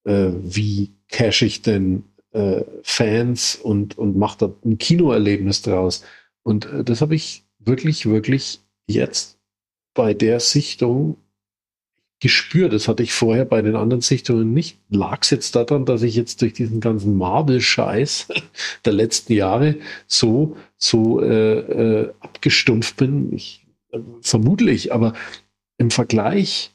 äh, 0.06 0.32
wie 0.42 0.90
cash 1.08 1.44
ich 1.44 1.62
denn 1.62 2.04
äh, 2.32 2.64
Fans 2.82 3.58
und, 3.58 3.96
und 3.96 4.18
macht 4.18 4.42
da 4.42 4.52
ein 4.66 4.80
Kinoerlebnis 4.80 5.62
draus. 5.62 6.04
Und 6.42 6.66
äh, 6.66 6.84
das 6.84 7.02
habe 7.02 7.14
ich 7.14 7.46
wirklich, 7.60 8.08
wirklich 8.08 8.62
jetzt 8.88 9.38
bei 9.94 10.16
der 10.16 10.40
Sichtung 10.40 11.18
gespürt. 12.22 12.72
Das 12.72 12.88
hatte 12.88 13.04
ich 13.04 13.12
vorher 13.12 13.44
bei 13.44 13.62
den 13.62 13.76
anderen 13.76 14.02
Sichtungen 14.02 14.54
nicht. 14.54 14.78
Lag 14.90 15.20
es 15.24 15.32
jetzt 15.32 15.56
daran, 15.56 15.86
dass 15.86 16.04
ich 16.04 16.16
jetzt 16.16 16.42
durch 16.42 16.54
diesen 16.54 16.80
ganzen 16.80 17.18
Marvel-Scheiß 17.18 18.28
der 18.86 18.94
letzten 18.94 19.34
Jahre 19.34 19.76
so, 20.08 20.56
so 20.78 21.22
äh, 21.22 21.60
äh, 21.60 22.14
abgestumpft 22.22 22.96
bin? 22.96 23.34
Ich, 23.34 23.66
äh, 23.92 24.00
vermutlich, 24.22 24.94
aber 24.94 25.14
im 25.78 25.92
Vergleich 25.92 26.72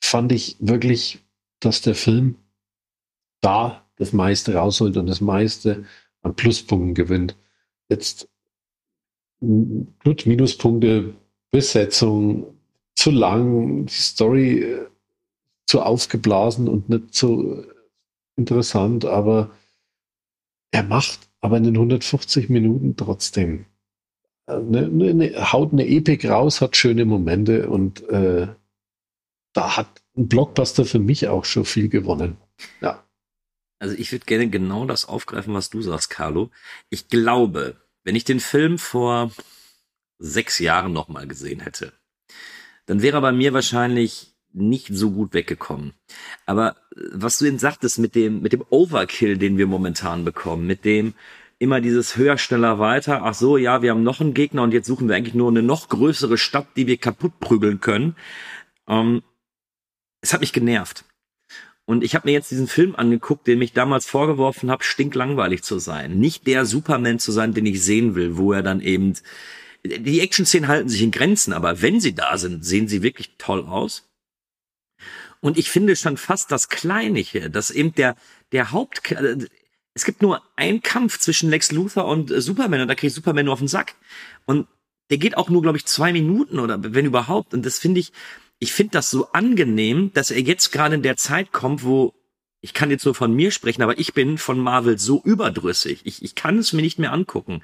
fand 0.00 0.32
ich 0.32 0.56
wirklich, 0.58 1.20
dass 1.60 1.80
der 1.80 1.94
Film 1.94 2.36
da 3.40 3.86
das 3.96 4.12
meiste 4.12 4.54
rausholt 4.54 4.96
und 4.96 5.06
das 5.06 5.20
meiste 5.20 5.84
an 6.22 6.34
Pluspunkten 6.34 6.94
gewinnt. 6.94 7.36
Jetzt 7.88 8.28
gut, 9.40 10.26
Minuspunkte, 10.26 11.14
Besetzung, 11.50 12.57
zu 12.98 13.12
lang, 13.12 13.86
die 13.86 13.92
Story 13.92 14.58
äh, 14.62 14.86
zu 15.66 15.82
aufgeblasen 15.82 16.68
und 16.68 16.88
nicht 16.88 17.14
so 17.14 17.64
interessant, 18.36 19.04
aber 19.04 19.50
er 20.72 20.82
macht 20.82 21.28
aber 21.40 21.58
in 21.58 21.64
den 21.64 21.76
150 21.76 22.48
Minuten 22.48 22.96
trotzdem 22.96 23.66
eine, 24.46 24.86
eine, 24.86 25.10
eine, 25.10 25.52
haut 25.52 25.72
eine 25.72 25.86
Epik 25.86 26.24
raus, 26.24 26.60
hat 26.60 26.76
schöne 26.76 27.04
Momente 27.04 27.68
und 27.68 28.02
äh, 28.08 28.48
da 29.52 29.76
hat 29.76 30.02
ein 30.16 30.26
Blockbuster 30.26 30.84
für 30.84 30.98
mich 30.98 31.28
auch 31.28 31.44
schon 31.44 31.64
viel 31.64 31.88
gewonnen. 31.88 32.36
Ja. 32.80 33.04
Also 33.78 33.94
ich 33.94 34.10
würde 34.10 34.24
gerne 34.24 34.48
genau 34.48 34.86
das 34.86 35.04
aufgreifen, 35.04 35.54
was 35.54 35.70
du 35.70 35.82
sagst, 35.82 36.10
Carlo. 36.10 36.50
Ich 36.90 37.06
glaube, 37.06 37.76
wenn 38.02 38.16
ich 38.16 38.24
den 38.24 38.40
Film 38.40 38.76
vor 38.76 39.30
sechs 40.18 40.58
Jahren 40.58 40.92
nochmal 40.92 41.28
gesehen 41.28 41.60
hätte, 41.60 41.92
dann 42.88 43.02
wäre 43.02 43.18
er 43.18 43.20
bei 43.20 43.32
mir 43.32 43.52
wahrscheinlich 43.52 44.32
nicht 44.52 44.88
so 44.90 45.10
gut 45.10 45.34
weggekommen. 45.34 45.92
Aber 46.46 46.70
äh, 46.96 47.02
was 47.12 47.38
du 47.38 47.44
eben 47.44 47.58
sagtest 47.58 47.98
mit 47.98 48.14
dem, 48.14 48.40
mit 48.40 48.52
dem 48.52 48.64
Overkill, 48.70 49.36
den 49.36 49.58
wir 49.58 49.66
momentan 49.66 50.24
bekommen, 50.24 50.66
mit 50.66 50.84
dem 50.84 51.14
immer 51.58 51.80
dieses 51.80 52.16
höher, 52.16 52.38
schneller, 52.38 52.78
weiter, 52.78 53.22
ach 53.24 53.34
so, 53.34 53.56
ja, 53.56 53.82
wir 53.82 53.90
haben 53.90 54.02
noch 54.02 54.20
einen 54.20 54.34
Gegner 54.34 54.62
und 54.62 54.72
jetzt 54.72 54.86
suchen 54.86 55.08
wir 55.08 55.16
eigentlich 55.16 55.34
nur 55.34 55.50
eine 55.50 55.62
noch 55.62 55.88
größere 55.88 56.38
Stadt, 56.38 56.68
die 56.76 56.86
wir 56.86 56.96
kaputt 56.96 57.40
prügeln 57.40 57.80
können. 57.80 58.16
Ähm, 58.88 59.22
es 60.20 60.32
hat 60.32 60.40
mich 60.40 60.52
genervt. 60.52 61.04
Und 61.84 62.04
ich 62.04 62.14
habe 62.14 62.28
mir 62.28 62.32
jetzt 62.32 62.50
diesen 62.50 62.68
Film 62.68 62.94
angeguckt, 62.96 63.46
den 63.46 63.60
ich 63.60 63.72
damals 63.72 64.06
vorgeworfen 64.06 64.70
habe, 64.70 64.84
stinklangweilig 64.84 65.62
zu 65.62 65.78
sein. 65.78 66.18
Nicht 66.18 66.46
der 66.46 66.64
Superman 66.64 67.18
zu 67.18 67.32
sein, 67.32 67.54
den 67.54 67.66
ich 67.66 67.82
sehen 67.82 68.14
will, 68.14 68.36
wo 68.36 68.52
er 68.52 68.62
dann 68.62 68.80
eben 68.80 69.14
die 69.84 70.20
Action-Szenen 70.20 70.68
halten 70.68 70.88
sich 70.88 71.02
in 71.02 71.10
Grenzen, 71.10 71.52
aber 71.52 71.82
wenn 71.82 72.00
sie 72.00 72.14
da 72.14 72.36
sind, 72.36 72.64
sehen 72.64 72.88
sie 72.88 73.02
wirklich 73.02 73.34
toll 73.38 73.64
aus. 73.64 74.08
Und 75.40 75.56
ich 75.56 75.70
finde 75.70 75.94
schon 75.94 76.16
fast 76.16 76.50
das 76.50 76.68
Kleinliche, 76.68 77.48
dass 77.50 77.70
eben 77.70 77.94
der, 77.94 78.16
der 78.52 78.72
Haupt, 78.72 79.02
es 79.94 80.04
gibt 80.04 80.20
nur 80.20 80.42
einen 80.56 80.82
Kampf 80.82 81.18
zwischen 81.18 81.50
Lex 81.50 81.70
Luthor 81.70 82.06
und 82.06 82.30
Superman 82.30 82.80
und 82.80 82.88
da 82.88 82.94
kriegt 82.94 83.14
Superman 83.14 83.44
nur 83.44 83.54
auf 83.54 83.60
den 83.60 83.68
Sack. 83.68 83.94
Und 84.46 84.66
der 85.10 85.18
geht 85.18 85.36
auch 85.36 85.48
nur, 85.48 85.62
glaube 85.62 85.78
ich, 85.78 85.86
zwei 85.86 86.12
Minuten 86.12 86.58
oder 86.58 86.78
wenn 86.82 87.06
überhaupt. 87.06 87.54
Und 87.54 87.64
das 87.64 87.78
finde 87.78 88.00
ich, 88.00 88.12
ich 88.58 88.72
finde 88.72 88.92
das 88.92 89.10
so 89.10 89.30
angenehm, 89.32 90.12
dass 90.12 90.30
er 90.30 90.40
jetzt 90.40 90.72
gerade 90.72 90.96
in 90.96 91.02
der 91.02 91.16
Zeit 91.16 91.52
kommt, 91.52 91.84
wo 91.84 92.14
ich 92.60 92.74
kann 92.74 92.90
jetzt 92.90 93.04
nur 93.04 93.14
von 93.14 93.32
mir 93.32 93.52
sprechen, 93.52 93.82
aber 93.82 94.00
ich 94.00 94.14
bin 94.14 94.36
von 94.36 94.58
Marvel 94.58 94.98
so 94.98 95.22
überdrüssig. 95.24 96.00
Ich, 96.02 96.24
ich 96.24 96.34
kann 96.34 96.58
es 96.58 96.72
mir 96.72 96.82
nicht 96.82 96.98
mehr 96.98 97.12
angucken 97.12 97.62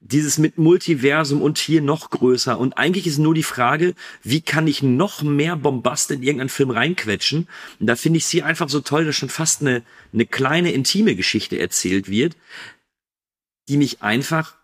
dieses 0.00 0.38
mit 0.38 0.58
Multiversum 0.58 1.42
und 1.42 1.58
hier 1.58 1.80
noch 1.80 2.10
größer. 2.10 2.58
Und 2.58 2.78
eigentlich 2.78 3.06
ist 3.06 3.18
nur 3.18 3.34
die 3.34 3.42
Frage, 3.42 3.94
wie 4.22 4.40
kann 4.40 4.66
ich 4.66 4.82
noch 4.82 5.22
mehr 5.22 5.56
Bombast 5.56 6.10
in 6.10 6.22
irgendeinen 6.22 6.48
Film 6.48 6.70
reinquetschen? 6.70 7.48
Und 7.80 7.86
da 7.86 7.96
finde 7.96 8.18
ich 8.18 8.26
sie 8.26 8.42
einfach 8.42 8.68
so 8.68 8.80
toll, 8.80 9.04
dass 9.04 9.16
schon 9.16 9.28
fast 9.28 9.62
eine, 9.62 9.82
eine 10.12 10.26
kleine 10.26 10.72
intime 10.72 11.16
Geschichte 11.16 11.58
erzählt 11.58 12.08
wird, 12.10 12.36
die 13.68 13.78
mich 13.78 14.02
einfach, 14.02 14.56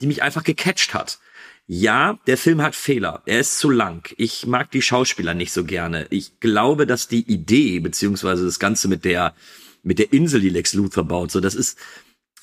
die 0.00 0.06
mich 0.06 0.22
einfach 0.22 0.44
gecatcht 0.44 0.94
hat. 0.94 1.18
Ja, 1.66 2.18
der 2.26 2.36
Film 2.36 2.60
hat 2.60 2.76
Fehler. 2.76 3.22
Er 3.24 3.40
ist 3.40 3.58
zu 3.58 3.70
lang. 3.70 4.12
Ich 4.18 4.46
mag 4.46 4.70
die 4.70 4.82
Schauspieler 4.82 5.32
nicht 5.32 5.52
so 5.52 5.64
gerne. 5.64 6.06
Ich 6.10 6.38
glaube, 6.38 6.86
dass 6.86 7.08
die 7.08 7.22
Idee, 7.22 7.80
beziehungsweise 7.80 8.44
das 8.44 8.58
Ganze 8.58 8.86
mit 8.86 9.06
der, 9.06 9.34
mit 9.82 9.98
der 9.98 10.12
Insel, 10.12 10.42
die 10.42 10.50
Lex 10.50 10.74
Luthor 10.74 11.04
baut, 11.04 11.30
so, 11.30 11.40
das 11.40 11.54
ist, 11.54 11.78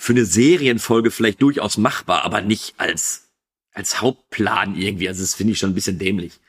für 0.01 0.13
eine 0.13 0.25
Serienfolge 0.25 1.11
vielleicht 1.11 1.43
durchaus 1.43 1.77
machbar, 1.77 2.25
aber 2.25 2.41
nicht 2.41 2.73
als, 2.79 3.29
als 3.71 4.01
Hauptplan 4.01 4.75
irgendwie. 4.75 5.07
Also 5.07 5.21
das 5.21 5.35
finde 5.35 5.53
ich 5.53 5.59
schon 5.59 5.69
ein 5.69 5.75
bisschen 5.75 5.99
dämlich. 5.99 6.39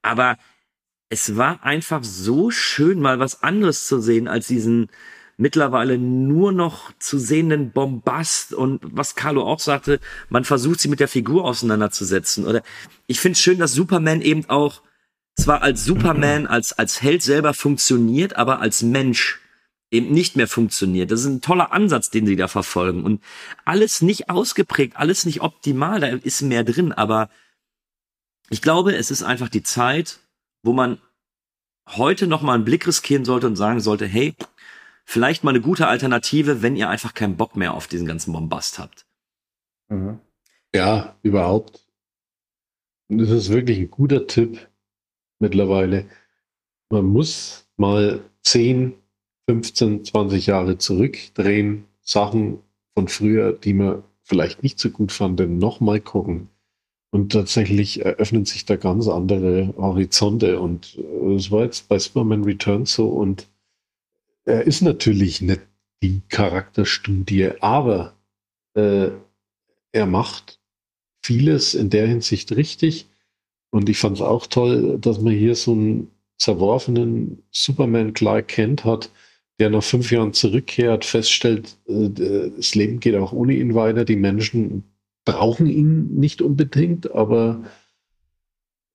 Aber 0.00 0.38
es 1.08 1.36
war 1.36 1.64
einfach 1.64 2.04
so 2.04 2.52
schön, 2.52 3.00
mal 3.00 3.18
was 3.18 3.42
anderes 3.42 3.88
zu 3.88 4.00
sehen 4.00 4.28
als 4.28 4.46
diesen 4.46 4.90
mittlerweile 5.36 5.98
nur 5.98 6.52
noch 6.52 6.92
zu 7.00 7.18
sehenden 7.18 7.72
Bombast 7.72 8.54
und 8.54 8.80
was 8.84 9.16
Carlo 9.16 9.42
auch 9.42 9.58
sagte, 9.58 9.98
man 10.28 10.44
versucht 10.44 10.78
sie 10.78 10.88
mit 10.88 11.00
der 11.00 11.08
Figur 11.08 11.46
auseinanderzusetzen. 11.46 12.46
Oder 12.46 12.62
ich 13.08 13.18
finde 13.18 13.32
es 13.32 13.40
schön, 13.40 13.58
dass 13.58 13.72
Superman 13.72 14.22
eben 14.22 14.48
auch 14.48 14.82
zwar 15.34 15.62
als 15.62 15.84
Superman, 15.84 16.46
als, 16.46 16.72
als 16.72 17.02
Held 17.02 17.24
selber 17.24 17.54
funktioniert, 17.54 18.36
aber 18.36 18.60
als 18.60 18.82
Mensch 18.82 19.40
eben 19.94 20.12
nicht 20.12 20.36
mehr 20.36 20.48
funktioniert. 20.48 21.10
Das 21.10 21.20
ist 21.20 21.26
ein 21.26 21.40
toller 21.40 21.72
Ansatz, 21.72 22.10
den 22.10 22.26
sie 22.26 22.36
da 22.36 22.48
verfolgen. 22.48 23.04
Und 23.04 23.22
alles 23.64 24.02
nicht 24.02 24.28
ausgeprägt, 24.28 24.96
alles 24.96 25.24
nicht 25.24 25.40
optimal, 25.40 26.00
da 26.00 26.08
ist 26.08 26.42
mehr 26.42 26.64
drin. 26.64 26.92
Aber 26.92 27.30
ich 28.50 28.60
glaube, 28.60 28.94
es 28.94 29.10
ist 29.10 29.22
einfach 29.22 29.48
die 29.48 29.62
Zeit, 29.62 30.18
wo 30.62 30.72
man 30.72 30.98
heute 31.88 32.26
noch 32.26 32.42
mal 32.42 32.54
einen 32.54 32.64
Blick 32.64 32.86
riskieren 32.86 33.24
sollte 33.24 33.46
und 33.46 33.56
sagen 33.56 33.80
sollte, 33.80 34.06
hey, 34.06 34.34
vielleicht 35.04 35.44
mal 35.44 35.50
eine 35.50 35.60
gute 35.60 35.86
Alternative, 35.86 36.60
wenn 36.60 36.76
ihr 36.76 36.88
einfach 36.88 37.14
keinen 37.14 37.36
Bock 37.36 37.56
mehr 37.56 37.74
auf 37.74 37.86
diesen 37.86 38.06
ganzen 38.06 38.32
Bombast 38.32 38.78
habt. 38.78 39.06
Mhm. 39.88 40.18
Ja, 40.74 41.16
überhaupt. 41.22 41.86
Und 43.08 43.18
das 43.18 43.30
ist 43.30 43.50
wirklich 43.50 43.78
ein 43.78 43.90
guter 43.90 44.26
Tipp 44.26 44.68
mittlerweile. 45.38 46.08
Man 46.90 47.04
muss 47.04 47.68
mal 47.76 48.24
zehn 48.42 48.94
15, 49.48 50.04
20 50.04 50.46
Jahre 50.46 50.78
zurückdrehen, 50.78 51.84
Sachen 52.02 52.58
von 52.94 53.08
früher, 53.08 53.52
die 53.52 53.74
man 53.74 54.02
vielleicht 54.22 54.62
nicht 54.62 54.78
so 54.78 54.90
gut 54.90 55.12
fand, 55.12 55.40
nochmal 55.40 56.00
gucken. 56.00 56.48
Und 57.10 57.30
tatsächlich 57.32 58.04
eröffnen 58.04 58.44
sich 58.44 58.64
da 58.64 58.76
ganz 58.76 59.06
andere 59.06 59.72
Horizonte. 59.76 60.58
Und 60.58 60.98
es 61.36 61.50
war 61.50 61.62
jetzt 61.64 61.88
bei 61.88 61.98
Superman 61.98 62.42
Returns 62.42 62.94
so. 62.94 63.08
Und 63.08 63.46
er 64.44 64.62
ist 64.62 64.80
natürlich 64.80 65.40
nicht 65.40 65.60
die 66.02 66.22
Charakterstudie, 66.28 67.52
aber 67.60 68.14
äh, 68.74 69.10
er 69.92 70.06
macht 70.06 70.58
vieles 71.22 71.74
in 71.74 71.88
der 71.88 72.06
Hinsicht 72.06 72.50
richtig. 72.52 73.06
Und 73.70 73.88
ich 73.88 73.98
fand 73.98 74.16
es 74.16 74.22
auch 74.22 74.46
toll, 74.46 74.98
dass 75.00 75.20
man 75.20 75.32
hier 75.32 75.54
so 75.54 75.72
einen 75.72 76.10
zerworfenen 76.36 77.42
Superman 77.50 78.12
Clark 78.12 78.48
Kent 78.48 78.84
hat, 78.84 79.10
der 79.58 79.70
nach 79.70 79.82
fünf 79.82 80.10
Jahren 80.10 80.32
zurückkehrt, 80.32 81.04
feststellt, 81.04 81.76
äh, 81.86 82.50
das 82.56 82.74
Leben 82.74 83.00
geht 83.00 83.14
auch 83.14 83.32
ohne 83.32 83.54
ihn 83.54 83.74
weiter. 83.74 84.04
Die 84.04 84.16
Menschen 84.16 84.84
brauchen 85.24 85.66
ihn 85.66 86.14
nicht 86.14 86.42
unbedingt, 86.42 87.12
aber 87.12 87.64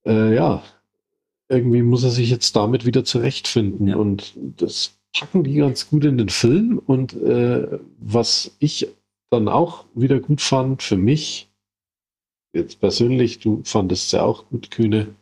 äh, 0.06 0.34
ja, 0.34 0.62
irgendwie 1.48 1.82
muss 1.82 2.04
er 2.04 2.10
sich 2.10 2.30
jetzt 2.30 2.54
damit 2.54 2.86
wieder 2.86 3.04
zurechtfinden. 3.04 3.88
Ja. 3.88 3.96
Und 3.96 4.34
das 4.36 4.98
packen 5.18 5.44
die 5.44 5.54
ganz 5.54 5.88
gut 5.88 6.04
in 6.04 6.18
den 6.18 6.28
Film. 6.28 6.78
Und 6.78 7.14
äh, 7.14 7.78
was 7.98 8.54
ich 8.58 8.88
dann 9.30 9.48
auch 9.48 9.86
wieder 9.94 10.20
gut 10.20 10.40
fand 10.40 10.82
für 10.82 10.96
mich, 10.96 11.50
jetzt 12.52 12.80
persönlich, 12.80 13.40
du 13.40 13.62
fandest 13.64 14.06
es 14.06 14.12
ja 14.12 14.22
auch 14.22 14.48
gut, 14.48 14.70
Kühne, 14.70 15.14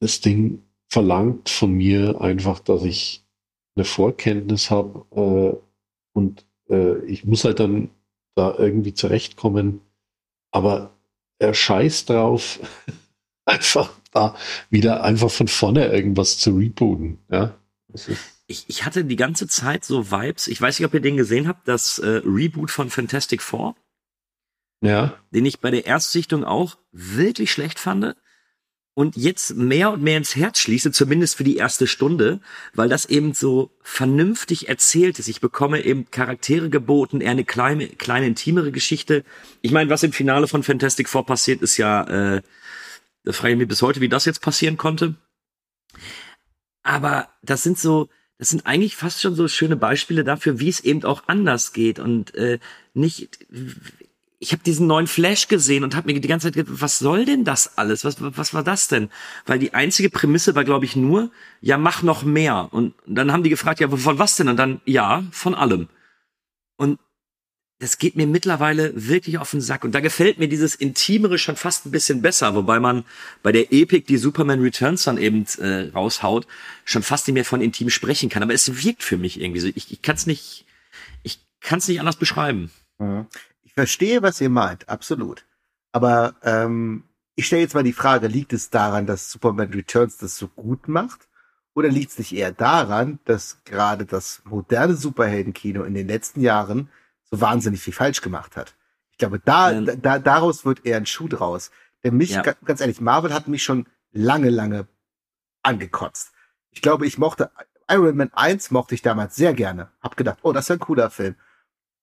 das 0.00 0.20
Ding 0.20 0.62
verlangt 0.88 1.48
von 1.48 1.72
mir 1.72 2.20
einfach, 2.20 2.60
dass 2.60 2.84
ich 2.84 3.25
eine 3.76 3.84
Vorkenntnis 3.84 4.70
habe 4.70 5.04
äh, 5.12 6.16
und 6.16 6.46
äh, 6.68 6.98
ich 7.04 7.24
muss 7.24 7.44
halt 7.44 7.60
dann 7.60 7.90
da 8.34 8.54
irgendwie 8.56 8.94
zurechtkommen. 8.94 9.80
Aber 10.50 10.94
er 11.38 11.54
scheißt 11.54 12.10
drauf, 12.10 12.60
einfach 13.44 13.90
da 14.12 14.34
wieder 14.70 15.04
einfach 15.04 15.30
von 15.30 15.48
vorne 15.48 15.86
irgendwas 15.88 16.38
zu 16.38 16.56
rebooten. 16.56 17.18
Ja, 17.30 17.54
Ich, 18.48 18.64
ich 18.68 18.84
hatte 18.84 19.04
die 19.04 19.16
ganze 19.16 19.48
Zeit 19.48 19.84
so 19.84 20.10
Vibes. 20.10 20.46
Ich 20.46 20.60
weiß 20.60 20.78
nicht, 20.78 20.86
ob 20.86 20.94
ihr 20.94 21.00
den 21.00 21.16
gesehen 21.16 21.48
habt, 21.48 21.66
das 21.66 21.98
äh, 21.98 22.22
Reboot 22.24 22.70
von 22.70 22.90
Fantastic 22.90 23.42
Four, 23.42 23.74
ja, 24.80 25.18
den 25.32 25.46
ich 25.46 25.60
bei 25.60 25.70
der 25.70 25.86
Erstsichtung 25.86 26.44
auch 26.44 26.76
wirklich 26.92 27.50
schlecht 27.50 27.78
fand. 27.78 28.14
Und 28.98 29.14
jetzt 29.14 29.54
mehr 29.56 29.90
und 29.92 30.02
mehr 30.02 30.16
ins 30.16 30.36
Herz 30.36 30.58
schließe, 30.58 30.90
zumindest 30.90 31.36
für 31.36 31.44
die 31.44 31.58
erste 31.58 31.86
Stunde, 31.86 32.40
weil 32.72 32.88
das 32.88 33.04
eben 33.04 33.34
so 33.34 33.70
vernünftig 33.82 34.70
erzählt 34.70 35.18
ist. 35.18 35.28
Ich 35.28 35.42
bekomme 35.42 35.84
eben 35.84 36.10
Charaktere 36.10 36.70
geboten, 36.70 37.20
eher 37.20 37.32
eine 37.32 37.44
kleine, 37.44 37.88
kleine 37.88 38.26
intimere 38.26 38.72
Geschichte. 38.72 39.22
Ich 39.60 39.70
meine, 39.70 39.90
was 39.90 40.02
im 40.02 40.14
Finale 40.14 40.48
von 40.48 40.62
Fantastic 40.62 41.10
Four 41.10 41.26
passiert, 41.26 41.60
ist 41.60 41.76
ja, 41.76 42.36
äh, 42.36 42.42
da 43.24 43.32
frage 43.32 43.52
ich 43.52 43.58
mich 43.58 43.68
bis 43.68 43.82
heute, 43.82 44.00
wie 44.00 44.08
das 44.08 44.24
jetzt 44.24 44.40
passieren 44.40 44.78
konnte. 44.78 45.14
Aber 46.82 47.28
das 47.42 47.62
sind 47.62 47.78
so, 47.78 48.08
das 48.38 48.48
sind 48.48 48.64
eigentlich 48.64 48.96
fast 48.96 49.20
schon 49.20 49.34
so 49.34 49.46
schöne 49.46 49.76
Beispiele 49.76 50.24
dafür, 50.24 50.58
wie 50.58 50.70
es 50.70 50.80
eben 50.80 51.04
auch 51.04 51.24
anders 51.26 51.74
geht 51.74 51.98
und 51.98 52.34
äh, 52.34 52.60
nicht. 52.94 53.46
Ich 54.38 54.52
habe 54.52 54.62
diesen 54.62 54.86
neuen 54.86 55.06
Flash 55.06 55.48
gesehen 55.48 55.82
und 55.82 55.96
habe 55.96 56.12
mir 56.12 56.20
die 56.20 56.28
ganze 56.28 56.48
Zeit 56.48 56.54
gedacht, 56.54 56.80
was 56.80 56.98
soll 56.98 57.24
denn 57.24 57.44
das 57.44 57.78
alles? 57.78 58.04
Was, 58.04 58.16
was 58.20 58.52
war 58.52 58.62
das 58.62 58.88
denn? 58.88 59.08
Weil 59.46 59.58
die 59.58 59.72
einzige 59.72 60.10
Prämisse 60.10 60.54
war, 60.54 60.64
glaube 60.64 60.84
ich, 60.84 60.94
nur, 60.94 61.30
ja, 61.62 61.78
mach 61.78 62.02
noch 62.02 62.22
mehr. 62.22 62.68
Und 62.70 62.94
dann 63.06 63.32
haben 63.32 63.42
die 63.42 63.50
gefragt, 63.50 63.80
ja, 63.80 63.88
von 63.88 64.18
was 64.18 64.36
denn? 64.36 64.48
Und 64.48 64.58
dann, 64.58 64.80
ja, 64.84 65.24
von 65.30 65.54
allem. 65.54 65.88
Und 66.76 66.98
das 67.78 67.98
geht 67.98 68.16
mir 68.16 68.26
mittlerweile 68.26 68.92
wirklich 68.94 69.38
auf 69.38 69.50
den 69.50 69.60
Sack. 69.60 69.84
Und 69.84 69.94
da 69.94 70.00
gefällt 70.00 70.38
mir 70.38 70.48
dieses 70.48 70.74
Intimere 70.74 71.38
schon 71.38 71.56
fast 71.56 71.84
ein 71.84 71.90
bisschen 71.90 72.22
besser, 72.22 72.54
wobei 72.54 72.80
man 72.80 73.04
bei 73.42 73.52
der 73.52 73.72
Epic, 73.72 74.06
die 74.06 74.16
Superman 74.16 74.60
Returns 74.60 75.04
dann 75.04 75.18
eben 75.18 75.44
äh, 75.58 75.90
raushaut, 75.90 76.46
schon 76.84 77.02
fast 77.02 77.26
nicht 77.26 77.34
mehr 77.34 77.44
von 77.44 77.60
intim 77.60 77.90
sprechen 77.90 78.30
kann. 78.30 78.42
Aber 78.42 78.54
es 78.54 78.84
wirkt 78.84 79.02
für 79.02 79.18
mich 79.18 79.40
irgendwie 79.40 79.60
so. 79.60 79.68
Ich, 79.74 79.92
ich 79.92 80.00
kann 80.00 80.16
es 80.16 80.26
nicht, 80.26 80.64
ich 81.22 81.40
kann 81.60 81.78
es 81.78 81.88
nicht 81.88 82.00
anders 82.00 82.16
beschreiben. 82.16 82.70
Ich 83.76 83.80
verstehe, 83.82 84.22
was 84.22 84.40
ihr 84.40 84.48
meint, 84.48 84.88
absolut. 84.88 85.44
Aber 85.92 86.34
ähm, 86.42 87.04
ich 87.34 87.46
stelle 87.46 87.60
jetzt 87.60 87.74
mal 87.74 87.82
die 87.84 87.92
Frage, 87.92 88.26
liegt 88.26 88.54
es 88.54 88.70
daran, 88.70 89.04
dass 89.04 89.30
Superman 89.30 89.70
Returns 89.70 90.16
das 90.16 90.38
so 90.38 90.48
gut 90.48 90.88
macht? 90.88 91.28
Oder 91.74 91.90
liegt 91.90 92.12
es 92.12 92.18
nicht 92.18 92.32
eher 92.34 92.52
daran, 92.52 93.18
dass 93.26 93.58
gerade 93.66 94.06
das 94.06 94.40
moderne 94.46 94.94
Superheldenkino 94.96 95.82
in 95.84 95.92
den 95.92 96.06
letzten 96.08 96.40
Jahren 96.40 96.88
so 97.30 97.38
wahnsinnig 97.42 97.82
viel 97.82 97.92
falsch 97.92 98.22
gemacht 98.22 98.56
hat? 98.56 98.74
Ich 99.12 99.18
glaube, 99.18 99.40
da, 99.44 99.72
Ähm. 99.72 99.84
da, 99.84 99.94
da 99.94 100.18
daraus 100.20 100.64
wird 100.64 100.86
eher 100.86 100.96
ein 100.96 101.04
Schuh 101.04 101.28
draus. 101.28 101.70
Denn 102.02 102.16
mich, 102.16 102.30
Ja. 102.30 102.40
ga- 102.40 102.56
ganz 102.64 102.80
ehrlich, 102.80 103.02
Marvel 103.02 103.34
hat 103.34 103.46
mich 103.46 103.62
schon 103.62 103.84
lange, 104.12 104.48
lange 104.48 104.86
angekotzt. 105.62 106.32
Ich 106.70 106.80
glaube, 106.80 107.06
ich 107.06 107.18
mochte 107.18 107.50
Iron 107.90 108.16
Man 108.16 108.32
1 108.32 108.70
mochte 108.70 108.94
ich 108.94 109.02
damals 109.02 109.36
sehr 109.36 109.52
gerne. 109.52 109.90
Hab 110.00 110.16
gedacht, 110.16 110.38
oh, 110.40 110.52
das 110.54 110.64
ist 110.64 110.70
ein 110.70 110.78
cooler 110.78 111.10
Film. 111.10 111.34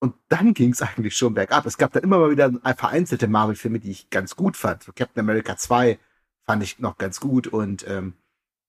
Und 0.04 0.16
dann 0.28 0.52
ging 0.52 0.72
es 0.72 0.82
eigentlich 0.82 1.16
schon 1.16 1.32
bergab. 1.32 1.64
Es 1.64 1.78
gab 1.78 1.94
dann 1.94 2.02
immer 2.02 2.18
mal 2.18 2.30
wieder 2.30 2.52
vereinzelte 2.76 3.26
Marvel-Filme, 3.26 3.80
die 3.80 3.90
ich 3.90 4.10
ganz 4.10 4.36
gut 4.36 4.54
fand. 4.54 4.82
So 4.82 4.92
Captain 4.92 5.20
America 5.20 5.56
2 5.56 5.98
fand 6.42 6.62
ich 6.62 6.78
noch 6.78 6.98
ganz 6.98 7.20
gut 7.20 7.46
und, 7.46 7.88
ähm, 7.88 8.12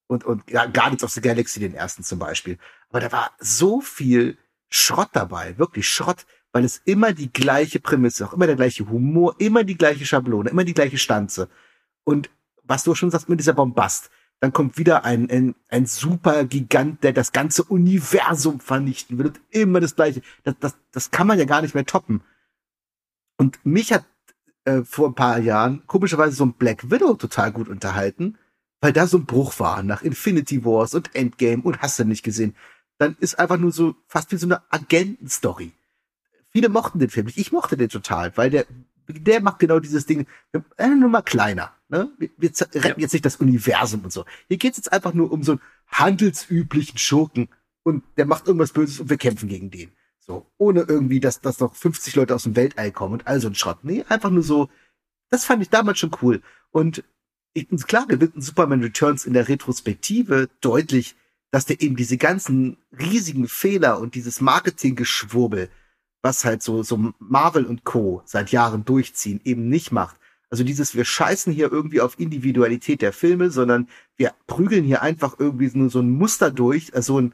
und, 0.07 0.23
und 0.23 0.49
ja, 0.49 0.65
Guardians 0.65 1.03
of 1.03 1.11
the 1.11 1.19
Galaxy, 1.19 1.59
den 1.59 1.73
ersten 1.73 2.03
zum 2.03 2.19
Beispiel. 2.19 2.57
Aber 2.87 3.01
da 3.01 3.11
war 3.11 3.31
so 3.37 3.81
viel 3.81 4.37
Schrott 4.69 5.09
dabei, 5.11 5.57
wirklich 5.57 5.89
Schrott, 5.89 6.25
weil 6.53 6.63
es 6.63 6.77
immer 6.85 7.11
die 7.11 7.33
gleiche 7.33 7.81
Prämisse, 7.81 8.25
auch 8.25 8.31
immer 8.31 8.47
der 8.47 8.55
gleiche 8.55 8.87
Humor, 8.87 9.35
immer 9.37 9.65
die 9.65 9.77
gleiche 9.77 10.05
Schablone, 10.05 10.49
immer 10.49 10.63
die 10.63 10.73
gleiche 10.73 10.97
Stanze. 10.97 11.49
Und 12.05 12.29
was 12.63 12.85
du 12.85 12.95
schon 12.95 13.11
sagst 13.11 13.27
mit 13.27 13.41
dieser 13.41 13.51
Bombast, 13.51 14.09
dann 14.39 14.53
kommt 14.53 14.77
wieder 14.77 15.05
ein, 15.05 15.29
ein, 15.29 15.55
ein 15.69 15.85
super 15.85 16.45
Gigant, 16.45 17.03
der 17.03 17.13
das 17.13 17.31
ganze 17.31 17.63
Universum 17.63 18.59
vernichten 18.59 19.17
will 19.17 19.27
und 19.27 19.41
immer 19.49 19.79
das 19.79 19.95
Gleiche. 19.95 20.21
Das, 20.43 20.55
das, 20.59 20.75
das 20.91 21.11
kann 21.11 21.27
man 21.27 21.39
ja 21.39 21.45
gar 21.45 21.61
nicht 21.61 21.75
mehr 21.75 21.85
toppen. 21.85 22.21
Und 23.37 23.65
mich 23.65 23.91
hat 23.91 24.05
äh, 24.65 24.83
vor 24.83 25.07
ein 25.07 25.15
paar 25.15 25.39
Jahren 25.39 25.85
komischerweise 25.87 26.35
so 26.35 26.45
ein 26.45 26.53
Black 26.53 26.89
Widow 26.91 27.15
total 27.15 27.51
gut 27.51 27.69
unterhalten, 27.69 28.37
weil 28.81 28.93
da 28.93 29.07
so 29.07 29.17
ein 29.17 29.25
Bruch 29.25 29.59
war 29.59 29.83
nach 29.83 30.01
Infinity 30.01 30.63
Wars 30.65 30.93
und 30.93 31.15
Endgame 31.15 31.63
und 31.63 31.81
hast 31.81 31.99
du 31.99 32.05
nicht 32.05 32.23
gesehen. 32.23 32.55
Dann 32.97 33.15
ist 33.19 33.39
einfach 33.39 33.57
nur 33.57 33.71
so 33.71 33.95
fast 34.07 34.31
wie 34.31 34.37
so 34.37 34.47
eine 34.47 34.61
Agentenstory. 34.71 35.73
Viele 36.49 36.69
mochten 36.69 36.99
den 36.99 37.09
Film 37.09 37.25
nicht. 37.25 37.37
Ich 37.37 37.51
mochte 37.51 37.75
den 37.77 37.89
total, 37.89 38.35
weil 38.37 38.49
der, 38.49 38.65
der 39.07 39.41
macht 39.41 39.59
genau 39.59 39.79
dieses 39.79 40.05
Ding, 40.05 40.25
äh, 40.53 40.87
nur 40.87 41.09
mal 41.09 41.21
kleiner. 41.21 41.74
Ne? 41.87 42.11
Wir, 42.17 42.29
wir 42.37 42.51
retten 42.73 42.99
jetzt 42.99 43.13
nicht 43.13 43.25
das 43.25 43.37
Universum 43.37 44.01
und 44.01 44.11
so. 44.11 44.25
Hier 44.47 44.57
geht's 44.57 44.77
jetzt 44.77 44.91
einfach 44.91 45.13
nur 45.13 45.31
um 45.31 45.43
so 45.43 45.53
einen 45.53 45.61
handelsüblichen 45.87 46.97
Schurken 46.97 47.49
und 47.83 48.03
der 48.17 48.25
macht 48.25 48.47
irgendwas 48.47 48.71
Böses 48.71 48.99
und 48.99 49.09
wir 49.09 49.17
kämpfen 49.17 49.47
gegen 49.47 49.69
den. 49.69 49.91
So, 50.19 50.51
ohne 50.57 50.81
irgendwie, 50.81 51.19
dass, 51.19 51.39
dass 51.41 51.59
noch 51.59 51.75
50 51.75 52.15
Leute 52.15 52.33
aus 52.33 52.43
dem 52.43 52.55
Weltall 52.55 52.91
kommen 52.91 53.13
und 53.13 53.27
all 53.27 53.39
so 53.39 53.47
ein 53.47 53.53
Schrott. 53.53 53.79
Nee, 53.83 54.03
einfach 54.09 54.31
nur 54.31 54.41
so, 54.41 54.69
das 55.29 55.45
fand 55.45 55.61
ich 55.61 55.69
damals 55.69 55.99
schon 55.99 56.15
cool. 56.21 56.41
Und 56.71 57.03
ich, 57.53 57.67
klar 57.85 58.07
gewinnt 58.07 58.43
Superman 58.43 58.81
Returns 58.81 59.25
in 59.25 59.33
der 59.33 59.47
Retrospektive 59.47 60.49
deutlich, 60.61 61.15
dass 61.51 61.67
der 61.67 61.79
eben 61.81 61.95
diese 61.95 62.17
ganzen 62.17 62.77
riesigen 62.99 63.47
Fehler 63.47 63.99
und 63.99 64.15
dieses 64.15 64.41
Marketinggeschwurbel, 64.41 65.69
was 66.23 66.43
halt 66.43 66.63
so, 66.63 66.81
so 66.81 67.13
Marvel 67.19 67.65
und 67.65 67.83
Co. 67.83 68.23
seit 68.25 68.51
Jahren 68.51 68.83
durchziehen, 68.83 69.39
eben 69.43 69.69
nicht 69.69 69.91
macht. 69.91 70.17
Also 70.49 70.63
dieses, 70.63 70.95
wir 70.95 71.05
scheißen 71.05 71.51
hier 71.51 71.71
irgendwie 71.71 72.01
auf 72.01 72.19
Individualität 72.19 73.01
der 73.01 73.13
Filme, 73.13 73.49
sondern 73.49 73.89
wir 74.15 74.33
prügeln 74.47 74.83
hier 74.83 75.01
einfach 75.01 75.39
irgendwie 75.39 75.69
nur 75.73 75.89
so 75.89 75.99
ein 75.99 76.09
Muster 76.09 76.51
durch, 76.51 76.93
also 76.93 77.19
ein, 77.19 77.33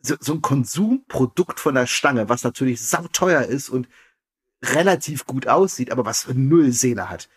so, 0.00 0.16
so 0.20 0.34
ein 0.34 0.42
Konsumprodukt 0.42 1.60
von 1.60 1.74
der 1.74 1.86
Stange, 1.86 2.28
was 2.28 2.44
natürlich 2.44 2.80
sauteuer 2.80 3.42
ist 3.42 3.68
und 3.68 3.88
relativ 4.62 5.26
gut 5.26 5.46
aussieht, 5.48 5.90
aber 5.90 6.04
was 6.04 6.28
null 6.28 6.72
Seele 6.72 7.10
hat. 7.10 7.28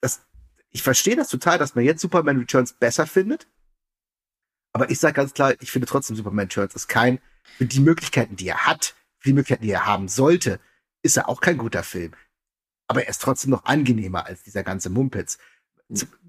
Das, 0.00 0.26
ich 0.70 0.82
verstehe 0.82 1.16
das 1.16 1.28
total, 1.28 1.58
dass 1.58 1.74
man 1.74 1.84
jetzt 1.84 2.00
Superman 2.00 2.38
Returns 2.38 2.72
besser 2.72 3.06
findet. 3.06 3.48
Aber 4.72 4.90
ich 4.90 4.98
sage 4.98 5.14
ganz 5.14 5.32
klar, 5.32 5.54
ich 5.60 5.70
finde 5.70 5.86
trotzdem 5.86 6.16
Superman 6.16 6.46
Returns 6.46 6.74
ist 6.74 6.88
kein, 6.88 7.18
für 7.44 7.66
die 7.66 7.80
Möglichkeiten, 7.80 8.36
die 8.36 8.48
er 8.48 8.66
hat, 8.66 8.94
für 9.18 9.30
die 9.30 9.32
Möglichkeiten, 9.32 9.64
die 9.64 9.70
er 9.70 9.86
haben 9.86 10.08
sollte, 10.08 10.60
ist 11.02 11.16
er 11.16 11.28
auch 11.28 11.40
kein 11.40 11.58
guter 11.58 11.82
Film. 11.82 12.12
Aber 12.86 13.02
er 13.02 13.08
ist 13.08 13.22
trotzdem 13.22 13.50
noch 13.50 13.64
angenehmer 13.64 14.26
als 14.26 14.42
dieser 14.42 14.62
ganze 14.62 14.90
Mumpitz. 14.90 15.38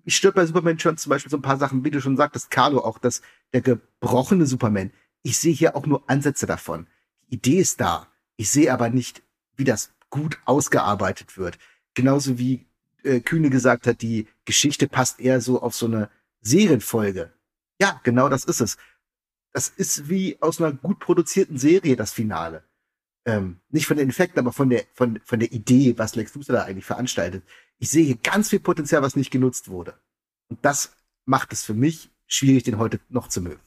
Ich 0.06 0.16
stört 0.16 0.36
bei 0.36 0.46
Superman 0.46 0.74
Returns 0.74 1.02
zum 1.02 1.10
Beispiel 1.10 1.30
so 1.30 1.38
ein 1.38 1.42
paar 1.42 1.58
Sachen, 1.58 1.84
wie 1.84 1.92
du 1.92 2.02
schon 2.02 2.18
sagtest, 2.18 2.52
Carlo, 2.52 2.80
auch 2.84 2.98
das, 2.98 3.22
der 3.54 3.62
gebrochene 3.62 4.46
Superman. 4.46 4.92
Ich 5.24 5.38
sehe 5.38 5.54
hier 5.54 5.76
auch 5.76 5.86
nur 5.86 6.10
Ansätze 6.10 6.46
davon. 6.46 6.88
Die 7.28 7.36
Idee 7.36 7.60
ist 7.60 7.82
da. 7.82 8.08
Ich 8.38 8.50
sehe 8.50 8.72
aber 8.72 8.90
nicht, 8.90 9.24
wie 9.56 9.64
das 9.64 9.92
gut 10.10 10.40
ausgearbeitet 10.46 11.38
wird. 11.38 11.58
Genauso 11.94 12.38
wie 12.38 12.66
äh, 13.04 13.20
Kühne 13.20 13.50
gesagt 13.50 13.88
hat, 13.88 14.02
die 14.02 14.28
Geschichte 14.46 14.88
passt 14.88 15.20
eher 15.20 15.42
so 15.42 15.62
auf 15.62 15.76
so 15.76 15.88
eine 15.88 16.10
Serienfolge. 16.42 17.34
Ja, 17.82 18.00
genau 18.04 18.30
das 18.30 18.46
ist 18.46 18.62
es. 18.62 18.78
Das 19.54 19.70
ist 19.70 20.08
wie 20.08 20.38
aus 20.42 20.62
einer 20.62 20.72
gut 20.72 21.00
produzierten 21.00 21.58
Serie 21.58 21.96
das 21.96 22.12
Finale. 22.12 22.64
Ähm, 23.28 23.60
nicht 23.70 23.88
von 23.88 23.98
den 23.98 24.08
Effekten, 24.08 24.40
aber 24.40 24.54
von 24.54 24.70
der, 24.70 24.86
von, 24.94 25.20
von 25.26 25.40
der 25.40 25.52
Idee, 25.52 25.96
was 25.98 26.16
Lex 26.16 26.34
Luthor 26.34 26.56
da 26.56 26.64
eigentlich 26.64 26.86
veranstaltet. 26.86 27.44
Ich 27.78 27.90
sehe 27.90 28.06
hier 28.06 28.16
ganz 28.16 28.50
viel 28.50 28.62
Potenzial, 28.62 29.02
was 29.02 29.18
nicht 29.18 29.32
genutzt 29.32 29.68
wurde. 29.68 29.96
Und 30.48 30.64
das 30.64 30.96
macht 31.26 31.52
es 31.52 31.62
für 31.66 31.74
mich 31.74 32.10
schwierig, 32.26 32.64
den 32.64 32.78
heute 32.78 33.02
noch 33.10 33.28
zu 33.28 33.42
mögen. 33.42 33.60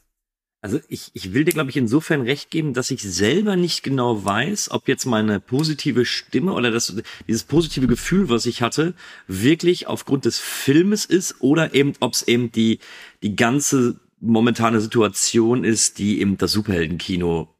Also 0.62 0.80
ich, 0.88 1.10
ich 1.12 1.34
will 1.34 1.44
dir, 1.44 1.52
glaube 1.52 1.68
ich, 1.68 1.76
insofern 1.76 2.22
recht 2.22 2.50
geben, 2.50 2.72
dass 2.72 2.90
ich 2.90 3.02
selber 3.02 3.56
nicht 3.56 3.82
genau 3.82 4.24
weiß, 4.24 4.70
ob 4.70 4.88
jetzt 4.88 5.04
meine 5.04 5.40
positive 5.40 6.06
Stimme 6.06 6.52
oder 6.52 6.70
das, 6.70 6.94
dieses 7.28 7.44
positive 7.44 7.86
Gefühl, 7.86 8.30
was 8.30 8.46
ich 8.46 8.62
hatte, 8.62 8.94
wirklich 9.26 9.86
aufgrund 9.88 10.24
des 10.24 10.38
Filmes 10.38 11.04
ist 11.04 11.40
oder 11.40 11.74
eben, 11.74 11.92
ob 12.00 12.14
es 12.14 12.22
eben 12.22 12.50
die, 12.50 12.78
die 13.22 13.36
ganze 13.36 14.00
momentane 14.20 14.80
Situation 14.80 15.64
ist, 15.64 15.98
die 15.98 16.20
eben 16.20 16.38
das 16.38 16.52
Superheldenkino 16.52 17.54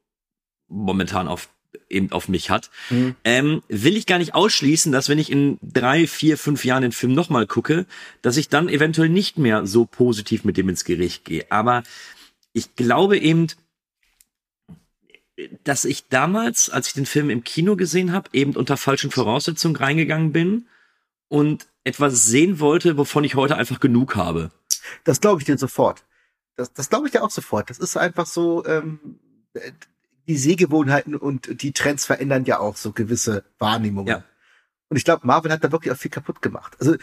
momentan 0.68 1.28
auf 1.28 1.48
eben 1.88 2.12
auf 2.12 2.28
mich 2.28 2.50
hat, 2.50 2.70
mhm. 2.90 3.14
ähm, 3.24 3.62
will 3.68 3.96
ich 3.96 4.06
gar 4.06 4.18
nicht 4.18 4.34
ausschließen, 4.34 4.92
dass 4.92 5.08
wenn 5.08 5.18
ich 5.18 5.30
in 5.30 5.58
drei, 5.62 6.06
vier, 6.06 6.38
fünf 6.38 6.64
Jahren 6.64 6.82
den 6.82 6.92
Film 6.92 7.14
nochmal 7.14 7.46
gucke, 7.46 7.86
dass 8.22 8.36
ich 8.36 8.48
dann 8.48 8.68
eventuell 8.68 9.08
nicht 9.08 9.38
mehr 9.38 9.66
so 9.66 9.84
positiv 9.84 10.44
mit 10.44 10.56
dem 10.56 10.68
ins 10.68 10.84
Gericht 10.84 11.24
gehe. 11.24 11.46
Aber 11.50 11.82
ich 12.52 12.74
glaube 12.76 13.18
eben, 13.18 13.48
dass 15.64 15.84
ich 15.84 16.08
damals, 16.08 16.70
als 16.70 16.88
ich 16.88 16.94
den 16.94 17.06
Film 17.06 17.30
im 17.30 17.44
Kino 17.44 17.76
gesehen 17.76 18.12
habe, 18.12 18.30
eben 18.32 18.56
unter 18.56 18.76
falschen 18.76 19.10
Voraussetzungen 19.10 19.76
reingegangen 19.76 20.32
bin 20.32 20.66
und 21.28 21.66
etwas 21.84 22.26
sehen 22.26 22.60
wollte, 22.60 22.96
wovon 22.96 23.24
ich 23.24 23.34
heute 23.34 23.56
einfach 23.56 23.80
genug 23.80 24.16
habe. 24.16 24.50
Das 25.04 25.20
glaube 25.20 25.40
ich 25.40 25.46
dir 25.46 25.56
sofort. 25.56 26.04
Das, 26.56 26.72
das 26.72 26.90
glaube 26.90 27.06
ich 27.06 27.12
dir 27.12 27.22
auch 27.22 27.30
sofort. 27.30 27.70
Das 27.70 27.78
ist 27.78 27.96
einfach 27.96 28.26
so, 28.26 28.64
ähm, 28.66 29.18
die 30.30 30.36
Sehgewohnheiten 30.36 31.16
und 31.16 31.60
die 31.60 31.72
Trends 31.72 32.06
verändern 32.06 32.44
ja 32.44 32.60
auch 32.60 32.76
so 32.76 32.92
gewisse 32.92 33.42
Wahrnehmungen. 33.58 34.06
Ja. 34.06 34.24
Und 34.88 34.96
ich 34.96 35.04
glaube, 35.04 35.26
Marvel 35.26 35.50
hat 35.50 35.64
da 35.64 35.72
wirklich 35.72 35.92
auch 35.92 35.98
viel 35.98 36.10
kaputt 36.10 36.40
gemacht. 36.40 36.76
Also 36.78 36.94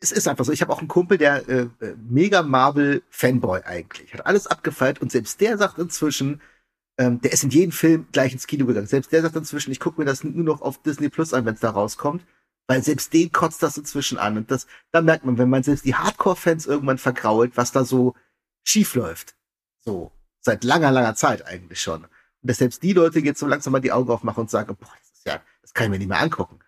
es 0.00 0.10
ist 0.10 0.26
einfach 0.26 0.44
so. 0.44 0.50
Ich 0.50 0.62
habe 0.62 0.72
auch 0.72 0.80
einen 0.80 0.88
Kumpel, 0.88 1.16
der 1.16 1.48
äh, 1.48 1.68
äh 1.80 1.94
mega 2.08 2.42
Marvel-Fanboy 2.42 3.62
eigentlich. 3.62 4.12
Hat 4.12 4.26
alles 4.26 4.48
abgefeiert 4.48 5.00
und 5.00 5.12
selbst 5.12 5.40
der 5.40 5.58
sagt 5.58 5.78
inzwischen, 5.78 6.40
ähm, 6.98 7.20
der 7.20 7.32
ist 7.32 7.44
in 7.44 7.50
jedem 7.50 7.70
Film 7.70 8.08
gleich 8.10 8.32
ins 8.32 8.48
Kino 8.48 8.66
gegangen. 8.66 8.88
Selbst 8.88 9.12
der 9.12 9.22
sagt 9.22 9.36
inzwischen, 9.36 9.70
ich 9.70 9.78
gucke 9.78 10.00
mir 10.00 10.04
das 10.04 10.24
nur 10.24 10.44
noch 10.44 10.60
auf 10.60 10.82
Disney 10.82 11.08
Plus 11.08 11.32
an, 11.32 11.44
wenn 11.44 11.54
es 11.54 11.60
da 11.60 11.70
rauskommt. 11.70 12.26
Weil 12.66 12.82
selbst 12.82 13.12
den 13.12 13.30
kotzt 13.30 13.62
das 13.62 13.76
inzwischen 13.76 14.18
an. 14.18 14.36
Und 14.36 14.50
das, 14.50 14.66
da 14.90 15.02
merkt 15.02 15.24
man, 15.24 15.38
wenn 15.38 15.50
man 15.50 15.62
selbst 15.62 15.84
die 15.84 15.94
Hardcore-Fans 15.94 16.66
irgendwann 16.66 16.98
vergrault, 16.98 17.56
was 17.56 17.70
da 17.70 17.84
so 17.84 18.14
schief 18.64 18.96
läuft. 18.96 19.36
So. 19.84 20.10
Seit 20.40 20.64
langer, 20.64 20.90
langer 20.90 21.14
Zeit 21.14 21.46
eigentlich 21.46 21.80
schon. 21.80 22.06
Dass 22.42 22.58
selbst 22.58 22.82
die 22.82 22.92
Leute 22.92 23.20
jetzt 23.20 23.40
so 23.40 23.46
langsam 23.46 23.72
mal 23.72 23.80
die 23.80 23.92
Augen 23.92 24.10
aufmachen 24.10 24.42
und 24.42 24.50
sagen, 24.50 24.76
boah, 24.76 24.92
das 24.98 25.10
ist 25.12 25.26
ja, 25.26 25.40
das 25.62 25.74
kann 25.74 25.84
ich 25.84 25.90
mir 25.90 25.98
nicht 25.98 26.08
mehr 26.08 26.20
angucken. 26.20 26.58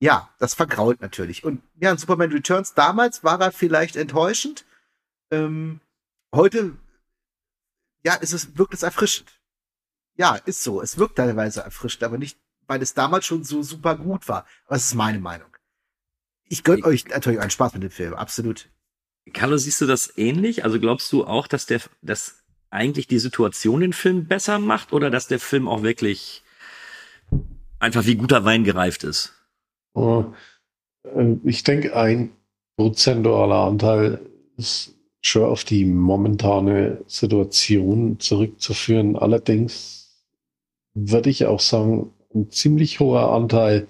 Ja, 0.00 0.32
das 0.38 0.54
vergrault 0.54 1.00
natürlich. 1.00 1.44
Und 1.44 1.62
ja, 1.80 1.96
Superman 1.96 2.30
Returns 2.30 2.74
damals 2.74 3.24
war 3.24 3.40
er 3.40 3.50
vielleicht 3.50 3.96
enttäuschend. 3.96 4.64
Ähm, 5.30 5.80
heute, 6.32 6.76
ja, 8.04 8.14
ist 8.14 8.32
es, 8.32 8.56
wirkt 8.56 8.74
es 8.74 8.84
erfrischend. 8.84 9.40
Ja, 10.14 10.36
ist 10.36 10.62
so. 10.62 10.80
Es 10.80 10.98
wirkt 10.98 11.16
teilweise 11.16 11.62
erfrischend, 11.62 12.04
aber 12.04 12.18
nicht 12.18 12.38
weil 12.68 12.82
es 12.82 12.94
damals 12.94 13.26
schon 13.26 13.42
so 13.42 13.62
super 13.62 13.96
gut 13.96 14.28
war. 14.28 14.46
Aber 14.66 14.76
das 14.76 14.84
ist 14.84 14.94
meine 14.94 15.18
Meinung. 15.18 15.48
Ich 16.44 16.62
gönne 16.62 16.84
euch 16.84 17.06
natürlich 17.08 17.40
einen 17.40 17.50
Spaß 17.50 17.74
mit 17.74 17.82
dem 17.82 17.90
Film, 17.90 18.14
absolut. 18.14 18.68
Carlo, 19.34 19.56
siehst 19.56 19.80
du 19.80 19.86
das 19.86 20.16
ähnlich? 20.16 20.64
Also 20.64 20.78
glaubst 20.78 21.12
du 21.12 21.26
auch, 21.26 21.46
dass 21.46 21.66
der, 21.66 21.80
dass 22.00 22.37
eigentlich 22.70 23.06
die 23.06 23.18
Situation 23.18 23.80
den 23.80 23.92
Film 23.92 24.26
besser 24.26 24.58
macht 24.58 24.92
oder 24.92 25.10
dass 25.10 25.28
der 25.28 25.40
Film 25.40 25.68
auch 25.68 25.82
wirklich 25.82 26.42
einfach 27.78 28.06
wie 28.06 28.16
guter 28.16 28.44
Wein 28.44 28.64
gereift 28.64 29.04
ist? 29.04 29.32
Oh, 29.94 30.26
äh, 31.04 31.36
ich 31.44 31.62
denke, 31.62 31.96
ein 31.96 32.30
prozentualer 32.76 33.64
Anteil 33.66 34.20
ist 34.56 34.94
schon 35.20 35.44
auf 35.44 35.64
die 35.64 35.84
momentane 35.84 37.02
Situation 37.06 38.20
zurückzuführen. 38.20 39.16
Allerdings 39.16 40.24
würde 40.94 41.30
ich 41.30 41.46
auch 41.46 41.60
sagen, 41.60 42.12
ein 42.34 42.50
ziemlich 42.50 43.00
hoher 43.00 43.32
Anteil 43.32 43.88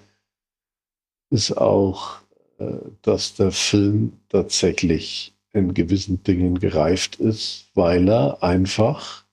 ist 1.29 1.51
auch, 1.51 2.19
äh, 2.57 2.77
dass 3.01 3.35
der 3.35 3.51
Film 3.51 4.13
tatsächlich 4.29 5.33
in 5.53 5.73
gewissen 5.73 6.23
Dingen 6.23 6.59
gereift 6.59 7.15
ist, 7.17 7.69
weil 7.73 8.07
er 8.07 8.43
einfach 8.43 9.25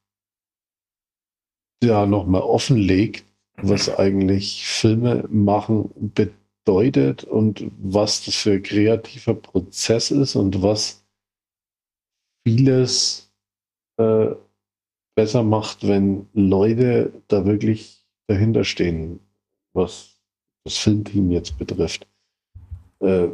ja 1.83 2.07
nochmal 2.07 2.43
offenlegt, 2.43 3.25
was 3.57 3.89
eigentlich 3.89 4.67
Filme 4.67 5.27
machen 5.31 5.91
bedeutet 6.15 7.25
und 7.25 7.71
was 7.79 8.25
das 8.25 8.35
für 8.35 8.53
ein 8.53 8.63
kreativer 8.63 9.35
Prozess 9.35 10.11
ist 10.11 10.37
und 10.37 10.63
was 10.63 11.05
vieles 12.47 13.33
äh, 13.99 14.35
besser 15.17 15.43
macht, 15.43 15.87
wenn 15.87 16.29
Leute 16.33 17.13
da 17.29 17.45
wirklich 17.45 18.05
dahinter 18.29 18.65
stehen, 18.65 19.21
was 19.73 20.21
das 20.65 20.77
Filmteam 20.77 21.31
jetzt 21.31 21.59
betrifft. 21.59 22.07
Äh, 23.01 23.29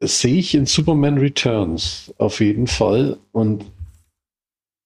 sehe 0.00 0.36
ich 0.36 0.54
in 0.54 0.66
Superman 0.66 1.18
Returns 1.18 2.12
auf 2.18 2.40
jeden 2.40 2.66
Fall. 2.66 3.18
Und 3.32 3.64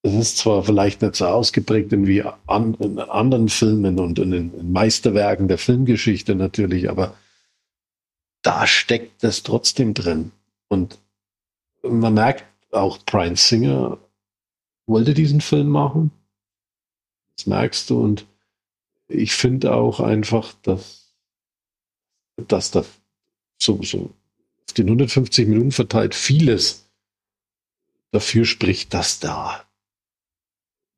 es 0.03 0.15
ist 0.15 0.39
zwar 0.39 0.65
vielleicht 0.65 1.03
nicht 1.03 1.17
so 1.17 1.27
ausgeprägt 1.27 1.93
wie 1.93 2.25
an, 2.47 2.75
in 2.75 2.99
anderen 2.99 3.49
Filmen 3.49 4.01
und 4.01 4.19
in 4.19 4.31
den 4.31 4.73
Meisterwerken 4.73 5.49
der 5.49 5.59
Filmgeschichte 5.59 6.35
natürlich, 6.35 6.91
aber 6.91 7.17
da 8.43 8.67
steckt 8.67 9.23
es 9.23 9.43
trotzdem 9.43 9.95
drin. 9.95 10.33
Und 10.69 10.99
man 11.83 12.15
merkt 12.15 12.45
auch, 12.73 12.99
Brian 13.05 13.37
Singer 13.37 13.99
wollte 14.87 15.15
diesen 15.15 15.41
Film 15.41 15.69
machen. 15.69 16.11
Das 17.37 17.47
merkst 17.47 17.91
du. 17.91 18.03
Und 18.03 18.27
ich 19.07 19.33
finde 19.33 19.75
auch 19.75 20.01
einfach, 20.01 20.53
dass, 20.63 21.13
dass 22.37 22.71
da 22.73 22.85
so, 23.59 23.81
so 23.83 24.11
den 24.75 24.87
150 24.87 25.49
Minuten 25.49 25.73
verteilt 25.73 26.15
vieles 26.15 26.89
dafür 28.11 28.45
spricht, 28.45 28.95
dass 28.95 29.21
da 29.21 29.65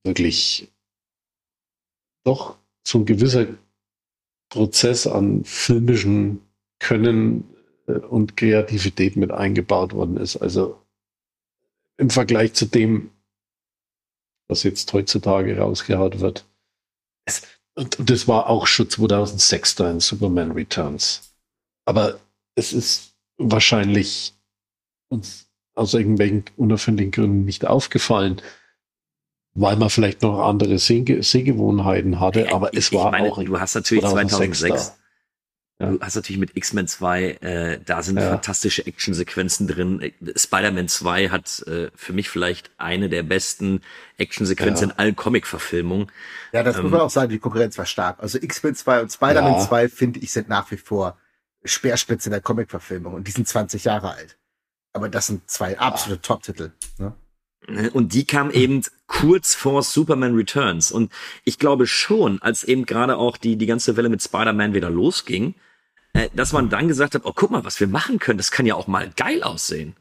wirklich 0.04 0.68
doch 2.24 2.56
so 2.86 2.98
ein 2.98 3.06
gewisser 3.06 3.46
Prozess 4.50 5.06
an 5.06 5.44
filmischen 5.44 6.40
Können 6.78 7.48
äh, 7.86 7.92
und 7.92 8.36
Kreativität 8.36 9.16
mit 9.16 9.30
eingebaut 9.30 9.92
worden 9.92 10.16
ist. 10.16 10.36
Also 10.36 10.80
im 11.96 12.10
Vergleich 12.10 12.52
zu 12.54 12.66
dem, 12.66 13.10
was 14.48 14.62
jetzt 14.62 14.92
heutzutage 14.92 15.56
rausgehaut 15.58 16.20
wird. 16.20 16.44
Es, 17.24 17.42
und, 17.74 17.98
und 17.98 18.10
das 18.10 18.28
war 18.28 18.48
auch 18.48 18.66
schon 18.66 18.90
2006 18.90 19.74
da 19.76 19.90
in 19.90 20.00
Superman 20.00 20.52
Returns. 20.52 21.34
Aber 21.86 22.20
es 22.54 22.72
ist 22.72 23.13
wahrscheinlich 23.50 24.34
uns 25.08 25.48
aus 25.74 25.94
irgendwelchen 25.94 26.44
unerfindlichen 26.56 27.12
Gründen 27.12 27.44
nicht 27.44 27.66
aufgefallen, 27.66 28.40
weil 29.54 29.76
man 29.76 29.90
vielleicht 29.90 30.22
noch 30.22 30.40
andere 30.40 30.78
Seh 30.78 31.04
Sehgewohnheiten 31.20 32.20
hatte, 32.20 32.52
aber 32.52 32.76
es 32.76 32.92
war 32.92 33.10
meine, 33.10 33.32
auch. 33.32 33.42
Du 33.42 33.58
hast 33.58 33.74
natürlich 33.74 34.04
2006, 34.04 34.60
2006 34.60 34.98
ja. 35.80 35.90
Du 35.90 36.00
hast 36.00 36.14
natürlich 36.14 36.38
mit 36.38 36.56
X-Men 36.56 36.86
2, 36.86 37.24
äh, 37.24 37.80
da 37.84 38.00
sind 38.02 38.16
ja. 38.16 38.28
fantastische 38.30 38.86
Actionsequenzen 38.86 39.66
drin. 39.66 40.12
Spider-Man 40.36 40.86
2 40.86 41.30
hat 41.30 41.64
äh, 41.66 41.90
für 41.96 42.12
mich 42.12 42.30
vielleicht 42.30 42.70
eine 42.78 43.08
der 43.08 43.24
besten 43.24 43.80
Actionsequenzen 44.16 44.88
ja. 44.88 44.92
in 44.92 44.98
allen 45.00 45.16
Comic-Verfilmungen. 45.16 46.12
Ja, 46.52 46.62
das 46.62 46.76
ähm, 46.76 46.82
muss 46.82 46.92
man 46.92 47.00
auch 47.00 47.10
sagen, 47.10 47.30
die 47.30 47.40
Konkurrenz 47.40 47.76
war 47.76 47.86
stark. 47.86 48.20
Also 48.20 48.38
X-Men 48.40 48.76
2 48.76 49.02
und 49.02 49.12
Spider-Man 49.12 49.60
2, 49.62 49.88
finde 49.88 50.20
ich, 50.20 50.30
sind 50.30 50.48
nach 50.48 50.70
wie 50.70 50.76
vor 50.76 51.18
Speerspitze 51.64 52.28
in 52.28 52.32
der 52.32 52.40
Comic-Verfilmung 52.40 53.14
und 53.14 53.26
die 53.26 53.32
sind 53.32 53.48
20 53.48 53.84
Jahre 53.84 54.12
alt. 54.12 54.38
Aber 54.92 55.08
das 55.08 55.26
sind 55.26 55.50
zwei 55.50 55.78
absolute 55.78 56.22
Top-Titel. 56.22 56.72
Ne? 56.98 57.14
Und 57.92 58.12
die 58.12 58.26
kam 58.26 58.50
eben 58.50 58.82
kurz 59.06 59.54
vor 59.54 59.82
Superman 59.82 60.34
Returns. 60.34 60.92
Und 60.92 61.10
ich 61.44 61.58
glaube 61.58 61.86
schon, 61.86 62.40
als 62.42 62.64
eben 62.64 62.84
gerade 62.84 63.16
auch 63.16 63.36
die, 63.36 63.56
die 63.56 63.66
ganze 63.66 63.96
Welle 63.96 64.08
mit 64.08 64.22
Spider-Man 64.22 64.74
wieder 64.74 64.90
losging, 64.90 65.54
äh, 66.12 66.28
dass 66.34 66.52
man 66.52 66.68
dann 66.68 66.88
gesagt 66.88 67.14
hat, 67.14 67.22
oh, 67.24 67.32
guck 67.34 67.50
mal, 67.50 67.64
was 67.64 67.80
wir 67.80 67.88
machen 67.88 68.18
können, 68.18 68.38
das 68.38 68.50
kann 68.50 68.66
ja 68.66 68.74
auch 68.74 68.86
mal 68.86 69.10
geil 69.16 69.42
aussehen. 69.42 69.96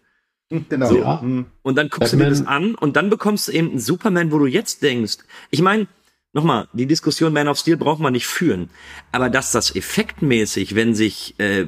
Hm, 0.52 0.65
genau. 0.69 0.90
So. 0.90 0.98
Ja. 0.99 1.22
Hm. 1.22 1.45
Und 1.64 1.76
dann 1.77 1.90
guckst 1.90 2.11
Batman. 2.11 2.30
du 2.30 2.35
dir 2.35 2.40
das 2.40 2.48
an 2.48 2.76
und 2.76 2.95
dann 2.95 3.10
bekommst 3.10 3.48
du 3.48 3.53
eben 3.53 3.69
einen 3.69 3.80
Superman, 3.80 4.31
wo 4.31 4.40
du 4.40 4.45
jetzt 4.45 4.84
denkst, 4.84 5.18
ich 5.49 5.61
meine, 5.61 5.88
nochmal, 6.34 6.68
die 6.73 6.85
Diskussion 6.85 7.34
Man 7.34 7.47
of 7.47 7.57
Steel 7.57 7.77
braucht 7.77 7.99
man 7.99 8.14
nicht 8.14 8.27
führen. 8.27 8.69
Aber 9.11 9.30
dass 9.30 9.51
das 9.51 9.76
effektmäßig, 9.76 10.76
wenn 10.76 10.93
sich 10.95 11.39
äh, 11.39 11.68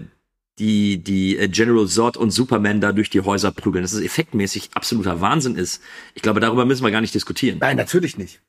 die, 0.59 0.97
die 0.97 1.37
äh, 1.37 1.47
General 1.47 1.87
Zod 1.87 2.17
und 2.17 2.31
Superman 2.31 2.81
da 2.81 2.91
durch 2.91 3.09
die 3.09 3.21
Häuser 3.21 3.51
prügeln, 3.51 3.83
dass 3.83 3.93
es 3.93 4.01
effektmäßig 4.01 4.71
absoluter 4.73 5.21
Wahnsinn 5.21 5.55
ist. 5.55 5.81
Ich 6.13 6.21
glaube, 6.21 6.39
darüber 6.39 6.65
müssen 6.65 6.83
wir 6.83 6.91
gar 6.91 7.01
nicht 7.01 7.15
diskutieren. 7.15 7.59
Nein, 7.59 7.77
natürlich 7.77 8.17
nicht. 8.17 8.41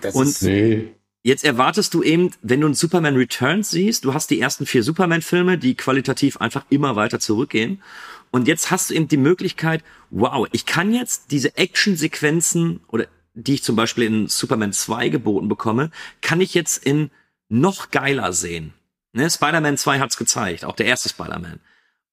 Das 0.00 0.14
und 0.14 0.40
nee. 0.42 0.88
Jetzt 1.22 1.44
erwartest 1.44 1.92
du 1.92 2.04
eben, 2.04 2.30
wenn 2.40 2.60
du 2.60 2.68
einen 2.68 2.76
Superman 2.76 3.16
Returns 3.16 3.72
siehst, 3.72 4.04
du 4.04 4.14
hast 4.14 4.30
die 4.30 4.40
ersten 4.40 4.64
vier 4.64 4.84
Superman-Filme, 4.84 5.58
die 5.58 5.74
qualitativ 5.74 6.36
einfach 6.36 6.64
immer 6.70 6.94
weiter 6.94 7.18
zurückgehen. 7.18 7.82
Und 8.30 8.46
jetzt 8.46 8.70
hast 8.70 8.90
du 8.90 8.94
eben 8.94 9.08
die 9.08 9.16
Möglichkeit, 9.16 9.82
wow, 10.10 10.46
ich 10.52 10.66
kann 10.66 10.94
jetzt 10.94 11.32
diese 11.32 11.56
Action-Sequenzen 11.56 12.78
oder 12.86 13.08
die 13.36 13.54
ich 13.54 13.62
zum 13.62 13.76
Beispiel 13.76 14.04
in 14.04 14.28
Superman 14.28 14.72
2 14.72 15.08
geboten 15.08 15.48
bekomme, 15.48 15.90
kann 16.20 16.40
ich 16.40 16.54
jetzt 16.54 16.84
in 16.84 17.10
noch 17.48 17.90
geiler 17.90 18.32
sehen. 18.32 18.74
Ne? 19.12 19.30
Spider-Man 19.30 19.78
2 19.78 20.00
hat's 20.00 20.16
gezeigt, 20.16 20.64
auch 20.64 20.74
der 20.74 20.86
erste 20.86 21.08
Spider-Man. 21.08 21.60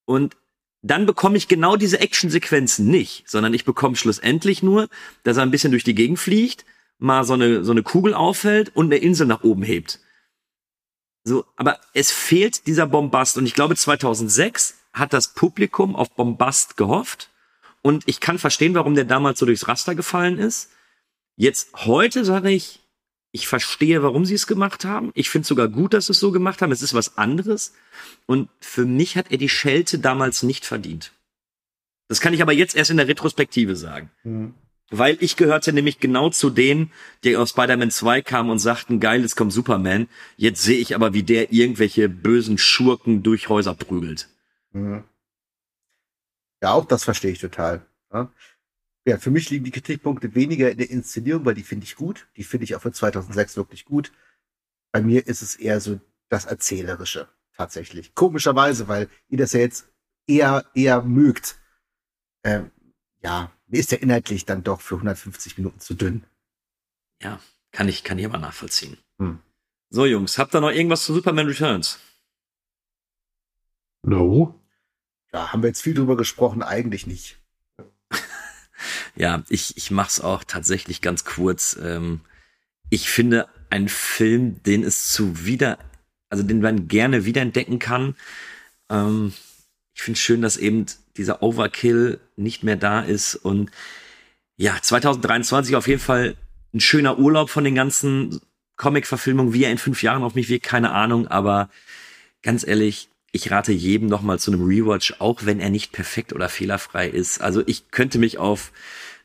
Und 0.04 0.36
dann 0.82 1.06
bekomme 1.06 1.36
ich 1.36 1.48
genau 1.48 1.76
diese 1.76 1.98
Action-Sequenzen 1.98 2.86
nicht, 2.86 3.28
sondern 3.28 3.54
ich 3.54 3.64
bekomme 3.64 3.96
schlussendlich 3.96 4.62
nur, 4.62 4.88
dass 5.24 5.38
er 5.38 5.42
ein 5.42 5.50
bisschen 5.50 5.72
durch 5.72 5.84
die 5.84 5.94
Gegend 5.94 6.20
fliegt 6.20 6.64
mal 6.98 7.24
so 7.24 7.34
eine, 7.34 7.64
so 7.64 7.72
eine 7.72 7.82
Kugel 7.82 8.14
auffällt 8.14 8.74
und 8.74 8.86
eine 8.86 8.96
Insel 8.96 9.26
nach 9.26 9.42
oben 9.42 9.62
hebt. 9.62 10.00
So, 11.24 11.44
aber 11.56 11.80
es 11.94 12.10
fehlt 12.10 12.66
dieser 12.66 12.86
Bombast 12.86 13.38
und 13.38 13.46
ich 13.46 13.54
glaube 13.54 13.76
2006 13.76 14.76
hat 14.92 15.12
das 15.12 15.34
Publikum 15.34 15.96
auf 15.96 16.10
Bombast 16.14 16.76
gehofft 16.76 17.30
und 17.82 18.04
ich 18.06 18.20
kann 18.20 18.38
verstehen, 18.38 18.74
warum 18.74 18.94
der 18.94 19.04
damals 19.04 19.38
so 19.38 19.46
durchs 19.46 19.66
Raster 19.66 19.94
gefallen 19.94 20.38
ist. 20.38 20.70
Jetzt 21.36 21.72
heute 21.86 22.24
sage 22.24 22.50
ich, 22.50 22.80
ich 23.32 23.48
verstehe, 23.48 24.02
warum 24.02 24.24
sie 24.24 24.34
es 24.34 24.46
gemacht 24.46 24.84
haben. 24.84 25.10
Ich 25.14 25.28
finde 25.28 25.48
sogar 25.48 25.68
gut, 25.68 25.92
dass 25.92 26.06
sie 26.06 26.12
es 26.12 26.20
so 26.20 26.30
gemacht 26.30 26.62
haben. 26.62 26.70
Es 26.70 26.82
ist 26.82 26.94
was 26.94 27.18
anderes. 27.18 27.74
Und 28.26 28.48
für 28.60 28.84
mich 28.84 29.16
hat 29.16 29.32
er 29.32 29.38
die 29.38 29.48
Schelte 29.48 29.98
damals 29.98 30.44
nicht 30.44 30.64
verdient. 30.64 31.12
Das 32.06 32.20
kann 32.20 32.32
ich 32.34 32.42
aber 32.42 32.52
jetzt 32.52 32.76
erst 32.76 32.92
in 32.92 32.96
der 32.96 33.08
Retrospektive 33.08 33.74
sagen. 33.74 34.10
Mhm. 34.22 34.54
Weil 34.90 35.16
ich 35.20 35.36
gehörte 35.36 35.72
nämlich 35.72 35.98
genau 35.98 36.30
zu 36.30 36.50
denen, 36.50 36.92
die 37.24 37.36
aus 37.36 37.50
Spider-Man 37.50 37.90
2 37.90 38.22
kamen 38.22 38.50
und 38.50 38.58
sagten, 38.58 39.00
geil, 39.00 39.22
jetzt 39.22 39.34
kommt 39.34 39.52
Superman. 39.52 40.08
Jetzt 40.36 40.62
sehe 40.62 40.78
ich 40.78 40.94
aber, 40.94 41.14
wie 41.14 41.24
der 41.24 41.52
irgendwelche 41.52 42.08
bösen 42.08 42.58
Schurken 42.58 43.24
durch 43.24 43.48
Häuser 43.48 43.74
prügelt. 43.74 44.28
Mhm. 44.70 45.02
Ja, 46.62 46.72
auch 46.72 46.84
das 46.84 47.02
verstehe 47.02 47.32
ich 47.32 47.40
total. 47.40 47.84
Ja. 48.12 48.30
Ja, 49.06 49.18
für 49.18 49.30
mich 49.30 49.50
liegen 49.50 49.64
die 49.64 49.70
Kritikpunkte 49.70 50.34
weniger 50.34 50.70
in 50.70 50.78
der 50.78 50.90
Inszenierung, 50.90 51.44
weil 51.44 51.54
die 51.54 51.62
finde 51.62 51.84
ich 51.84 51.94
gut. 51.94 52.26
Die 52.36 52.44
finde 52.44 52.64
ich 52.64 52.74
auch 52.74 52.80
für 52.80 52.92
2006 52.92 53.56
wirklich 53.56 53.84
gut. 53.84 54.12
Bei 54.92 55.02
mir 55.02 55.26
ist 55.26 55.42
es 55.42 55.56
eher 55.56 55.80
so 55.80 56.00
das 56.30 56.46
Erzählerische, 56.46 57.28
tatsächlich. 57.52 58.14
Komischerweise, 58.14 58.88
weil 58.88 59.10
ihr 59.28 59.38
das 59.38 59.52
ja 59.52 59.60
jetzt 59.60 59.88
eher, 60.26 60.64
eher 60.74 61.02
mögt. 61.02 61.58
Ähm, 62.44 62.70
ja, 63.22 63.52
mir 63.66 63.80
ist 63.80 63.92
der 63.92 64.02
inhaltlich 64.02 64.46
dann 64.46 64.62
doch 64.62 64.80
für 64.80 64.94
150 64.94 65.58
Minuten 65.58 65.80
zu 65.80 65.94
dünn. 65.94 66.24
Ja, 67.20 67.40
kann 67.72 67.88
ich, 67.88 68.04
kann 68.04 68.18
ich 68.18 68.24
aber 68.24 68.38
nachvollziehen. 68.38 68.96
Hm. 69.18 69.40
So, 69.90 70.06
Jungs, 70.06 70.38
habt 70.38 70.54
ihr 70.54 70.60
noch 70.60 70.70
irgendwas 70.70 71.04
zu 71.04 71.12
Superman 71.12 71.46
Returns? 71.46 71.98
No. 74.02 74.60
Ja, 75.32 75.52
haben 75.52 75.62
wir 75.62 75.68
jetzt 75.68 75.82
viel 75.82 75.94
drüber 75.94 76.16
gesprochen, 76.16 76.62
eigentlich 76.62 77.06
nicht. 77.06 77.43
Ja, 79.16 79.42
ich, 79.48 79.76
ich 79.76 79.90
mach's 79.90 80.20
auch 80.20 80.44
tatsächlich 80.44 81.00
ganz 81.00 81.24
kurz. 81.24 81.78
Ähm, 81.82 82.20
ich 82.90 83.08
finde 83.08 83.48
einen 83.70 83.88
Film, 83.88 84.62
den 84.62 84.84
es 84.84 85.12
zu 85.12 85.44
wieder, 85.44 85.78
also 86.28 86.42
den 86.42 86.60
man 86.60 86.88
gerne 86.88 87.24
wiederentdecken 87.24 87.78
kann. 87.78 88.16
Ähm, 88.90 89.32
ich 89.94 90.02
finde 90.02 90.20
schön, 90.20 90.42
dass 90.42 90.56
eben 90.56 90.86
dieser 91.16 91.42
Overkill 91.42 92.20
nicht 92.36 92.62
mehr 92.62 92.76
da 92.76 93.00
ist 93.00 93.36
und 93.36 93.70
ja, 94.56 94.76
2023 94.80 95.76
auf 95.76 95.88
jeden 95.88 96.00
Fall 96.00 96.36
ein 96.72 96.80
schöner 96.80 97.18
Urlaub 97.18 97.50
von 97.50 97.64
den 97.64 97.74
ganzen 97.74 98.40
Comic-Verfilmungen, 98.76 99.52
wie 99.52 99.64
er 99.64 99.72
in 99.72 99.78
fünf 99.78 100.02
Jahren 100.02 100.22
auf 100.22 100.34
mich 100.34 100.48
wirkt, 100.48 100.66
keine 100.66 100.92
Ahnung, 100.92 101.28
aber 101.28 101.70
ganz 102.42 102.66
ehrlich, 102.66 103.08
ich 103.34 103.50
rate 103.50 103.72
jedem 103.72 104.08
nochmal 104.08 104.38
zu 104.38 104.52
einem 104.52 104.64
Rewatch, 104.64 105.16
auch 105.18 105.44
wenn 105.44 105.58
er 105.58 105.68
nicht 105.68 105.90
perfekt 105.90 106.32
oder 106.32 106.48
fehlerfrei 106.48 107.08
ist. 107.08 107.40
Also 107.40 107.64
ich 107.66 107.90
könnte 107.90 108.18
mich 108.20 108.38
auf 108.38 108.70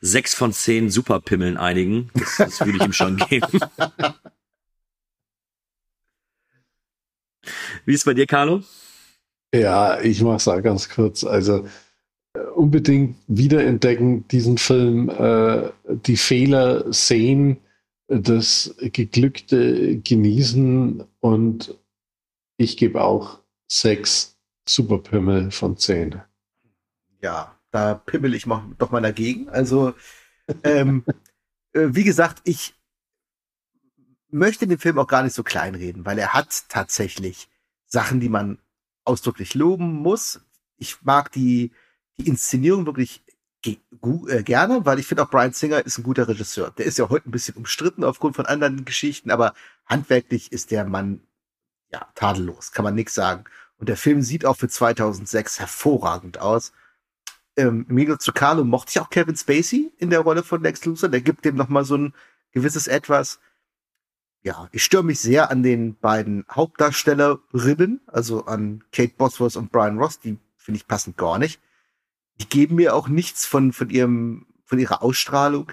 sechs 0.01 0.33
von 0.33 0.51
zehn 0.51 0.89
Superpimmeln 0.89 1.57
einigen. 1.57 2.09
Das, 2.15 2.37
das 2.37 2.59
würde 2.61 2.77
ich 2.79 2.83
ihm 2.85 2.93
schon 2.93 3.17
geben. 3.29 3.59
Wie 7.85 7.93
ist 7.93 8.05
bei 8.05 8.15
dir, 8.15 8.25
Carlo? 8.25 8.63
Ja, 9.53 10.01
ich 10.01 10.21
mach's 10.23 10.45
da 10.45 10.59
ganz 10.59 10.89
kurz. 10.89 11.23
Also 11.23 11.67
äh, 12.33 12.39
unbedingt 12.55 13.15
wiederentdecken 13.27 14.27
diesen 14.27 14.57
Film, 14.57 15.09
äh, 15.09 15.69
die 15.87 16.17
Fehler 16.17 16.91
sehen, 16.91 17.57
das 18.07 18.75
Geglückte 18.79 19.99
genießen 19.99 21.03
und 21.19 21.77
ich 22.57 22.75
gebe 22.75 23.03
auch 23.03 23.39
sechs 23.69 24.37
Superpimmel 24.67 25.51
von 25.51 25.77
zehn. 25.77 26.21
Ja, 27.21 27.55
da 27.71 27.95
pimmel 27.95 28.33
ich 28.33 28.45
mal, 28.45 28.63
doch 28.77 28.91
mal 28.91 29.01
dagegen. 29.01 29.49
Also, 29.49 29.93
ähm, 30.63 31.05
äh, 31.73 31.87
wie 31.89 32.03
gesagt, 32.03 32.41
ich 32.43 32.73
möchte 34.29 34.67
den 34.67 34.79
Film 34.79 34.99
auch 34.99 35.07
gar 35.07 35.23
nicht 35.23 35.33
so 35.33 35.43
kleinreden, 35.43 36.05
weil 36.05 36.19
er 36.19 36.33
hat 36.33 36.69
tatsächlich 36.69 37.49
Sachen, 37.85 38.19
die 38.19 38.29
man 38.29 38.59
ausdrücklich 39.03 39.55
loben 39.55 39.93
muss. 39.93 40.41
Ich 40.77 41.01
mag 41.01 41.31
die, 41.31 41.71
die 42.17 42.27
Inszenierung 42.27 42.85
wirklich 42.85 43.23
ge 43.61 43.77
äh, 44.27 44.43
gerne, 44.43 44.85
weil 44.85 44.99
ich 44.99 45.07
finde 45.07 45.23
auch 45.23 45.29
Brian 45.29 45.51
Singer 45.51 45.85
ist 45.85 45.97
ein 45.97 46.03
guter 46.03 46.27
Regisseur. 46.27 46.71
Der 46.71 46.85
ist 46.85 46.97
ja 46.97 47.09
heute 47.09 47.29
ein 47.29 47.31
bisschen 47.31 47.55
umstritten 47.55 48.03
aufgrund 48.03 48.35
von 48.35 48.45
anderen 48.45 48.85
Geschichten, 48.85 49.31
aber 49.31 49.53
handwerklich 49.85 50.51
ist 50.51 50.71
der 50.71 50.85
Mann 50.85 51.21
ja 51.91 52.07
tadellos, 52.15 52.71
kann 52.71 52.85
man 52.85 52.95
nichts 52.95 53.15
sagen. 53.15 53.45
Und 53.79 53.89
der 53.89 53.97
Film 53.97 54.21
sieht 54.21 54.45
auch 54.45 54.57
für 54.57 54.69
2006 54.69 55.59
hervorragend 55.59 56.39
aus. 56.39 56.71
Ähm, 57.55 57.85
Emilio 57.89 58.17
Zuccalo 58.17 58.63
mochte 58.63 58.91
ich 58.91 58.99
auch 58.99 59.09
Kevin 59.09 59.35
Spacey 59.35 59.91
in 59.97 60.11
der 60.11 60.19
Rolle 60.19 60.43
von 60.43 60.61
Lex 60.61 60.85
Luthor. 60.85 61.09
Der 61.09 61.21
gibt 61.21 61.45
dem 61.45 61.55
noch 61.55 61.69
mal 61.69 61.83
so 61.83 61.97
ein 61.97 62.13
gewisses 62.51 62.87
Etwas 62.87 63.39
ja, 64.41 64.69
ich 64.71 64.83
störe 64.83 65.03
mich 65.03 65.19
sehr 65.19 65.51
an 65.51 65.63
den 65.63 65.97
beiden 65.97 66.45
Hauptdarstellerinnen, 66.49 68.01
also 68.07 68.45
an 68.45 68.83
Kate 68.91 69.13
Bosworth 69.17 69.57
und 69.57 69.71
Brian 69.71 69.97
Ross, 69.97 70.19
die 70.19 70.37
finde 70.57 70.77
ich 70.77 70.87
passend 70.87 71.17
gar 71.17 71.39
nicht. 71.39 71.59
Die 72.39 72.47
geben 72.47 72.75
mir 72.75 72.95
auch 72.95 73.09
nichts 73.09 73.45
von, 73.45 73.73
von 73.73 73.89
ihrem, 73.89 74.47
von 74.63 74.79
ihrer 74.79 75.03
Ausstrahlung. 75.03 75.71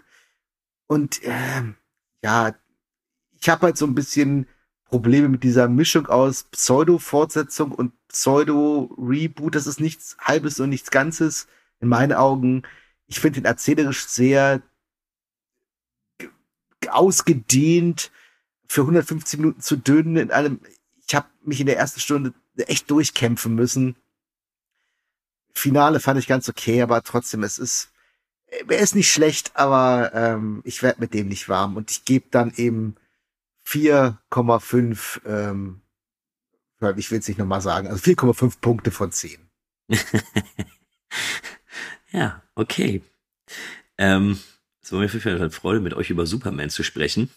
Und 0.89 1.23
äh, 1.23 1.63
ja, 2.23 2.55
ich 3.41 3.49
habe 3.49 3.67
halt 3.67 3.77
so 3.77 3.87
ein 3.87 3.95
bisschen 3.95 4.49
Probleme 4.89 5.29
mit 5.29 5.43
dieser 5.43 5.69
Mischung 5.69 6.07
aus 6.07 6.45
Pseudo-Fortsetzung 6.45 7.73
und 7.73 7.93
Pseudo-Reboot. 8.09 9.55
Das 9.55 9.67
ist 9.67 9.81
nichts 9.81 10.17
Halbes 10.21 10.61
und 10.61 10.71
nichts 10.71 10.91
Ganzes 10.91 11.49
in 11.81 11.89
meinen 11.89 12.13
Augen. 12.13 12.63
Ich 13.07 13.21
finde 13.21 13.41
den 13.41 13.47
erzählerisch 13.47 14.07
sehr 14.07 14.63
ausgedehnt 16.89 18.13
für 18.69 18.83
150 18.83 19.41
Minuten 19.41 19.61
zu 19.61 19.77
dünn 19.77 20.17
in 20.17 20.31
einem, 20.31 20.61
ich 21.07 21.15
habe 21.15 21.27
mich 21.43 21.61
in 21.61 21.67
der 21.67 21.79
ersten 21.79 22.01
Stunde 22.01 22.33
echt 22.57 22.91
durchkämpfen 22.91 23.55
müssen. 23.55 23.97
Finale 25.55 26.01
fand 26.01 26.19
ich 26.19 26.27
ganz 26.27 26.49
okay, 26.49 26.83
aber 26.83 27.03
trotzdem, 27.03 27.43
es 27.43 27.59
ist, 27.59 27.91
er 28.47 28.79
ist 28.79 28.95
nicht 28.95 29.11
schlecht, 29.11 29.53
aber 29.55 30.13
ähm, 30.15 30.61
ich 30.65 30.83
werde 30.83 31.01
mit 31.01 31.15
dem 31.15 31.29
nicht 31.29 31.49
warm 31.49 31.77
und 31.77 31.91
ich 31.91 32.05
gebe 32.05 32.27
dann 32.31 32.53
eben 32.57 32.97
4,5, 33.67 35.21
ähm, 35.27 35.83
ich 36.97 37.11
will 37.11 37.19
es 37.19 37.29
nicht 37.29 37.39
nochmal 37.39 37.61
sagen, 37.61 37.89
also 37.89 38.03
4,5 38.03 38.61
Punkte 38.61 38.91
von 38.91 39.11
10. 39.11 39.39
ja, 42.13 42.43
okay. 42.55 43.03
Ähm, 43.99 44.39
es 44.83 44.93
war 44.93 45.01
mir 45.01 45.09
für 45.09 45.31
eine 45.31 45.51
Freude, 45.51 45.81
mit 45.81 45.95
euch 45.95 46.11
über 46.11 46.27
Superman 46.27 46.71
zu 46.71 46.83
sprechen. 46.83 47.31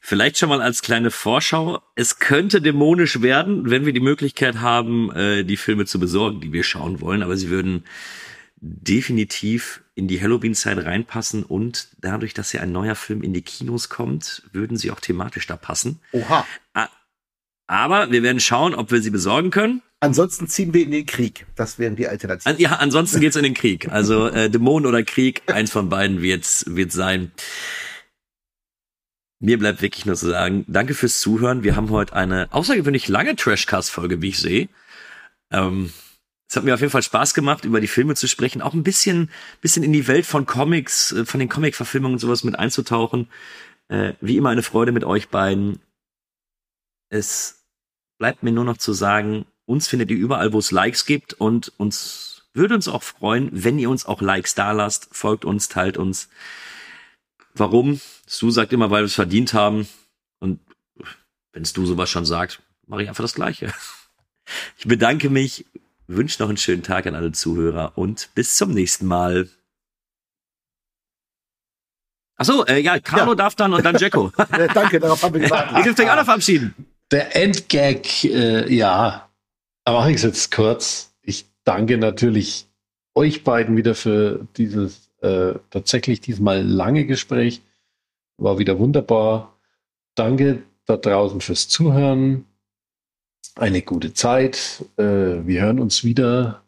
Vielleicht 0.00 0.36
schon 0.36 0.50
mal 0.50 0.60
als 0.60 0.82
kleine 0.82 1.10
Vorschau. 1.10 1.80
Es 1.94 2.18
könnte 2.18 2.60
dämonisch 2.60 3.22
werden, 3.22 3.70
wenn 3.70 3.86
wir 3.86 3.94
die 3.94 4.00
Möglichkeit 4.00 4.60
haben, 4.60 5.10
äh, 5.12 5.44
die 5.44 5.56
Filme 5.56 5.86
zu 5.86 5.98
besorgen, 5.98 6.42
die 6.42 6.52
wir 6.52 6.62
schauen 6.62 7.00
wollen. 7.00 7.22
Aber 7.22 7.38
sie 7.38 7.48
würden 7.48 7.84
definitiv 8.56 9.82
in 9.94 10.08
die 10.08 10.20
Halloween-Zeit 10.20 10.78
reinpassen 10.78 11.44
und 11.44 11.88
dadurch, 12.00 12.34
dass 12.34 12.52
ja 12.52 12.60
ein 12.60 12.72
neuer 12.72 12.96
Film 12.96 13.22
in 13.22 13.32
die 13.32 13.42
Kinos 13.42 13.88
kommt, 13.88 14.42
würden 14.52 14.76
sie 14.76 14.90
auch 14.90 15.00
thematisch 15.00 15.46
da 15.46 15.56
passen. 15.56 16.00
Oha. 16.12 16.46
Aber 17.66 18.10
wir 18.10 18.22
werden 18.22 18.40
schauen, 18.40 18.74
ob 18.74 18.90
wir 18.90 19.00
sie 19.00 19.10
besorgen 19.10 19.50
können. 19.50 19.82
Ansonsten 20.00 20.48
ziehen 20.48 20.74
wir 20.74 20.82
in 20.82 20.90
den 20.90 21.06
Krieg. 21.06 21.46
Das 21.56 21.78
wäre 21.78 21.94
die 21.94 22.06
Alternative. 22.06 22.60
Ja, 22.60 22.72
ansonsten 22.72 23.20
geht's 23.20 23.36
in 23.36 23.42
den 23.42 23.54
Krieg. 23.54 23.88
Also 23.90 24.28
äh, 24.28 24.50
Dämonen 24.50 24.86
oder 24.86 25.02
Krieg, 25.02 25.42
eins 25.46 25.70
von 25.70 25.88
beiden 25.88 26.20
wird's 26.20 26.64
wird 26.68 26.92
sein. 26.92 27.32
Mir 29.40 29.58
bleibt 29.58 29.80
wirklich 29.80 30.04
nur 30.06 30.16
zu 30.16 30.28
sagen, 30.28 30.64
danke 30.68 30.94
fürs 30.94 31.20
Zuhören. 31.20 31.62
Wir 31.62 31.76
haben 31.76 31.90
heute 31.90 32.14
eine 32.14 32.52
außergewöhnlich 32.52 33.08
lange 33.08 33.36
Trashcast-Folge, 33.36 34.20
wie 34.20 34.28
ich 34.28 34.38
sehe. 34.38 34.68
Ähm, 35.50 35.92
es 36.54 36.56
hat 36.56 36.62
mir 36.62 36.74
auf 36.74 36.80
jeden 36.80 36.92
Fall 36.92 37.02
Spaß 37.02 37.34
gemacht, 37.34 37.64
über 37.64 37.80
die 37.80 37.88
Filme 37.88 38.14
zu 38.14 38.28
sprechen, 38.28 38.62
auch 38.62 38.74
ein 38.74 38.84
bisschen, 38.84 39.28
bisschen 39.60 39.82
in 39.82 39.92
die 39.92 40.06
Welt 40.06 40.24
von 40.24 40.46
Comics, 40.46 41.10
äh, 41.10 41.24
von 41.24 41.40
den 41.40 41.48
Comic-Verfilmungen 41.48 42.14
und 42.14 42.20
sowas 42.20 42.44
mit 42.44 42.56
einzutauchen. 42.56 43.28
Äh, 43.88 44.12
wie 44.20 44.36
immer 44.36 44.50
eine 44.50 44.62
Freude 44.62 44.92
mit 44.92 45.02
euch 45.02 45.30
beiden. 45.30 45.80
Es 47.08 47.64
bleibt 48.18 48.44
mir 48.44 48.52
nur 48.52 48.64
noch 48.64 48.76
zu 48.76 48.92
sagen, 48.92 49.46
uns 49.66 49.88
findet 49.88 50.12
ihr 50.12 50.16
überall, 50.16 50.52
wo 50.52 50.60
es 50.60 50.70
Likes 50.70 51.06
gibt 51.06 51.34
und 51.34 51.72
uns 51.76 52.44
würde 52.52 52.76
uns 52.76 52.86
auch 52.86 53.02
freuen, 53.02 53.50
wenn 53.52 53.80
ihr 53.80 53.90
uns 53.90 54.06
auch 54.06 54.20
Likes 54.20 54.54
da 54.54 54.70
lasst, 54.70 55.08
folgt 55.10 55.44
uns, 55.44 55.68
teilt 55.68 55.96
uns. 55.96 56.28
Warum? 57.54 58.00
Stu 58.28 58.52
sagt 58.52 58.72
immer, 58.72 58.92
weil 58.92 59.02
wir 59.02 59.06
es 59.06 59.14
verdient 59.14 59.54
haben. 59.54 59.88
Und 60.38 60.60
wenn 61.52 61.64
Stu 61.64 61.84
sowas 61.84 62.10
schon 62.10 62.24
sagt, 62.24 62.62
mache 62.86 63.02
ich 63.02 63.08
einfach 63.08 63.24
das 63.24 63.34
Gleiche. 63.34 63.74
Ich 64.76 64.86
bedanke 64.86 65.30
mich, 65.30 65.64
wünsche 66.06 66.42
noch 66.42 66.48
einen 66.48 66.58
schönen 66.58 66.82
Tag 66.82 67.06
an 67.06 67.14
alle 67.14 67.32
Zuhörer 67.32 67.92
und 67.96 68.30
bis 68.34 68.56
zum 68.56 68.72
nächsten 68.72 69.06
Mal. 69.06 69.48
Ach 72.36 72.44
so, 72.44 72.66
äh, 72.66 72.80
ja, 72.80 72.98
Carlo 72.98 73.32
Ja. 73.32 73.36
darf 73.36 73.54
dann 73.54 73.72
und 73.72 73.84
dann 73.84 73.96
Jacko. 73.96 74.32
Äh, 74.50 74.68
danke, 74.72 74.98
darauf 75.00 75.22
haben 75.22 75.34
wir 75.34 75.40
gewartet. 75.48 75.76
Ihr 75.78 75.84
dürft 75.84 76.00
euch 76.00 76.10
auch 76.10 76.16
noch 76.16 76.24
verabschieden. 76.24 76.74
Der 77.10 77.36
Endgag, 77.36 78.24
äh, 78.24 78.72
ja, 78.74 79.28
da 79.84 79.92
mache 79.92 80.10
ich 80.10 80.16
es 80.16 80.22
jetzt 80.22 80.50
kurz. 80.50 81.14
Ich 81.22 81.46
danke 81.64 81.96
natürlich 81.98 82.66
euch 83.14 83.44
beiden 83.44 83.76
wieder 83.76 83.94
für 83.94 84.46
dieses 84.56 85.10
äh, 85.20 85.54
tatsächlich 85.70 86.20
diesmal 86.20 86.62
lange 86.62 87.06
Gespräch. 87.06 87.62
War 88.36 88.58
wieder 88.58 88.78
wunderbar. 88.78 89.56
Danke 90.16 90.62
da 90.86 90.96
draußen 90.96 91.40
fürs 91.40 91.68
Zuhören. 91.68 92.46
Eine 93.56 93.82
gute 93.82 94.12
Zeit. 94.12 94.84
Äh, 94.96 95.46
wir 95.46 95.62
hören 95.62 95.80
uns 95.80 96.04
wieder 96.04 96.64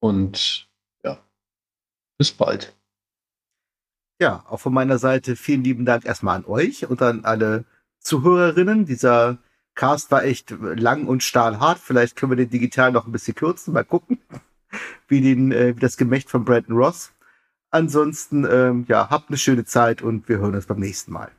und 0.00 0.68
ja, 1.04 1.18
bis 2.18 2.32
bald. 2.32 2.74
Ja, 4.20 4.44
auch 4.48 4.60
von 4.60 4.74
meiner 4.74 4.98
Seite 4.98 5.34
vielen 5.36 5.64
lieben 5.64 5.86
Dank 5.86 6.04
erstmal 6.04 6.36
an 6.36 6.44
euch 6.44 6.86
und 6.86 7.00
an 7.00 7.24
alle 7.24 7.64
Zuhörerinnen. 8.00 8.84
Dieser 8.84 9.38
Cast 9.74 10.10
war 10.10 10.24
echt 10.24 10.50
lang 10.60 11.06
und 11.06 11.22
stahlhart. 11.22 11.78
Vielleicht 11.78 12.16
können 12.16 12.32
wir 12.32 12.36
den 12.36 12.50
digital 12.50 12.92
noch 12.92 13.06
ein 13.06 13.12
bisschen 13.12 13.34
kürzen. 13.34 13.72
Mal 13.72 13.84
gucken, 13.84 14.18
wie, 15.08 15.22
den, 15.22 15.52
äh, 15.52 15.74
wie 15.74 15.80
das 15.80 15.96
Gemächt 15.96 16.28
von 16.28 16.44
Brandon 16.44 16.76
Ross. 16.76 17.12
Ansonsten, 17.70 18.44
ähm, 18.50 18.84
ja, 18.88 19.08
habt 19.10 19.30
eine 19.30 19.38
schöne 19.38 19.64
Zeit 19.64 20.02
und 20.02 20.28
wir 20.28 20.38
hören 20.38 20.54
uns 20.54 20.66
beim 20.66 20.80
nächsten 20.80 21.12
Mal. 21.12 21.30